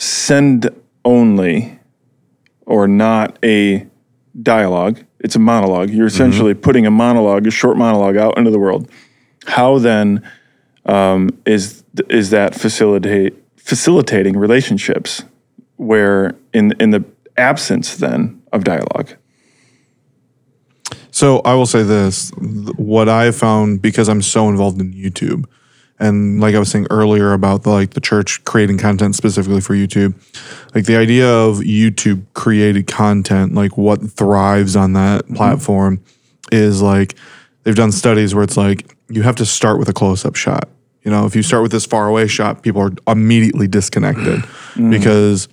send 0.03 0.69
only 1.05 1.79
or 2.65 2.87
not 2.87 3.39
a 3.43 3.87
dialogue, 4.41 5.03
it's 5.19 5.35
a 5.35 5.39
monologue. 5.39 5.89
You're 5.89 6.07
essentially 6.07 6.53
putting 6.53 6.85
a 6.85 6.91
monologue, 6.91 7.47
a 7.47 7.51
short 7.51 7.77
monologue 7.77 8.17
out 8.17 8.37
into 8.37 8.51
the 8.51 8.59
world. 8.59 8.89
How 9.45 9.79
then 9.79 10.21
um, 10.85 11.29
is 11.45 11.83
is 12.09 12.29
that 12.31 12.55
facilitate 12.55 13.33
facilitating 13.55 14.37
relationships 14.37 15.23
where 15.77 16.35
in 16.53 16.73
in 16.79 16.91
the 16.91 17.03
absence 17.37 17.97
then 17.97 18.41
of 18.51 18.63
dialogue? 18.63 19.15
So 21.11 21.39
I 21.45 21.53
will 21.53 21.65
say 21.65 21.83
this: 21.83 22.31
what 22.75 23.07
I 23.07 23.31
found 23.31 23.81
because 23.81 24.09
I'm 24.09 24.21
so 24.21 24.49
involved 24.49 24.81
in 24.81 24.93
YouTube, 24.93 25.45
and 25.99 26.41
like 26.41 26.55
I 26.55 26.59
was 26.59 26.69
saying 26.69 26.87
earlier 26.89 27.33
about 27.33 27.63
the, 27.63 27.69
like 27.69 27.91
the 27.91 28.01
church 28.01 28.43
creating 28.45 28.77
content 28.77 29.15
specifically 29.15 29.61
for 29.61 29.73
YouTube, 29.73 30.15
like 30.73 30.85
the 30.85 30.95
idea 30.95 31.29
of 31.29 31.57
YouTube 31.57 32.25
created 32.33 32.87
content, 32.87 33.53
like 33.53 33.77
what 33.77 34.01
thrives 34.01 34.75
on 34.75 34.93
that 34.93 35.25
mm-hmm. 35.25 35.35
platform, 35.35 36.03
is 36.51 36.81
like 36.81 37.15
they've 37.63 37.75
done 37.75 37.91
studies 37.91 38.33
where 38.33 38.43
it's 38.43 38.57
like 38.57 38.95
you 39.09 39.21
have 39.21 39.35
to 39.35 39.45
start 39.45 39.79
with 39.79 39.89
a 39.89 39.93
close 39.93 40.25
up 40.25 40.35
shot. 40.35 40.67
You 41.03 41.11
know, 41.11 41.25
if 41.25 41.35
you 41.35 41.43
start 41.43 41.63
with 41.63 41.71
this 41.71 41.85
far 41.85 42.07
away 42.07 42.27
shot, 42.27 42.63
people 42.63 42.81
are 42.81 42.91
immediately 43.07 43.67
disconnected 43.67 44.39
mm. 44.39 44.89
because 44.89 45.47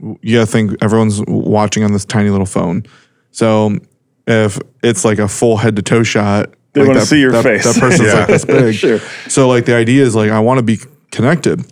you 0.00 0.36
gotta 0.36 0.46
think 0.46 0.72
everyone's 0.82 1.22
watching 1.26 1.84
on 1.84 1.92
this 1.92 2.04
tiny 2.04 2.30
little 2.30 2.46
phone. 2.46 2.84
So 3.30 3.78
if 4.26 4.58
it's 4.82 5.04
like 5.04 5.18
a 5.18 5.28
full 5.28 5.56
head 5.56 5.76
to 5.76 5.82
toe 5.82 6.02
shot, 6.02 6.52
They 6.76 6.82
like 6.82 6.88
wanna 6.88 7.06
see 7.06 7.20
your 7.20 7.32
that, 7.32 7.42
face. 7.42 7.64
That 7.64 7.80
person's 7.80 8.12
like 8.12 8.26
this 8.26 8.44
big. 8.44 8.74
Sure. 8.74 8.98
So 9.30 9.48
like 9.48 9.64
the 9.64 9.74
idea 9.74 10.02
is 10.02 10.14
like 10.14 10.30
I 10.30 10.40
want 10.40 10.58
to 10.58 10.62
be 10.62 10.78
connected, 11.10 11.64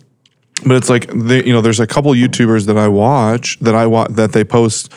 but 0.65 0.77
it's 0.77 0.89
like 0.89 1.07
they, 1.13 1.45
you 1.45 1.53
know 1.53 1.61
there's 1.61 1.79
a 1.79 1.85
couple 1.85 2.11
YouTubers 2.13 2.65
that 2.65 2.77
I 2.77 2.87
watch 2.87 3.59
that 3.59 3.75
I 3.75 3.85
watch 3.85 4.09
that 4.13 4.33
they 4.33 4.43
post 4.43 4.91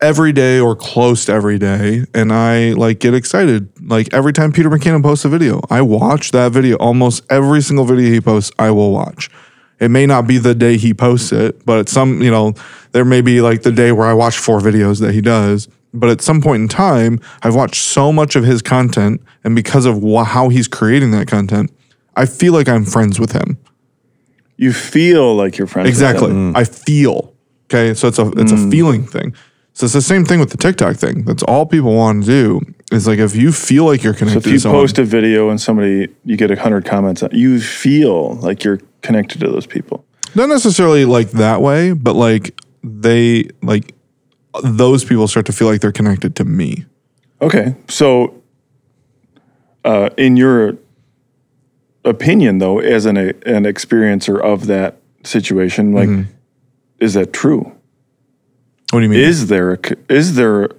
every 0.00 0.32
day 0.32 0.58
or 0.60 0.74
close 0.74 1.26
to 1.26 1.32
every 1.32 1.58
day, 1.58 2.06
and 2.14 2.32
I 2.32 2.72
like 2.72 3.00
get 3.00 3.12
excited. 3.12 3.68
Like 3.82 4.14
every 4.14 4.32
time 4.32 4.50
Peter 4.50 4.70
McKinnon 4.70 5.02
posts 5.02 5.26
a 5.26 5.28
video, 5.28 5.60
I 5.68 5.82
watch 5.82 6.30
that 6.30 6.52
video. 6.52 6.76
Almost 6.78 7.24
every 7.28 7.60
single 7.60 7.84
video 7.84 8.10
he 8.10 8.22
posts, 8.22 8.50
I 8.58 8.70
will 8.70 8.92
watch. 8.92 9.28
It 9.78 9.90
may 9.90 10.06
not 10.06 10.26
be 10.26 10.38
the 10.38 10.54
day 10.54 10.78
he 10.78 10.94
posts 10.94 11.32
it, 11.32 11.66
but 11.66 11.80
at 11.80 11.88
some, 11.90 12.22
you 12.22 12.30
know, 12.30 12.54
there 12.92 13.04
may 13.04 13.20
be 13.20 13.42
like 13.42 13.62
the 13.62 13.72
day 13.72 13.92
where 13.92 14.06
I 14.06 14.14
watch 14.14 14.38
four 14.38 14.60
videos 14.60 15.00
that 15.00 15.12
he 15.12 15.20
does. 15.20 15.68
But 15.94 16.10
at 16.10 16.20
some 16.20 16.42
point 16.42 16.62
in 16.62 16.68
time, 16.68 17.20
I've 17.42 17.54
watched 17.54 17.80
so 17.82 18.12
much 18.12 18.34
of 18.36 18.44
his 18.44 18.60
content, 18.60 19.22
and 19.44 19.54
because 19.54 19.86
of 19.86 20.02
wh- 20.02 20.26
how 20.26 20.48
he's 20.48 20.66
creating 20.66 21.12
that 21.12 21.28
content, 21.28 21.72
I 22.16 22.26
feel 22.26 22.52
like 22.52 22.68
I'm 22.68 22.84
friends 22.84 23.20
with 23.20 23.32
him. 23.32 23.58
You 24.56 24.72
feel 24.72 25.34
like 25.34 25.56
you're 25.56 25.66
friends. 25.66 25.86
with 25.86 25.94
Exactly. 25.94 26.28
them. 26.28 26.54
I 26.56 26.64
feel. 26.64 27.32
Okay. 27.66 27.94
So 27.94 28.08
it's 28.08 28.18
a 28.18 28.28
it's 28.32 28.52
a 28.52 28.56
mm. 28.56 28.70
feeling 28.70 29.06
thing. 29.06 29.34
So 29.72 29.86
it's 29.86 29.94
the 29.94 30.02
same 30.02 30.24
thing 30.24 30.38
with 30.38 30.50
the 30.50 30.56
TikTok 30.56 30.96
thing. 30.96 31.24
That's 31.24 31.42
all 31.42 31.66
people 31.66 31.94
want 31.94 32.24
to 32.24 32.30
do. 32.30 32.60
Is 32.92 33.08
like 33.08 33.18
if 33.18 33.34
you 33.34 33.50
feel 33.50 33.84
like 33.86 34.04
you're 34.04 34.12
So 34.14 34.18
connected 34.20 34.46
if 34.46 34.46
you 34.46 34.52
to 34.54 34.60
someone, 34.60 34.82
post 34.82 34.98
a 34.98 35.04
video 35.04 35.48
and 35.50 35.60
somebody 35.60 36.08
you 36.24 36.36
get 36.36 36.50
a 36.52 36.56
hundred 36.60 36.84
comments, 36.84 37.22
on, 37.22 37.30
you 37.32 37.60
feel 37.60 38.34
like 38.36 38.62
you're 38.62 38.78
connected 39.02 39.40
to 39.40 39.48
those 39.48 39.66
people. 39.66 40.04
not 40.36 40.48
necessarily 40.48 41.04
like 41.04 41.30
that 41.32 41.60
way, 41.62 41.92
but 41.92 42.14
like 42.14 42.60
they 42.84 43.48
like 43.62 43.94
those 44.62 45.04
people 45.04 45.26
start 45.28 45.46
to 45.46 45.52
feel 45.52 45.66
like 45.68 45.80
they're 45.80 45.92
connected 45.92 46.36
to 46.36 46.44
me. 46.44 46.84
Okay, 47.42 47.74
so 47.88 48.40
uh, 49.84 50.10
in 50.16 50.36
your 50.36 50.76
opinion, 52.04 52.58
though, 52.58 52.78
as 52.78 53.06
an 53.06 53.16
an 53.16 53.64
experiencer 53.64 54.40
of 54.40 54.66
that 54.66 54.98
situation, 55.24 55.92
like, 55.92 56.08
Mm-hmm. 56.08 56.30
is 57.00 57.14
that 57.14 57.32
true? 57.32 57.72
What 58.90 59.00
do 59.00 59.02
you 59.02 59.08
mean? 59.08 59.20
Is 59.20 59.48
there 59.48 59.72
a, 59.72 59.78
is 60.08 60.36
there 60.36 60.70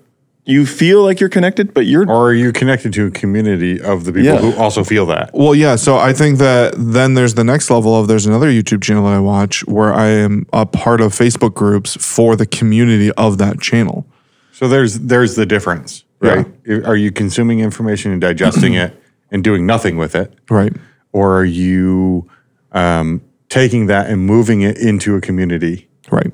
you 0.48 0.66
feel 0.66 1.04
like 1.04 1.20
you're 1.20 1.30
connected, 1.30 1.74
but 1.74 1.86
you're 1.88 2.08
or 2.10 2.30
are 2.30 2.34
you 2.34 2.52
connected 2.52 2.94
to 2.94 3.08
a 3.08 3.12
community 3.12 3.82
of 3.82 4.04
the 4.06 4.14
people 4.14 4.28
Yeah. 4.28 4.38
who 4.38 4.54
also 4.56 4.84
feel 4.84 5.06
that? 5.08 5.32
Well, 5.34 5.56
yeah. 5.56 5.76
So 5.76 5.98
I 5.98 6.14
think 6.14 6.38
that 6.38 6.76
then 6.78 7.16
there's 7.16 7.34
the 7.34 7.44
next 7.44 7.70
level 7.72 8.00
of 8.00 8.08
there's 8.08 8.26
another 8.28 8.48
YouTube 8.52 8.84
channel 8.84 9.06
I 9.08 9.18
watch 9.20 9.66
where 9.68 9.94
I 9.94 10.08
am 10.08 10.46
a 10.54 10.66
part 10.66 11.02
of 11.02 11.14
Facebook 11.14 11.56
groups 11.56 11.96
for 12.00 12.36
the 12.36 12.46
community 12.46 13.12
of 13.14 13.38
that 13.40 13.60
channel. 13.60 14.06
So 14.52 14.68
there's 14.68 15.00
there's 15.00 15.36
the 15.36 15.46
difference, 15.48 16.04
right? 16.20 16.46
Are 16.86 16.96
you 16.96 17.12
consuming 17.12 17.60
information 17.60 18.12
and 18.12 18.22
digesting 18.22 18.74
it, 18.76 18.94
and 19.32 19.44
doing 19.44 19.66
nothing 19.66 19.98
with 19.98 20.16
it, 20.16 20.32
Right. 20.50 20.74
or 21.12 21.38
are 21.40 21.44
you 21.46 22.30
um, 22.72 23.22
taking 23.50 23.88
that 23.88 24.10
and 24.10 24.22
moving 24.26 24.62
it 24.62 24.78
into 24.78 25.16
a 25.16 25.22
community? 25.22 25.88
Right. 26.12 26.32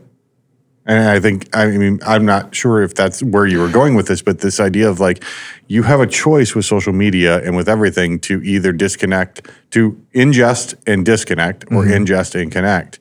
And 0.92 1.08
I 1.08 1.22
think, 1.22 1.48
I 1.56 1.68
mean, 1.68 2.00
I'm 2.06 2.26
not 2.26 2.54
sure 2.54 2.82
if 2.82 2.96
that's 2.96 3.24
where 3.24 3.46
you 3.46 3.60
were 3.60 3.70
going 3.70 3.96
with 3.96 4.08
this, 4.08 4.22
but 4.22 4.39
this 4.39 4.60
idea 4.60 4.89
of 4.89 5.00
like 5.00 5.24
you 5.68 5.84
have 5.84 6.02
a 6.02 6.06
choice 6.06 6.54
with 6.54 6.66
social 6.66 6.92
media 6.92 7.42
and 7.46 7.56
with 7.56 7.70
everything 7.70 8.20
to 8.22 8.44
either 8.44 8.74
disconnect, 8.74 9.50
to 9.70 9.94
ingest 10.14 10.76
and 10.86 11.06
disconnect, 11.06 11.64
or 11.72 11.86
ingest 11.86 12.39
and 12.39 12.52
connect. 12.52 13.00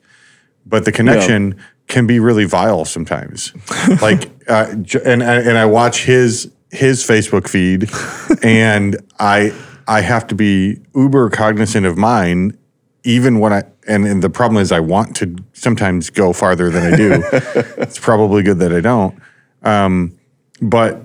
But 0.65 0.85
the 0.85 0.93
connection 0.93 1.61
can 1.89 2.07
be 2.07 2.19
really 2.19 2.45
vile 2.45 2.85
sometimes. 2.85 3.51
like, 4.01 4.31
uh, 4.47 4.67
and 5.03 5.21
and 5.21 5.57
I 5.57 5.65
watch 5.65 6.05
his 6.05 6.49
his 6.69 7.05
Facebook 7.05 7.49
feed, 7.49 7.89
and 8.41 8.95
I 9.19 9.53
I 9.85 9.99
have 9.99 10.27
to 10.27 10.35
be 10.35 10.79
uber 10.95 11.29
cognizant 11.29 11.85
of 11.85 11.97
mine 11.97 12.57
even 13.03 13.39
when 13.39 13.53
I 13.53 13.63
and, 13.87 14.05
and 14.05 14.21
the 14.21 14.29
problem 14.29 14.61
is 14.61 14.71
I 14.71 14.79
want 14.79 15.15
to 15.17 15.35
sometimes 15.53 16.09
go 16.09 16.33
farther 16.33 16.69
than 16.69 16.93
I 16.93 16.95
do. 16.95 17.23
it's 17.77 17.99
probably 17.99 18.43
good 18.43 18.59
that 18.59 18.71
I 18.71 18.81
don't. 18.81 19.19
Um, 19.63 20.17
but 20.61 21.03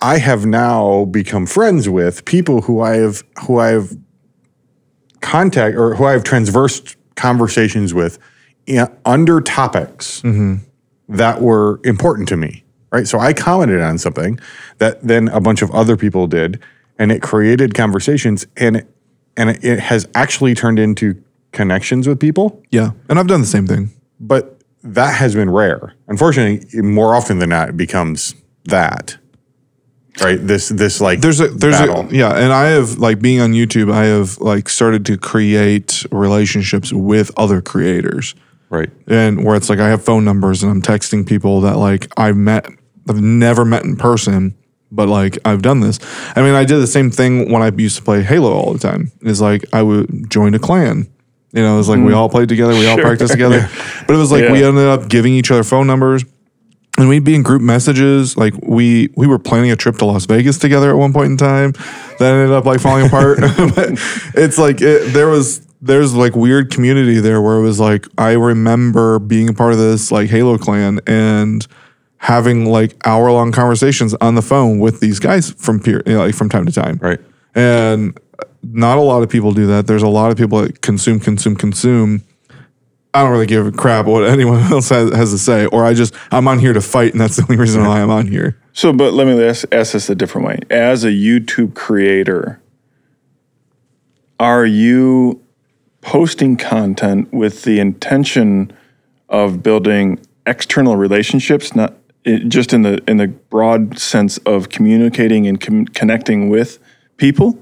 I 0.00 0.18
have 0.18 0.46
now 0.46 1.06
become 1.06 1.46
friends 1.46 1.88
with 1.88 2.24
people 2.24 2.62
who 2.62 2.80
I 2.80 2.96
have 2.96 3.22
who 3.46 3.58
I 3.58 3.68
have 3.68 3.96
contact 5.20 5.76
or 5.76 5.96
who 5.96 6.04
I 6.04 6.12
have 6.12 6.24
transversed 6.24 6.96
conversations 7.16 7.92
with 7.92 8.18
in, 8.66 8.86
under 9.04 9.40
topics 9.40 10.22
that 11.08 11.40
were 11.40 11.80
important 11.84 12.28
to 12.28 12.36
me. 12.36 12.64
Right. 12.90 13.06
So 13.06 13.18
I 13.18 13.34
commented 13.34 13.82
on 13.82 13.98
something 13.98 14.38
that 14.78 15.02
then 15.02 15.28
a 15.28 15.40
bunch 15.40 15.60
of 15.60 15.70
other 15.72 15.96
people 15.96 16.26
did, 16.26 16.58
and 16.98 17.12
it 17.12 17.20
created 17.20 17.74
conversations 17.74 18.46
and 18.56 18.78
it, 18.78 18.88
and 19.38 19.48
it, 19.50 19.64
it 19.64 19.80
has 19.80 20.06
actually 20.14 20.54
turned 20.54 20.78
into 20.78 21.22
connections 21.52 22.06
with 22.06 22.20
people. 22.20 22.62
Yeah. 22.70 22.90
And 23.08 23.18
I've 23.18 23.26
done 23.26 23.40
the 23.40 23.46
same 23.46 23.66
thing. 23.66 23.90
But 24.20 24.60
that 24.82 25.14
has 25.16 25.34
been 25.34 25.48
rare. 25.50 25.94
Unfortunately, 26.08 26.82
more 26.82 27.14
often 27.14 27.38
than 27.38 27.48
not, 27.48 27.70
it 27.70 27.76
becomes 27.76 28.34
that. 28.66 29.16
Right. 30.20 30.38
This 30.44 30.68
this 30.68 31.00
like 31.00 31.20
There's 31.20 31.38
a 31.40 31.46
there's 31.48 31.78
battle. 31.78 32.08
a 32.08 32.12
yeah, 32.12 32.30
and 32.36 32.52
I 32.52 32.66
have 32.70 32.98
like 32.98 33.20
being 33.20 33.40
on 33.40 33.52
YouTube, 33.52 33.92
I 33.92 34.06
have 34.06 34.38
like 34.38 34.68
started 34.68 35.06
to 35.06 35.16
create 35.16 36.04
relationships 36.10 36.92
with 36.92 37.30
other 37.36 37.60
creators. 37.62 38.34
right. 38.68 38.90
and 39.06 39.44
where 39.44 39.54
it's 39.56 39.70
like 39.70 39.78
I 39.78 39.88
have 39.88 40.04
phone 40.04 40.24
numbers 40.24 40.62
and 40.64 40.72
I'm 40.72 40.82
texting 40.82 41.24
people 41.26 41.60
that 41.62 41.76
like 41.78 42.08
I've 42.16 42.36
met, 42.36 42.66
I've 43.08 43.20
never 43.22 43.64
met 43.64 43.84
in 43.84 43.94
person, 43.96 44.54
but 44.90 45.08
like 45.08 45.38
I've 45.44 45.62
done 45.62 45.80
this. 45.80 45.98
I 46.36 46.42
mean, 46.42 46.54
I 46.54 46.64
did 46.64 46.78
the 46.78 46.86
same 46.86 47.10
thing 47.10 47.50
when 47.50 47.62
I 47.62 47.70
used 47.70 47.96
to 47.96 48.02
play 48.02 48.22
Halo 48.22 48.52
all 48.52 48.72
the 48.72 48.78
time. 48.78 49.12
Is 49.22 49.40
like 49.40 49.64
I 49.72 49.82
would 49.82 50.30
join 50.30 50.54
a 50.54 50.58
clan. 50.58 51.08
You 51.52 51.62
know, 51.62 51.74
it 51.74 51.78
was 51.78 51.88
like 51.88 51.98
we 51.98 52.12
mm. 52.12 52.16
all 52.16 52.28
played 52.28 52.48
together, 52.48 52.72
we 52.74 52.86
all 52.86 52.98
practiced 53.00 53.32
together. 53.32 53.68
But 54.06 54.14
it 54.14 54.18
was 54.18 54.32
like 54.32 54.48
we 54.48 54.64
ended 54.64 54.86
up 54.86 55.08
giving 55.08 55.34
each 55.34 55.50
other 55.50 55.62
phone 55.62 55.86
numbers. 55.86 56.24
And 56.96 57.08
we'd 57.08 57.24
be 57.24 57.34
in 57.34 57.42
group 57.42 57.62
messages. 57.62 58.36
Like 58.36 58.54
we 58.62 59.10
we 59.16 59.26
were 59.26 59.38
planning 59.38 59.70
a 59.70 59.76
trip 59.76 59.96
to 59.98 60.06
Las 60.06 60.24
Vegas 60.24 60.58
together 60.58 60.90
at 60.90 60.96
one 60.96 61.12
point 61.12 61.30
in 61.30 61.36
time. 61.36 61.72
That 62.18 62.32
ended 62.32 62.50
up 62.50 62.64
like 62.64 62.80
falling 62.80 63.06
apart. 63.06 63.38
but 63.74 63.90
it's 64.34 64.58
like 64.58 64.80
it, 64.80 65.12
there 65.12 65.28
was 65.28 65.60
there's 65.80 66.14
like 66.14 66.34
weird 66.34 66.70
community 66.70 67.20
there 67.20 67.40
where 67.40 67.56
it 67.58 67.62
was 67.62 67.78
like 67.78 68.06
I 68.16 68.32
remember 68.32 69.18
being 69.18 69.48
a 69.48 69.52
part 69.52 69.72
of 69.72 69.78
this 69.78 70.10
like 70.10 70.28
Halo 70.28 70.58
clan 70.58 71.00
and 71.06 71.66
having 72.18 72.66
like 72.66 72.94
hour 73.06 73.30
long 73.30 73.52
conversations 73.52 74.14
on 74.20 74.34
the 74.34 74.42
phone 74.42 74.78
with 74.78 75.00
these 75.00 75.18
guys 75.18 75.50
from 75.52 75.80
peer 75.80 76.02
you 76.06 76.14
know, 76.14 76.20
like 76.20 76.34
from 76.34 76.48
time 76.48 76.66
to 76.66 76.72
time. 76.72 76.98
Right. 77.00 77.20
And 77.54 78.18
not 78.62 78.98
a 78.98 79.00
lot 79.00 79.22
of 79.22 79.28
people 79.28 79.52
do 79.52 79.66
that. 79.68 79.86
There's 79.86 80.02
a 80.02 80.08
lot 80.08 80.30
of 80.30 80.36
people 80.36 80.60
that 80.60 80.82
consume, 80.82 81.20
consume, 81.20 81.56
consume. 81.56 82.22
I 83.14 83.22
don't 83.22 83.32
really 83.32 83.46
give 83.46 83.66
a 83.66 83.72
crap 83.72 84.06
what 84.06 84.24
anyone 84.24 84.60
else 84.72 84.90
has, 84.90 85.14
has 85.14 85.30
to 85.30 85.38
say, 85.38 85.66
or 85.66 85.84
I 85.84 85.94
just 85.94 86.14
I'm 86.30 86.46
on 86.46 86.58
here 86.58 86.72
to 86.72 86.80
fight, 86.80 87.12
and 87.12 87.20
that's 87.20 87.36
the 87.36 87.42
only 87.42 87.56
reason 87.56 87.84
why 87.84 88.02
I'm 88.02 88.10
on 88.10 88.26
here. 88.26 88.60
So, 88.72 88.92
but 88.92 89.12
let 89.12 89.26
me 89.26 89.42
ask, 89.42 89.66
ask 89.72 89.92
this 89.92 90.10
a 90.10 90.14
different 90.14 90.46
way. 90.46 90.58
As 90.70 91.04
a 91.04 91.10
YouTube 91.10 91.74
creator, 91.74 92.60
are 94.38 94.66
you 94.66 95.42
posting 96.00 96.56
content 96.56 97.32
with 97.32 97.62
the 97.62 97.80
intention 97.80 98.72
of 99.28 99.62
building 99.62 100.20
external 100.46 100.96
relationships, 100.96 101.74
not 101.74 101.94
it, 102.28 102.48
just 102.48 102.72
in 102.72 102.82
the 102.82 103.02
in 103.08 103.16
the 103.16 103.28
broad 103.28 103.98
sense 103.98 104.38
of 104.38 104.68
communicating 104.68 105.46
and 105.46 105.60
com- 105.60 105.86
connecting 105.86 106.48
with 106.48 106.78
people, 107.16 107.58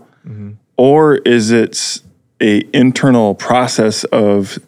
or 0.76 1.16
is 1.18 1.50
it 1.50 2.02
a 2.40 2.62
internal 2.76 3.34
process 3.34 4.04
of 4.04 4.58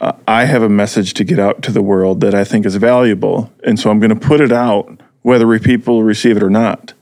uh, 0.00 0.12
I 0.28 0.44
have 0.44 0.62
a 0.62 0.68
message 0.68 1.14
to 1.14 1.24
get 1.24 1.38
out 1.38 1.62
to 1.62 1.72
the 1.72 1.82
world 1.82 2.20
that 2.20 2.34
I 2.34 2.44
think 2.44 2.66
is 2.66 2.76
valuable, 2.76 3.50
and 3.64 3.80
so 3.80 3.90
I'm 3.90 3.98
going 3.98 4.10
to 4.18 4.28
put 4.28 4.40
it 4.40 4.52
out, 4.52 5.00
whether 5.22 5.58
people 5.58 6.02
receive 6.02 6.36
it 6.36 6.42
or 6.42 6.50
not. 6.50 6.92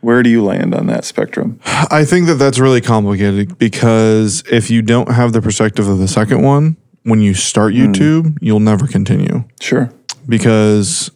Where 0.00 0.22
do 0.22 0.30
you 0.30 0.44
land 0.44 0.74
on 0.74 0.86
that 0.86 1.04
spectrum? 1.04 1.58
I 1.64 2.04
think 2.04 2.26
that 2.26 2.34
that's 2.34 2.58
really 2.58 2.80
complicated 2.80 3.58
because 3.58 4.44
if 4.50 4.70
you 4.70 4.82
don't 4.82 5.10
have 5.10 5.32
the 5.32 5.42
perspective 5.42 5.88
of 5.88 5.98
the 5.98 6.06
second 6.06 6.42
one, 6.42 6.76
when 7.02 7.20
you 7.20 7.34
start 7.34 7.72
YouTube, 7.72 8.36
you'll 8.40 8.60
never 8.60 8.86
continue 8.88 9.44
Sure. 9.60 9.90
Because 10.28 11.10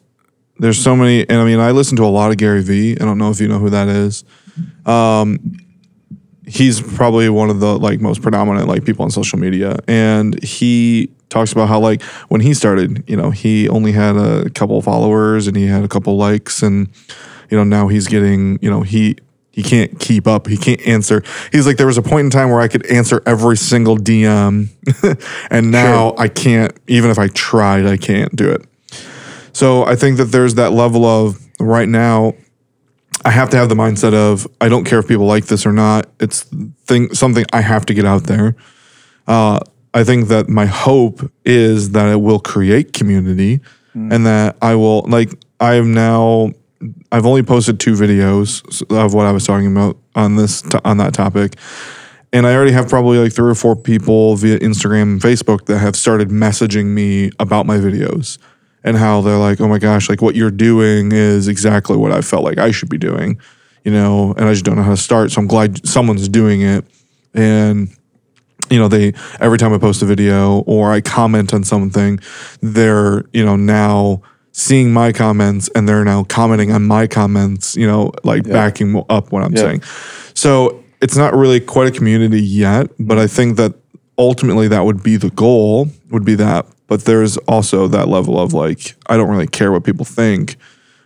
there's 0.58 0.82
so 0.82 0.94
many. 0.94 1.28
And 1.28 1.40
I 1.40 1.44
mean, 1.44 1.58
I 1.58 1.70
listen 1.70 1.96
to 1.96 2.04
a 2.04 2.06
lot 2.06 2.30
of 2.30 2.36
Gary 2.36 2.62
Vee. 2.62 2.96
I 3.00 3.04
don't 3.04 3.18
know 3.18 3.30
if 3.30 3.40
you 3.40 3.48
know 3.48 3.58
who 3.58 3.70
that 3.70 3.88
is. 3.88 4.24
Um, 4.86 5.38
he's 6.46 6.80
probably 6.80 7.28
one 7.28 7.48
of 7.48 7.60
the 7.60 7.78
like 7.78 8.00
most 8.00 8.22
predominant 8.22 8.68
like 8.68 8.84
people 8.84 9.04
on 9.04 9.10
social 9.10 9.38
media, 9.38 9.78
and 9.86 10.42
he 10.42 11.10
talks 11.28 11.52
about 11.52 11.68
how 11.68 11.80
like 11.80 12.02
when 12.28 12.40
he 12.40 12.54
started, 12.54 13.04
you 13.08 13.16
know, 13.16 13.30
he 13.30 13.68
only 13.68 13.92
had 13.92 14.16
a 14.16 14.50
couple 14.50 14.80
followers 14.82 15.46
and 15.46 15.56
he 15.56 15.66
had 15.66 15.84
a 15.84 15.88
couple 15.88 16.16
likes, 16.16 16.62
and 16.62 16.88
you 17.50 17.56
know 17.56 17.64
now 17.64 17.88
he's 17.88 18.06
getting, 18.06 18.58
you 18.60 18.70
know, 18.70 18.82
he 18.82 19.16
he 19.52 19.62
can't 19.62 19.98
keep 19.98 20.26
up. 20.26 20.46
He 20.46 20.56
can't 20.56 20.80
answer. 20.86 21.22
He's 21.52 21.66
like, 21.66 21.76
there 21.76 21.86
was 21.86 21.98
a 21.98 22.02
point 22.02 22.26
in 22.26 22.30
time 22.30 22.50
where 22.50 22.60
I 22.60 22.68
could 22.68 22.86
answer 22.86 23.22
every 23.26 23.56
single 23.56 23.96
DM, 23.96 24.68
and 25.50 25.70
now 25.70 26.14
I 26.18 26.28
can't. 26.28 26.72
Even 26.86 27.10
if 27.10 27.18
I 27.18 27.28
tried, 27.28 27.86
I 27.86 27.96
can't 27.96 28.34
do 28.34 28.50
it. 28.50 28.66
So 29.52 29.84
I 29.84 29.96
think 29.96 30.16
that 30.18 30.26
there's 30.26 30.54
that 30.54 30.72
level 30.72 31.04
of 31.04 31.38
right 31.58 31.88
now. 31.88 32.34
I 33.24 33.30
have 33.30 33.50
to 33.50 33.56
have 33.56 33.68
the 33.68 33.74
mindset 33.74 34.14
of 34.14 34.46
I 34.60 34.68
don't 34.68 34.84
care 34.84 34.98
if 34.98 35.08
people 35.08 35.26
like 35.26 35.46
this 35.46 35.66
or 35.66 35.72
not. 35.72 36.08
It's 36.20 36.42
thing 36.86 37.12
something 37.14 37.44
I 37.52 37.60
have 37.60 37.84
to 37.86 37.94
get 37.94 38.06
out 38.06 38.24
there. 38.24 38.56
Uh, 39.26 39.60
I 39.92 40.04
think 40.04 40.28
that 40.28 40.48
my 40.48 40.66
hope 40.66 41.30
is 41.44 41.90
that 41.90 42.08
it 42.08 42.20
will 42.20 42.38
create 42.38 42.92
community, 42.92 43.60
and 44.12 44.26
that 44.26 44.56
I 44.62 44.74
will 44.76 45.02
like 45.02 45.32
I 45.58 45.74
am 45.74 45.92
now. 45.92 46.52
I've 47.12 47.26
only 47.26 47.42
posted 47.42 47.78
two 47.78 47.92
videos 47.92 48.82
of 48.90 49.12
what 49.12 49.26
I 49.26 49.32
was 49.32 49.44
talking 49.44 49.70
about 49.70 49.98
on 50.14 50.36
this 50.36 50.62
on 50.84 50.96
that 50.96 51.12
topic, 51.12 51.56
and 52.32 52.46
I 52.46 52.54
already 52.54 52.72
have 52.72 52.88
probably 52.88 53.18
like 53.18 53.34
three 53.34 53.50
or 53.50 53.54
four 53.54 53.76
people 53.76 54.36
via 54.36 54.58
Instagram 54.60 55.02
and 55.02 55.20
Facebook 55.20 55.66
that 55.66 55.78
have 55.78 55.94
started 55.94 56.30
messaging 56.30 56.86
me 56.86 57.32
about 57.38 57.66
my 57.66 57.76
videos 57.76 58.38
and 58.84 58.96
how 58.96 59.20
they're 59.20 59.36
like, 59.38 59.60
oh 59.60 59.68
my 59.68 59.78
gosh, 59.78 60.08
like 60.08 60.22
what 60.22 60.34
you're 60.34 60.50
doing 60.50 61.12
is 61.12 61.48
exactly 61.48 61.96
what 61.96 62.12
I 62.12 62.20
felt 62.22 62.44
like 62.44 62.58
I 62.58 62.70
should 62.70 62.88
be 62.88 62.98
doing, 62.98 63.38
you 63.84 63.92
know, 63.92 64.32
and 64.36 64.48
I 64.48 64.52
just 64.52 64.64
don't 64.64 64.76
know 64.76 64.82
how 64.82 64.90
to 64.90 64.96
start. 64.96 65.30
So 65.30 65.40
I'm 65.40 65.46
glad 65.46 65.86
someone's 65.86 66.28
doing 66.28 66.62
it. 66.62 66.84
And, 67.34 67.88
you 68.70 68.78
know, 68.78 68.88
they, 68.88 69.12
every 69.40 69.58
time 69.58 69.72
I 69.72 69.78
post 69.78 70.02
a 70.02 70.06
video 70.06 70.60
or 70.60 70.92
I 70.92 71.00
comment 71.00 71.52
on 71.52 71.64
something, 71.64 72.20
they're, 72.60 73.24
you 73.32 73.44
know, 73.44 73.56
now 73.56 74.22
seeing 74.52 74.92
my 74.92 75.12
comments 75.12 75.68
and 75.74 75.88
they're 75.88 76.04
now 76.04 76.24
commenting 76.24 76.72
on 76.72 76.84
my 76.84 77.06
comments, 77.06 77.76
you 77.76 77.86
know, 77.86 78.12
like 78.24 78.44
backing 78.44 79.02
up 79.08 79.30
what 79.30 79.42
I'm 79.44 79.52
Yeah. 79.54 79.62
saying. 79.62 79.82
So 80.34 80.82
it's 81.00 81.16
not 81.16 81.34
really 81.34 81.60
quite 81.60 81.86
a 81.88 81.90
community 81.90 82.40
yet, 82.42 82.90
but 82.98 83.18
I 83.18 83.26
think 83.26 83.56
that 83.56 83.74
ultimately 84.18 84.68
that 84.68 84.84
would 84.84 85.02
be 85.02 85.16
the 85.16 85.30
goal, 85.30 85.88
would 86.10 86.24
be 86.24 86.34
that. 86.34 86.66
But 86.90 87.04
there's 87.04 87.36
also 87.36 87.86
that 87.86 88.08
level 88.08 88.36
of 88.36 88.52
like, 88.52 88.96
I 89.06 89.16
don't 89.16 89.30
really 89.30 89.46
care 89.46 89.70
what 89.70 89.84
people 89.84 90.04
think. 90.04 90.56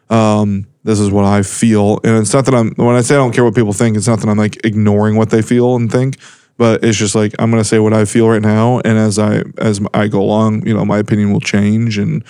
Um, 0.08 0.66
this 0.82 0.98
is 0.98 1.10
what 1.10 1.26
I 1.26 1.42
feel. 1.42 2.00
And 2.02 2.16
it's 2.16 2.32
not 2.32 2.46
that 2.46 2.54
I'm, 2.54 2.70
when 2.76 2.96
I 2.96 3.02
say 3.02 3.16
I 3.16 3.18
don't 3.18 3.34
care 3.34 3.44
what 3.44 3.54
people 3.54 3.74
think, 3.74 3.94
it's 3.94 4.08
not 4.08 4.20
that 4.20 4.28
I'm 4.30 4.38
like 4.38 4.64
ignoring 4.64 5.16
what 5.16 5.28
they 5.28 5.42
feel 5.42 5.76
and 5.76 5.92
think, 5.92 6.16
but 6.56 6.82
it's 6.82 6.96
just 6.96 7.14
like, 7.14 7.34
I'm 7.38 7.50
going 7.50 7.62
to 7.62 7.68
say 7.68 7.80
what 7.80 7.92
I 7.92 8.06
feel 8.06 8.30
right 8.30 8.40
now. 8.40 8.78
And 8.78 8.96
as 8.96 9.18
I, 9.18 9.42
as 9.58 9.78
I 9.92 10.08
go 10.08 10.22
along, 10.22 10.66
you 10.66 10.72
know, 10.72 10.86
my 10.86 10.96
opinion 10.96 11.34
will 11.34 11.40
change 11.40 11.98
and, 11.98 12.24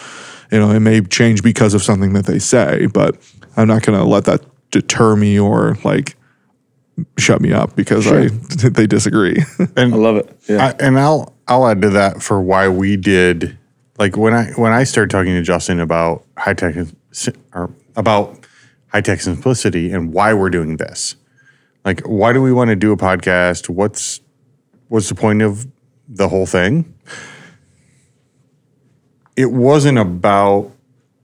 you 0.51 0.59
know, 0.59 0.73
it 0.73 0.81
may 0.81 1.01
change 1.03 1.45
because 1.45 1.75
of 1.75 1.83
something 1.85 2.13
that 2.15 2.27
they 2.27 2.41
say, 2.41 2.87
but 2.87 3.17
I'm 3.57 3.69
not 3.69 3.85
going 3.85 3.97
to 3.97 4.05
let 4.05 4.25
that 4.25 4.45
deter 4.73 5.15
me 5.15 5.39
or 5.39 5.77
like 5.85 6.17
shut 7.19 7.41
me 7.41 7.53
up 7.53 7.77
because 7.77 8.09
I, 8.09 8.27
they 8.69 8.89
disagree. 8.89 9.45
and 9.77 9.95
I 9.95 9.97
love 9.97 10.17
it. 10.17 10.37
Yeah. 10.49 10.67
I, 10.67 10.85
and 10.85 10.99
I'll 10.99 11.34
I'll 11.47 11.67
add 11.67 11.83
to 11.83 11.91
that 11.91 12.23
for 12.23 12.41
why 12.41 12.69
we 12.69 12.97
did 12.97 13.59
like 13.99 14.17
when 14.17 14.35
I 14.35 14.51
when 14.53 14.73
I 14.73 14.85
started 14.85 15.11
talking 15.11 15.35
to 15.35 15.43
Justin 15.43 15.81
about 15.81 16.25
high 16.37 16.55
tech 16.55 16.75
or 17.53 17.71
about 17.97 18.47
high 18.89 19.01
tech 19.01 19.21
simplicity 19.21 19.93
and 19.93 20.13
why 20.13 20.35
we're 20.35 20.51
doing 20.51 20.77
this. 20.77 21.17
Like, 21.85 22.01
why 22.03 22.33
do 22.33 22.41
we 22.41 22.53
want 22.53 22.71
to 22.71 22.77
do 22.77 22.93
a 22.93 22.97
podcast? 22.97 23.69
What's 23.69 24.21
what's 24.89 25.09
the 25.09 25.15
point 25.15 25.43
of 25.43 25.67
the 26.09 26.29
whole 26.29 26.47
thing? 26.47 26.95
It 29.37 29.51
wasn't 29.51 29.99
about 29.99 30.71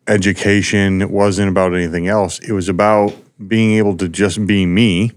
education. 0.06 1.00
It 1.00 1.10
wasn't 1.10 1.48
about 1.48 1.74
anything 1.74 2.08
else. 2.08 2.38
It 2.40 2.52
was 2.52 2.68
about 2.68 3.14
being 3.46 3.78
able 3.78 3.96
to 3.96 4.08
just 4.08 4.46
be 4.46 4.66
me, 4.66 5.12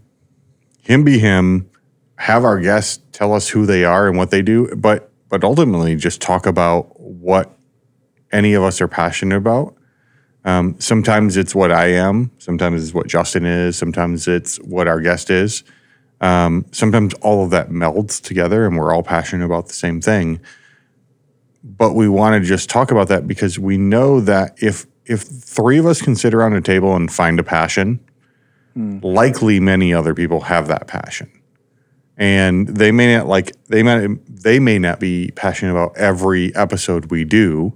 him 0.81 1.03
be 1.03 1.19
him, 1.19 1.69
have 2.23 2.45
our 2.45 2.57
guests 2.57 3.03
tell 3.11 3.33
us 3.33 3.49
who 3.49 3.65
they 3.65 3.83
are 3.83 4.07
and 4.07 4.17
what 4.17 4.31
they 4.31 4.41
do, 4.41 4.73
but 4.77 5.11
but 5.27 5.43
ultimately 5.43 5.93
just 5.97 6.21
talk 6.21 6.45
about 6.45 6.97
what 6.97 7.51
any 8.31 8.53
of 8.53 8.63
us 8.63 8.79
are 8.79 8.87
passionate 8.87 9.35
about. 9.35 9.75
Um, 10.45 10.79
sometimes 10.79 11.35
it's 11.35 11.53
what 11.53 11.69
I 11.71 11.87
am. 11.87 12.31
Sometimes 12.37 12.81
it's 12.81 12.93
what 12.93 13.07
Justin 13.07 13.45
is. 13.45 13.75
Sometimes 13.77 14.25
it's 14.27 14.55
what 14.61 14.87
our 14.87 15.01
guest 15.01 15.29
is. 15.29 15.65
Um, 16.21 16.65
sometimes 16.71 17.13
all 17.15 17.43
of 17.43 17.49
that 17.51 17.71
melds 17.71 18.21
together 18.21 18.65
and 18.65 18.77
we're 18.77 18.93
all 18.93 19.03
passionate 19.03 19.45
about 19.45 19.67
the 19.67 19.73
same 19.73 19.99
thing. 19.99 20.39
But 21.61 21.93
we 21.93 22.07
want 22.07 22.41
to 22.41 22.47
just 22.47 22.69
talk 22.69 22.89
about 22.89 23.09
that 23.09 23.27
because 23.27 23.59
we 23.59 23.77
know 23.77 24.21
that 24.21 24.63
if 24.63 24.85
if 25.05 25.23
three 25.23 25.77
of 25.77 25.85
us 25.85 26.01
can 26.01 26.15
sit 26.15 26.33
around 26.33 26.53
a 26.53 26.61
table 26.61 26.95
and 26.95 27.11
find 27.11 27.37
a 27.37 27.43
passion, 27.43 27.99
likely 29.03 29.59
many 29.59 29.93
other 29.93 30.13
people 30.13 30.39
have 30.41 30.67
that 30.69 30.87
passion. 30.87 31.29
And 32.17 32.67
they 32.67 32.91
may 32.91 33.15
not 33.15 33.27
like 33.27 33.53
they 33.65 33.81
may 33.81 34.07
they 34.27 34.59
may 34.59 34.77
not 34.77 34.99
be 34.99 35.31
passionate 35.35 35.71
about 35.71 35.97
every 35.97 36.55
episode 36.55 37.09
we 37.09 37.23
do, 37.23 37.73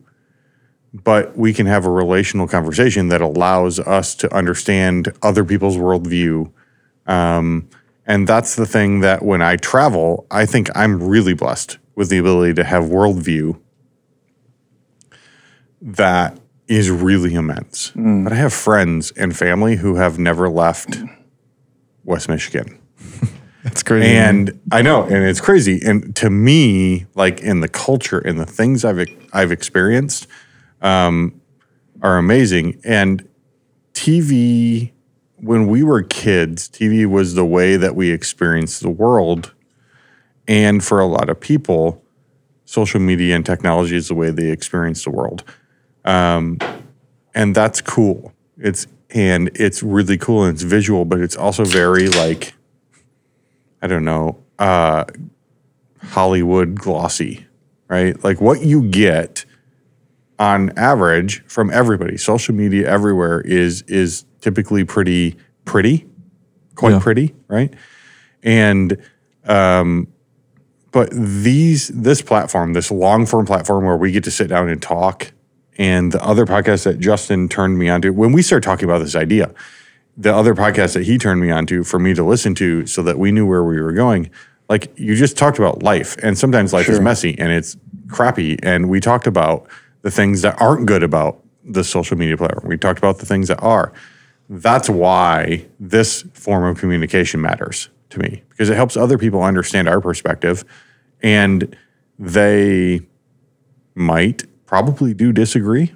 but 0.93 1.35
we 1.37 1.53
can 1.53 1.65
have 1.65 1.85
a 1.85 1.89
relational 1.89 2.47
conversation 2.47 3.09
that 3.09 3.21
allows 3.21 3.79
us 3.79 4.13
to 4.15 4.33
understand 4.33 5.11
other 5.21 5.43
people's 5.43 5.77
worldview. 5.77 6.51
Um, 7.07 7.67
and 8.05 8.27
that's 8.27 8.55
the 8.55 8.65
thing 8.65 9.01
that 9.01 9.23
when 9.23 9.41
I 9.41 9.55
travel, 9.55 10.27
I 10.29 10.45
think 10.45 10.69
I'm 10.75 11.01
really 11.01 11.33
blessed 11.33 11.77
with 11.95 12.09
the 12.09 12.19
ability 12.19 12.53
to 12.55 12.63
have 12.63 12.85
worldview 12.85 13.59
that 15.81 16.39
is 16.67 16.89
really 16.89 17.33
immense. 17.33 17.91
But 17.95 18.33
I 18.33 18.35
have 18.35 18.53
friends 18.53 19.11
and 19.11 19.35
family 19.35 19.77
who 19.77 19.95
have 19.95 20.19
never 20.19 20.49
left 20.49 20.97
West 22.03 22.29
Michigan. 22.29 22.79
That's 23.67 23.83
crazy. 23.83 24.07
And 24.07 24.59
I 24.71 24.81
know, 24.81 25.03
and 25.03 25.25
it's 25.25 25.41
crazy. 25.41 25.81
And 25.85 26.15
to 26.15 26.29
me, 26.29 27.05
like 27.15 27.41
in 27.41 27.59
the 27.59 27.67
culture 27.67 28.19
and 28.19 28.39
the 28.39 28.45
things 28.45 28.85
I've 28.85 29.05
I've 29.33 29.51
experienced, 29.51 30.27
um, 30.81 31.41
are 32.01 32.17
amazing. 32.17 32.79
And 32.85 33.27
TV, 33.93 34.91
when 35.35 35.67
we 35.67 35.83
were 35.83 36.01
kids, 36.01 36.69
TV 36.69 37.05
was 37.05 37.35
the 37.35 37.45
way 37.45 37.75
that 37.75 37.95
we 37.95 38.11
experienced 38.11 38.81
the 38.81 38.89
world. 38.89 39.53
And 40.47 40.81
for 40.81 40.99
a 41.01 41.05
lot 41.05 41.29
of 41.29 41.39
people, 41.39 42.01
social 42.63 43.01
media 43.01 43.35
and 43.35 43.45
technology 43.45 43.97
is 43.97 44.07
the 44.07 44.15
way 44.15 44.31
they 44.31 44.49
experience 44.49 45.03
the 45.03 45.09
world. 45.09 45.43
Um, 46.05 46.57
and 47.35 47.53
that's 47.53 47.81
cool. 47.81 48.33
It's 48.57 48.87
and 49.09 49.51
it's 49.55 49.83
really 49.83 50.17
cool 50.17 50.45
and 50.45 50.53
it's 50.53 50.63
visual, 50.63 51.03
but 51.03 51.19
it's 51.19 51.35
also 51.35 51.65
very 51.65 52.07
like 52.07 52.53
I 53.81 53.87
don't 53.87 54.05
know, 54.05 54.39
uh, 54.59 55.05
Hollywood 56.01 56.79
glossy, 56.79 57.45
right? 57.87 58.21
Like 58.23 58.39
what 58.41 58.61
you 58.61 58.83
get 58.83 59.45
on 60.39 60.71
average 60.77 61.43
from 61.45 61.69
everybody, 61.71 62.17
social 62.17 62.53
media 62.55 62.87
everywhere 62.87 63.41
is 63.41 63.81
is 63.83 64.25
typically 64.41 64.83
pretty 64.83 65.35
pretty, 65.65 66.05
quite 66.75 66.93
Yeah. 66.93 66.99
pretty, 66.99 67.35
right? 67.47 67.73
And 68.43 68.97
um, 69.45 70.07
but 70.91 71.09
these 71.11 71.89
this 71.89 72.21
platform, 72.21 72.73
this 72.73 72.91
long 72.91 73.25
form 73.25 73.45
platform 73.45 73.85
where 73.85 73.97
we 73.97 74.11
get 74.11 74.23
to 74.25 74.31
sit 74.31 74.47
down 74.47 74.69
and 74.69 74.81
talk, 74.81 75.31
and 75.77 76.11
the 76.11 76.23
other 76.23 76.45
podcast 76.45 76.83
that 76.85 76.99
Justin 76.99 77.49
turned 77.49 77.77
me 77.77 77.89
onto 77.89 78.13
when 78.13 78.31
we 78.31 78.41
started 78.41 78.65
talking 78.65 78.85
about 78.85 78.99
this 78.99 79.15
idea, 79.15 79.53
the 80.17 80.33
other 80.33 80.55
podcast 80.55 80.95
that 80.95 81.03
he 81.03 81.17
turned 81.17 81.39
me 81.39 81.51
on 81.51 81.65
to 81.67 81.83
for 81.83 81.99
me 81.99 82.13
to 82.15 82.23
listen 82.23 82.55
to 82.55 82.87
so 82.87 83.03
that 83.03 83.19
we 83.19 83.31
knew 83.31 83.45
where 83.45 83.63
we 83.63 83.79
were 83.79 83.93
going. 83.93 84.29
Like 84.67 84.91
you 84.97 85.15
just 85.15 85.37
talked 85.37 85.59
about 85.59 85.83
life, 85.83 86.17
and 86.23 86.37
sometimes 86.37 86.73
life 86.73 86.89
is 86.89 86.99
messy 86.99 87.37
and 87.39 87.51
it's 87.51 87.77
crappy. 88.09 88.57
And 88.63 88.89
we 88.89 88.99
talked 88.99 89.27
about 89.27 89.67
the 90.01 90.11
things 90.11 90.41
that 90.41 90.59
aren't 90.61 90.85
good 90.85 91.03
about 91.03 91.43
the 91.63 91.83
social 91.83 92.17
media 92.17 92.35
platform. 92.37 92.67
We 92.67 92.77
talked 92.77 92.97
about 92.97 93.19
the 93.19 93.25
things 93.25 93.47
that 93.47 93.61
are. 93.61 93.93
That's 94.49 94.89
why 94.89 95.65
this 95.79 96.23
form 96.33 96.63
of 96.63 96.79
communication 96.79 97.41
matters 97.41 97.89
to 98.09 98.19
me 98.19 98.43
because 98.49 98.69
it 98.69 98.75
helps 98.75 98.95
other 98.95 99.17
people 99.17 99.43
understand 99.43 99.89
our 99.89 99.99
perspective 99.99 100.63
and 101.21 101.75
they 102.17 103.01
might 103.95 104.43
probably 104.65 105.13
do 105.13 105.33
disagree. 105.33 105.93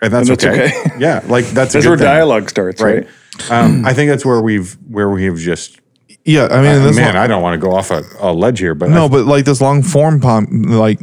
And 0.00 0.12
that's, 0.12 0.28
And 0.28 0.38
that's 0.38 0.44
okay. 0.44 0.66
okay. 0.80 0.90
yeah, 0.98 1.22
like 1.26 1.44
that's 1.46 1.74
a 1.74 1.78
That's 1.78 1.84
good 1.84 1.88
where 1.90 1.98
thing, 1.98 2.04
dialogue 2.06 2.48
starts, 2.50 2.80
right? 2.80 3.06
right? 3.40 3.50
Um, 3.50 3.84
I 3.86 3.94
think 3.94 4.10
that's 4.10 4.24
where 4.24 4.40
we've 4.40 4.72
where 4.88 5.08
we 5.08 5.24
have 5.24 5.36
just 5.38 5.80
yeah, 6.24 6.46
I 6.50 6.60
mean, 6.60 6.82
this 6.82 6.96
man. 6.96 7.14
long- 7.14 7.22
I 7.24 7.26
don't 7.26 7.42
want 7.42 7.54
to 7.60 7.64
go 7.66 7.74
off 7.74 7.90
a, 7.90 8.02
a 8.20 8.32
ledge 8.32 8.58
here, 8.58 8.74
but 8.74 8.90
no, 8.90 9.06
I- 9.06 9.08
but 9.08 9.24
like 9.26 9.44
this 9.44 9.60
long 9.60 9.82
form 9.82 10.20
pom- 10.20 10.62
like 10.64 11.00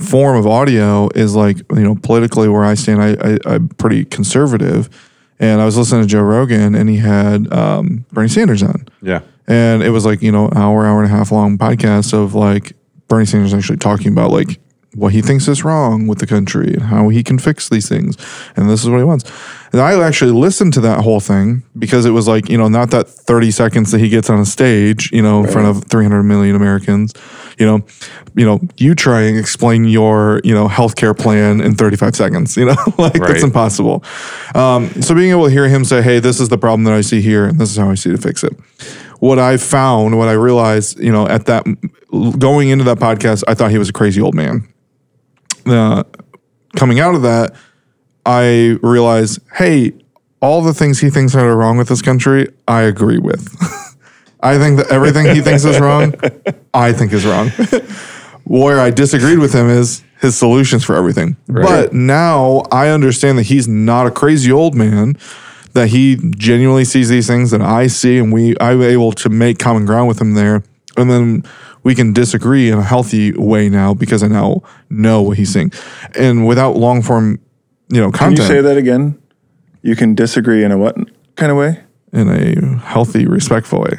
form 0.00 0.36
of 0.36 0.46
audio 0.46 1.08
is 1.14 1.34
like 1.34 1.56
you 1.72 1.80
know 1.82 1.94
politically 1.96 2.48
where 2.48 2.64
I 2.64 2.74
stand. 2.74 3.02
I, 3.02 3.16
I 3.22 3.38
I'm 3.54 3.68
pretty 3.70 4.04
conservative, 4.04 4.88
and 5.40 5.60
I 5.60 5.64
was 5.64 5.76
listening 5.76 6.02
to 6.02 6.08
Joe 6.08 6.22
Rogan, 6.22 6.74
and 6.74 6.88
he 6.88 6.96
had 6.98 7.52
um, 7.52 8.04
Bernie 8.12 8.28
Sanders 8.28 8.62
on, 8.62 8.86
yeah, 9.02 9.20
and 9.46 9.82
it 9.82 9.90
was 9.90 10.04
like 10.06 10.22
you 10.22 10.30
know 10.32 10.48
hour 10.54 10.86
hour 10.86 11.02
and 11.02 11.12
a 11.12 11.14
half 11.16 11.32
long 11.32 11.58
podcast 11.58 12.12
of 12.12 12.34
like 12.34 12.72
Bernie 13.08 13.26
Sanders 13.26 13.52
actually 13.54 13.78
talking 13.78 14.12
about 14.12 14.30
like 14.30 14.60
what 14.98 15.12
he 15.12 15.22
thinks 15.22 15.46
is 15.48 15.64
wrong 15.64 16.06
with 16.06 16.18
the 16.18 16.26
country 16.26 16.74
and 16.74 16.82
how 16.82 17.08
he 17.08 17.22
can 17.22 17.38
fix 17.38 17.68
these 17.68 17.88
things. 17.88 18.16
And 18.56 18.68
this 18.68 18.82
is 18.82 18.90
what 18.90 18.98
he 18.98 19.04
wants. 19.04 19.24
And 19.72 19.80
i 19.82 19.92
actually 20.06 20.30
listened 20.30 20.72
to 20.74 20.80
that 20.80 21.00
whole 21.04 21.20
thing 21.20 21.62
because 21.78 22.06
it 22.06 22.10
was 22.10 22.26
like 22.26 22.48
you 22.48 22.56
know 22.56 22.68
not 22.68 22.90
that 22.90 23.06
30 23.06 23.50
seconds 23.50 23.90
that 23.92 23.98
he 24.00 24.08
gets 24.08 24.30
on 24.30 24.40
a 24.40 24.46
stage 24.46 25.12
you 25.12 25.20
know 25.20 25.44
in 25.44 25.50
front 25.52 25.68
of 25.68 25.84
300 25.84 26.22
million 26.22 26.56
americans 26.56 27.12
you 27.58 27.66
know 27.66 27.84
you 28.34 28.46
know 28.46 28.60
you 28.78 28.94
try 28.94 29.20
and 29.28 29.36
explain 29.36 29.84
your 29.84 30.40
you 30.42 30.54
know 30.54 30.68
healthcare 30.68 31.14
plan 31.16 31.60
in 31.60 31.74
35 31.74 32.16
seconds 32.16 32.56
you 32.56 32.64
know 32.70 32.76
like 32.96 33.14
Right. 33.16 33.28
that's 33.28 33.42
impossible. 33.42 34.02
Um, 34.54 34.88
so 35.02 35.14
being 35.14 35.32
able 35.32 35.44
to 35.44 35.50
hear 35.50 35.68
him 35.68 35.84
say 35.84 36.00
hey 36.00 36.18
this 36.18 36.40
is 36.40 36.48
the 36.48 36.58
problem 36.58 36.84
that 36.84 36.94
i 36.94 37.02
see 37.02 37.20
here 37.20 37.44
and 37.44 37.58
this 37.60 37.70
is 37.70 37.76
how 37.76 37.90
i 37.90 37.94
see 37.94 38.10
to 38.10 38.16
fix 38.18 38.42
it. 38.42 38.54
What 39.20 39.38
I 39.38 39.56
found, 39.58 40.16
what 40.16 40.28
I 40.28 40.32
realized, 40.32 40.98
you 41.00 41.10
know, 41.12 41.26
at 41.28 41.44
that 41.46 41.66
going 42.38 42.68
into 42.70 42.84
that 42.84 42.98
podcast, 42.98 43.42
I 43.48 43.54
thought 43.54 43.70
he 43.72 43.76
was 43.78 43.88
a 43.90 43.92
crazy 43.92 44.20
old 44.20 44.34
man. 44.34 44.66
Uh, 45.68 46.04
coming 46.76 47.00
out 47.00 47.14
of 47.14 47.22
that, 47.22 47.54
I 48.24 48.78
realized, 48.82 49.40
hey, 49.54 49.92
all 50.40 50.62
the 50.62 50.74
things 50.74 51.00
he 51.00 51.10
thinks 51.10 51.34
are 51.34 51.56
wrong 51.56 51.78
with 51.78 51.88
this 51.88 52.02
country, 52.02 52.48
I 52.66 52.82
agree 52.82 53.18
with. 53.18 53.54
I 54.40 54.58
think 54.58 54.76
that 54.76 54.90
everything 54.90 55.34
he 55.34 55.40
thinks 55.40 55.64
is 55.64 55.80
wrong, 55.80 56.14
I 56.74 56.92
think 56.92 57.12
is 57.12 57.26
wrong. 57.26 57.50
Where 58.44 58.80
I 58.80 58.90
disagreed 58.90 59.40
with 59.40 59.52
him 59.52 59.68
is 59.68 60.04
his 60.20 60.36
solutions 60.36 60.84
for 60.84 60.94
everything. 60.94 61.36
But 61.64 61.92
now 61.92 62.62
I 62.70 62.88
understand 62.88 63.38
that 63.38 63.44
he's 63.44 63.66
not 63.66 64.06
a 64.06 64.10
crazy 64.10 64.52
old 64.52 64.74
man, 64.74 65.16
that 65.72 65.88
he 65.88 66.16
genuinely 66.36 66.84
sees 66.84 67.08
these 67.08 67.26
things 67.26 67.50
that 67.50 67.62
I 67.62 67.88
see, 67.88 68.18
and 68.18 68.32
we 68.32 68.54
I'm 68.60 68.80
able 68.82 69.12
to 69.12 69.28
make 69.28 69.58
common 69.58 69.86
ground 69.86 70.08
with 70.08 70.20
him 70.20 70.34
there. 70.34 70.62
And 70.96 71.10
then 71.10 71.44
we 71.88 71.94
can 71.94 72.12
disagree 72.12 72.68
in 72.70 72.78
a 72.78 72.82
healthy 72.82 73.32
way 73.32 73.70
now 73.70 73.94
because 73.94 74.22
I 74.22 74.28
now 74.28 74.60
know 74.90 75.22
what 75.22 75.38
he's 75.38 75.50
saying. 75.50 75.72
And 76.14 76.46
without 76.46 76.76
long 76.76 77.00
form, 77.00 77.40
you 77.90 77.98
know, 78.02 78.10
Can 78.12 78.32
you 78.32 78.42
say 78.42 78.60
that 78.60 78.76
again? 78.76 79.18
You 79.80 79.96
can 79.96 80.14
disagree 80.14 80.62
in 80.64 80.70
a 80.70 80.76
what 80.76 80.94
kind 81.36 81.50
of 81.50 81.56
way? 81.56 81.80
in 82.12 82.28
a 82.28 82.78
healthy, 82.78 83.26
respectful 83.26 83.80
way. 83.80 83.94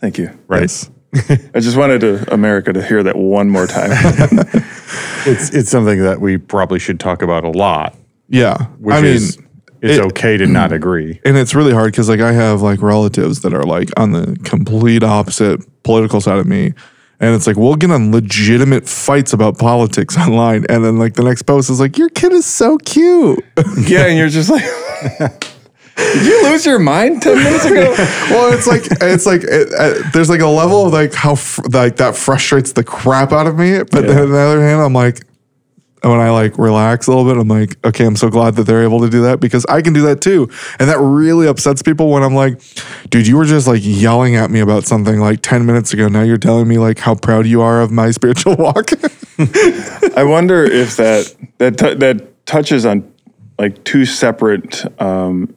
Thank 0.00 0.18
you. 0.18 0.30
right. 0.48 0.62
Yes. 0.62 0.90
I 1.54 1.60
just 1.60 1.76
wanted 1.76 2.00
to 2.00 2.32
America 2.34 2.72
to 2.72 2.82
hear 2.82 3.02
that 3.04 3.16
one 3.16 3.48
more 3.50 3.66
time. 3.68 3.90
It's 5.28 5.50
it's 5.50 5.70
something 5.70 6.02
that 6.02 6.20
we 6.20 6.38
probably 6.38 6.78
should 6.78 7.00
talk 7.00 7.20
about 7.22 7.42
a 7.44 7.50
lot. 7.50 7.96
Yeah. 8.28 8.66
Which 8.78 8.94
I 8.94 9.00
mean, 9.00 9.14
is 9.14 9.38
it's 9.82 9.98
it- 9.98 10.04
okay 10.12 10.36
to 10.36 10.46
not 10.46 10.72
agree. 10.80 11.20
and 11.24 11.36
it's 11.36 11.52
really 11.54 11.72
hard 11.72 11.90
because 11.92 12.08
like 12.08 12.20
I 12.20 12.32
have 12.32 12.62
like 12.62 12.80
relatives 12.82 13.40
that 13.42 13.52
are 13.52 13.64
like 13.64 13.90
on 13.96 14.12
the 14.12 14.36
complete 14.44 15.02
opposite 15.02 15.58
political 15.82 16.20
side 16.20 16.38
of 16.38 16.46
me. 16.46 16.74
And 17.18 17.34
it's 17.34 17.46
like 17.46 17.56
we'll 17.56 17.76
get 17.76 17.90
on 17.90 18.12
legitimate 18.12 18.88
fights 18.88 19.32
about 19.32 19.58
politics 19.58 20.16
online, 20.18 20.66
and 20.68 20.84
then 20.84 20.98
like 20.98 21.14
the 21.14 21.24
next 21.24 21.42
post 21.42 21.70
is 21.70 21.80
like, 21.80 21.96
"Your 21.96 22.10
kid 22.10 22.32
is 22.32 22.46
so 22.46 22.78
cute." 22.78 23.44
yeah, 23.86 24.06
and 24.06 24.18
you're 24.18 24.28
just 24.28 24.50
like, 24.50 24.64
did 25.96 26.26
you 26.26 26.42
lose 26.44 26.66
your 26.66 26.78
mind 26.78 27.22
ten 27.22 27.36
minutes 27.36 27.64
ago? 27.64 27.92
well, 28.30 28.52
it's 28.52 28.66
like 28.66 28.82
it's 29.00 29.24
like 29.24 29.42
it, 29.44 29.72
uh, 29.78 30.10
there's 30.12 30.28
like 30.28 30.40
a 30.40 30.46
level 30.46 30.86
of 30.86 30.92
like 30.92 31.14
how 31.14 31.34
fr- 31.34 31.62
like 31.72 31.96
that 31.96 32.16
frustrates 32.16 32.72
the 32.72 32.84
crap 32.84 33.32
out 33.32 33.46
of 33.46 33.56
me. 33.58 33.78
But 33.78 34.06
then 34.06 34.18
on 34.18 34.30
the 34.30 34.38
other 34.38 34.60
hand, 34.60 34.82
I'm 34.82 34.92
like, 34.92 35.24
when 36.02 36.20
I 36.20 36.30
like 36.30 36.58
relax 36.58 37.06
a 37.06 37.10
little 37.10 37.24
bit, 37.24 37.40
I'm 37.40 37.48
like, 37.48 37.84
okay, 37.84 38.04
I'm 38.04 38.16
so 38.16 38.28
glad 38.28 38.56
that 38.56 38.64
they're 38.64 38.82
able 38.82 39.00
to 39.00 39.10
do 39.10 39.22
that 39.22 39.40
because 39.40 39.64
I 39.66 39.82
can 39.82 39.92
do 39.92 40.02
that 40.02 40.20
too. 40.20 40.48
And 40.78 40.88
that 40.88 40.98
really 40.98 41.48
upsets 41.48 41.82
people 41.82 42.10
when 42.10 42.22
I'm 42.22 42.34
like, 42.34 42.60
dude, 43.10 43.26
you 43.26 43.36
were 43.36 43.44
just 43.44 43.66
like 43.66 43.80
yelling 43.82 44.36
at 44.36 44.50
me 44.50 44.60
about 44.60 44.84
something 44.84 45.18
like 45.18 45.40
10 45.42 45.64
minutes 45.66 45.92
ago. 45.92 46.08
Now 46.08 46.22
you're 46.22 46.38
telling 46.38 46.68
me 46.68 46.78
like 46.78 46.98
how 46.98 47.14
proud 47.14 47.46
you 47.46 47.62
are 47.62 47.80
of 47.80 47.90
my 47.90 48.10
spiritual 48.12 48.56
walk. 48.56 48.90
I 50.16 50.24
wonder 50.24 50.64
if 50.64 50.96
that 50.96 51.34
that 51.58 51.78
t- 51.78 51.94
that 51.94 52.46
touches 52.46 52.86
on 52.86 53.12
like 53.58 53.82
two 53.84 54.04
separate 54.04 54.84
um, 55.00 55.54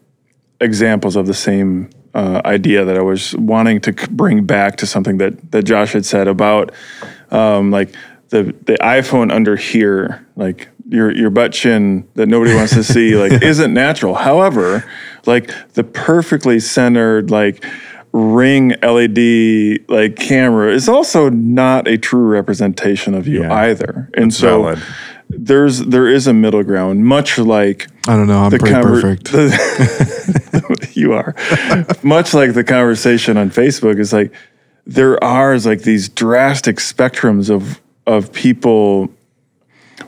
examples 0.61 1.16
of 1.16 1.28
the 1.28 1.34
same 1.34 1.90
uh, 2.14 2.41
idea 2.45 2.86
that 2.86 2.98
I 2.98 3.02
was 3.02 3.36
wanting 3.36 3.82
to 3.82 3.94
bring 4.11 4.45
back 4.45 4.78
to 4.78 4.86
something 4.86 5.18
that 5.18 5.52
that 5.52 5.64
Josh 5.64 5.94
had 5.94 6.06
said 6.06 6.28
about 6.28 6.74
um, 7.32 7.72
like 7.72 7.94
the 8.30 8.44
the 8.66 8.78
iPhone 8.82 9.32
under 9.32 9.56
here, 9.56 10.26
like 10.36 10.70
your 10.88 11.12
your 11.16 11.30
butt 11.30 11.52
chin 11.52 12.08
that 12.16 12.28
nobody 12.28 12.54
wants 12.56 12.74
to 12.74 12.84
see, 12.84 13.16
like 13.16 13.42
isn't 13.44 13.74
natural. 13.74 14.16
However, 14.16 14.84
like 15.26 15.52
the 15.74 15.84
perfectly 15.84 16.60
centered 16.60 17.32
like 17.32 17.64
ring 18.12 18.70
LED 18.82 19.88
like 19.88 20.16
camera 20.16 20.74
is 20.74 20.90
also 20.90 21.30
not 21.30 21.88
a 21.88 21.98
true 21.98 22.26
representation 22.26 23.14
of 23.14 23.28
you 23.28 23.42
Yeah. 23.44 23.54
either. 23.54 24.10
And 24.16 24.34
so 24.34 24.64
valid. 24.64 24.80
there's 25.30 25.80
there 25.86 26.08
is 26.08 26.26
a 26.26 26.34
middle 26.34 26.64
ground, 26.64 27.06
much 27.06 27.38
like 27.38 27.88
I 28.08 28.16
don't 28.16 28.28
know. 28.28 28.40
I'm 28.40 28.50
pretty 28.50 28.66
conver- 28.74 29.02
perfect. 29.02 29.32
the- 29.32 30.90
you 30.94 31.14
are 31.14 31.36
much 32.04 32.34
like 32.34 32.54
the 32.54 32.64
conversation 32.64 33.38
on 33.38 33.50
Facebook 33.52 34.00
is 34.00 34.12
like 34.12 34.32
there 34.88 35.24
are 35.24 35.58
like 35.60 35.84
these 35.84 36.10
drastic 36.10 36.78
spectrums 36.78 37.50
of 37.50 37.80
of 38.06 38.32
people 38.34 39.10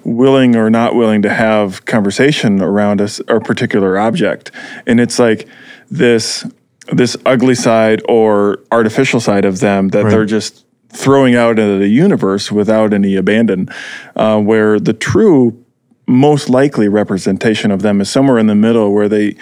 willing 0.04 0.56
or 0.56 0.70
not 0.70 0.96
willing 0.96 1.22
to 1.22 1.30
have 1.30 1.86
conversation 1.86 2.62
around 2.62 3.02
us 3.02 3.22
or 3.28 3.40
particular 3.40 3.98
object. 3.98 4.52
And 4.88 5.00
it's 5.00 5.20
like 5.20 5.48
this 5.90 6.46
this 6.92 7.16
ugly 7.26 7.56
side 7.56 8.02
or 8.10 8.60
artificial 8.72 9.20
side 9.20 9.46
of 9.46 9.60
them 9.60 9.90
that 9.90 10.10
they're 10.10 10.26
just 10.26 10.66
throwing 10.90 11.36
out 11.36 11.60
into 11.60 11.78
the 11.78 11.88
universe 11.88 12.52
without 12.52 12.94
any 12.94 13.16
abandon 13.16 13.70
uh, 14.16 14.40
where 14.40 14.80
the 14.80 14.94
true 14.94 15.64
most 16.08 16.50
likely 16.50 16.90
representation 16.90 17.72
of 17.72 17.82
them 17.82 18.02
is 18.02 18.10
somewhere 18.10 18.38
in 18.38 18.48
the 18.48 18.56
middle 18.56 18.94
where 18.94 19.08
they 19.08 19.36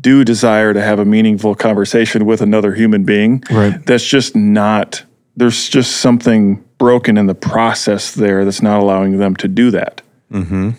do 0.00 0.24
desire 0.24 0.74
to 0.74 0.82
have 0.82 0.98
a 0.98 1.04
meaningful 1.04 1.54
conversation 1.54 2.26
with 2.26 2.42
another 2.42 2.74
human 2.74 3.04
being. 3.04 3.42
Right. 3.50 3.84
that's 3.86 4.06
just 4.06 4.34
not 4.36 5.04
there's 5.36 5.68
just 5.68 5.96
something 5.96 6.63
broken 6.78 7.16
in 7.16 7.26
the 7.26 7.34
process 7.34 8.14
there 8.14 8.44
that's 8.44 8.62
not 8.62 8.80
allowing 8.80 9.18
them 9.18 9.36
to 9.36 9.48
do 9.48 9.70
that 9.70 10.02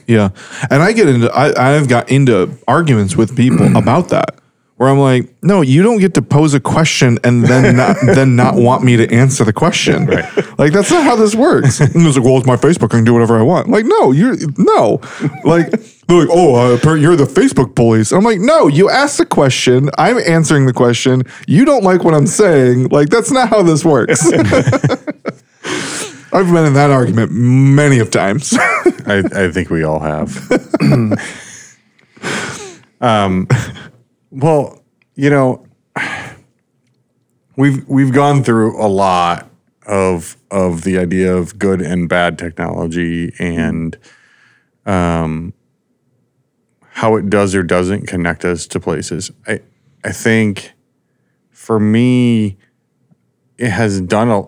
Yeah. 0.07 0.29
And 0.69 0.83
I 0.83 0.91
get 0.91 1.07
into 1.07 1.31
I, 1.31 1.75
I've 1.75 1.87
got 1.87 2.11
into 2.11 2.51
arguments 2.67 3.15
with 3.15 3.35
people 3.37 3.75
about 3.77 4.09
that. 4.09 4.35
Where 4.77 4.89
I'm 4.89 4.99
like, 4.99 5.33
no, 5.41 5.61
you 5.61 5.81
don't 5.83 5.99
get 5.99 6.15
to 6.15 6.21
pose 6.21 6.53
a 6.53 6.59
question 6.59 7.17
and 7.23 7.45
then 7.45 7.77
not 7.77 7.95
then 8.05 8.35
not 8.35 8.55
want 8.55 8.83
me 8.83 8.97
to 8.97 9.09
answer 9.09 9.45
the 9.45 9.53
question. 9.53 10.05
Right. 10.05 10.59
Like 10.59 10.73
that's 10.73 10.91
not 10.91 11.05
how 11.05 11.15
this 11.15 11.33
works. 11.33 11.79
And 11.79 12.05
it's 12.05 12.17
like, 12.17 12.25
well, 12.25 12.37
it's 12.37 12.45
my 12.45 12.57
Facebook. 12.57 12.87
I 12.87 12.97
can 12.97 13.05
do 13.05 13.13
whatever 13.13 13.39
I 13.39 13.41
want. 13.41 13.69
like, 13.69 13.85
no, 13.85 14.11
you're 14.11 14.35
no. 14.57 14.99
Like 15.45 15.71
they're 15.71 16.19
like, 16.19 16.29
oh, 16.29 16.55
uh, 16.55 16.75
apparently 16.75 17.03
you're 17.03 17.15
the 17.15 17.23
Facebook 17.23 17.73
police. 17.73 18.11
I'm 18.11 18.25
like, 18.25 18.41
no, 18.41 18.67
you 18.67 18.89
asked 18.89 19.17
the 19.17 19.25
question. 19.25 19.89
I'm 19.97 20.17
answering 20.17 20.65
the 20.65 20.73
question. 20.73 21.23
You 21.47 21.63
don't 21.63 21.85
like 21.85 22.03
what 22.03 22.13
I'm 22.13 22.27
saying. 22.27 22.89
Like 22.89 23.07
that's 23.07 23.31
not 23.31 23.47
how 23.47 23.63
this 23.63 23.85
works. 23.85 24.29
I've 25.65 26.51
been 26.51 26.65
in 26.65 26.73
that 26.73 26.91
argument 26.91 27.31
many 27.31 27.99
of 27.99 28.11
times. 28.11 28.53
I, 28.59 29.23
I 29.33 29.51
think 29.51 29.69
we 29.69 29.83
all 29.83 29.99
have. 29.99 30.51
um, 33.01 33.47
well, 34.31 34.81
you 35.15 35.29
know, 35.29 35.65
we've 37.55 37.87
we've 37.87 38.11
gone 38.11 38.43
through 38.43 38.81
a 38.81 38.87
lot 38.87 39.49
of 39.87 40.37
of 40.51 40.83
the 40.83 40.97
idea 40.97 41.35
of 41.35 41.57
good 41.57 41.81
and 41.81 42.09
bad 42.09 42.37
technology 42.37 43.33
and 43.39 43.97
um, 44.85 45.53
how 46.89 47.15
it 47.15 47.29
does 47.29 47.55
or 47.55 47.63
doesn't 47.63 48.07
connect 48.07 48.45
us 48.45 48.67
to 48.67 48.79
places. 48.79 49.31
I 49.47 49.61
I 50.03 50.11
think 50.11 50.73
for 51.49 51.79
me, 51.79 52.57
it 53.57 53.69
has 53.69 54.01
done 54.01 54.29
a 54.29 54.43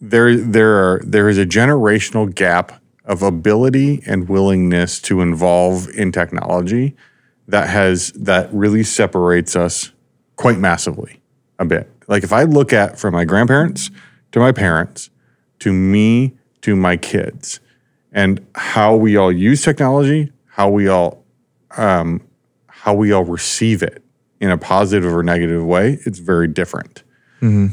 there 0.00 0.36
there 0.36 0.74
are 0.76 1.02
there 1.04 1.28
is 1.28 1.38
a 1.38 1.46
generational 1.46 2.32
gap 2.32 2.80
of 3.04 3.22
ability 3.22 4.02
and 4.06 4.28
willingness 4.28 5.00
to 5.00 5.20
involve 5.20 5.88
in 5.90 6.12
technology 6.12 6.94
that 7.48 7.68
has 7.68 8.12
that 8.12 8.52
really 8.52 8.84
separates 8.84 9.56
us 9.56 9.92
quite 10.36 10.58
massively 10.58 11.20
a 11.58 11.64
bit. 11.64 11.90
Like 12.06 12.22
if 12.22 12.32
I 12.32 12.44
look 12.44 12.72
at 12.72 12.98
from 12.98 13.14
my 13.14 13.24
grandparents 13.24 13.90
to 14.32 14.38
my 14.38 14.52
parents 14.52 15.10
to 15.60 15.72
me 15.72 16.36
to 16.62 16.76
my 16.76 16.96
kids 16.96 17.60
and 18.12 18.44
how 18.54 18.94
we 18.94 19.16
all 19.16 19.32
use 19.32 19.62
technology, 19.62 20.32
how 20.46 20.68
we 20.68 20.88
all 20.88 21.24
um, 21.76 22.20
how 22.66 22.94
we 22.94 23.12
all 23.12 23.24
receive 23.24 23.82
it 23.82 24.02
in 24.40 24.50
a 24.50 24.58
positive 24.58 25.12
or 25.12 25.22
negative 25.22 25.64
way, 25.64 25.98
it's 26.06 26.18
very 26.18 26.46
different. 26.46 27.02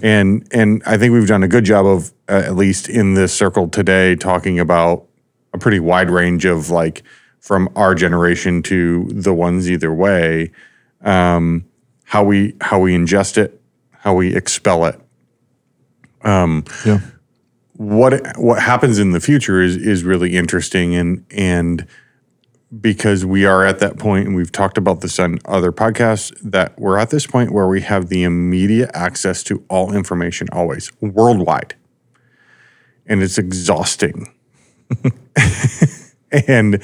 And 0.04 0.48
and 0.52 0.84
I 0.86 0.98
think 0.98 1.14
we've 1.14 1.28
done 1.28 1.44
a 1.44 1.48
good 1.48 1.66
job 1.66 1.86
of 1.86 2.12
uh, 2.30 2.44
at 2.46 2.56
least 2.56 2.90
in 2.90 3.14
this 3.16 3.34
circle 3.34 3.68
today 3.68 4.16
talking 4.16 4.60
about 4.60 5.06
a 5.54 5.58
pretty 5.58 5.80
wide 5.80 6.10
range 6.10 6.46
of 6.46 6.70
like 6.70 7.04
from 7.40 7.70
our 7.76 7.96
generation 7.96 8.64
to 8.64 9.08
the 9.12 9.34
ones 9.34 9.70
either 9.70 9.94
way, 9.94 10.52
um, 11.02 11.66
how 12.04 12.24
we 12.24 12.56
how 12.62 12.80
we 12.80 12.96
ingest 12.96 13.38
it, 13.38 13.62
how 13.92 14.14
we 14.14 14.36
expel 14.36 14.86
it. 14.86 15.00
yeah. 16.86 17.00
What 17.74 18.38
what 18.38 18.62
happens 18.62 19.00
in 19.00 19.12
the 19.12 19.20
future 19.20 19.62
is 19.62 19.76
is 19.76 20.04
really 20.04 20.36
interesting 20.36 20.96
and 20.96 21.26
and 21.32 21.86
because 22.82 23.26
we 23.26 23.46
are 23.46 23.64
at 23.66 23.80
that 23.80 23.98
point 23.98 24.28
and 24.28 24.36
we've 24.36 24.52
talked 24.52 24.78
about 24.78 25.02
this 25.02 25.20
on 25.20 25.40
other 25.46 25.72
podcasts 25.72 26.36
that 26.42 26.78
we're 26.80 26.98
at 26.98 27.10
this 27.10 27.26
point 27.28 27.52
where 27.52 27.68
we 27.68 27.82
have 27.82 28.10
the 28.10 28.24
immediate 28.24 28.90
access 28.94 29.44
to 29.44 29.64
all 29.70 29.94
information 29.94 30.48
always 30.52 30.92
worldwide 31.00 31.76
and 33.06 33.22
it's 33.22 33.38
exhausting 33.38 34.34
and 36.48 36.82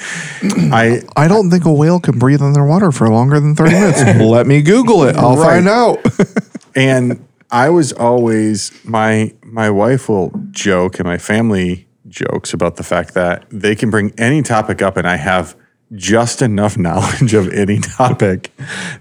i 0.72 1.02
I 1.16 1.28
don't 1.28 1.50
think 1.50 1.66
a 1.66 1.74
whale 1.74 2.00
can 2.00 2.18
breathe 2.20 2.42
underwater 2.42 2.92
for 2.92 3.10
longer 3.10 3.40
than 3.40 3.56
30 3.56 3.72
minutes. 3.72 4.04
Let 4.22 4.48
me 4.48 4.62
Google 4.62 5.04
it. 5.04 5.16
I'll 5.16 5.36
Right. 5.36 5.64
find 5.64 5.68
out. 5.68 6.00
and 6.76 7.26
I 7.52 7.70
was 7.70 7.92
always 7.92 8.72
my 8.86 9.34
my 9.44 9.70
wife 9.70 10.08
will 10.10 10.32
joke 10.52 11.00
and 11.00 11.08
my 11.08 11.18
family 11.18 11.88
jokes 12.08 12.54
about 12.54 12.76
the 12.78 12.84
fact 12.84 13.14
that 13.16 13.46
they 13.50 13.76
can 13.76 13.90
bring 13.90 14.14
any 14.18 14.42
topic 14.42 14.82
up 14.82 14.96
and 14.98 15.08
I 15.08 15.18
have 15.18 15.56
just 15.94 16.42
enough 16.42 16.78
knowledge 16.78 17.34
of 17.34 17.52
any 17.52 17.80
topic 17.80 18.52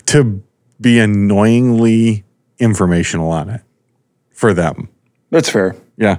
to 0.06 0.42
be 0.80 0.98
annoyingly 0.98 2.24
informational 2.58 3.30
on 3.30 3.48
it 3.48 3.62
for 4.32 4.52
them. 4.54 4.88
that's 5.30 5.48
fair 5.48 5.76
Yeah. 5.96 6.18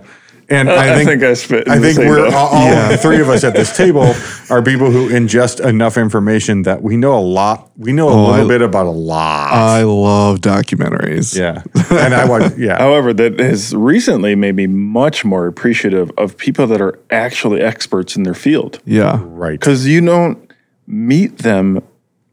And 0.49 0.69
I 0.69 0.91
I 0.91 0.95
think, 0.97 1.09
think 1.09 1.23
I 1.23 1.33
spit 1.35 1.69
I 1.69 1.79
think 1.79 1.97
we're 1.97 2.25
boat. 2.25 2.33
all, 2.33 2.47
all 2.49 2.89
the 2.89 2.97
three 2.97 3.21
of 3.21 3.29
us 3.29 3.45
at 3.45 3.53
this 3.53 3.75
table 3.77 4.13
are 4.49 4.61
people 4.61 4.91
who 4.91 5.07
ingest 5.07 5.65
enough 5.65 5.95
information 5.97 6.63
that 6.63 6.81
we 6.83 6.97
know 6.97 7.17
a 7.17 7.23
lot. 7.23 7.71
We 7.77 7.93
know 7.93 8.09
a 8.09 8.11
oh, 8.11 8.31
little 8.31 8.45
I- 8.45 8.47
bit 8.49 8.61
about 8.61 8.85
a 8.85 8.89
lot. 8.89 9.53
I 9.53 9.83
love 9.83 10.39
documentaries. 10.41 11.37
yeah. 11.37 11.63
And 11.89 12.13
I 12.13 12.25
watch, 12.27 12.51
yeah. 12.57 12.77
However, 12.79 13.13
that 13.13 13.39
has 13.39 13.73
recently 13.73 14.35
made 14.35 14.55
me 14.55 14.67
much 14.67 15.23
more 15.23 15.47
appreciative 15.47 16.11
of 16.17 16.35
people 16.35 16.67
that 16.67 16.81
are 16.81 16.99
actually 17.09 17.61
experts 17.61 18.17
in 18.17 18.23
their 18.23 18.33
field. 18.33 18.81
Yeah. 18.83 19.21
Right. 19.23 19.57
Because 19.57 19.87
you 19.87 20.01
don't 20.05 20.50
meet 20.87 21.39
them 21.39 21.83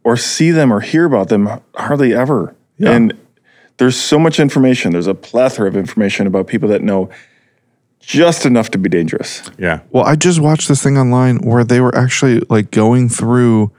or 0.04 0.16
see 0.16 0.50
them 0.50 0.72
or 0.72 0.80
hear 0.80 1.04
about 1.04 1.28
them 1.28 1.60
hardly 1.74 2.14
ever. 2.14 2.54
And 2.80 3.18
there's 3.78 3.96
so 3.96 4.18
much 4.18 4.38
information. 4.38 4.92
There's 4.92 5.06
a 5.06 5.14
plethora 5.14 5.68
of 5.68 5.76
information 5.76 6.26
about 6.26 6.46
people 6.46 6.68
that 6.68 6.82
know 6.82 7.10
just 8.00 8.46
enough 8.46 8.70
to 8.70 8.78
be 8.78 8.88
dangerous. 8.88 9.42
Yeah. 9.58 9.80
Well, 9.90 10.04
I 10.04 10.16
just 10.16 10.40
watched 10.40 10.68
this 10.68 10.82
thing 10.82 10.96
online 10.96 11.38
where 11.38 11.64
they 11.64 11.80
were 11.80 11.94
actually 11.96 12.40
like 12.48 12.70
going 12.70 13.08
through 13.08 13.72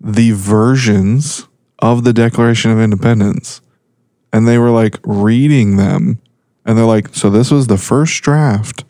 the 0.00 0.32
versions 0.32 1.48
of 1.78 2.04
the 2.04 2.12
Declaration 2.12 2.70
of 2.70 2.78
Independence 2.78 3.60
and 4.32 4.46
they 4.46 4.58
were 4.58 4.70
like 4.70 4.98
reading 5.04 5.76
them 5.76 6.20
and 6.64 6.78
they're 6.78 6.84
like, 6.84 7.14
so 7.14 7.28
this 7.28 7.50
was 7.50 7.66
the 7.66 7.78
first 7.78 8.22
draft 8.22 8.84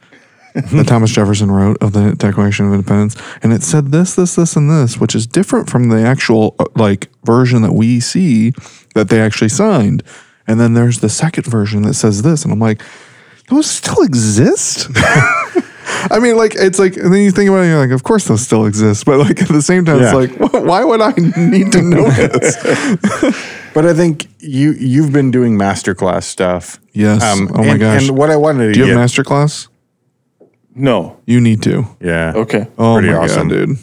that 0.72 0.86
Thomas 0.86 1.10
Jefferson 1.10 1.50
wrote 1.50 1.78
of 1.82 1.92
the 1.92 2.14
Declaration 2.14 2.66
of 2.66 2.72
Independence 2.74 3.16
and 3.42 3.52
it 3.52 3.62
said 3.62 3.90
this, 3.90 4.14
this, 4.14 4.34
this, 4.34 4.56
and 4.56 4.70
this, 4.70 4.98
which 4.98 5.14
is 5.14 5.26
different 5.26 5.70
from 5.70 5.88
the 5.88 6.02
actual 6.02 6.54
uh, 6.58 6.64
like 6.76 7.08
version 7.24 7.62
that 7.62 7.72
we 7.72 8.00
see 8.00 8.52
that 8.94 9.08
they 9.08 9.20
actually 9.20 9.48
signed. 9.48 10.02
And 10.46 10.60
then 10.60 10.74
there's 10.74 11.00
the 11.00 11.08
second 11.08 11.46
version 11.46 11.82
that 11.82 11.94
says 11.94 12.22
this. 12.22 12.44
And 12.44 12.52
I'm 12.52 12.58
like, 12.58 12.82
those 13.48 13.70
still 13.70 14.02
exist? 14.02 14.88
I 16.10 16.18
mean, 16.20 16.36
like 16.36 16.54
it's 16.54 16.78
like, 16.78 16.96
and 16.96 17.12
then 17.12 17.22
you 17.22 17.30
think 17.30 17.48
about 17.48 17.58
it, 17.58 17.62
and 17.62 17.70
you're 17.70 17.80
like, 17.80 17.90
of 17.90 18.02
course 18.02 18.26
those 18.26 18.42
still 18.42 18.66
exist, 18.66 19.04
but 19.04 19.18
like 19.18 19.40
at 19.40 19.48
the 19.48 19.62
same 19.62 19.84
time, 19.84 20.00
Yeah. 20.00 20.18
it's 20.18 20.40
like, 20.40 20.52
why 20.64 20.84
would 20.84 21.00
I 21.00 21.12
need 21.12 21.72
to 21.72 21.82
know 21.82 22.08
this? 22.10 22.56
But 23.74 23.86
I 23.86 23.94
think 23.94 24.28
you 24.38 24.72
you've 24.72 25.12
been 25.12 25.30
doing 25.30 25.56
masterclass 25.56 26.24
stuff. 26.24 26.78
Yes. 26.92 27.22
oh 27.24 27.46
my 27.46 27.66
and, 27.68 27.80
gosh. 27.80 28.08
And 28.08 28.18
what 28.18 28.30
I 28.30 28.36
wanted 28.36 28.66
to 28.66 28.72
Do 28.74 28.80
you 28.80 28.86
get, 28.86 28.96
have 28.96 29.08
masterclass? 29.08 29.68
No. 30.74 31.18
You 31.26 31.40
need 31.40 31.62
to. 31.64 31.84
yeah, 32.00 32.32
Okay. 32.36 32.66
Oh 32.78 32.94
Pretty 32.94 33.10
my 33.12 33.18
awesome. 33.18 33.48
god, 33.48 33.54
dude! 33.66 33.78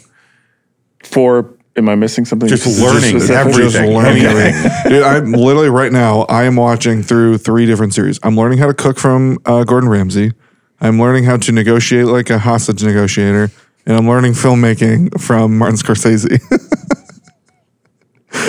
For 1.04 1.54
am 1.76 1.88
I 1.88 1.94
missing 1.94 2.24
something? 2.24 2.48
Just 2.48 2.66
learning 2.80 3.20
specific? 3.20 3.36
everything. 3.36 3.70
Just 3.70 3.78
learning 3.84 4.24
everything. 4.24 4.90
Dude, 4.90 5.02
I'm 5.02 5.32
literally 5.32 5.70
right 5.70 5.92
now. 5.92 6.22
I 6.22 6.44
am 6.44 6.56
watching 6.56 7.02
through 7.02 7.38
three 7.38 7.64
different 7.66 7.94
series. 7.94 8.18
I'm 8.22 8.36
learning 8.36 8.58
how 8.58 8.66
to 8.66 8.74
cook 8.74 8.98
from 8.98 9.38
uh, 9.46 9.64
Gordon 9.64 9.88
Ramsay. 9.88 10.32
I'm 10.80 10.98
learning 10.98 11.24
how 11.24 11.36
to 11.36 11.52
negotiate 11.52 12.06
like 12.06 12.28
a 12.30 12.38
hostage 12.38 12.82
negotiator, 12.82 13.50
and 13.86 13.96
I'm 13.96 14.08
learning 14.08 14.32
filmmaking 14.32 15.20
from 15.20 15.56
Martin 15.58 15.76
Scorsese 15.76 16.40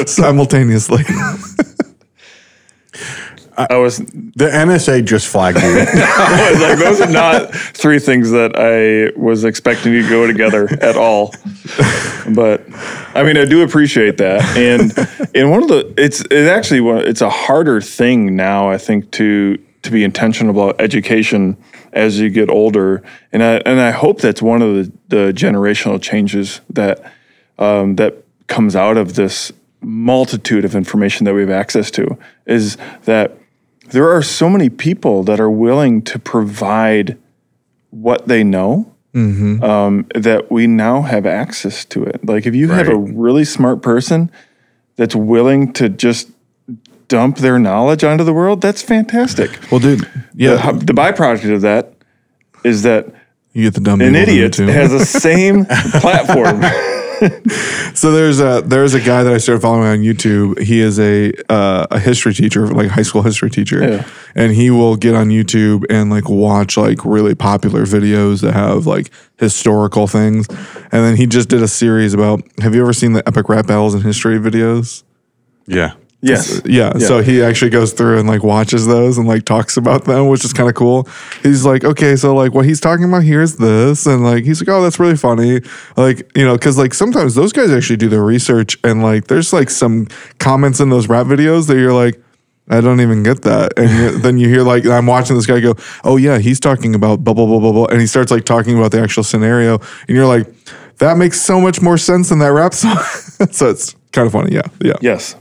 simultaneously. 0.07 1.03
I 3.69 3.77
was 3.77 3.97
The 3.97 4.49
NSA 4.51 5.05
just 5.05 5.27
flagged 5.27 5.57
you. 5.57 5.63
I 5.87 6.51
was 6.51 6.61
like, 6.61 6.79
those 6.79 7.01
are 7.01 7.11
not 7.11 7.53
three 7.53 7.99
things 7.99 8.31
that 8.31 8.53
I 8.55 9.17
was 9.19 9.43
expecting 9.43 9.93
to 9.93 10.09
go 10.09 10.27
together 10.27 10.67
at 10.81 10.95
all. 10.95 11.33
But 12.33 12.63
I 13.15 13.23
mean, 13.23 13.37
I 13.37 13.45
do 13.45 13.63
appreciate 13.63 14.17
that, 14.17 14.41
and 14.57 14.91
and 15.35 15.51
one 15.51 15.63
of 15.63 15.69
the 15.69 15.93
it's 15.97 16.21
it 16.21 16.47
actually 16.47 16.81
one 16.81 16.99
it's 16.99 17.21
a 17.21 17.29
harder 17.29 17.81
thing 17.81 18.35
now 18.35 18.69
I 18.69 18.77
think 18.77 19.11
to 19.11 19.57
to 19.83 19.91
be 19.91 20.03
intentional 20.03 20.51
about 20.51 20.79
education 20.79 21.57
as 21.93 22.19
you 22.19 22.29
get 22.29 22.49
older, 22.49 23.03
and 23.31 23.43
I 23.43 23.55
and 23.65 23.79
I 23.79 23.91
hope 23.91 24.21
that's 24.21 24.41
one 24.41 24.61
of 24.61 24.75
the, 24.75 24.91
the 25.07 25.33
generational 25.33 26.01
changes 26.01 26.61
that 26.69 27.03
um, 27.59 27.95
that 27.95 28.23
comes 28.47 28.75
out 28.75 28.97
of 28.97 29.15
this 29.15 29.51
multitude 29.81 30.63
of 30.63 30.75
information 30.75 31.25
that 31.25 31.33
we 31.33 31.41
have 31.41 31.49
access 31.49 31.89
to 31.91 32.17
is 32.45 32.77
that 33.05 33.37
there 33.91 34.09
are 34.09 34.21
so 34.21 34.49
many 34.49 34.69
people 34.69 35.23
that 35.23 35.39
are 35.39 35.49
willing 35.49 36.01
to 36.03 36.19
provide 36.19 37.17
what 37.89 38.27
they 38.27 38.43
know 38.43 38.91
um, 39.13 40.07
that 40.15 40.47
we 40.49 40.67
now 40.67 41.01
have 41.01 41.25
access 41.25 41.83
to 41.85 42.03
it. 42.03 42.25
Like 42.25 42.45
if 42.45 42.55
you 42.55 42.69
have 42.69 42.87
a 42.87 42.95
really 42.95 43.43
smart 43.43 43.81
person 43.81 44.31
that's 44.95 45.15
willing 45.15 45.73
to 45.73 45.89
just 45.89 46.29
dump 47.09 47.37
their 47.37 47.59
knowledge 47.59 48.05
onto 48.05 48.23
the 48.23 48.33
world, 48.33 48.61
that's 48.61 48.81
fantastic. 48.81 49.59
well, 49.69 49.81
dude, 49.81 50.09
yeah, 50.33 50.71
The, 50.71 50.85
the 50.85 50.93
byproduct 50.93 51.53
of 51.53 51.61
that 51.61 51.93
is 52.63 52.83
that 52.83 53.07
you 53.51 53.63
get 53.63 53.73
the 53.73 53.81
dumb 53.81 53.99
an 53.99 54.13
people 54.13 54.25
to 54.25 54.25
do 54.25 54.43
it 54.43 54.59
idiot 54.59 54.73
has 54.73 54.91
the 54.91 55.05
same 55.05 55.65
platform. 55.99 56.61
So 57.93 58.11
there's 58.11 58.39
a 58.39 58.61
there's 58.65 58.93
a 58.93 58.99
guy 59.01 59.23
that 59.23 59.33
I 59.33 59.37
started 59.37 59.61
following 59.61 59.87
on 59.87 59.97
YouTube. 59.99 60.59
He 60.59 60.79
is 60.79 60.99
a 60.99 61.31
uh, 61.51 61.85
a 61.91 61.99
history 61.99 62.33
teacher, 62.33 62.67
like 62.67 62.87
a 62.87 62.89
high 62.93 63.01
school 63.03 63.21
history 63.21 63.49
teacher, 63.49 63.81
Yeah. 63.83 64.07
and 64.33 64.53
he 64.53 64.69
will 64.71 64.95
get 64.95 65.13
on 65.13 65.27
YouTube 65.29 65.83
and 65.89 66.09
like 66.09 66.29
watch 66.29 66.77
like 66.77 67.03
really 67.05 67.35
popular 67.35 67.83
videos 67.85 68.41
that 68.41 68.53
have 68.53 68.85
like 68.87 69.11
historical 69.37 70.07
things. 70.07 70.47
And 70.49 71.03
then 71.05 71.15
he 71.17 71.27
just 71.27 71.49
did 71.49 71.61
a 71.61 71.67
series 71.67 72.13
about. 72.13 72.41
Have 72.59 72.73
you 72.75 72.81
ever 72.81 72.93
seen 72.93 73.13
the 73.13 73.27
epic 73.27 73.49
rap 73.49 73.67
battles 73.67 73.93
in 73.93 74.01
history 74.01 74.39
videos? 74.39 75.03
yeah. 75.67 75.93
Yes. 76.21 76.61
Yeah, 76.65 76.97
so 76.97 77.21
he 77.21 77.41
actually 77.41 77.71
goes 77.71 77.93
through 77.93 78.19
and 78.19 78.27
like 78.27 78.43
watches 78.43 78.87
those 78.87 79.17
and 79.17 79.27
like 79.27 79.45
talks 79.45 79.77
about 79.77 80.05
them, 80.05 80.27
which 80.27 80.45
is 80.45 80.53
kind 80.53 80.69
of 80.69 80.75
cool. 80.75 81.07
He's 81.43 81.65
like, 81.65 81.83
okay, 81.83 82.15
so 82.15 82.35
like 82.35 82.53
what 82.53 82.65
he's 82.65 82.79
talking 82.79 83.05
about 83.05 83.23
here 83.23 83.41
is 83.41 83.57
this, 83.57 84.05
and 84.05 84.23
like 84.23 84.43
he's 84.43 84.61
like, 84.61 84.69
oh, 84.69 84.81
that's 84.81 84.99
really 84.99 85.17
funny, 85.17 85.61
like 85.97 86.29
you 86.35 86.45
know, 86.45 86.55
because 86.55 86.77
like 86.77 86.93
sometimes 86.93 87.35
those 87.35 87.51
guys 87.51 87.71
actually 87.71 87.97
do 87.97 88.09
their 88.09 88.23
research 88.23 88.77
and 88.83 89.01
like 89.01 89.27
there's 89.27 89.51
like 89.51 89.69
some 89.69 90.07
comments 90.39 90.79
in 90.79 90.89
those 90.89 91.07
rap 91.07 91.27
videos 91.27 91.67
that 91.67 91.77
you're 91.77 91.93
like. 91.93 92.21
I 92.69 92.79
don't 92.79 93.01
even 93.01 93.21
get 93.21 93.41
that, 93.41 93.73
and 93.75 94.23
then 94.23 94.37
you 94.37 94.47
hear 94.47 94.61
like 94.61 94.85
I'm 94.85 95.05
watching 95.05 95.35
this 95.35 95.45
guy 95.45 95.59
go, 95.59 95.75
"Oh 96.05 96.15
yeah, 96.15 96.37
he's 96.37 96.59
talking 96.59 96.95
about 96.95 97.21
blah 97.21 97.33
blah 97.33 97.45
blah 97.45 97.59
blah 97.59 97.71
blah," 97.73 97.85
and 97.87 97.99
he 97.99 98.07
starts 98.07 98.31
like 98.31 98.45
talking 98.45 98.77
about 98.77 98.91
the 98.91 99.01
actual 99.01 99.23
scenario, 99.23 99.79
and 100.07 100.15
you're 100.15 100.27
like, 100.27 100.47
"That 100.99 101.17
makes 101.17 101.41
so 101.41 101.59
much 101.59 101.81
more 101.81 101.97
sense 101.97 102.29
than 102.29 102.39
that 102.39 102.53
rap 102.53 102.73
song." 102.73 102.95
so 103.51 103.69
it's 103.69 103.95
kind 104.13 104.25
of 104.25 104.31
funny, 104.31 104.55
yeah, 104.55 104.61
yeah. 104.79 104.93
Yes. 105.01 105.35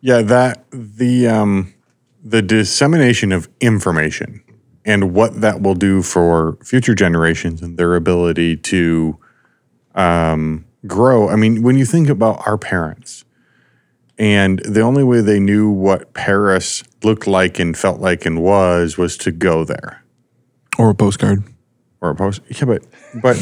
Yeah, 0.00 0.22
that 0.22 0.64
the 0.70 1.28
um 1.28 1.74
the 2.22 2.42
dissemination 2.42 3.32
of 3.32 3.48
information 3.60 4.42
and 4.84 5.14
what 5.14 5.40
that 5.40 5.60
will 5.62 5.74
do 5.74 6.02
for 6.02 6.56
future 6.64 6.94
generations 6.94 7.62
and 7.62 7.76
their 7.78 7.94
ability 7.96 8.56
to 8.56 9.18
um, 9.94 10.64
grow. 10.86 11.28
I 11.28 11.36
mean, 11.36 11.62
when 11.62 11.76
you 11.78 11.84
think 11.84 12.08
about 12.08 12.46
our 12.46 12.56
parents, 12.58 13.24
and 14.18 14.58
the 14.60 14.80
only 14.82 15.02
way 15.04 15.20
they 15.22 15.40
knew 15.40 15.70
what 15.70 16.12
Paris 16.14 16.82
looked 17.02 17.26
like 17.26 17.58
and 17.58 17.76
felt 17.76 18.00
like 18.00 18.24
and 18.26 18.42
was 18.42 18.96
was 18.98 19.16
to 19.18 19.32
go 19.32 19.64
there 19.64 20.02
Or 20.78 20.90
a 20.90 20.94
postcard. 20.94 21.42
or 22.00 22.10
a 22.10 22.14
post. 22.14 22.40
Yeah, 22.48 22.64
but 22.66 22.82
but 23.22 23.36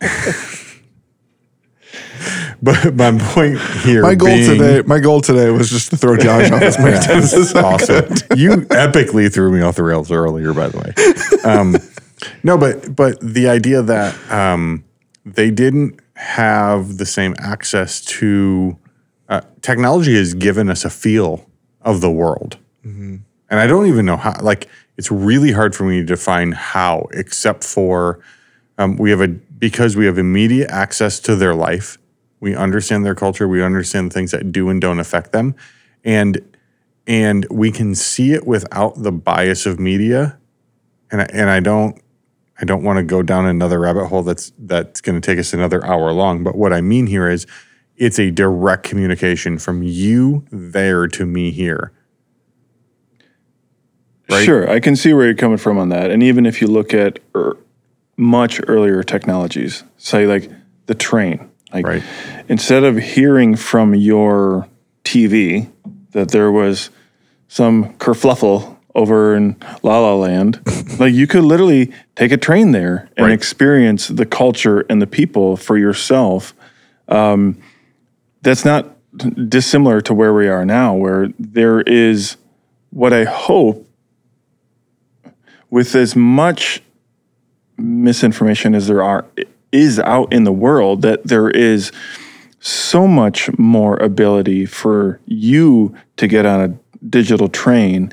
but 2.62 2.94
my 2.94 3.18
point 3.18 3.60
here. 3.82 4.02
My 4.02 4.14
goal 4.14 4.28
being- 4.28 4.58
today, 4.58 4.82
my 4.86 4.98
goal 4.98 5.20
today 5.20 5.50
was 5.50 5.70
just 5.70 5.90
to 5.90 5.96
throw 5.96 6.16
Josh 6.16 6.50
off 6.50 6.62
as 6.62 6.78
many 6.78 6.98
times 6.98 7.34
as 7.34 7.54
awesome. 7.54 8.06
you 8.36 8.50
epically 8.68 9.32
threw 9.32 9.52
me 9.52 9.60
off 9.60 9.76
the 9.76 9.82
rails 9.82 10.10
earlier, 10.10 10.52
by 10.52 10.68
the 10.68 10.78
way. 10.78 11.50
Um, 11.50 11.76
no, 12.42 12.56
but 12.56 12.94
but 12.96 13.18
the 13.20 13.48
idea 13.48 13.82
that 13.82 14.30
um, 14.30 14.84
they 15.24 15.50
didn't 15.50 16.00
have 16.14 16.96
the 16.96 17.06
same 17.06 17.34
access 17.38 18.00
to 18.04 18.78
uh, 19.28 19.42
technology 19.60 20.14
has 20.16 20.34
given 20.34 20.70
us 20.70 20.84
a 20.84 20.90
feel 20.90 21.48
of 21.82 22.00
the 22.00 22.10
world, 22.10 22.56
and 23.50 23.60
I 23.60 23.66
don't 23.66 23.86
even 23.86 24.06
know 24.06 24.16
how. 24.16 24.34
Like, 24.40 24.68
it's 24.96 25.10
really 25.10 25.52
hard 25.52 25.74
for 25.74 25.84
me 25.84 26.00
to 26.00 26.06
define 26.06 26.52
how, 26.52 27.08
except 27.12 27.64
for 27.64 28.20
um, 28.78 28.96
we 28.96 29.10
have 29.10 29.20
a 29.20 29.28
because 29.28 29.96
we 29.96 30.06
have 30.06 30.18
immediate 30.18 30.70
access 30.70 31.20
to 31.20 31.36
their 31.36 31.54
life. 31.54 31.98
We 32.40 32.54
understand 32.54 33.04
their 33.04 33.14
culture. 33.14 33.48
We 33.48 33.62
understand 33.62 34.12
things 34.12 34.30
that 34.30 34.52
do 34.52 34.68
and 34.68 34.80
don't 34.80 35.00
affect 35.00 35.32
them, 35.32 35.54
and 36.04 36.40
and 37.06 37.46
we 37.50 37.70
can 37.70 37.94
see 37.94 38.32
it 38.32 38.46
without 38.46 39.02
the 39.02 39.12
bias 39.12 39.66
of 39.66 39.78
media. 39.78 40.38
And 41.10 41.22
I, 41.22 41.26
and 41.32 41.48
I 41.48 41.60
don't 41.60 42.00
I 42.60 42.64
don't 42.64 42.82
want 42.82 42.98
to 42.98 43.02
go 43.02 43.22
down 43.22 43.46
another 43.46 43.78
rabbit 43.80 44.06
hole 44.06 44.22
that's 44.22 44.52
that's 44.58 45.00
going 45.00 45.20
to 45.20 45.24
take 45.24 45.38
us 45.38 45.52
another 45.52 45.84
hour 45.84 46.12
long. 46.12 46.42
But 46.42 46.56
what 46.56 46.72
I 46.72 46.80
mean 46.80 47.06
here 47.06 47.28
is 47.28 47.46
it's 47.96 48.18
a 48.18 48.30
direct 48.30 48.82
communication 48.84 49.58
from 49.58 49.82
you 49.82 50.44
there 50.50 51.06
to 51.08 51.26
me 51.26 51.50
here. 51.50 51.92
Right? 54.30 54.44
Sure, 54.44 54.68
I 54.68 54.80
can 54.80 54.96
see 54.96 55.12
where 55.12 55.24
you're 55.24 55.34
coming 55.34 55.58
from 55.58 55.78
on 55.78 55.88
that. 55.90 56.10
And 56.10 56.22
even 56.22 56.46
if 56.46 56.60
you 56.60 56.66
look 56.66 56.92
at 56.92 57.20
er, 57.34 57.56
much 58.16 58.60
earlier 58.66 59.02
technologies, 59.02 59.84
say 59.98 60.26
like 60.26 60.50
the 60.86 60.94
train, 60.94 61.50
like 61.72 61.86
Right. 61.86 62.02
instead 62.48 62.84
of 62.84 62.96
hearing 62.96 63.56
from 63.56 63.94
your 63.94 64.68
TV 65.04 65.68
that 66.12 66.30
there 66.30 66.50
was 66.50 66.90
some 67.48 67.92
kerfluffle 67.94 68.76
over 68.94 69.34
in 69.36 69.56
La 69.82 69.98
La 70.00 70.14
Land, 70.14 70.60
like 70.98 71.12
you 71.12 71.26
could 71.26 71.44
literally 71.44 71.92
take 72.14 72.32
a 72.32 72.36
train 72.36 72.72
there 72.72 73.08
and 73.16 73.26
Right. 73.26 73.32
experience 73.34 74.08
the 74.08 74.24
culture 74.26 74.84
and 74.88 75.02
the 75.02 75.06
people 75.06 75.56
for 75.56 75.76
yourself. 75.76 76.54
Um, 77.08 77.58
that's 78.42 78.64
not 78.64 78.96
dissimilar 79.48 80.00
to 80.02 80.14
where 80.14 80.32
we 80.32 80.48
are 80.48 80.64
now, 80.64 80.94
where 80.94 81.28
there 81.38 81.80
is 81.82 82.36
what 82.90 83.12
I 83.12 83.24
hope 83.24 83.86
with 85.70 85.94
as 85.94 86.14
much 86.16 86.82
misinformation 87.76 88.74
as 88.74 88.86
there 88.86 89.02
are 89.02 89.26
is 89.72 89.98
out 89.98 90.32
in 90.32 90.44
the 90.44 90.52
world 90.52 91.02
that 91.02 91.24
there 91.24 91.50
is 91.50 91.92
so 92.60 93.06
much 93.06 93.50
more 93.58 93.96
ability 93.98 94.66
for 94.66 95.20
you 95.26 95.94
to 96.16 96.26
get 96.26 96.46
on 96.46 96.60
a 96.60 97.06
digital 97.08 97.48
train 97.48 98.12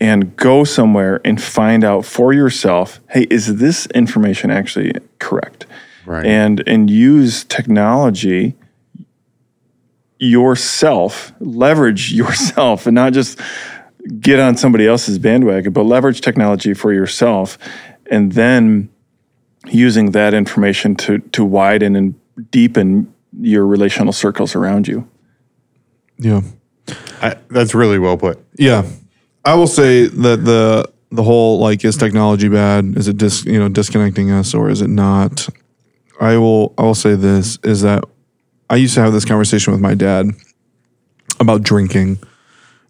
and 0.00 0.36
go 0.36 0.64
somewhere 0.64 1.20
and 1.24 1.42
find 1.42 1.82
out 1.84 2.04
for 2.04 2.32
yourself 2.32 3.00
hey 3.10 3.26
is 3.30 3.56
this 3.56 3.86
information 3.94 4.50
actually 4.50 4.92
correct 5.18 5.66
Right. 6.06 6.26
and 6.26 6.62
and 6.66 6.88
use 6.90 7.44
technology 7.44 8.54
yourself 10.18 11.32
leverage 11.40 12.12
yourself 12.20 12.86
and 12.86 12.94
not 12.94 13.12
just 13.12 13.38
get 14.18 14.40
on 14.40 14.56
somebody 14.56 14.86
else's 14.86 15.18
bandwagon, 15.18 15.72
but 15.72 15.84
leverage 15.84 16.20
technology 16.22 16.72
for 16.72 16.92
yourself, 16.92 17.58
and 18.10 18.32
then 18.32 18.88
using 19.66 20.12
that 20.12 20.34
information 20.34 20.94
to 20.96 21.18
to 21.18 21.44
widen 21.44 21.96
and 21.96 22.14
deepen 22.50 23.12
your 23.40 23.66
relational 23.66 24.12
circles 24.12 24.54
around 24.54 24.88
you. 24.88 25.08
Yeah. 26.18 26.42
I, 27.22 27.36
that's 27.48 27.74
really 27.74 27.98
well 27.98 28.16
put. 28.16 28.38
Yeah. 28.58 28.86
I 29.44 29.54
will 29.54 29.66
say 29.66 30.06
that 30.06 30.44
the 30.44 30.90
the 31.10 31.22
whole 31.22 31.58
like 31.58 31.84
is 31.84 31.96
technology 31.96 32.48
bad? 32.48 32.96
Is 32.96 33.08
it 33.08 33.16
dis 33.16 33.44
you 33.44 33.58
know 33.58 33.68
disconnecting 33.68 34.30
us 34.30 34.54
or 34.54 34.70
is 34.70 34.80
it 34.82 34.90
not? 34.90 35.48
I 36.20 36.36
will 36.36 36.74
I 36.78 36.82
will 36.82 36.94
say 36.94 37.14
this 37.14 37.58
is 37.62 37.82
that 37.82 38.04
I 38.68 38.76
used 38.76 38.94
to 38.94 39.00
have 39.00 39.12
this 39.12 39.24
conversation 39.24 39.72
with 39.72 39.80
my 39.80 39.94
dad 39.94 40.30
about 41.40 41.62
drinking 41.62 42.18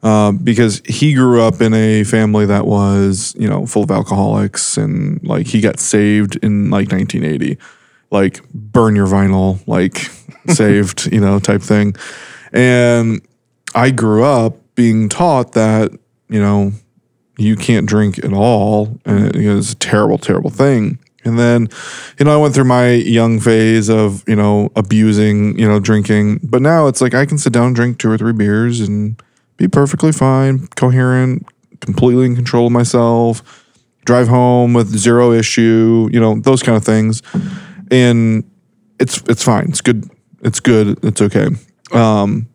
uh, 0.03 0.33
because 0.33 0.81
he 0.87 1.13
grew 1.13 1.43
up 1.43 1.61
in 1.61 1.75
a 1.75 2.05
family 2.05 2.47
that 2.47 2.67
was 2.67 3.35
you 3.39 3.49
know 3.49 3.67
full 3.67 3.83
of 3.83 3.91
alcoholics 3.91 4.77
and 4.77 5.23
like 5.23 5.47
he 5.47 5.61
got 5.61 5.79
saved 5.79 6.37
in 6.37 6.71
like 6.71 6.91
1980 6.91 7.59
like 8.11 8.43
burn 8.53 8.97
your 8.97 9.07
vinyl 9.07 9.61
like 9.67 9.99
saved 10.49 11.13
you 11.13 11.21
know 11.21 11.39
type 11.39 11.63
thing. 11.63 11.95
And 12.53 13.21
i 13.75 13.91
grew 13.91 14.25
up 14.25 14.57
being 14.75 15.09
taught 15.09 15.53
that 15.53 15.93
you 16.29 16.41
know 16.41 16.73
you 17.39 17.55
can't 17.57 17.87
drink 17.87 18.19
at 18.19 18.33
all 18.33 18.99
and 19.05 19.27
it, 19.27 19.37
it's 19.37 19.73
a 19.73 19.77
terrible 19.77 20.19
terrible 20.19 20.51
thing. 20.51 20.99
And 21.23 21.39
then 21.39 21.69
you 22.19 22.25
know 22.25 22.33
i 22.33 22.39
went 22.39 22.55
through 22.55 22.65
my 22.65 22.93
young 22.93 23.39
phase 23.39 23.91
of 23.91 24.27
you 24.27 24.37
know 24.37 24.73
abusing 24.77 25.59
you 25.59 25.69
know 25.69 25.79
drinking. 25.79 26.41
But 26.43 26.63
now 26.63 26.87
it's 26.87 27.03
like 27.03 27.13
i 27.13 27.27
can 27.27 27.37
sit 27.37 27.53
down 27.53 27.67
and 27.67 27.77
drink 27.77 27.99
two 27.99 28.11
or 28.11 28.17
three 28.17 28.33
beers 28.33 28.81
and 28.81 29.23
be 29.61 29.69
perfectly 29.69 30.11
fine 30.11 30.67
coherent 30.69 31.47
completely 31.81 32.27
in 32.27 32.35
control 32.35 32.67
of 32.67 32.73
myself 32.73 33.61
drive 34.05 34.27
home 34.27 34.73
with 34.73 34.89
zero 34.89 35.33
issue 35.33 36.09
you 36.11 36.19
know 36.19 36.39
those 36.41 36.63
kind 36.63 36.77
of 36.77 36.85
things. 36.85 37.23
And 37.91 38.45
it's 38.99 39.23
it's 39.29 39.43
fine. 39.43 39.67
It's 39.69 39.81
good. 39.81 40.09
It's 40.43 40.61
good. 40.61 41.05
It's 41.05 41.21
okay. 41.21 41.49
Um 41.93 42.49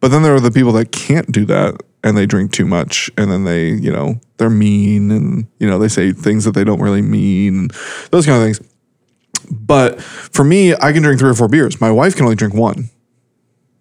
but 0.00 0.08
then 0.08 0.22
there 0.22 0.34
are 0.34 0.40
the 0.40 0.50
people 0.50 0.72
that 0.72 0.92
can't 0.92 1.30
do 1.30 1.44
that 1.46 1.80
and 2.04 2.16
they 2.16 2.26
drink 2.26 2.52
too 2.52 2.64
much 2.64 3.10
and 3.16 3.30
then 3.30 3.44
they, 3.44 3.70
you 3.70 3.90
know, 3.90 4.20
they're 4.36 4.48
mean 4.48 5.10
and, 5.10 5.46
you 5.58 5.68
know, 5.68 5.78
they 5.78 5.88
say 5.88 6.12
things 6.12 6.44
that 6.44 6.52
they 6.52 6.62
don't 6.62 6.80
really 6.80 7.02
mean, 7.02 7.68
those 8.12 8.24
kind 8.24 8.38
of 8.38 8.44
things. 8.44 8.60
But 9.50 10.00
for 10.00 10.44
me, 10.44 10.74
I 10.74 10.92
can 10.92 11.02
drink 11.02 11.18
three 11.18 11.30
or 11.30 11.34
four 11.34 11.48
beers. 11.48 11.80
My 11.80 11.90
wife 11.90 12.14
can 12.14 12.24
only 12.24 12.36
drink 12.36 12.54
one, 12.54 12.90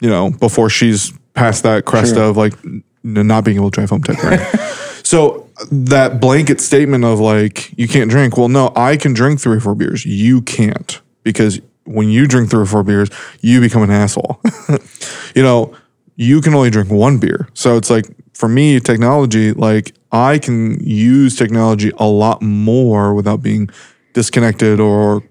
you 0.02 0.10
know, 0.10 0.32
before 0.32 0.70
she's 0.70 1.14
past 1.38 1.64
that 1.64 1.86
crest 1.86 2.16
Sure. 2.16 2.24
of 2.24 2.38
like 2.38 2.54
n- 2.66 2.84
not 3.04 3.46
being 3.46 3.58
able 3.58 3.72
to 3.72 3.76
drive 3.76 3.90
home 3.92 4.04
type 4.04 4.18
thing. 4.18 4.40
so 5.04 5.48
that 5.72 6.20
blanket 6.20 6.60
statement 6.60 7.06
of 7.06 7.20
like, 7.20 7.78
you 7.78 7.88
can't 7.88 8.10
drink, 8.10 8.38
well, 8.38 8.50
no, 8.50 8.74
I 8.76 8.98
can 8.98 9.14
drink 9.14 9.40
three 9.40 9.58
or 9.58 9.60
four 9.60 9.76
beers. 9.76 10.06
You 10.06 10.42
can't 10.42 11.00
because 11.24 11.62
when 11.86 12.10
you 12.10 12.28
drink 12.28 12.50
three 12.50 12.62
or 12.62 12.66
four 12.66 12.84
beers, 12.84 13.10
you 13.42 13.62
become 13.62 13.84
an 13.84 13.92
asshole. 13.92 14.42
you 15.36 15.44
know, 15.44 15.74
you 16.16 16.42
can 16.42 16.54
only 16.54 16.70
drink 16.70 16.90
one 16.90 17.20
beer. 17.20 17.48
So 17.54 17.78
it's 17.78 17.90
like 17.90 18.06
for 18.34 18.50
me, 18.50 18.80
technology, 18.80 19.54
like 19.54 19.94
I 20.12 20.40
can 20.40 20.80
use 20.84 21.38
technology 21.38 21.92
a 21.98 22.08
lot 22.08 22.42
more 22.42 23.14
without 23.14 23.42
being 23.42 23.70
disconnected 24.14 24.80
or 24.80 25.24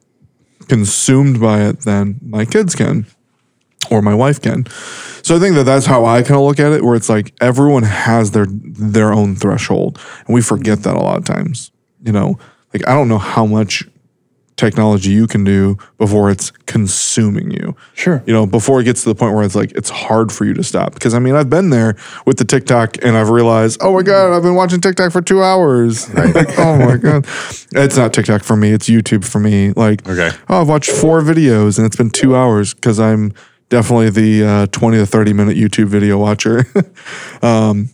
consumed 0.69 1.41
by 1.41 1.63
it 1.63 1.81
than 1.81 2.19
my 2.23 2.45
kids 2.45 2.75
can 2.75 3.07
or 3.91 4.03
my 4.03 4.15
wife 4.15 4.41
can. 4.41 4.67
So 5.23 5.37
I 5.37 5.39
think 5.39 5.55
that 5.57 5.65
that's 5.65 5.87
how 5.87 6.05
I 6.05 6.23
kind 6.23 6.37
of 6.37 6.43
look 6.43 6.61
at 6.61 6.73
it 6.73 6.85
where 6.85 6.95
it's 6.95 7.09
like 7.09 7.35
everyone 7.41 7.83
has 7.83 8.31
their 8.31 8.47
their 8.49 9.13
own 9.13 9.35
threshold 9.35 9.99
and 10.27 10.35
we 10.35 10.41
forget 10.43 10.83
that 10.85 10.95
a 10.97 11.01
lot 11.01 11.19
of 11.19 11.25
times. 11.25 11.71
You 12.05 12.13
know, 12.13 12.39
like 12.73 12.87
I 12.89 12.95
don't 12.95 13.09
know 13.09 13.19
how 13.19 13.45
much 13.47 13.85
technology 14.57 15.11
you 15.11 15.27
can 15.27 15.45
do 15.45 15.77
before 15.99 16.31
it's 16.31 16.51
consuming 16.65 17.51
you 17.51 17.77
Sure. 17.93 18.23
you 18.25 18.33
know, 18.33 18.47
before 18.47 18.81
it 18.81 18.85
gets 18.85 19.03
to 19.03 19.09
the 19.11 19.15
point 19.15 19.35
where 19.35 19.45
it's 19.45 19.55
like 19.55 19.71
it's 19.73 19.91
hard 19.91 20.33
for 20.33 20.47
you 20.47 20.55
to 20.55 20.63
stop. 20.65 20.95
Because 20.95 21.13
I 21.13 21.19
mean, 21.19 21.35
I've 21.35 21.51
been 21.51 21.69
there 21.69 21.95
with 22.25 22.39
the 22.39 22.45
TikTok, 22.47 22.97
and 23.05 23.17
I've 23.19 23.29
realized, 23.29 23.79
oh 23.83 23.93
my 23.95 24.03
god, 24.03 24.33
I've 24.35 24.43
been 24.43 24.55
watching 24.55 24.81
TikTok 24.81 25.13
for 25.13 25.21
two 25.21 25.43
hours. 25.43 26.09
Like, 26.15 26.59
oh 26.59 26.79
my 26.79 26.97
god, 26.97 27.27
it's 27.73 27.97
not 27.99 28.15
TikTok 28.15 28.43
for 28.45 28.57
me; 28.57 28.71
it's 28.71 28.89
YouTube 28.89 29.25
for 29.27 29.39
me. 29.41 29.73
Like, 29.73 30.09
Okay. 30.09 30.31
oh, 30.49 30.63
I've 30.63 30.69
watched 30.69 30.91
four 30.91 31.21
videos, 31.21 31.77
and 31.77 31.87
it's 31.87 31.97
been 31.97 32.11
two 32.11 32.35
hours 32.35 32.73
because 32.73 32.99
I'm 32.99 33.35
definitely 33.69 34.11
the 34.11 34.45
uh, 34.45 34.67
twenty 34.67 34.99
to 34.99 35.07
thirty 35.07 35.33
minute 35.33 35.57
YouTube 35.57 35.87
video 35.87 36.19
watcher. 36.19 36.67
um, 37.43 37.91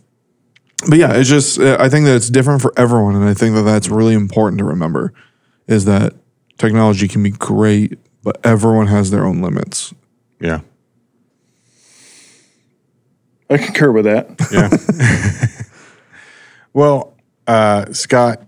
but 0.87 0.97
yeah, 0.97 1.13
it's 1.13 1.29
just 1.29 1.59
uh, 1.59 1.77
I 1.79 1.89
think 1.89 2.05
that 2.05 2.15
it's 2.15 2.29
different 2.29 2.61
for 2.61 2.73
everyone, 2.77 3.15
and 3.15 3.25
I 3.25 3.33
think 3.33 3.55
that 3.55 3.63
that's 3.63 3.89
really 3.89 4.13
important 4.13 4.59
to 4.59 4.65
remember 4.65 5.13
is 5.67 5.85
that 5.85 6.13
technology 6.57 7.07
can 7.07 7.23
be 7.23 7.31
great, 7.31 7.97
but 8.21 8.39
everyone 8.43 8.87
has 8.87 9.11
their 9.11 9.25
own 9.25 9.41
limits. 9.41 9.93
Yeah. 10.39 10.61
I 13.49 13.57
concur 13.57 13.91
with 13.91 14.05
that. 14.05 14.35
Yeah. 14.51 14.69
well, 16.73 17.13
uh, 17.47 17.93
Scott, 17.93 18.45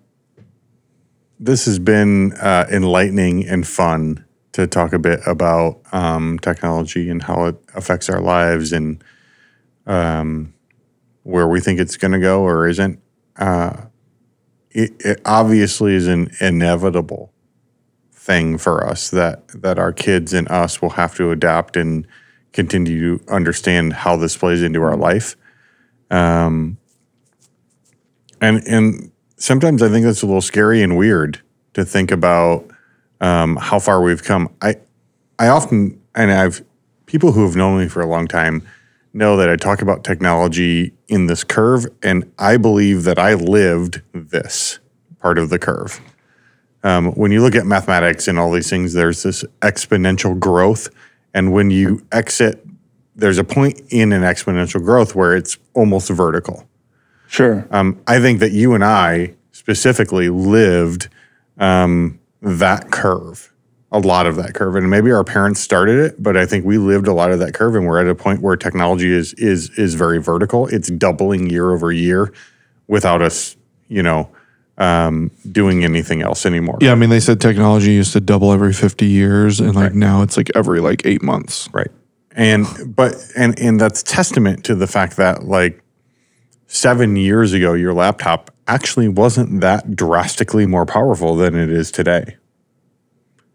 this 1.39 1.65
has 1.65 1.79
been 1.79 2.33
uh, 2.33 2.65
enlightening 2.71 3.47
and 3.47 3.67
fun 3.67 4.24
to 4.55 4.65
talk 4.65 4.93
a 4.93 4.99
bit 4.99 5.19
about 5.27 5.81
um, 5.91 6.39
technology 6.39 7.09
and 7.09 7.21
how 7.21 7.43
it 7.47 7.57
affects 7.73 8.09
our 8.09 8.21
lives 8.21 8.71
and 8.71 9.03
um, 9.85 10.53
where 11.23 11.45
we 11.45 11.59
think 11.59 11.77
it's 11.77 11.97
going 11.97 12.13
to 12.13 12.19
go 12.19 12.41
or 12.41 12.65
isn't. 12.65 13.01
Uh, 13.35 13.75
it, 14.71 14.93
it 14.99 15.21
obviously 15.25 15.93
is 15.93 16.07
an 16.07 16.31
inevitable 16.39 17.33
thing 18.13 18.57
for 18.57 18.87
us 18.87 19.09
that 19.09 19.45
that 19.49 19.77
our 19.77 19.91
kids 19.91 20.33
and 20.33 20.49
us 20.49 20.81
will 20.81 20.91
have 20.91 21.15
to 21.15 21.31
adapt 21.31 21.75
and 21.75 22.07
continue 22.53 23.17
to 23.17 23.31
understand 23.31 23.91
how 23.91 24.15
this 24.15 24.37
plays 24.37 24.63
into 24.63 24.81
our 24.81 24.95
life. 24.95 25.35
Um, 26.09 26.77
and 28.39 28.65
and 28.65 29.11
sometimes 29.35 29.81
I 29.81 29.89
think 29.89 30.05
that's 30.05 30.21
a 30.21 30.25
little 30.25 30.39
scary 30.39 30.81
and 30.81 30.97
weird 30.97 31.41
to 31.73 31.83
think 31.83 32.09
about 32.09 32.71
um, 33.21 33.55
how 33.57 33.79
far 33.79 34.01
we've 34.01 34.23
come. 34.23 34.49
I 34.61 34.75
I 35.39 35.47
often 35.47 36.01
and 36.13 36.31
I've 36.31 36.63
people 37.05 37.31
who 37.31 37.45
have 37.45 37.55
known 37.55 37.79
me 37.79 37.87
for 37.87 38.01
a 38.01 38.07
long 38.07 38.27
time 38.27 38.65
know 39.13 39.37
that 39.37 39.49
I 39.49 39.55
talk 39.55 39.81
about 39.81 40.03
technology 40.03 40.93
in 41.07 41.27
this 41.27 41.43
curve, 41.43 41.85
and 42.03 42.31
I 42.37 42.57
believe 42.57 43.03
that 43.03 43.17
I 43.17 43.33
lived 43.33 44.01
this 44.13 44.79
part 45.19 45.37
of 45.37 45.49
the 45.49 45.57
curve. 45.57 46.01
Um, 46.83 47.13
when 47.13 47.31
you 47.31 47.41
look 47.41 47.55
at 47.55 47.65
mathematics 47.65 48.27
and 48.27 48.37
all 48.37 48.51
these 48.51 48.69
things, 48.69 48.93
there's 48.93 49.23
this 49.23 49.43
exponential 49.61 50.37
growth, 50.37 50.89
and 51.33 51.53
when 51.53 51.71
you 51.71 52.05
exit, 52.11 52.65
there's 53.15 53.37
a 53.37 53.43
point 53.43 53.81
in 53.89 54.11
an 54.11 54.21
exponential 54.21 54.83
growth 54.83 55.15
where 55.15 55.35
it's 55.35 55.57
almost 55.73 56.09
vertical. 56.09 56.67
Sure. 57.27 57.67
Um, 57.71 57.99
I 58.07 58.19
think 58.19 58.39
that 58.39 58.51
you 58.51 58.73
and 58.73 58.83
I 58.83 59.33
specifically 59.51 60.29
lived 60.29 61.07
um, 61.57 62.19
that 62.45 62.91
curve, 62.91 63.51
a 63.91 63.99
lot 63.99 64.27
of 64.27 64.35
that 64.35 64.53
curve, 64.53 64.75
and 64.75 64.89
maybe 64.89 65.11
our 65.11 65.23
parents 65.23 65.59
started 65.59 65.97
it, 65.99 66.21
but 66.21 66.37
I 66.37 66.45
think 66.45 66.63
we 66.63 66.77
lived 66.77 67.07
a 67.07 67.13
lot 67.13 67.31
of 67.31 67.39
that 67.39 67.53
curve, 67.53 67.75
and 67.75 67.85
we're 67.85 67.99
at 67.99 68.07
a 68.07 68.15
point 68.15 68.41
where 68.41 68.55
technology 68.55 69.11
is 69.11 69.33
is 69.33 69.69
is 69.71 69.95
very 69.95 70.21
vertical. 70.21 70.67
It's 70.67 70.89
doubling 70.89 71.49
year 71.49 71.71
over 71.71 71.91
year, 71.91 72.31
without 72.87 73.21
us, 73.21 73.57
you 73.87 74.03
know, 74.03 74.29
um, 74.77 75.31
doing 75.51 75.83
anything 75.83 76.21
else 76.21 76.45
anymore. 76.45 76.77
Yeah, 76.81 76.91
I 76.91 76.95
mean, 76.95 77.09
they 77.09 77.19
said 77.19 77.41
technology 77.41 77.93
used 77.93 78.13
to 78.13 78.19
double 78.19 78.51
every 78.51 78.73
50 78.73 79.05
years, 79.05 79.59
and 79.59 79.75
like 79.75 79.93
now 79.93 80.21
it's 80.21 80.37
like 80.37 80.51
every 80.55 80.81
like 80.81 81.05
eight 81.05 81.23
months. 81.23 81.69
Right. 81.73 81.91
And 82.31 82.67
but 82.95 83.15
and 83.37 83.57
and 83.59 83.79
that's 83.79 84.03
testament 84.03 84.65
to 84.65 84.75
the 84.75 84.87
fact 84.87 85.15
that 85.17 85.45
like 85.45 85.81
7 86.75 87.15
years 87.15 87.53
ago 87.53 87.73
your 87.73 87.93
laptop 87.93 88.51
actually 88.67 89.07
wasn't 89.07 89.61
that 89.61 89.95
drastically 89.95 90.65
more 90.65 90.85
powerful 90.85 91.35
than 91.35 91.55
it 91.55 91.69
is 91.69 91.89
today. 91.91 92.35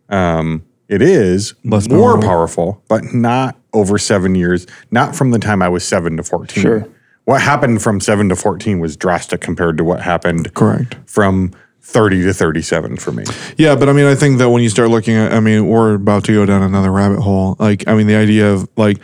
Um 0.09 0.65
it 0.89 1.03
is 1.03 1.55
Less 1.65 1.89
more 1.89 2.15
powerful. 2.15 2.29
powerful, 2.29 2.83
but 2.89 3.15
not 3.15 3.57
over 3.73 3.97
7 3.99 4.35
years, 4.35 4.67
not 4.91 5.15
from 5.15 5.31
the 5.31 5.39
time 5.39 5.63
I 5.63 5.69
was 5.69 5.85
7 5.85 6.17
to 6.17 6.23
14. 6.25 6.63
Sure. 6.63 6.89
What 7.27 7.41
happened 7.43 7.81
from 7.83 8.01
7 8.01 8.29
to 8.31 8.37
14 8.37 8.81
was 8.81 8.97
drastic 8.97 9.41
compared 9.41 9.77
to 9.79 9.85
what 9.85 10.01
happened 10.01 10.53
Correct. 10.55 10.97
from 11.07 11.53
30 11.83 12.23
to 12.25 12.33
37 12.35 12.97
for 12.97 13.13
me. 13.13 13.25
Yeah, 13.57 13.77
but 13.77 13.89
I 13.89 13.93
mean, 13.93 14.07
I 14.07 14.15
think 14.17 14.39
that 14.39 14.51
when 14.51 14.63
you 14.63 14.69
start 14.69 14.91
looking 14.91 15.15
at, 15.15 15.33
I 15.33 15.39
mean, 15.41 15.67
we're 15.69 15.95
about 15.95 16.25
to 16.25 16.33
go 16.33 16.45
down 16.45 16.63
another 16.63 16.91
rabbit 16.91 17.21
hole. 17.21 17.55
Like, 17.59 17.87
I 17.87 17.95
mean, 17.95 18.07
the 18.09 18.17
idea 18.17 18.53
of 18.53 18.69
like 18.77 18.99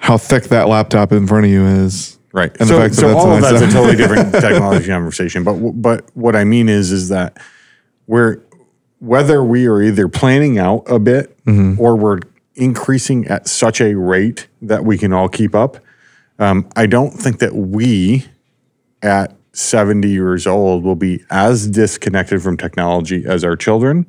how 0.00 0.16
thick 0.18 0.44
that 0.44 0.66
laptop 0.68 1.12
in 1.12 1.26
front 1.28 1.44
of 1.44 1.50
you 1.52 1.64
is. 1.64 2.17
Right. 2.32 2.54
And 2.60 2.68
so 2.68 2.74
so 2.74 2.80
that's 2.80 3.02
all 3.02 3.32
of 3.32 3.40
that's 3.40 3.62
a 3.62 3.70
totally 3.70 3.96
different 3.96 4.32
technology 4.40 4.86
conversation. 4.86 5.44
But 5.44 5.54
but 5.80 6.04
what 6.14 6.36
I 6.36 6.44
mean 6.44 6.68
is 6.68 6.92
is 6.92 7.08
that 7.08 7.38
we're 8.06 8.42
whether 8.98 9.42
we 9.44 9.66
are 9.66 9.80
either 9.80 10.08
planning 10.08 10.58
out 10.58 10.84
a 10.86 10.98
bit 10.98 11.34
Mm-hmm. 11.46 11.80
or 11.80 11.96
we're 11.96 12.18
increasing 12.56 13.26
at 13.28 13.48
such 13.48 13.80
a 13.80 13.94
rate 13.94 14.48
that 14.60 14.84
we 14.84 14.98
can 14.98 15.14
all 15.14 15.28
keep 15.30 15.54
up. 15.54 15.78
Um, 16.38 16.68
I 16.76 16.84
don't 16.84 17.12
think 17.12 17.38
that 17.38 17.54
we 17.54 18.26
at 19.00 19.34
70 19.52 20.08
years 20.08 20.46
old 20.46 20.84
will 20.84 20.94
be 20.94 21.24
as 21.30 21.66
disconnected 21.68 22.42
from 22.42 22.58
technology 22.58 23.24
as 23.26 23.44
our 23.44 23.56
children 23.56 24.04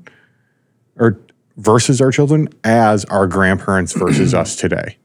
or 0.97 1.17
versus 1.55 2.01
our 2.01 2.11
children 2.11 2.49
as 2.65 3.05
our 3.05 3.25
grandparents 3.25 3.93
versus 3.93 4.33
us 4.33 4.55
today. 4.57 4.97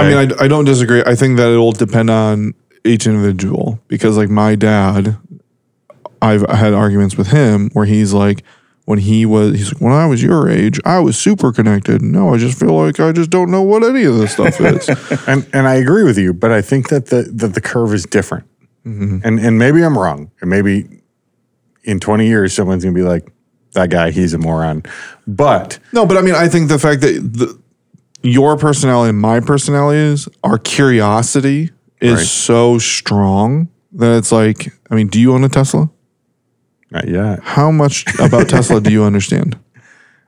I 0.00 0.08
mean, 0.08 0.32
I, 0.32 0.44
I 0.44 0.48
don't 0.48 0.64
disagree. 0.64 1.02
I 1.06 1.14
think 1.14 1.36
that 1.36 1.48
it'll 1.48 1.72
depend 1.72 2.10
on 2.10 2.54
each 2.84 3.06
individual 3.06 3.80
because, 3.88 4.16
like, 4.16 4.28
my 4.28 4.54
dad, 4.54 5.16
I've 6.22 6.48
had 6.48 6.74
arguments 6.74 7.16
with 7.16 7.28
him 7.28 7.70
where 7.72 7.86
he's 7.86 8.12
like, 8.12 8.42
when 8.86 8.98
he 8.98 9.24
was, 9.24 9.56
he's 9.56 9.72
like, 9.72 9.80
when 9.80 9.92
I 9.92 10.06
was 10.06 10.22
your 10.22 10.48
age, 10.48 10.80
I 10.84 10.98
was 10.98 11.16
super 11.16 11.52
connected. 11.52 12.02
No, 12.02 12.34
I 12.34 12.38
just 12.38 12.58
feel 12.58 12.74
like 12.74 12.98
I 12.98 13.12
just 13.12 13.30
don't 13.30 13.50
know 13.50 13.62
what 13.62 13.84
any 13.84 14.04
of 14.04 14.16
this 14.16 14.32
stuff 14.32 14.60
is. 14.60 14.88
and 15.28 15.48
and 15.52 15.68
I 15.68 15.74
agree 15.74 16.02
with 16.02 16.18
you, 16.18 16.32
but 16.32 16.50
I 16.50 16.60
think 16.60 16.88
that 16.88 17.06
the 17.06 17.22
that 17.34 17.54
the 17.54 17.60
curve 17.60 17.94
is 17.94 18.04
different. 18.04 18.46
Mm-hmm. 18.84 19.18
And 19.22 19.38
and 19.38 19.58
maybe 19.58 19.84
I'm 19.84 19.96
wrong, 19.96 20.32
and 20.40 20.50
maybe 20.50 21.02
in 21.84 22.00
20 22.00 22.26
years 22.26 22.52
someone's 22.52 22.82
gonna 22.82 22.94
be 22.94 23.02
like, 23.02 23.30
that 23.72 23.90
guy, 23.90 24.10
he's 24.10 24.34
a 24.34 24.38
moron. 24.38 24.82
But 25.26 25.78
no, 25.92 26.06
but 26.06 26.16
I 26.16 26.22
mean, 26.22 26.34
I 26.34 26.48
think 26.48 26.68
the 26.68 26.78
fact 26.78 27.02
that 27.02 27.32
the, 27.32 27.59
your 28.22 28.56
personality 28.56 29.10
and 29.10 29.20
my 29.20 29.40
personalities, 29.40 30.28
our 30.44 30.58
curiosity 30.58 31.70
is 32.00 32.14
Right. 32.14 32.26
so 32.26 32.78
strong 32.78 33.68
that 33.92 34.16
it's 34.16 34.32
like, 34.32 34.72
I 34.90 34.94
mean, 34.94 35.08
do 35.08 35.20
you 35.20 35.32
own 35.32 35.44
a 35.44 35.48
Tesla? 35.48 35.90
not 36.92 37.06
yet. 37.08 37.38
How 37.42 37.70
much 37.70 38.04
about 38.18 38.48
Tesla 38.54 38.80
do 38.80 38.90
you 38.90 39.04
understand? 39.04 39.56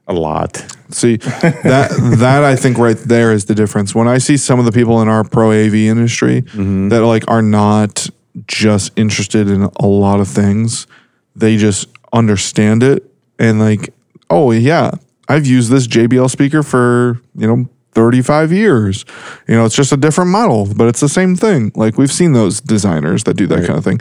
A 0.06 0.12
lot. 0.12 0.64
See 0.90 1.16
that 1.16 1.90
that 2.18 2.44
I 2.44 2.54
think 2.56 2.78
right 2.78 2.96
there 2.96 3.32
is 3.32 3.46
the 3.46 3.54
difference. 3.54 3.94
When 3.94 4.06
I 4.08 4.18
see 4.18 4.36
some 4.36 4.58
of 4.58 4.64
the 4.64 4.72
people 4.72 5.00
in 5.02 5.08
our 5.08 5.24
pro 5.24 5.50
AV 5.50 5.74
industry 5.74 6.42
mm-hmm. 6.42 6.88
that 6.88 7.02
like 7.04 7.24
are 7.28 7.42
not 7.42 8.08
just 8.46 8.92
interested 8.96 9.48
in 9.48 9.68
a 9.76 9.86
lot 9.86 10.20
of 10.20 10.28
things, 10.28 10.86
they 11.34 11.56
just 11.56 11.88
understand 12.12 12.82
it 12.82 13.10
and 13.38 13.58
like, 13.58 13.92
oh 14.30 14.50
yeah, 14.50 14.92
I've 15.28 15.46
used 15.46 15.70
this 15.70 15.86
JBL 15.86 16.30
speaker 16.30 16.62
for 16.62 17.20
you 17.34 17.46
know 17.46 17.68
35 17.92 18.52
years. 18.52 19.04
You 19.46 19.54
know, 19.54 19.64
it's 19.64 19.76
just 19.76 19.92
a 19.92 19.96
different 19.96 20.30
model, 20.30 20.72
but 20.74 20.88
it's 20.88 21.00
the 21.00 21.08
same 21.08 21.36
thing. 21.36 21.72
Like 21.74 21.98
we've 21.98 22.12
seen 22.12 22.32
those 22.32 22.60
designers 22.60 23.24
that 23.24 23.34
do 23.34 23.46
that 23.46 23.66
kind 23.66 23.78
of 23.78 23.84
thing. 23.84 24.00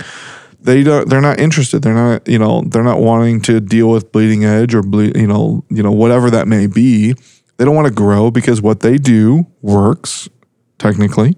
They 0.61 0.83
don't 0.83 1.09
they're 1.09 1.21
not 1.21 1.39
interested. 1.39 1.81
They're 1.81 1.93
not 1.93 2.27
you 2.27 2.37
know 2.37 2.61
they're 2.61 2.83
not 2.83 2.99
wanting 2.99 3.41
to 3.41 3.59
deal 3.59 3.89
with 3.89 4.11
bleeding 4.11 4.45
edge 4.45 4.75
or 4.75 4.83
ble- 4.83 5.17
you 5.17 5.27
know 5.27 5.63
you 5.69 5.81
know 5.83 5.91
whatever 5.91 6.29
that 6.29 6.47
may 6.47 6.67
be. 6.67 7.13
They 7.57 7.65
don't 7.65 7.75
want 7.75 7.87
to 7.87 7.93
grow 7.93 8.31
because 8.31 8.61
what 8.61 8.79
they 8.81 8.97
do 8.97 9.47
works 9.61 10.29
technically. 10.77 11.35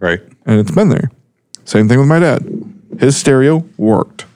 Right. 0.00 0.20
and 0.46 0.60
it's 0.60 0.70
been 0.70 0.88
there. 0.90 1.10
Same 1.64 1.88
thing 1.88 1.98
with 1.98 2.08
my 2.08 2.18
dad. 2.18 2.44
His 2.98 3.16
stereo 3.16 3.64
worked. 3.76 4.26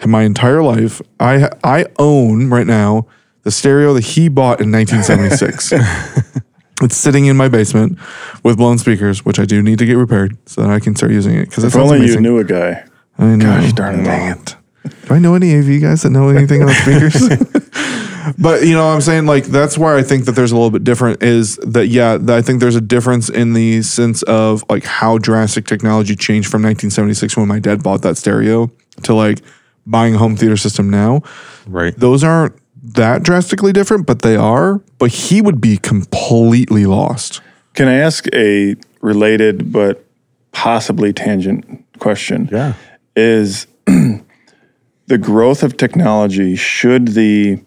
In 0.00 0.10
my 0.10 0.22
entire 0.24 0.62
life 0.62 1.00
i 1.20 1.48
i 1.62 1.86
own 1.98 2.50
right 2.50 2.66
now 2.66 3.06
the 3.42 3.50
stereo 3.50 3.92
that 3.94 4.04
he 4.04 4.28
bought 4.28 4.60
in 4.60 4.70
1976 4.70 5.72
it's 6.82 6.96
sitting 6.96 7.26
in 7.26 7.36
my 7.36 7.48
basement 7.48 7.98
with 8.42 8.56
blown 8.56 8.78
speakers 8.78 9.24
which 9.24 9.38
i 9.38 9.44
do 9.44 9.62
need 9.62 9.78
to 9.78 9.86
get 9.86 9.96
repaired 9.96 10.36
so 10.46 10.62
that 10.62 10.70
i 10.70 10.80
can 10.80 10.94
start 10.96 11.12
using 11.12 11.36
it 11.36 11.48
because 11.48 11.64
If 11.64 11.76
only 11.76 12.06
you 12.06 12.20
knew 12.20 12.38
a 12.38 12.44
guy. 12.44 12.84
I 13.18 13.36
know. 13.36 13.44
Gosh 13.44 13.72
darn. 13.72 14.04
Dang 14.04 14.32
it. 14.32 14.56
Do 15.06 15.14
I 15.14 15.18
know 15.18 15.34
any 15.34 15.54
AV 15.56 15.80
guys 15.80 16.02
that 16.02 16.10
know 16.10 16.28
anything 16.28 16.62
about 16.62 16.74
speakers? 16.76 17.28
but 18.38 18.64
you 18.64 18.74
know, 18.74 18.86
what 18.86 18.94
I'm 18.94 19.00
saying 19.00 19.26
like 19.26 19.44
that's 19.44 19.78
why 19.78 19.96
I 19.96 20.02
think 20.02 20.24
that 20.24 20.32
there's 20.32 20.52
a 20.52 20.56
little 20.56 20.70
bit 20.70 20.84
different. 20.84 21.22
Is 21.22 21.56
that 21.58 21.86
yeah? 21.88 22.18
I 22.28 22.42
think 22.42 22.60
there's 22.60 22.76
a 22.76 22.80
difference 22.80 23.28
in 23.28 23.52
the 23.52 23.82
sense 23.82 24.22
of 24.24 24.64
like 24.68 24.84
how 24.84 25.18
drastic 25.18 25.66
technology 25.66 26.16
changed 26.16 26.48
from 26.50 26.62
1976 26.62 27.36
when 27.36 27.48
my 27.48 27.58
dad 27.58 27.82
bought 27.82 28.02
that 28.02 28.16
stereo 28.16 28.70
to 29.02 29.14
like 29.14 29.40
buying 29.86 30.14
a 30.14 30.18
home 30.18 30.36
theater 30.36 30.56
system 30.56 30.90
now. 30.90 31.22
Right. 31.66 31.96
Those 31.96 32.24
aren't 32.24 32.54
that 32.82 33.22
drastically 33.22 33.72
different, 33.72 34.06
but 34.06 34.22
they 34.22 34.36
are. 34.36 34.82
But 34.98 35.10
he 35.10 35.40
would 35.40 35.60
be 35.60 35.76
completely 35.76 36.86
lost. 36.86 37.40
Can 37.74 37.88
I 37.88 37.94
ask 37.94 38.26
a 38.34 38.76
related 39.00 39.72
but 39.72 40.04
possibly 40.52 41.12
tangent 41.12 41.84
question? 41.98 42.48
Yeah. 42.50 42.74
Is 43.16 43.66
the 43.86 45.18
growth 45.18 45.62
of 45.62 45.76
technology, 45.76 46.56
should 46.56 47.08
the, 47.08 47.62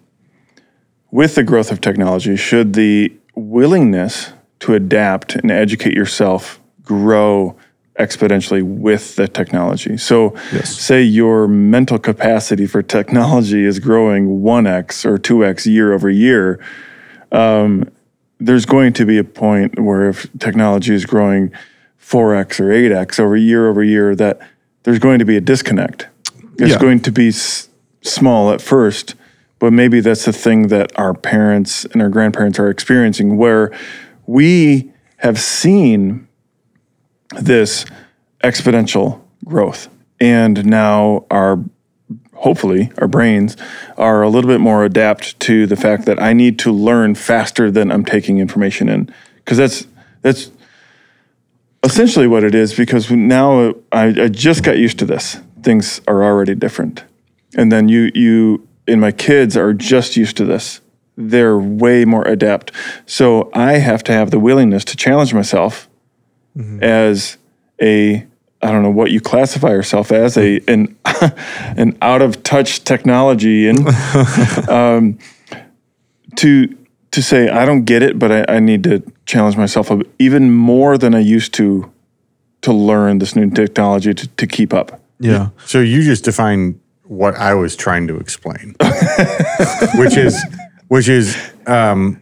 with 1.11 1.35
the 1.35 1.43
growth 1.43 1.71
of 1.71 1.81
technology, 1.81 2.35
should 2.35 2.73
the 2.73 3.13
willingness 3.35 4.33
to 4.59 4.73
adapt 4.73 5.35
and 5.35 5.51
educate 5.51 5.93
yourself 5.93 6.59
grow 6.81 7.55
exponentially 7.99 8.61
with 8.63 9.15
the 9.15 9.27
technology? 9.27 9.97
So, 9.97 10.33
Yes. 10.53 10.69
say 10.77 11.01
your 11.01 11.47
mental 11.47 11.97
capacity 11.99 12.65
for 12.67 12.81
technology 12.81 13.63
is 13.65 13.79
growing 13.79 14.41
1x 14.41 15.05
or 15.05 15.17
2x 15.17 15.65
year 15.65 15.93
over 15.93 16.09
year 16.09 16.59
um, 17.31 17.89
there's 18.39 18.65
going 18.65 18.93
to 18.93 19.05
be 19.05 19.17
a 19.17 19.23
point 19.23 19.79
where 19.79 20.09
if 20.09 20.27
technology 20.39 20.93
is 20.93 21.05
growing 21.05 21.51
4x 22.01 22.59
or 22.59 22.69
8x 22.71 23.19
over 23.19 23.35
year 23.35 23.67
over 23.69 23.83
year, 23.83 24.15
that 24.15 24.39
there's 24.83 24.99
going 24.99 25.19
to 25.19 25.25
be 25.25 25.35
a 25.35 25.41
disconnect. 25.41 26.07
It's 26.59 26.71
Yeah. 26.73 26.79
going 26.79 26.99
to 27.01 27.11
be 27.11 27.29
s- 27.29 27.67
small 28.01 28.51
at 28.51 28.61
first, 28.61 29.15
but 29.59 29.73
maybe 29.73 29.99
that's 30.01 30.25
the 30.25 30.31
thing 30.33 30.67
that 30.67 30.91
our 30.97 31.13
parents 31.13 31.85
and 31.91 32.01
our 32.01 32.09
grandparents 32.09 32.59
are 32.59 32.69
experiencing, 32.69 33.37
where 33.37 33.71
we 34.27 34.91
have 35.17 35.39
seen 35.39 36.27
this 37.39 37.85
exponential 38.43 39.21
growth. 39.43 39.89
And 40.19 40.65
now 40.65 41.25
our 41.29 41.63
hopefully 42.33 42.91
our 42.97 43.07
brains 43.07 43.57
are 43.97 44.21
a 44.21 44.29
little 44.29 44.49
bit 44.49 44.59
more 44.59 44.83
adapt 44.83 45.39
to 45.39 45.65
the 45.65 45.75
fact 45.75 46.05
that 46.05 46.21
I 46.21 46.33
need 46.33 46.59
to 46.59 46.71
learn 46.71 47.15
faster 47.15 47.71
than 47.71 47.91
I'm 47.91 48.05
taking 48.05 48.39
information 48.39 48.89
in. 48.89 49.11
Because 49.37 49.57
that's 49.57 49.87
that's 50.21 50.51
essentially 51.83 52.27
what 52.27 52.43
it 52.43 52.55
is 52.55 52.73
because 52.73 53.09
now 53.11 53.73
I, 53.91 54.05
I 54.07 54.27
just 54.27 54.63
got 54.63 54.77
used 54.77 54.99
to 54.99 55.05
this. 55.05 55.37
Things 55.61 56.01
are 56.07 56.23
already 56.23 56.55
different. 56.55 57.03
And 57.55 57.71
then 57.71 57.89
you 57.89 58.11
you 58.13 58.67
and 58.87 59.01
my 59.01 59.11
kids 59.11 59.57
are 59.57 59.73
just 59.73 60.15
used 60.17 60.37
to 60.37 60.45
this. 60.45 60.81
They're 61.17 61.57
way 61.57 62.05
more 62.05 62.27
adept. 62.27 62.71
So 63.05 63.49
I 63.53 63.73
have 63.73 64.03
to 64.03 64.11
have 64.11 64.31
the 64.31 64.39
willingness 64.39 64.83
to 64.85 64.97
challenge 64.97 65.33
myself 65.33 65.87
as 66.81 67.37
a 67.81 68.25
I 68.61 68.71
don't 68.71 68.81
know 68.81 68.89
what 68.89 69.11
you 69.11 69.21
classify 69.21 69.69
yourself 69.69 70.11
as 70.11 70.37
a 70.37 70.59
an 70.67 70.97
an 71.77 71.97
out 72.01 72.21
of 72.21 72.43
touch 72.43 72.83
technology 72.83 73.67
and 73.67 73.87
um, 74.69 75.19
to 76.37 76.75
to 77.11 77.21
say 77.21 77.49
I 77.49 77.65
don't 77.65 77.85
get 77.85 78.01
it, 78.01 78.19
but 78.19 78.31
I, 78.31 78.55
I 78.55 78.59
need 78.59 78.83
to 78.83 79.03
challenge 79.25 79.57
myself 79.57 79.91
even 80.19 80.53
more 80.53 80.97
than 80.97 81.13
I 81.15 81.19
used 81.19 81.53
to 81.55 81.91
to 82.61 82.73
learn 82.73 83.19
this 83.19 83.35
new 83.35 83.49
technology 83.51 84.13
to, 84.13 84.27
to 84.27 84.47
keep 84.47 84.73
up. 84.73 84.99
Yeah. 85.19 85.49
So 85.65 85.79
you 85.79 86.01
just 86.01 86.23
defined 86.23 86.79
what 87.03 87.35
I 87.35 87.53
was 87.53 87.75
trying 87.75 88.07
to 88.07 88.17
explain, 88.17 88.75
which 89.95 90.17
is 90.17 90.43
which 90.87 91.07
is 91.07 91.37
um, 91.67 92.21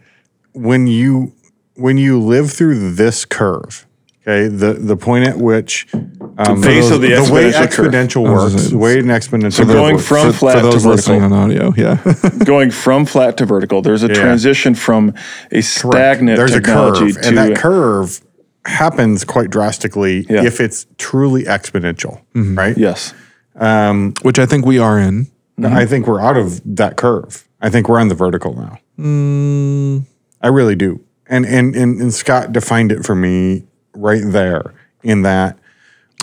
when 0.52 0.86
you 0.86 1.32
when 1.74 1.96
you 1.98 2.20
live 2.20 2.52
through 2.52 2.94
this 2.94 3.24
curve, 3.24 3.86
okay, 4.26 4.48
the 4.48 4.74
the 4.74 4.96
point 4.96 5.26
at 5.26 5.38
which 5.38 5.86
um, 5.92 6.60
base 6.60 6.90
of 6.90 7.00
the 7.00 7.08
the 7.08 7.32
way 7.32 7.50
exponential 7.52 7.70
curve. 7.70 7.92
exponential 7.92 8.26
I 8.26 8.32
was 8.32 8.42
works, 8.42 8.54
gonna 8.54 8.58
say, 8.64 8.70
the 8.70 8.78
way 8.78 8.98
an 8.98 9.06
exponential 9.06 9.52
So 9.52 9.64
going 9.64 9.94
works. 9.96 10.06
from 10.06 10.32
for, 10.32 10.38
flat 10.38 10.56
for 10.56 10.62
those 10.62 10.82
to 10.82 10.88
listening 10.88 11.20
vertical, 11.20 11.38
on 11.38 11.50
audio, 11.50 11.74
yeah. 11.76 12.28
going 12.44 12.70
from 12.70 13.06
flat 13.06 13.36
to 13.38 13.46
vertical. 13.46 13.82
There's 13.82 14.02
a 14.02 14.08
transition 14.08 14.74
from 14.74 15.14
a 15.50 15.60
stagnant 15.60 16.36
There's 16.38 16.54
a 16.54 16.60
curve, 16.60 16.98
to 16.98 17.26
and 17.26 17.36
that 17.38 17.56
curve 17.56 18.20
happens 18.66 19.24
quite 19.24 19.50
drastically 19.50 20.26
Yeah. 20.28 20.44
if 20.44 20.60
it's 20.60 20.86
truly 20.96 21.44
exponential, 21.44 22.22
mm-hmm. 22.34 22.56
right? 22.56 22.76
yes. 22.76 23.12
Um, 23.56 24.14
which 24.22 24.38
I 24.38 24.46
think 24.46 24.66
we 24.66 24.78
are 24.78 24.98
in. 24.98 25.28
I 25.62 25.86
think 25.86 26.08
we're 26.08 26.20
out 26.20 26.36
of 26.36 26.60
that 26.76 26.96
curve. 26.96 27.46
I 27.60 27.70
think 27.70 27.88
we're 27.88 28.00
on 28.00 28.08
the 28.08 28.16
vertical 28.16 28.54
now. 28.56 28.78
Mm. 28.98 30.04
I 30.40 30.48
really 30.48 30.74
do. 30.74 31.04
And, 31.28 31.46
and 31.46 31.76
and 31.76 32.00
and 32.00 32.12
Scott 32.12 32.52
defined 32.52 32.90
it 32.90 33.04
for 33.04 33.14
me 33.14 33.64
right 33.94 34.22
there 34.24 34.74
in 35.02 35.22
that 35.22 35.58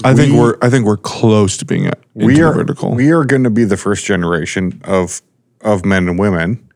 I 0.03 0.14
think 0.15 0.34
We- 0.34 0.39
we're 0.39 0.57
I 0.61 0.69
think 0.69 0.85
we're 0.85 0.98
close 0.98 1.57
to 1.57 1.65
being 1.65 1.91
we 2.14 2.41
are 2.41 2.53
vertical. 2.53 2.93
we 2.95 3.11
are 3.11 3.23
going 3.26 3.43
to 3.43 3.49
be 3.49 3.64
the 3.65 3.77
first 3.77 4.06
generation 4.06 4.81
of 4.84 5.22
of 5.61 5.85
men 5.85 6.07
and 6.10 6.18
women 6.18 6.68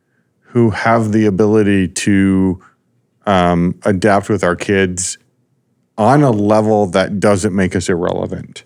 who 0.49 0.69
have 0.69 1.11
the 1.11 1.25
ability 1.25 1.87
to 1.87 2.61
um, 3.25 3.77
adapt 3.83 4.29
with 4.29 4.43
our 4.43 4.55
kids 4.55 5.17
on 5.97 6.21
a 6.21 6.29
level 6.31 6.85
that 6.87 7.19
doesn't 7.19 7.55
make 7.55 7.75
us 7.75 7.89
irrelevant. 7.89 8.63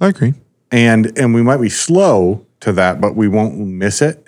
I 0.00 0.08
agree. 0.08 0.34
and 0.72 1.16
and 1.18 1.34
we 1.34 1.42
might 1.42 1.58
be 1.60 1.68
slow 1.68 2.46
to 2.60 2.72
that, 2.72 3.00
but 3.00 3.14
we 3.14 3.28
won't 3.28 3.58
miss 3.58 4.00
it. 4.00 4.26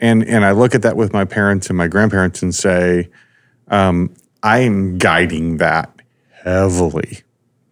And 0.00 0.24
and 0.24 0.44
I 0.44 0.50
look 0.52 0.74
at 0.74 0.82
that 0.82 0.96
with 0.96 1.12
my 1.12 1.24
parents 1.24 1.68
and 1.68 1.78
my 1.78 1.86
grandparents 1.86 2.42
and 2.42 2.52
say, 2.54 3.08
um, 3.68 4.12
I 4.42 4.58
am 4.60 4.98
guiding 4.98 5.58
that 5.58 5.90
heavily, 6.42 7.20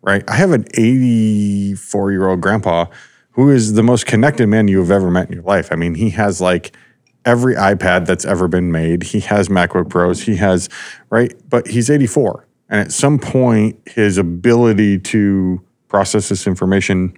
right? 0.02 0.22
I 0.28 0.36
have 0.36 0.52
an 0.52 0.66
84 0.74 2.12
year 2.12 2.28
old 2.28 2.40
grandpa 2.40 2.86
who 3.32 3.50
is 3.50 3.74
the 3.74 3.82
most 3.82 4.06
connected 4.06 4.48
man 4.48 4.68
you 4.68 4.78
have 4.78 4.90
ever 4.90 5.10
met 5.10 5.28
in 5.28 5.34
your 5.34 5.44
life. 5.44 5.68
I 5.70 5.76
mean, 5.76 5.94
he 5.94 6.10
has 6.10 6.40
like 6.40 6.76
every 7.24 7.54
iPad 7.54 8.06
that's 8.06 8.24
ever 8.24 8.48
been 8.48 8.72
made. 8.72 9.04
He 9.04 9.20
has 9.20 9.48
MacBook 9.48 9.90
Pros. 9.90 10.22
He 10.22 10.36
has 10.36 10.68
right, 11.10 11.32
but 11.48 11.68
he's 11.68 11.90
84, 11.90 12.46
and 12.68 12.80
at 12.80 12.92
some 12.92 13.18
point, 13.18 13.80
his 13.86 14.18
ability 14.18 14.98
to 15.00 15.62
process 15.88 16.28
this 16.28 16.46
information 16.46 17.16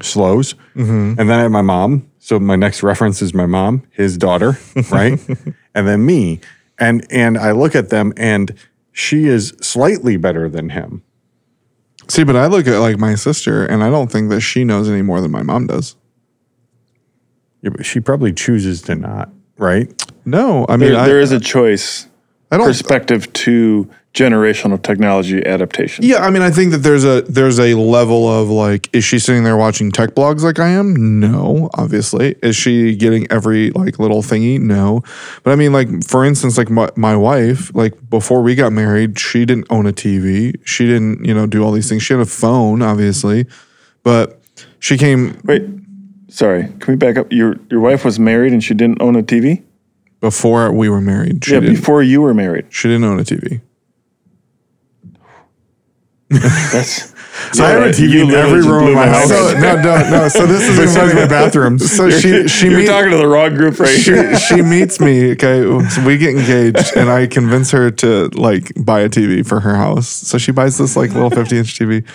slows. 0.00 0.54
Mm-hmm. 0.74 1.20
And 1.20 1.30
then 1.30 1.38
I 1.38 1.42
have 1.42 1.50
my 1.50 1.62
mom. 1.62 2.10
So 2.18 2.38
my 2.38 2.56
next 2.56 2.82
reference 2.82 3.20
is 3.22 3.34
my 3.34 3.46
mom, 3.46 3.82
his 3.90 4.16
daughter, 4.16 4.58
right? 4.90 5.20
and 5.74 5.88
then 5.88 6.04
me. 6.06 6.40
And 6.78 7.06
and 7.10 7.38
I 7.38 7.52
look 7.52 7.74
at 7.74 7.90
them 7.90 8.12
and 8.16 8.56
she 8.92 9.26
is 9.26 9.54
slightly 9.60 10.16
better 10.16 10.48
than 10.48 10.70
him. 10.70 11.02
See, 12.08 12.24
but 12.24 12.36
I 12.36 12.46
look 12.46 12.66
at 12.66 12.78
like 12.78 12.98
my 12.98 13.14
sister, 13.14 13.64
and 13.64 13.82
I 13.82 13.90
don't 13.90 14.10
think 14.10 14.28
that 14.30 14.40
she 14.42 14.64
knows 14.64 14.88
any 14.88 15.02
more 15.02 15.20
than 15.20 15.30
my 15.30 15.42
mom 15.42 15.66
does. 15.66 15.96
Yeah, 17.62 17.70
but 17.70 17.86
she 17.86 18.00
probably 18.00 18.32
chooses 18.32 18.82
to 18.82 18.94
not, 18.94 19.30
right? 19.56 19.90
No, 20.24 20.66
I 20.68 20.76
mean, 20.76 20.92
There, 20.92 21.00
I, 21.00 21.06
there 21.06 21.20
is 21.20 21.32
a 21.32 21.40
choice 21.40 22.06
I 22.50 22.56
don't. 22.58 22.66
perspective 22.66 23.32
to 23.34 23.88
generational 24.14 24.82
technology 24.82 25.44
adaptation. 25.46 26.04
Yeah, 26.04 26.18
I 26.18 26.30
mean, 26.30 26.42
I 26.42 26.50
think 26.50 26.72
that 26.72 26.78
there's 26.78 27.04
a 27.04 27.22
there's 27.22 27.58
a 27.58 27.74
level 27.74 28.28
of 28.28 28.50
like, 28.50 28.94
is 28.94 29.04
she 29.04 29.18
sitting 29.18 29.44
there 29.44 29.56
watching 29.56 29.90
tech 29.90 30.10
blogs 30.10 30.42
like 30.42 30.58
I 30.58 30.68
am? 30.68 31.18
No, 31.18 31.70
obviously. 31.74 32.34
Is 32.42 32.54
she 32.54 32.94
getting 32.94 33.30
every 33.30 33.70
like 33.70 33.98
little 33.98 34.22
thingy? 34.22 34.60
No, 34.60 35.02
but 35.42 35.52
I 35.52 35.56
mean, 35.56 35.72
like 35.72 36.04
for 36.04 36.24
instance, 36.24 36.58
like 36.58 36.68
my, 36.68 36.90
my 36.94 37.16
wife, 37.16 37.74
like 37.74 37.94
before 38.10 38.42
we 38.42 38.54
got 38.54 38.72
married, 38.72 39.18
she 39.18 39.44
didn't 39.46 39.66
own 39.70 39.86
a 39.86 39.92
TV. 39.92 40.60
She 40.66 40.86
didn't, 40.86 41.24
you 41.24 41.32
know, 41.32 41.46
do 41.46 41.64
all 41.64 41.72
these 41.72 41.88
things. 41.88 42.02
She 42.02 42.12
had 42.12 42.20
a 42.20 42.26
phone, 42.26 42.82
obviously, 42.82 43.46
but 44.02 44.42
she 44.78 44.98
came 44.98 45.40
Wait, 45.44 45.62
sorry. 46.28 46.64
Can 46.80 46.92
we 46.92 46.96
back 46.96 47.16
up? 47.16 47.32
Your 47.32 47.56
your 47.70 47.80
wife 47.80 48.04
was 48.04 48.18
married 48.18 48.52
and 48.52 48.62
she 48.62 48.74
didn't 48.74 49.00
own 49.00 49.16
a 49.16 49.22
TV. 49.22 49.62
before 50.20 50.70
we 50.70 50.90
were 50.90 51.00
married. 51.00 51.46
Yeah, 51.48 51.60
before 51.60 52.02
you 52.02 52.20
were 52.20 52.34
married. 52.34 52.66
she 52.68 52.88
didn't 52.88 53.04
own 53.04 53.18
a 53.18 53.24
TV. 53.24 53.62
That's 56.32 57.12
So 57.52 57.64
I 57.64 57.70
have 57.70 57.82
a 57.82 57.88
TV 57.90 58.22
in 58.22 58.30
every 58.30 58.60
room 58.62 58.88
of 58.88 58.94
my 58.94 59.06
my 59.06 59.08
house. 59.08 59.28
So 59.28 59.52
no, 59.58 59.76
no, 59.76 60.10
no. 60.10 60.28
So 60.28 60.46
this 60.46 60.68
is 60.68 60.78
Besides 60.82 61.14
my 61.14 61.26
bathrooms. 61.36 61.90
So 61.90 62.10
she 62.10 62.46
she 62.48 62.68
You're 62.68 62.80
meet- 62.80 62.86
talking 62.86 63.10
to 63.10 63.16
the 63.16 63.26
wrong 63.26 63.54
group 63.54 63.78
right 63.80 63.88
she, 63.88 64.12
here. 64.12 64.38
she 64.38 64.62
meets 64.62 65.00
me. 65.00 65.32
Okay, 65.32 65.62
so 65.88 66.04
we 66.04 66.18
get 66.18 66.34
engaged, 66.34 66.96
and 66.96 67.10
I 67.10 67.26
convince 67.26 67.70
her 67.72 67.90
to 67.90 68.28
like 68.34 68.72
buy 68.84 69.00
a 69.00 69.08
TV 69.08 69.46
for 69.46 69.60
her 69.60 69.74
house. 69.76 70.08
So 70.08 70.38
she 70.38 70.52
buys 70.52 70.78
this 70.78 70.96
like 70.96 71.10
little 71.12 71.30
fifty 71.30 71.58
inch 71.58 71.78
TV. 71.78 72.06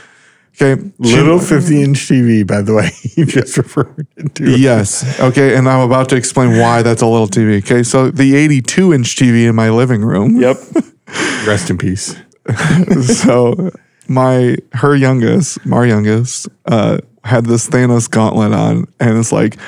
Okay, 0.59 0.81
Little 0.97 1.37
50 1.37 1.83
inch 1.83 1.99
TV, 2.09 2.45
by 2.47 2.63
the 2.63 2.73
way, 2.73 2.89
you 3.15 3.27
just 3.27 3.55
referred 3.57 4.07
to. 4.33 4.57
Yes. 4.57 5.19
Okay, 5.19 5.55
and 5.55 5.69
I'm 5.69 5.81
about 5.81 6.09
to 6.09 6.15
explain 6.15 6.57
why 6.57 6.81
that's 6.81 7.03
a 7.03 7.05
little 7.05 7.27
TV. 7.27 7.59
Okay, 7.59 7.83
so 7.83 8.09
the 8.09 8.35
82 8.35 8.91
inch 8.91 9.15
TV 9.15 9.47
in 9.47 9.53
my 9.53 9.69
living 9.69 10.01
room. 10.03 10.41
Yep. 10.41 10.57
Rest 11.45 11.69
in 11.69 11.77
peace. 11.77 12.15
so 13.03 13.69
my 14.09 14.57
her 14.73 14.95
youngest, 14.95 15.65
my 15.65 15.85
youngest, 15.85 16.47
uh, 16.65 16.99
had 17.23 17.45
this 17.45 17.67
Thanos 17.67 18.09
gauntlet 18.09 18.53
on, 18.53 18.85
and 18.99 19.17
it's 19.17 19.31
like 19.31 19.59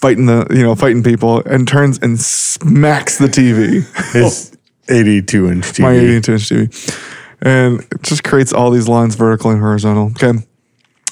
fighting 0.00 0.26
the 0.26 0.46
you 0.50 0.62
know 0.62 0.74
fighting 0.74 1.02
people, 1.02 1.42
and 1.44 1.66
turns 1.66 1.98
and 1.98 2.18
smacks 2.18 3.18
the 3.18 3.26
TV. 3.26 3.84
His 4.12 4.56
82 4.88 5.50
inch 5.50 5.64
TV. 5.64 5.80
my 5.82 5.92
82 5.92 6.32
inch 6.32 6.42
TV. 6.48 7.12
And 7.42 7.80
it 7.80 8.02
just 8.02 8.24
creates 8.24 8.52
all 8.52 8.70
these 8.70 8.88
lines, 8.88 9.14
vertical 9.14 9.50
and 9.50 9.60
horizontal. 9.60 10.06
Okay. 10.06 10.32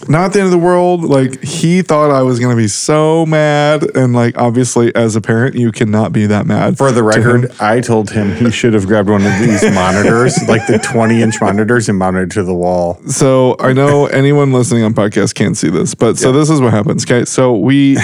Not 0.08 0.32
the 0.32 0.40
end 0.40 0.46
of 0.46 0.52
the 0.52 0.58
world. 0.58 1.04
Like 1.04 1.42
he 1.42 1.82
thought 1.82 2.10
I 2.10 2.22
was 2.22 2.38
gonna 2.38 2.56
be 2.56 2.68
so 2.68 3.26
mad, 3.26 3.96
and 3.96 4.12
like 4.14 4.38
obviously 4.38 4.94
as 4.94 5.16
a 5.16 5.20
parent, 5.20 5.56
you 5.56 5.72
cannot 5.72 6.12
be 6.12 6.26
that 6.26 6.46
mad. 6.46 6.78
For 6.78 6.90
the 6.90 7.00
to 7.00 7.02
record, 7.02 7.52
I 7.60 7.80
told 7.80 8.10
him 8.10 8.34
he 8.34 8.50
should 8.50 8.74
have 8.74 8.86
grabbed 8.86 9.08
one 9.08 9.24
of 9.24 9.38
these 9.38 9.62
monitors, 9.74 10.36
like 10.48 10.66
the 10.66 10.78
20 10.78 11.22
inch 11.22 11.40
monitors, 11.40 11.88
and 11.88 11.98
mounted 11.98 12.30
it 12.30 12.34
to 12.34 12.44
the 12.44 12.54
wall. 12.54 13.00
So 13.06 13.56
I 13.58 13.72
know 13.72 14.06
anyone 14.06 14.52
listening 14.52 14.82
on 14.82 14.94
podcast 14.94 15.34
can't 15.34 15.56
see 15.56 15.70
this, 15.70 15.94
but 15.94 16.18
so 16.18 16.32
this 16.32 16.50
is 16.50 16.60
what 16.60 16.72
happens. 16.72 17.04
Okay. 17.04 17.24
So 17.24 17.56
we, 17.56 17.96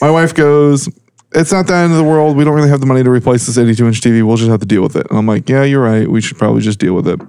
my 0.00 0.10
wife 0.10 0.34
goes, 0.34 0.88
it's 1.34 1.52
not 1.52 1.66
the 1.66 1.74
end 1.74 1.92
of 1.92 1.98
the 1.98 2.04
world. 2.04 2.36
We 2.36 2.44
don't 2.44 2.54
really 2.54 2.68
have 2.68 2.80
the 2.80 2.86
money 2.86 3.02
to 3.02 3.10
replace 3.10 3.46
this 3.46 3.58
82 3.58 3.86
inch 3.86 4.00
TV. 4.00 4.26
We'll 4.26 4.36
just 4.36 4.50
have 4.50 4.60
to 4.60 4.66
deal 4.66 4.82
with 4.82 4.96
it. 4.96 5.06
And 5.10 5.18
I'm 5.18 5.26
like, 5.26 5.48
yeah, 5.48 5.64
you're 5.64 5.82
right. 5.82 6.08
We 6.08 6.20
should 6.20 6.38
probably 6.38 6.62
just 6.62 6.78
deal 6.78 6.94
with 6.94 7.08
it. 7.08 7.20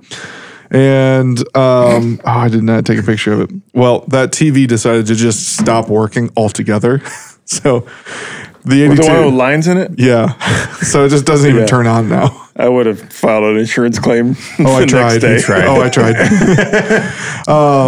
And 0.69 1.39
um, 1.55 2.19
oh, 2.23 2.29
I 2.29 2.49
did 2.49 2.63
not 2.63 2.85
take 2.85 2.99
a 2.99 3.03
picture 3.03 3.33
of 3.33 3.41
it. 3.41 3.49
Well, 3.73 4.01
that 4.09 4.31
TV 4.31 4.67
decided 4.67 5.07
to 5.07 5.15
just 5.15 5.57
stop 5.57 5.87
working 5.89 6.29
altogether. 6.35 7.01
so 7.45 7.87
the 8.65 8.83
82, 8.83 8.95
The 9.01 9.07
one 9.07 9.25
with 9.27 9.33
lines 9.35 9.67
in 9.67 9.77
it. 9.77 9.91
yeah. 9.97 10.37
So 10.79 11.05
it 11.05 11.09
just 11.09 11.25
doesn't 11.25 11.49
even 11.49 11.61
Yeah. 11.61 11.67
turn 11.67 11.87
on 11.87 12.09
now. 12.09 12.43
I 12.57 12.67
would 12.67 12.85
have 12.87 12.99
filed 13.13 13.43
an 13.45 13.57
insurance 13.57 13.97
claim. 13.99 14.35
Oh, 14.59 14.75
I 14.75 14.85
tried. 14.85 15.21
Next 15.21 15.47
day. 15.47 15.63
Oh, 15.65 15.79
I 15.81 15.89
tried. 15.89 16.15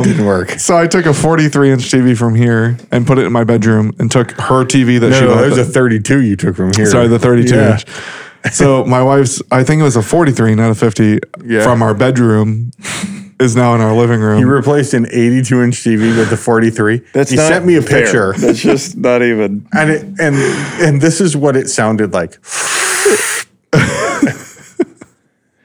Didn't 0.03 0.25
work. 0.25 0.51
So 0.51 0.77
I 0.77 0.87
took 0.87 1.05
a 1.05 1.13
43 1.13 1.71
inch 1.71 1.91
TV 1.91 2.15
from 2.17 2.35
here 2.35 2.77
and 2.91 3.05
put 3.05 3.17
it 3.17 3.25
in 3.25 3.31
my 3.33 3.43
bedroom 3.43 3.93
and 3.99 4.09
took 4.11 4.31
her 4.31 4.63
TV 4.63 4.99
that 4.99 5.13
she 5.13 5.21
No, 5.21 5.29
bought. 5.35 5.41
there's 5.41 5.57
a 5.57 5.65
32 5.65 6.21
you 6.21 6.35
took 6.35 6.55
from 6.55 6.71
here. 6.75 6.85
sorry, 6.85 7.07
the 7.07 7.19
32 7.19 7.55
Yeah. 7.55 7.71
inch. 7.73 7.85
So 8.51 8.85
my 8.85 9.01
wife's, 9.03 9.41
I 9.51 9.63
think 9.63 9.79
it 9.81 9.83
was 9.83 9.95
a 9.95 10.01
43, 10.01 10.55
not 10.55 10.71
a 10.71 10.75
50, 10.75 11.19
Yeah. 11.45 11.63
from 11.63 11.81
our 11.81 11.93
bedroom 11.93 12.71
is 13.39 13.55
now 13.55 13.75
in 13.75 13.81
our 13.81 13.93
living 13.93 14.19
room. 14.21 14.37
He 14.37 14.43
replaced 14.45 14.93
an 14.93 15.07
82 15.11 15.61
inch 15.61 15.75
TV 15.83 16.15
with 16.17 16.29
the 16.29 16.37
43. 16.37 17.01
That's 17.13 17.29
he 17.31 17.35
not 17.37 17.47
sent 17.49 17.65
me 17.65 17.75
a 17.75 17.81
fair. 17.81 18.03
picture, 18.03 18.33
That's 18.37 18.59
just 18.59 18.97
not 18.97 19.21
even. 19.23 19.67
and 19.73 19.89
it, 19.89 20.01
and 20.19 20.35
and 20.81 21.01
this 21.01 21.19
is 21.21 21.35
what 21.37 21.55
it 21.55 21.69
sounded 21.69 22.13
like. 22.13 22.37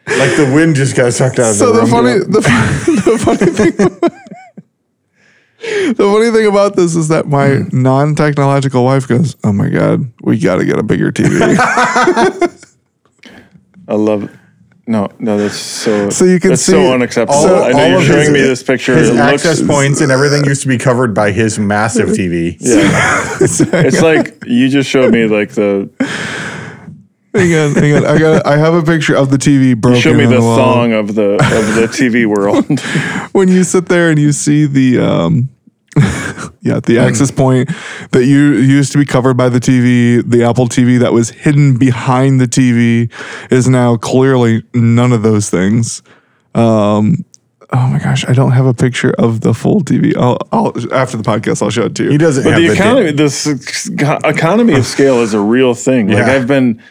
like 0.06 0.36
the 0.36 0.50
wind 0.54 0.76
just 0.76 0.96
got 0.96 1.12
sucked 1.12 1.38
out 1.38 1.50
of 1.50 1.56
so 1.56 1.66
the 1.72 1.72
the 1.72 1.80
room. 1.80 1.90
funny, 1.90 2.18
the, 2.18 2.40
the 3.04 3.18
funny 3.18 3.50
thing, 3.50 3.72
the 5.94 5.94
funny 5.96 6.30
thing 6.30 6.46
about 6.46 6.76
this 6.76 6.94
is 6.94 7.08
that 7.08 7.26
my 7.26 7.48
Hmm. 7.56 7.82
non-technological 7.82 8.84
wife 8.84 9.08
goes, 9.08 9.34
"Oh 9.44 9.52
my 9.52 9.68
god, 9.70 10.10
we 10.22 10.38
got 10.38 10.56
to 10.56 10.64
get 10.64 10.78
a 10.78 10.82
bigger 10.82 11.10
TV." 11.10 11.56
I 13.88 13.94
love. 13.94 14.30
No, 14.86 15.08
no, 15.18 15.38
that's 15.38 15.56
so. 15.56 16.10
So 16.10 16.26
you 16.26 16.38
can 16.38 16.50
that's 16.50 16.62
see 16.62 16.72
so 16.72 16.92
unacceptable. 16.92 17.38
all- 17.38 17.64
I 17.64 17.70
know 17.72 17.86
you're 17.86 18.02
showing 18.02 18.20
his- 18.20 18.30
me 18.30 18.40
this 18.42 18.62
picture. 18.62 18.94
His 18.94 19.08
it 19.10 19.16
access 19.16 19.60
looks, 19.60 19.70
points 19.72 20.00
and 20.02 20.12
everything 20.12 20.44
used 20.44 20.60
to 20.62 20.68
be 20.68 20.76
covered 20.76 21.14
by 21.14 21.32
his 21.32 21.58
massive 21.58 22.10
TV. 22.10 22.56
Yeah, 22.60 23.36
it's 23.40 24.02
like 24.02 24.44
you 24.46 24.68
just 24.68 24.90
showed 24.90 25.12
me 25.12 25.26
like 25.26 25.50
the. 25.52 25.88
hang 27.34 27.54
on, 27.54 27.74
hang 27.74 27.94
on. 27.96 28.04
I 28.06 28.18
got, 28.18 28.46
I 28.46 28.56
have 28.58 28.74
a 28.74 28.82
picture 28.82 29.16
of 29.16 29.30
the 29.30 29.38
TV 29.38 29.74
broken. 29.78 30.00
Show 30.02 30.14
me 30.14 30.26
the 30.26 30.40
wall. 30.40 30.56
thong 30.56 30.92
of 30.92 31.14
the 31.14 31.32
of 31.34 31.74
the 31.74 31.88
TV 31.90 32.26
world. 32.26 32.78
when 33.32 33.48
you 33.48 33.64
sit 33.64 33.86
there 33.86 34.10
and 34.10 34.18
you 34.18 34.32
see 34.32 34.66
the 34.66 34.98
um 34.98 35.48
yeah 36.62 36.80
the 36.80 36.98
access 36.98 37.30
point 37.30 37.70
that 38.10 38.24
you 38.24 38.54
used 38.54 38.92
to 38.92 38.98
be 38.98 39.04
covered 39.04 39.34
by 39.36 39.48
the 39.48 39.60
TV 39.60 40.22
the 40.28 40.42
Apple 40.44 40.66
TV 40.66 40.98
that 40.98 41.12
was 41.12 41.30
hidden 41.30 41.76
behind 41.78 42.40
the 42.40 42.46
TV 42.46 43.10
is 43.52 43.68
now 43.68 43.96
clearly 43.96 44.62
none 44.74 45.12
of 45.12 45.22
those 45.22 45.50
things 45.50 46.02
um 46.54 47.24
oh 47.72 47.86
my 47.88 47.98
gosh 47.98 48.24
I 48.28 48.32
don't 48.32 48.52
have 48.52 48.66
a 48.66 48.74
picture 48.74 49.12
of 49.18 49.40
the 49.40 49.54
full 49.54 49.80
TV 49.82 50.16
I'll, 50.16 50.38
I'll 50.52 50.72
after 50.94 51.16
the 51.16 51.22
podcast 51.22 51.62
I'll 51.62 51.70
show 51.70 51.84
it 51.84 51.94
to 51.96 52.04
you 52.04 52.10
He 52.10 52.18
doesn't 52.18 52.44
But 52.44 52.54
have 52.54 52.60
the 52.62 52.68
the 52.68 52.74
economy, 52.74 53.10
this 53.12 53.46
economy 54.24 54.74
of 54.74 54.86
scale 54.86 55.20
is 55.20 55.34
a 55.34 55.40
real 55.40 55.74
thing. 55.74 56.08
Like 56.08 56.26
Yeah. 56.26 56.32
I've 56.32 56.46
been, 56.46 56.82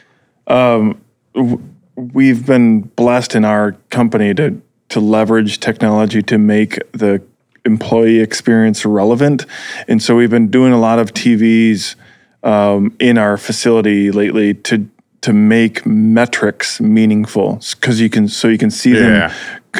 um, 0.47 1.01
w- 1.35 1.61
we've 1.95 2.45
been 2.45 2.81
blessed 2.81 3.35
in 3.35 3.45
our 3.45 3.73
company 3.89 4.33
to 4.35 4.61
to 4.89 4.99
leverage 4.99 5.59
technology 5.59 6.21
to 6.23 6.37
make 6.37 6.77
the 6.91 7.21
employee 7.65 8.19
experience 8.19 8.85
relevant, 8.85 9.45
and 9.87 10.01
so 10.01 10.15
we've 10.15 10.29
been 10.29 10.49
doing 10.49 10.73
a 10.73 10.79
lot 10.79 10.99
of 10.99 11.13
TVs 11.13 11.95
um, 12.43 12.95
in 12.99 13.17
our 13.17 13.37
facility 13.37 14.11
lately 14.11 14.53
to 14.53 14.89
to 15.21 15.31
make 15.31 15.85
metrics 15.85 16.81
meaningful 16.81 17.61
because 17.79 18.01
you 18.01 18.09
can 18.09 18.27
so 18.27 18.49
you 18.49 18.57
can 18.57 18.69
see 18.69 18.91
Yeah. 18.93 18.99
them 19.29 19.31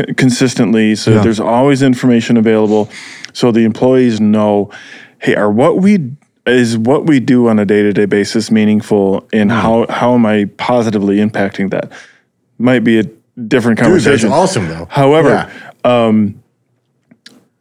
c- 0.08 0.14
consistently. 0.14 0.96
So 0.96 1.12
Yeah. 1.12 1.22
there's 1.22 1.40
always 1.42 1.82
information 1.82 2.38
available, 2.38 2.90
so 3.34 3.52
the 3.52 3.66
employees 3.66 4.22
know, 4.22 4.70
hey, 5.20 5.36
are 5.36 5.52
what 5.52 5.82
we 5.82 6.12
is 6.46 6.78
what 6.78 7.06
we 7.06 7.20
do 7.20 7.48
on 7.50 7.60
a 7.60 7.66
day 7.66 7.82
to 7.84 7.92
day 7.92 8.06
basis 8.06 8.50
meaningful, 8.52 9.28
and 9.34 9.52
Hmm. 9.52 9.58
how 9.58 9.86
how 9.90 10.14
am 10.14 10.26
I 10.26 10.46
positively 10.58 11.18
impacting 11.18 11.70
that? 11.72 11.92
Might 12.58 12.86
be 12.86 13.00
a 13.00 13.04
different 13.48 13.80
Dude, 13.80 13.88
that's 13.88 14.04
conversation. 14.06 14.32
awesome 14.32 14.68
though. 14.70 14.88
However, 14.90 15.50
Yeah. 15.84 15.90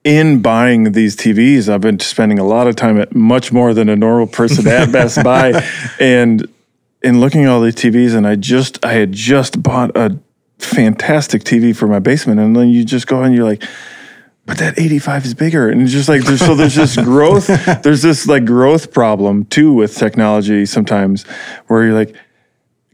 In 0.05 0.43
buying 0.43 0.93
these 0.93 1.16
TVs, 1.16 1.69
I've 1.69 1.81
been 1.81 2.01
spending 2.01 2.39
a 2.39 2.45
lot 2.45 2.66
of 2.66 2.77
time 2.77 3.01
at 3.01 3.15
much 3.15 3.53
more 3.53 3.73
than 3.73 3.89
a 3.89 3.97
normal 3.97 4.27
person 4.27 4.66
at 4.66 4.91
Best 4.91 5.23
Buy, 5.24 5.65
and 6.01 6.47
in 7.03 7.20
looking 7.20 7.45
at 7.45 7.51
all 7.51 7.61
these 7.61 7.77
TVs, 7.77 8.15
and 8.15 8.27
I 8.27 8.35
just 8.35 8.85
I 8.85 8.95
had 8.95 9.12
just 9.12 9.62
bought 9.62 9.97
a 9.97 10.19
fantastic 10.59 11.45
TV 11.45 11.74
for 11.74 11.87
my 11.87 11.99
basement, 11.99 12.41
and 12.41 12.57
then 12.57 12.69
you 12.69 12.85
just 12.85 13.07
go 13.07 13.23
and 13.23 13.35
you're 13.35 13.45
like. 13.45 13.62
But 14.45 14.59
that 14.59 14.77
85 14.77 15.24
is 15.24 15.35
bigger, 15.35 15.69
and 15.69 15.87
just 15.87 16.09
like 16.09 16.24
there's 16.24 16.41
so 16.41 16.57
there's 16.57 16.74
this 16.74 16.97
growth, 16.97 17.47
there's 17.85 18.03
this 18.03 18.27
like 18.27 18.45
growth 18.45 18.93
problem 18.93 19.45
too 19.45 19.73
with 19.73 19.97
technology 19.97 20.66
sometimes, 20.66 21.23
where 21.69 21.85
you're 21.85 21.95
like, 21.95 22.16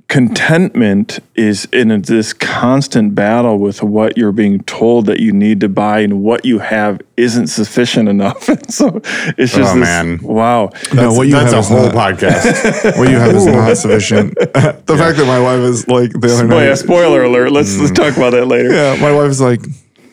contentment 0.08 1.20
is 1.34 1.66
in 1.66 2.00
this 2.02 2.32
constant 2.32 3.14
battle 3.14 3.58
with 3.58 3.82
what 3.82 4.16
you're 4.16 4.32
being 4.32 4.60
told 4.60 5.06
that 5.06 5.20
you 5.20 5.32
need 5.32 5.60
to 5.60 5.68
buy 5.68 6.00
and 6.00 6.22
what 6.22 6.44
you 6.46 6.58
have 6.58 7.00
isn't 7.16 7.46
sufficient 7.48 8.08
enough. 8.08 8.48
And 8.58 8.72
so 8.72 9.00
it's 9.36 9.54
just 9.54 9.58
Oh, 9.74 9.74
this, 9.74 9.76
man. 9.76 10.18
wow. 10.22 10.70
No, 10.94 11.12
what 11.12 11.26
you 11.26 11.32
That's 11.34 11.52
have 11.52 11.54
a 11.54 11.58
is 11.58 11.68
whole 11.68 11.92
not- 11.92 11.94
podcast. 11.94 12.96
what 12.98 13.08
you 13.10 13.16
have 13.18 13.36
is 13.36 13.46
not 13.46 13.76
sufficient. 13.76 14.34
the 14.38 14.96
fact 14.98 15.18
that 15.18 15.26
my 15.26 15.38
wife 15.40 15.60
is 15.60 15.86
like 15.88 16.10
the 16.12 16.32
other 16.32 16.48
Boy, 16.48 16.54
night. 16.60 16.64
yeah, 16.64 16.74
spoiler 16.74 17.22
alert. 17.24 17.52
Let's, 17.52 17.78
let's 17.78 17.92
talk 17.92 18.16
about 18.16 18.30
that 18.30 18.46
later. 18.46 18.72
Yeah, 18.72 18.96
my 19.00 19.12
wife's 19.12 19.40
like, 19.40 19.60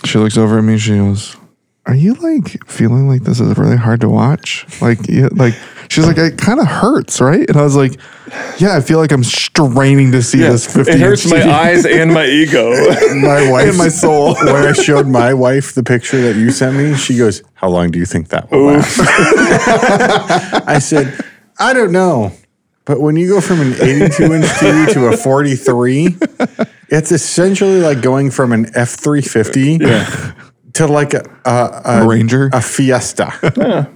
she 0.04 0.18
looks 0.20 0.38
over 0.38 0.58
at 0.60 0.64
me. 0.64 0.78
She 0.78 0.92
goes, 0.98 1.38
"Are 1.86 1.96
you 1.96 2.14
like 2.16 2.66
feeling 2.68 3.08
like 3.08 3.24
this 3.24 3.40
is 3.40 3.58
really 3.58 3.78
hard 3.78 4.02
to 4.02 4.10
watch? 4.10 4.66
Like, 4.82 5.08
yeah, 5.08 5.30
like." 5.32 5.54
She's 5.88 6.08
like, 6.08 6.18
it 6.18 6.40
kind 6.40 6.60
of 6.60 6.66
hurts, 6.66 7.22
right? 7.22 7.48
And 7.48 7.58
I 7.58 7.62
was 7.62 7.76
like, 7.76 8.00
yeah, 8.58 8.76
I 8.76 8.82
feel 8.82 8.98
like 8.98 9.12
I'm 9.12 9.24
straining 9.24 10.12
to 10.14 10.24
see 10.24 10.40
Yeah, 10.42 10.50
this 10.50 10.66
50 10.66 10.92
it 10.92 11.00
hurts 11.00 11.30
my 11.30 11.38
TV. 11.38 11.48
eyes 11.48 11.86
and 11.86 12.12
my 12.12 12.26
ego. 12.42 12.72
my 13.22 13.50
wife 13.52 13.70
And 13.70 13.78
my 13.78 13.88
soul. 13.90 14.34
when 14.44 14.56
I 14.66 14.74
showed 14.74 15.06
my 15.08 15.32
wife 15.36 15.74
the 15.76 15.84
picture 15.84 16.20
that 16.24 16.36
you 16.40 16.50
sent 16.50 16.76
me, 16.76 16.96
she 16.96 17.18
goes, 17.20 17.44
"How 17.54 17.70
long 17.70 17.92
do 17.92 18.00
you 18.00 18.06
think 18.06 18.30
that 18.30 18.50
will 18.50 18.64
last?" 18.66 19.00
I 20.68 20.80
said, 20.80 21.24
"I 21.60 21.74
don't 21.74 21.92
know." 21.92 22.32
But 22.86 23.00
when 23.00 23.16
you 23.16 23.28
go 23.30 23.40
from 23.42 23.62
an 23.62 23.74
82 23.74 24.24
inch 24.34 24.46
TV 24.46 24.92
to 24.94 25.08
a 25.08 25.18
43, 25.18 26.18
it's 26.90 27.12
essentially 27.12 27.80
like 27.82 28.02
going 28.02 28.32
from 28.32 28.52
an 28.52 28.66
F350 28.74 30.36
to 30.76 30.88
like 30.88 31.14
a, 31.14 31.24
a, 31.46 31.82
a, 31.86 32.08
Ranger? 32.08 32.50
a 32.54 32.62
Fiesta. 32.62 33.34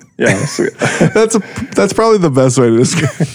yeah. 0.17 0.45
So, 0.45 0.63
That's 1.13 1.35
a, 1.35 1.39
that's 1.73 1.93
probably 1.93 2.17
the 2.17 2.29
best 2.29 2.57
way 2.57 2.69
to 2.69 2.77
describe. 2.77 3.27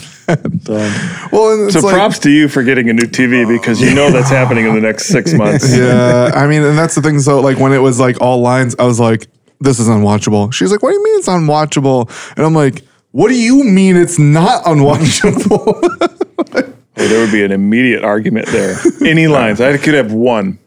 well, 1.32 1.52
and 1.52 1.64
it's 1.64 1.74
so 1.74 1.80
like, 1.80 1.94
props 1.94 2.18
to 2.20 2.30
you 2.30 2.48
for 2.48 2.62
getting 2.62 2.88
a 2.88 2.92
new 2.92 3.06
TV 3.06 3.44
oh. 3.44 3.48
because 3.48 3.80
you 3.80 3.94
know 3.94 4.10
that's 4.10 4.30
happening 4.30 4.64
in 4.64 4.74
the 4.74 4.80
next 4.80 5.06
six 5.06 5.34
months. 5.34 5.76
Yeah, 5.76 6.30
I 6.34 6.46
mean, 6.46 6.62
and 6.62 6.78
that's 6.78 6.94
the 6.94 7.02
thing. 7.02 7.20
So, 7.20 7.40
like, 7.40 7.58
when 7.58 7.72
it 7.72 7.78
was 7.78 8.00
like 8.00 8.20
all 8.22 8.40
lines, 8.40 8.74
I 8.78 8.84
was 8.84 8.98
like, 8.98 9.26
"This 9.60 9.78
is 9.78 9.86
unwatchable." 9.86 10.52
She's 10.54 10.72
like, 10.72 10.82
"What 10.82 10.90
do 10.90 10.96
you 10.96 11.04
mean 11.04 11.18
it's 11.18 11.28
unwatchable?" 11.28 12.08
And 12.36 12.46
I'm 12.46 12.54
like, 12.54 12.82
"What 13.10 13.28
do 13.28 13.34
you 13.34 13.64
mean 13.64 13.96
it's 13.96 14.18
not 14.18 14.64
unwatchable?" 14.64 16.72
Well, 16.96 17.08
there 17.08 17.20
would 17.20 17.32
be 17.32 17.42
an 17.42 17.52
immediate 17.52 18.04
argument 18.04 18.46
there. 18.46 18.76
Any 19.04 19.26
lines? 19.26 19.60
I 19.60 19.76
could 19.76 19.94
have 19.94 20.12
one 20.12 20.58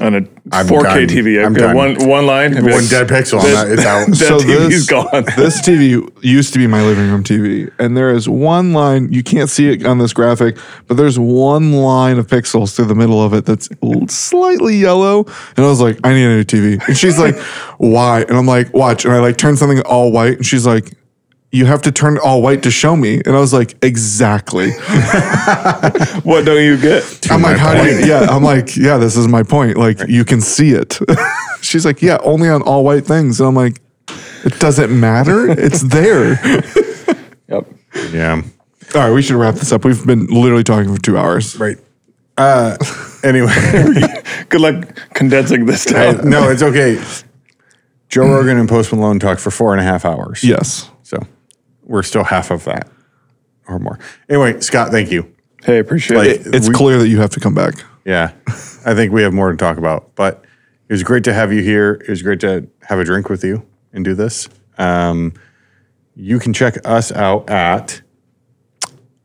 on 0.00 0.14
a 0.14 0.18
I'm 0.52 0.66
4K 0.66 0.82
done. 0.82 1.06
TV. 1.08 1.40
I 1.40 1.44
I'm 1.46 1.54
could 1.54 1.62
have 1.62 1.76
done. 1.76 1.96
one 1.98 2.08
one 2.08 2.26
line. 2.26 2.54
One 2.54 2.64
like, 2.64 2.88
dead 2.88 3.08
pixel 3.08 3.38
on 3.40 3.44
that, 3.52 3.68
it's 3.70 3.84
out. 3.84 4.06
That 4.08 4.16
So 4.16 4.38
TV's 4.38 4.68
this- 4.68 4.86
gone. 4.86 5.24
this 5.36 5.60
TV 5.60 6.08
used 6.24 6.52
to 6.54 6.58
be 6.58 6.66
my 6.66 6.82
living 6.82 7.10
room 7.10 7.22
TV, 7.22 7.70
and 7.78 7.96
there 7.96 8.10
is 8.10 8.28
one 8.28 8.72
line 8.72 9.12
you 9.12 9.22
can't 9.22 9.48
see 9.50 9.70
it 9.70 9.84
on 9.86 9.98
this 9.98 10.12
graphic, 10.12 10.56
but 10.86 10.96
there's 10.96 11.18
one 11.18 11.72
line 11.72 12.18
of 12.18 12.26
pixels 12.26 12.74
through 12.74 12.86
the 12.86 12.94
middle 12.94 13.22
of 13.22 13.32
it 13.34 13.44
that's 13.44 13.68
slightly 14.12 14.76
yellow. 14.76 15.24
And 15.56 15.64
I 15.64 15.68
was 15.68 15.80
like, 15.80 15.98
"I 16.04 16.12
need 16.14 16.24
a 16.24 16.28
new 16.36 16.44
TV," 16.44 16.86
and 16.88 16.96
she's 16.96 17.18
like, 17.18 17.36
"Why?" 17.78 18.22
And 18.22 18.36
I'm 18.36 18.46
like, 18.46 18.72
"Watch," 18.74 19.04
and 19.04 19.14
I 19.14 19.18
like 19.20 19.36
turn 19.36 19.56
something 19.56 19.80
all 19.82 20.10
white, 20.12 20.36
and 20.38 20.46
she's 20.46 20.66
like. 20.66 20.92
You 21.52 21.66
have 21.66 21.82
to 21.82 21.90
turn 21.92 22.16
it 22.16 22.22
all 22.22 22.42
white 22.42 22.62
to 22.62 22.70
show 22.70 22.94
me. 22.96 23.20
And 23.26 23.34
I 23.34 23.40
was 23.40 23.52
like, 23.52 23.74
exactly. 23.82 24.70
what 26.22 26.44
don't 26.44 26.62
you 26.62 26.76
get? 26.76 27.26
I'm 27.30 27.42
like, 27.42 27.56
how 27.58 27.74
do 27.74 27.88
you? 27.90 28.06
Yeah, 28.06 28.26
I'm 28.30 28.44
like, 28.44 28.76
yeah, 28.76 28.98
this 28.98 29.16
is 29.16 29.26
my 29.26 29.42
point. 29.42 29.76
Like, 29.76 29.98
you 30.08 30.24
can 30.24 30.40
see 30.40 30.70
it. 30.70 30.98
She's 31.60 31.84
like, 31.84 32.02
yeah, 32.02 32.18
only 32.22 32.48
on 32.48 32.62
all 32.62 32.84
white 32.84 33.04
things. 33.04 33.40
And 33.40 33.48
I'm 33.48 33.54
like, 33.56 33.80
it 34.44 34.58
doesn't 34.60 34.98
matter. 34.98 35.48
It's 35.48 35.82
there. 35.82 36.38
Yep. 37.48 37.66
yeah. 38.12 38.42
All 38.94 39.00
right, 39.00 39.10
we 39.12 39.22
should 39.22 39.34
wrap 39.34 39.56
this 39.56 39.72
up. 39.72 39.84
We've 39.84 40.06
been 40.06 40.26
literally 40.26 40.62
talking 40.62 40.94
for 40.94 41.02
two 41.02 41.18
hours. 41.18 41.58
Right. 41.58 41.78
Uh, 42.38 42.76
anyway. 43.24 43.52
Good 44.48 44.60
luck 44.60 44.96
condensing 45.14 45.66
this 45.66 45.82
Hey, 45.82 46.12
down. 46.12 46.30
no, 46.30 46.48
it's 46.48 46.62
okay. 46.62 47.02
Joe 48.08 48.22
Rogan 48.28 48.56
and 48.56 48.68
Post 48.68 48.92
Malone 48.92 49.18
talk 49.18 49.40
for 49.40 49.50
four 49.50 49.72
and 49.72 49.80
a 49.80 49.82
half 49.84 50.04
hours. 50.04 50.44
Yes. 50.44 50.89
So 51.90 51.94
we're 51.94 52.02
still 52.02 52.24
half 52.24 52.50
of 52.50 52.64
that 52.64 52.88
or 53.68 53.78
more. 53.78 53.98
Anyway, 54.28 54.60
Scott, 54.60 54.90
thank 54.90 55.10
you. 55.10 55.32
Hey, 55.64 55.78
appreciate 55.78 56.16
Like- 56.16 56.28
it. 56.46 56.54
It's 56.54 56.68
We- 56.68 56.74
clear 56.74 56.98
that 56.98 57.08
you 57.08 57.20
have 57.20 57.30
to 57.30 57.40
come 57.40 57.54
back. 57.54 57.74
Yeah. 58.04 58.30
I 58.86 58.94
think 58.94 59.12
we 59.12 59.22
have 59.22 59.32
more 59.32 59.50
to 59.50 59.56
talk 59.56 59.76
about, 59.76 60.14
but 60.14 60.44
it 60.88 60.92
was 60.92 61.02
great 61.02 61.24
to 61.24 61.34
have 61.34 61.52
you 61.52 61.62
here. 61.62 62.00
It 62.06 62.08
was 62.08 62.22
great 62.22 62.40
to 62.40 62.66
have 62.84 62.98
a 62.98 63.04
drink 63.04 63.28
with 63.28 63.44
you 63.44 63.62
and 63.92 64.04
do 64.04 64.14
this. 64.14 64.48
Um, 64.78 65.32
you 66.16 66.38
can 66.38 66.52
check 66.52 66.78
us 66.84 67.12
out 67.12 67.50
at, 67.50 68.00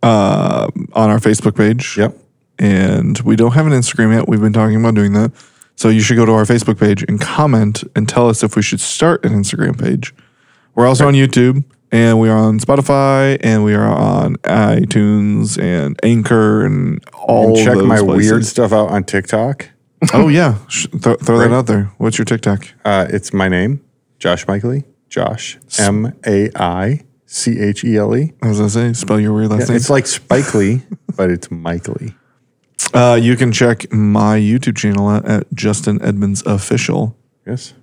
on 0.03 0.69
our 0.93 1.19
Facebook 1.19 1.55
page. 1.55 1.95
yep, 1.97 2.15
And 2.59 3.17
we 3.21 3.35
don't 3.35 3.53
have 3.53 3.65
an 3.65 3.73
Instagram 3.73 4.13
yet. 4.13 4.27
We've 4.27 4.41
been 4.41 4.53
talking 4.53 4.75
about 4.75 4.93
doing 4.95 5.13
that. 5.13 5.31
So 5.77 5.89
you 5.89 6.01
should 6.01 6.15
go 6.17 6.25
to 6.25 6.31
our 6.33 6.43
Facebook 6.45 6.79
page 6.79 7.03
and 7.07 7.19
comment 7.19 7.83
and 7.95 8.07
tell 8.07 8.29
us 8.29 8.43
if 8.43 8.55
we 8.55 8.61
should 8.61 8.79
start 8.79 9.25
an 9.25 9.31
Instagram 9.33 9.79
page. 9.81 10.13
We're 10.73 10.85
also 10.87 11.07
on 11.07 11.13
YouTube 11.13 11.63
and 11.91 12.19
we 12.19 12.29
are 12.29 12.37
on 12.37 12.59
Spotify 12.59 13.37
and 13.41 13.63
we 13.63 13.73
are 13.73 13.85
on 13.87 14.35
iTunes 14.43 15.61
and 15.61 15.99
Anchor 16.03 16.65
and 16.65 17.03
all 17.13 17.55
check 17.55 17.77
my 17.77 17.99
places. 17.99 18.31
weird 18.31 18.45
stuff 18.45 18.71
out 18.73 18.89
on 18.89 19.03
TikTok. 19.03 19.69
Oh 20.13 20.27
yeah, 20.27 20.57
Sh- 20.67 20.87
throw, 21.01 21.15
throw 21.15 21.39
that 21.39 21.51
out 21.51 21.65
there. 21.65 21.85
What's 21.97 22.17
your 22.19 22.25
TikTok? 22.25 22.67
Uh, 22.83 23.07
it's 23.09 23.33
my 23.33 23.47
name, 23.47 23.81
Josh 24.19 24.45
Maichele. 24.45 24.83
Josh, 25.09 25.57
M 25.79 26.13
A 26.27 26.49
I 26.55 27.01
C 27.25 27.59
H 27.59 27.83
E 27.83 27.97
L 27.97 28.15
E. 28.15 28.33
I 28.43 28.47
was 28.49 28.57
gonna 28.57 28.69
say, 28.69 28.93
spell 28.93 29.19
your 29.19 29.33
weird 29.33 29.49
last 29.49 29.69
name. 29.69 29.77
It's 29.77 29.89
like 29.89 30.05
Spike 30.05 30.53
Lee, 30.53 30.81
but 31.15 31.31
it's 31.31 31.49
Lee. 31.49 32.13
Uh, 32.93 33.17
you 33.19 33.35
can 33.35 33.51
check 33.51 33.91
my 33.91 34.37
YouTube 34.37 34.77
channel 34.77 35.09
at, 35.09 35.25
at 35.25 35.53
Justin 35.53 35.99
Edmonds 36.03 36.43
Official. 36.45 37.17
Yes. 37.47 37.73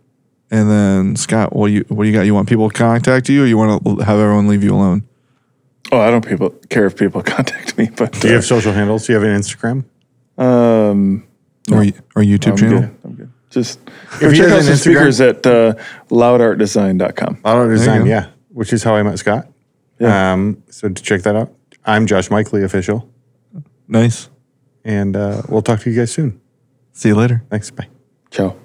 And 0.52 0.70
then 0.70 1.16
Scott, 1.16 1.56
what 1.56 1.68
do 1.68 1.72
you 1.72 1.84
what 1.88 2.04
do 2.04 2.10
you 2.10 2.14
got? 2.16 2.22
You 2.26 2.34
want 2.34 2.46
people 2.48 2.68
to 2.68 2.74
contact 2.76 3.28
you, 3.30 3.42
or 3.42 3.46
you 3.46 3.56
want 3.56 3.82
to 3.84 4.04
have 4.04 4.18
everyone 4.18 4.46
leave 4.48 4.62
you 4.62 4.74
alone? 4.74 5.02
Oh, 5.90 5.98
I 5.98 6.10
don't 6.10 6.24
people 6.24 6.50
care 6.68 6.84
if 6.86 6.94
people 6.96 7.22
contact 7.36 7.76
me, 7.78 7.88
but 7.96 8.12
Do 8.20 8.28
you 8.28 8.34
have 8.34 8.44
social 8.44 8.72
handles? 8.72 9.06
Do 9.06 9.14
you 9.14 9.18
have 9.18 9.26
an 9.28 9.34
Instagram? 9.40 9.84
um, 10.38 11.26
Or 11.70 11.78
or 12.14 12.22
YouTube 12.22 12.50
I'm 12.52 12.56
channel? 12.58 12.80
good. 12.80 12.96
I'm 13.04 13.14
good. 13.14 13.32
Just 13.48 13.78
he 14.20 14.26
or 14.26 14.32
check 14.32 14.48
has 14.48 14.52
out 14.52 14.58
an 14.58 14.62
some 14.64 14.74
Instagram- 14.74 14.78
speakers 14.80 15.20
at 15.22 15.46
uh, 15.46 15.74
loudartdesign.com. 16.10 17.40
Auto 17.44 17.68
Design, 17.68 18.06
yeah, 18.06 18.28
which 18.50 18.72
is 18.72 18.82
how 18.82 18.94
I 18.94 19.02
met 19.02 19.18
Scott. 19.18 19.48
Yeah. 19.98 20.32
Um, 20.32 20.62
so 20.70 20.88
to 20.88 21.02
check 21.02 21.22
that 21.22 21.34
out, 21.36 21.50
I'm 21.86 22.06
Josh 22.06 22.28
Maichele 22.28 22.64
official, 22.64 23.08
Nice. 23.88 24.28
and 24.84 25.16
uh, 25.16 25.42
we'll 25.48 25.62
talk 25.62 25.80
to 25.80 25.90
you 25.90 25.96
guys 25.96 26.12
soon. 26.12 26.40
See 26.92 27.08
you 27.08 27.14
later. 27.14 27.42
Thanks. 27.50 27.70
Bye. 27.70 27.88
Ciao. 28.30 28.56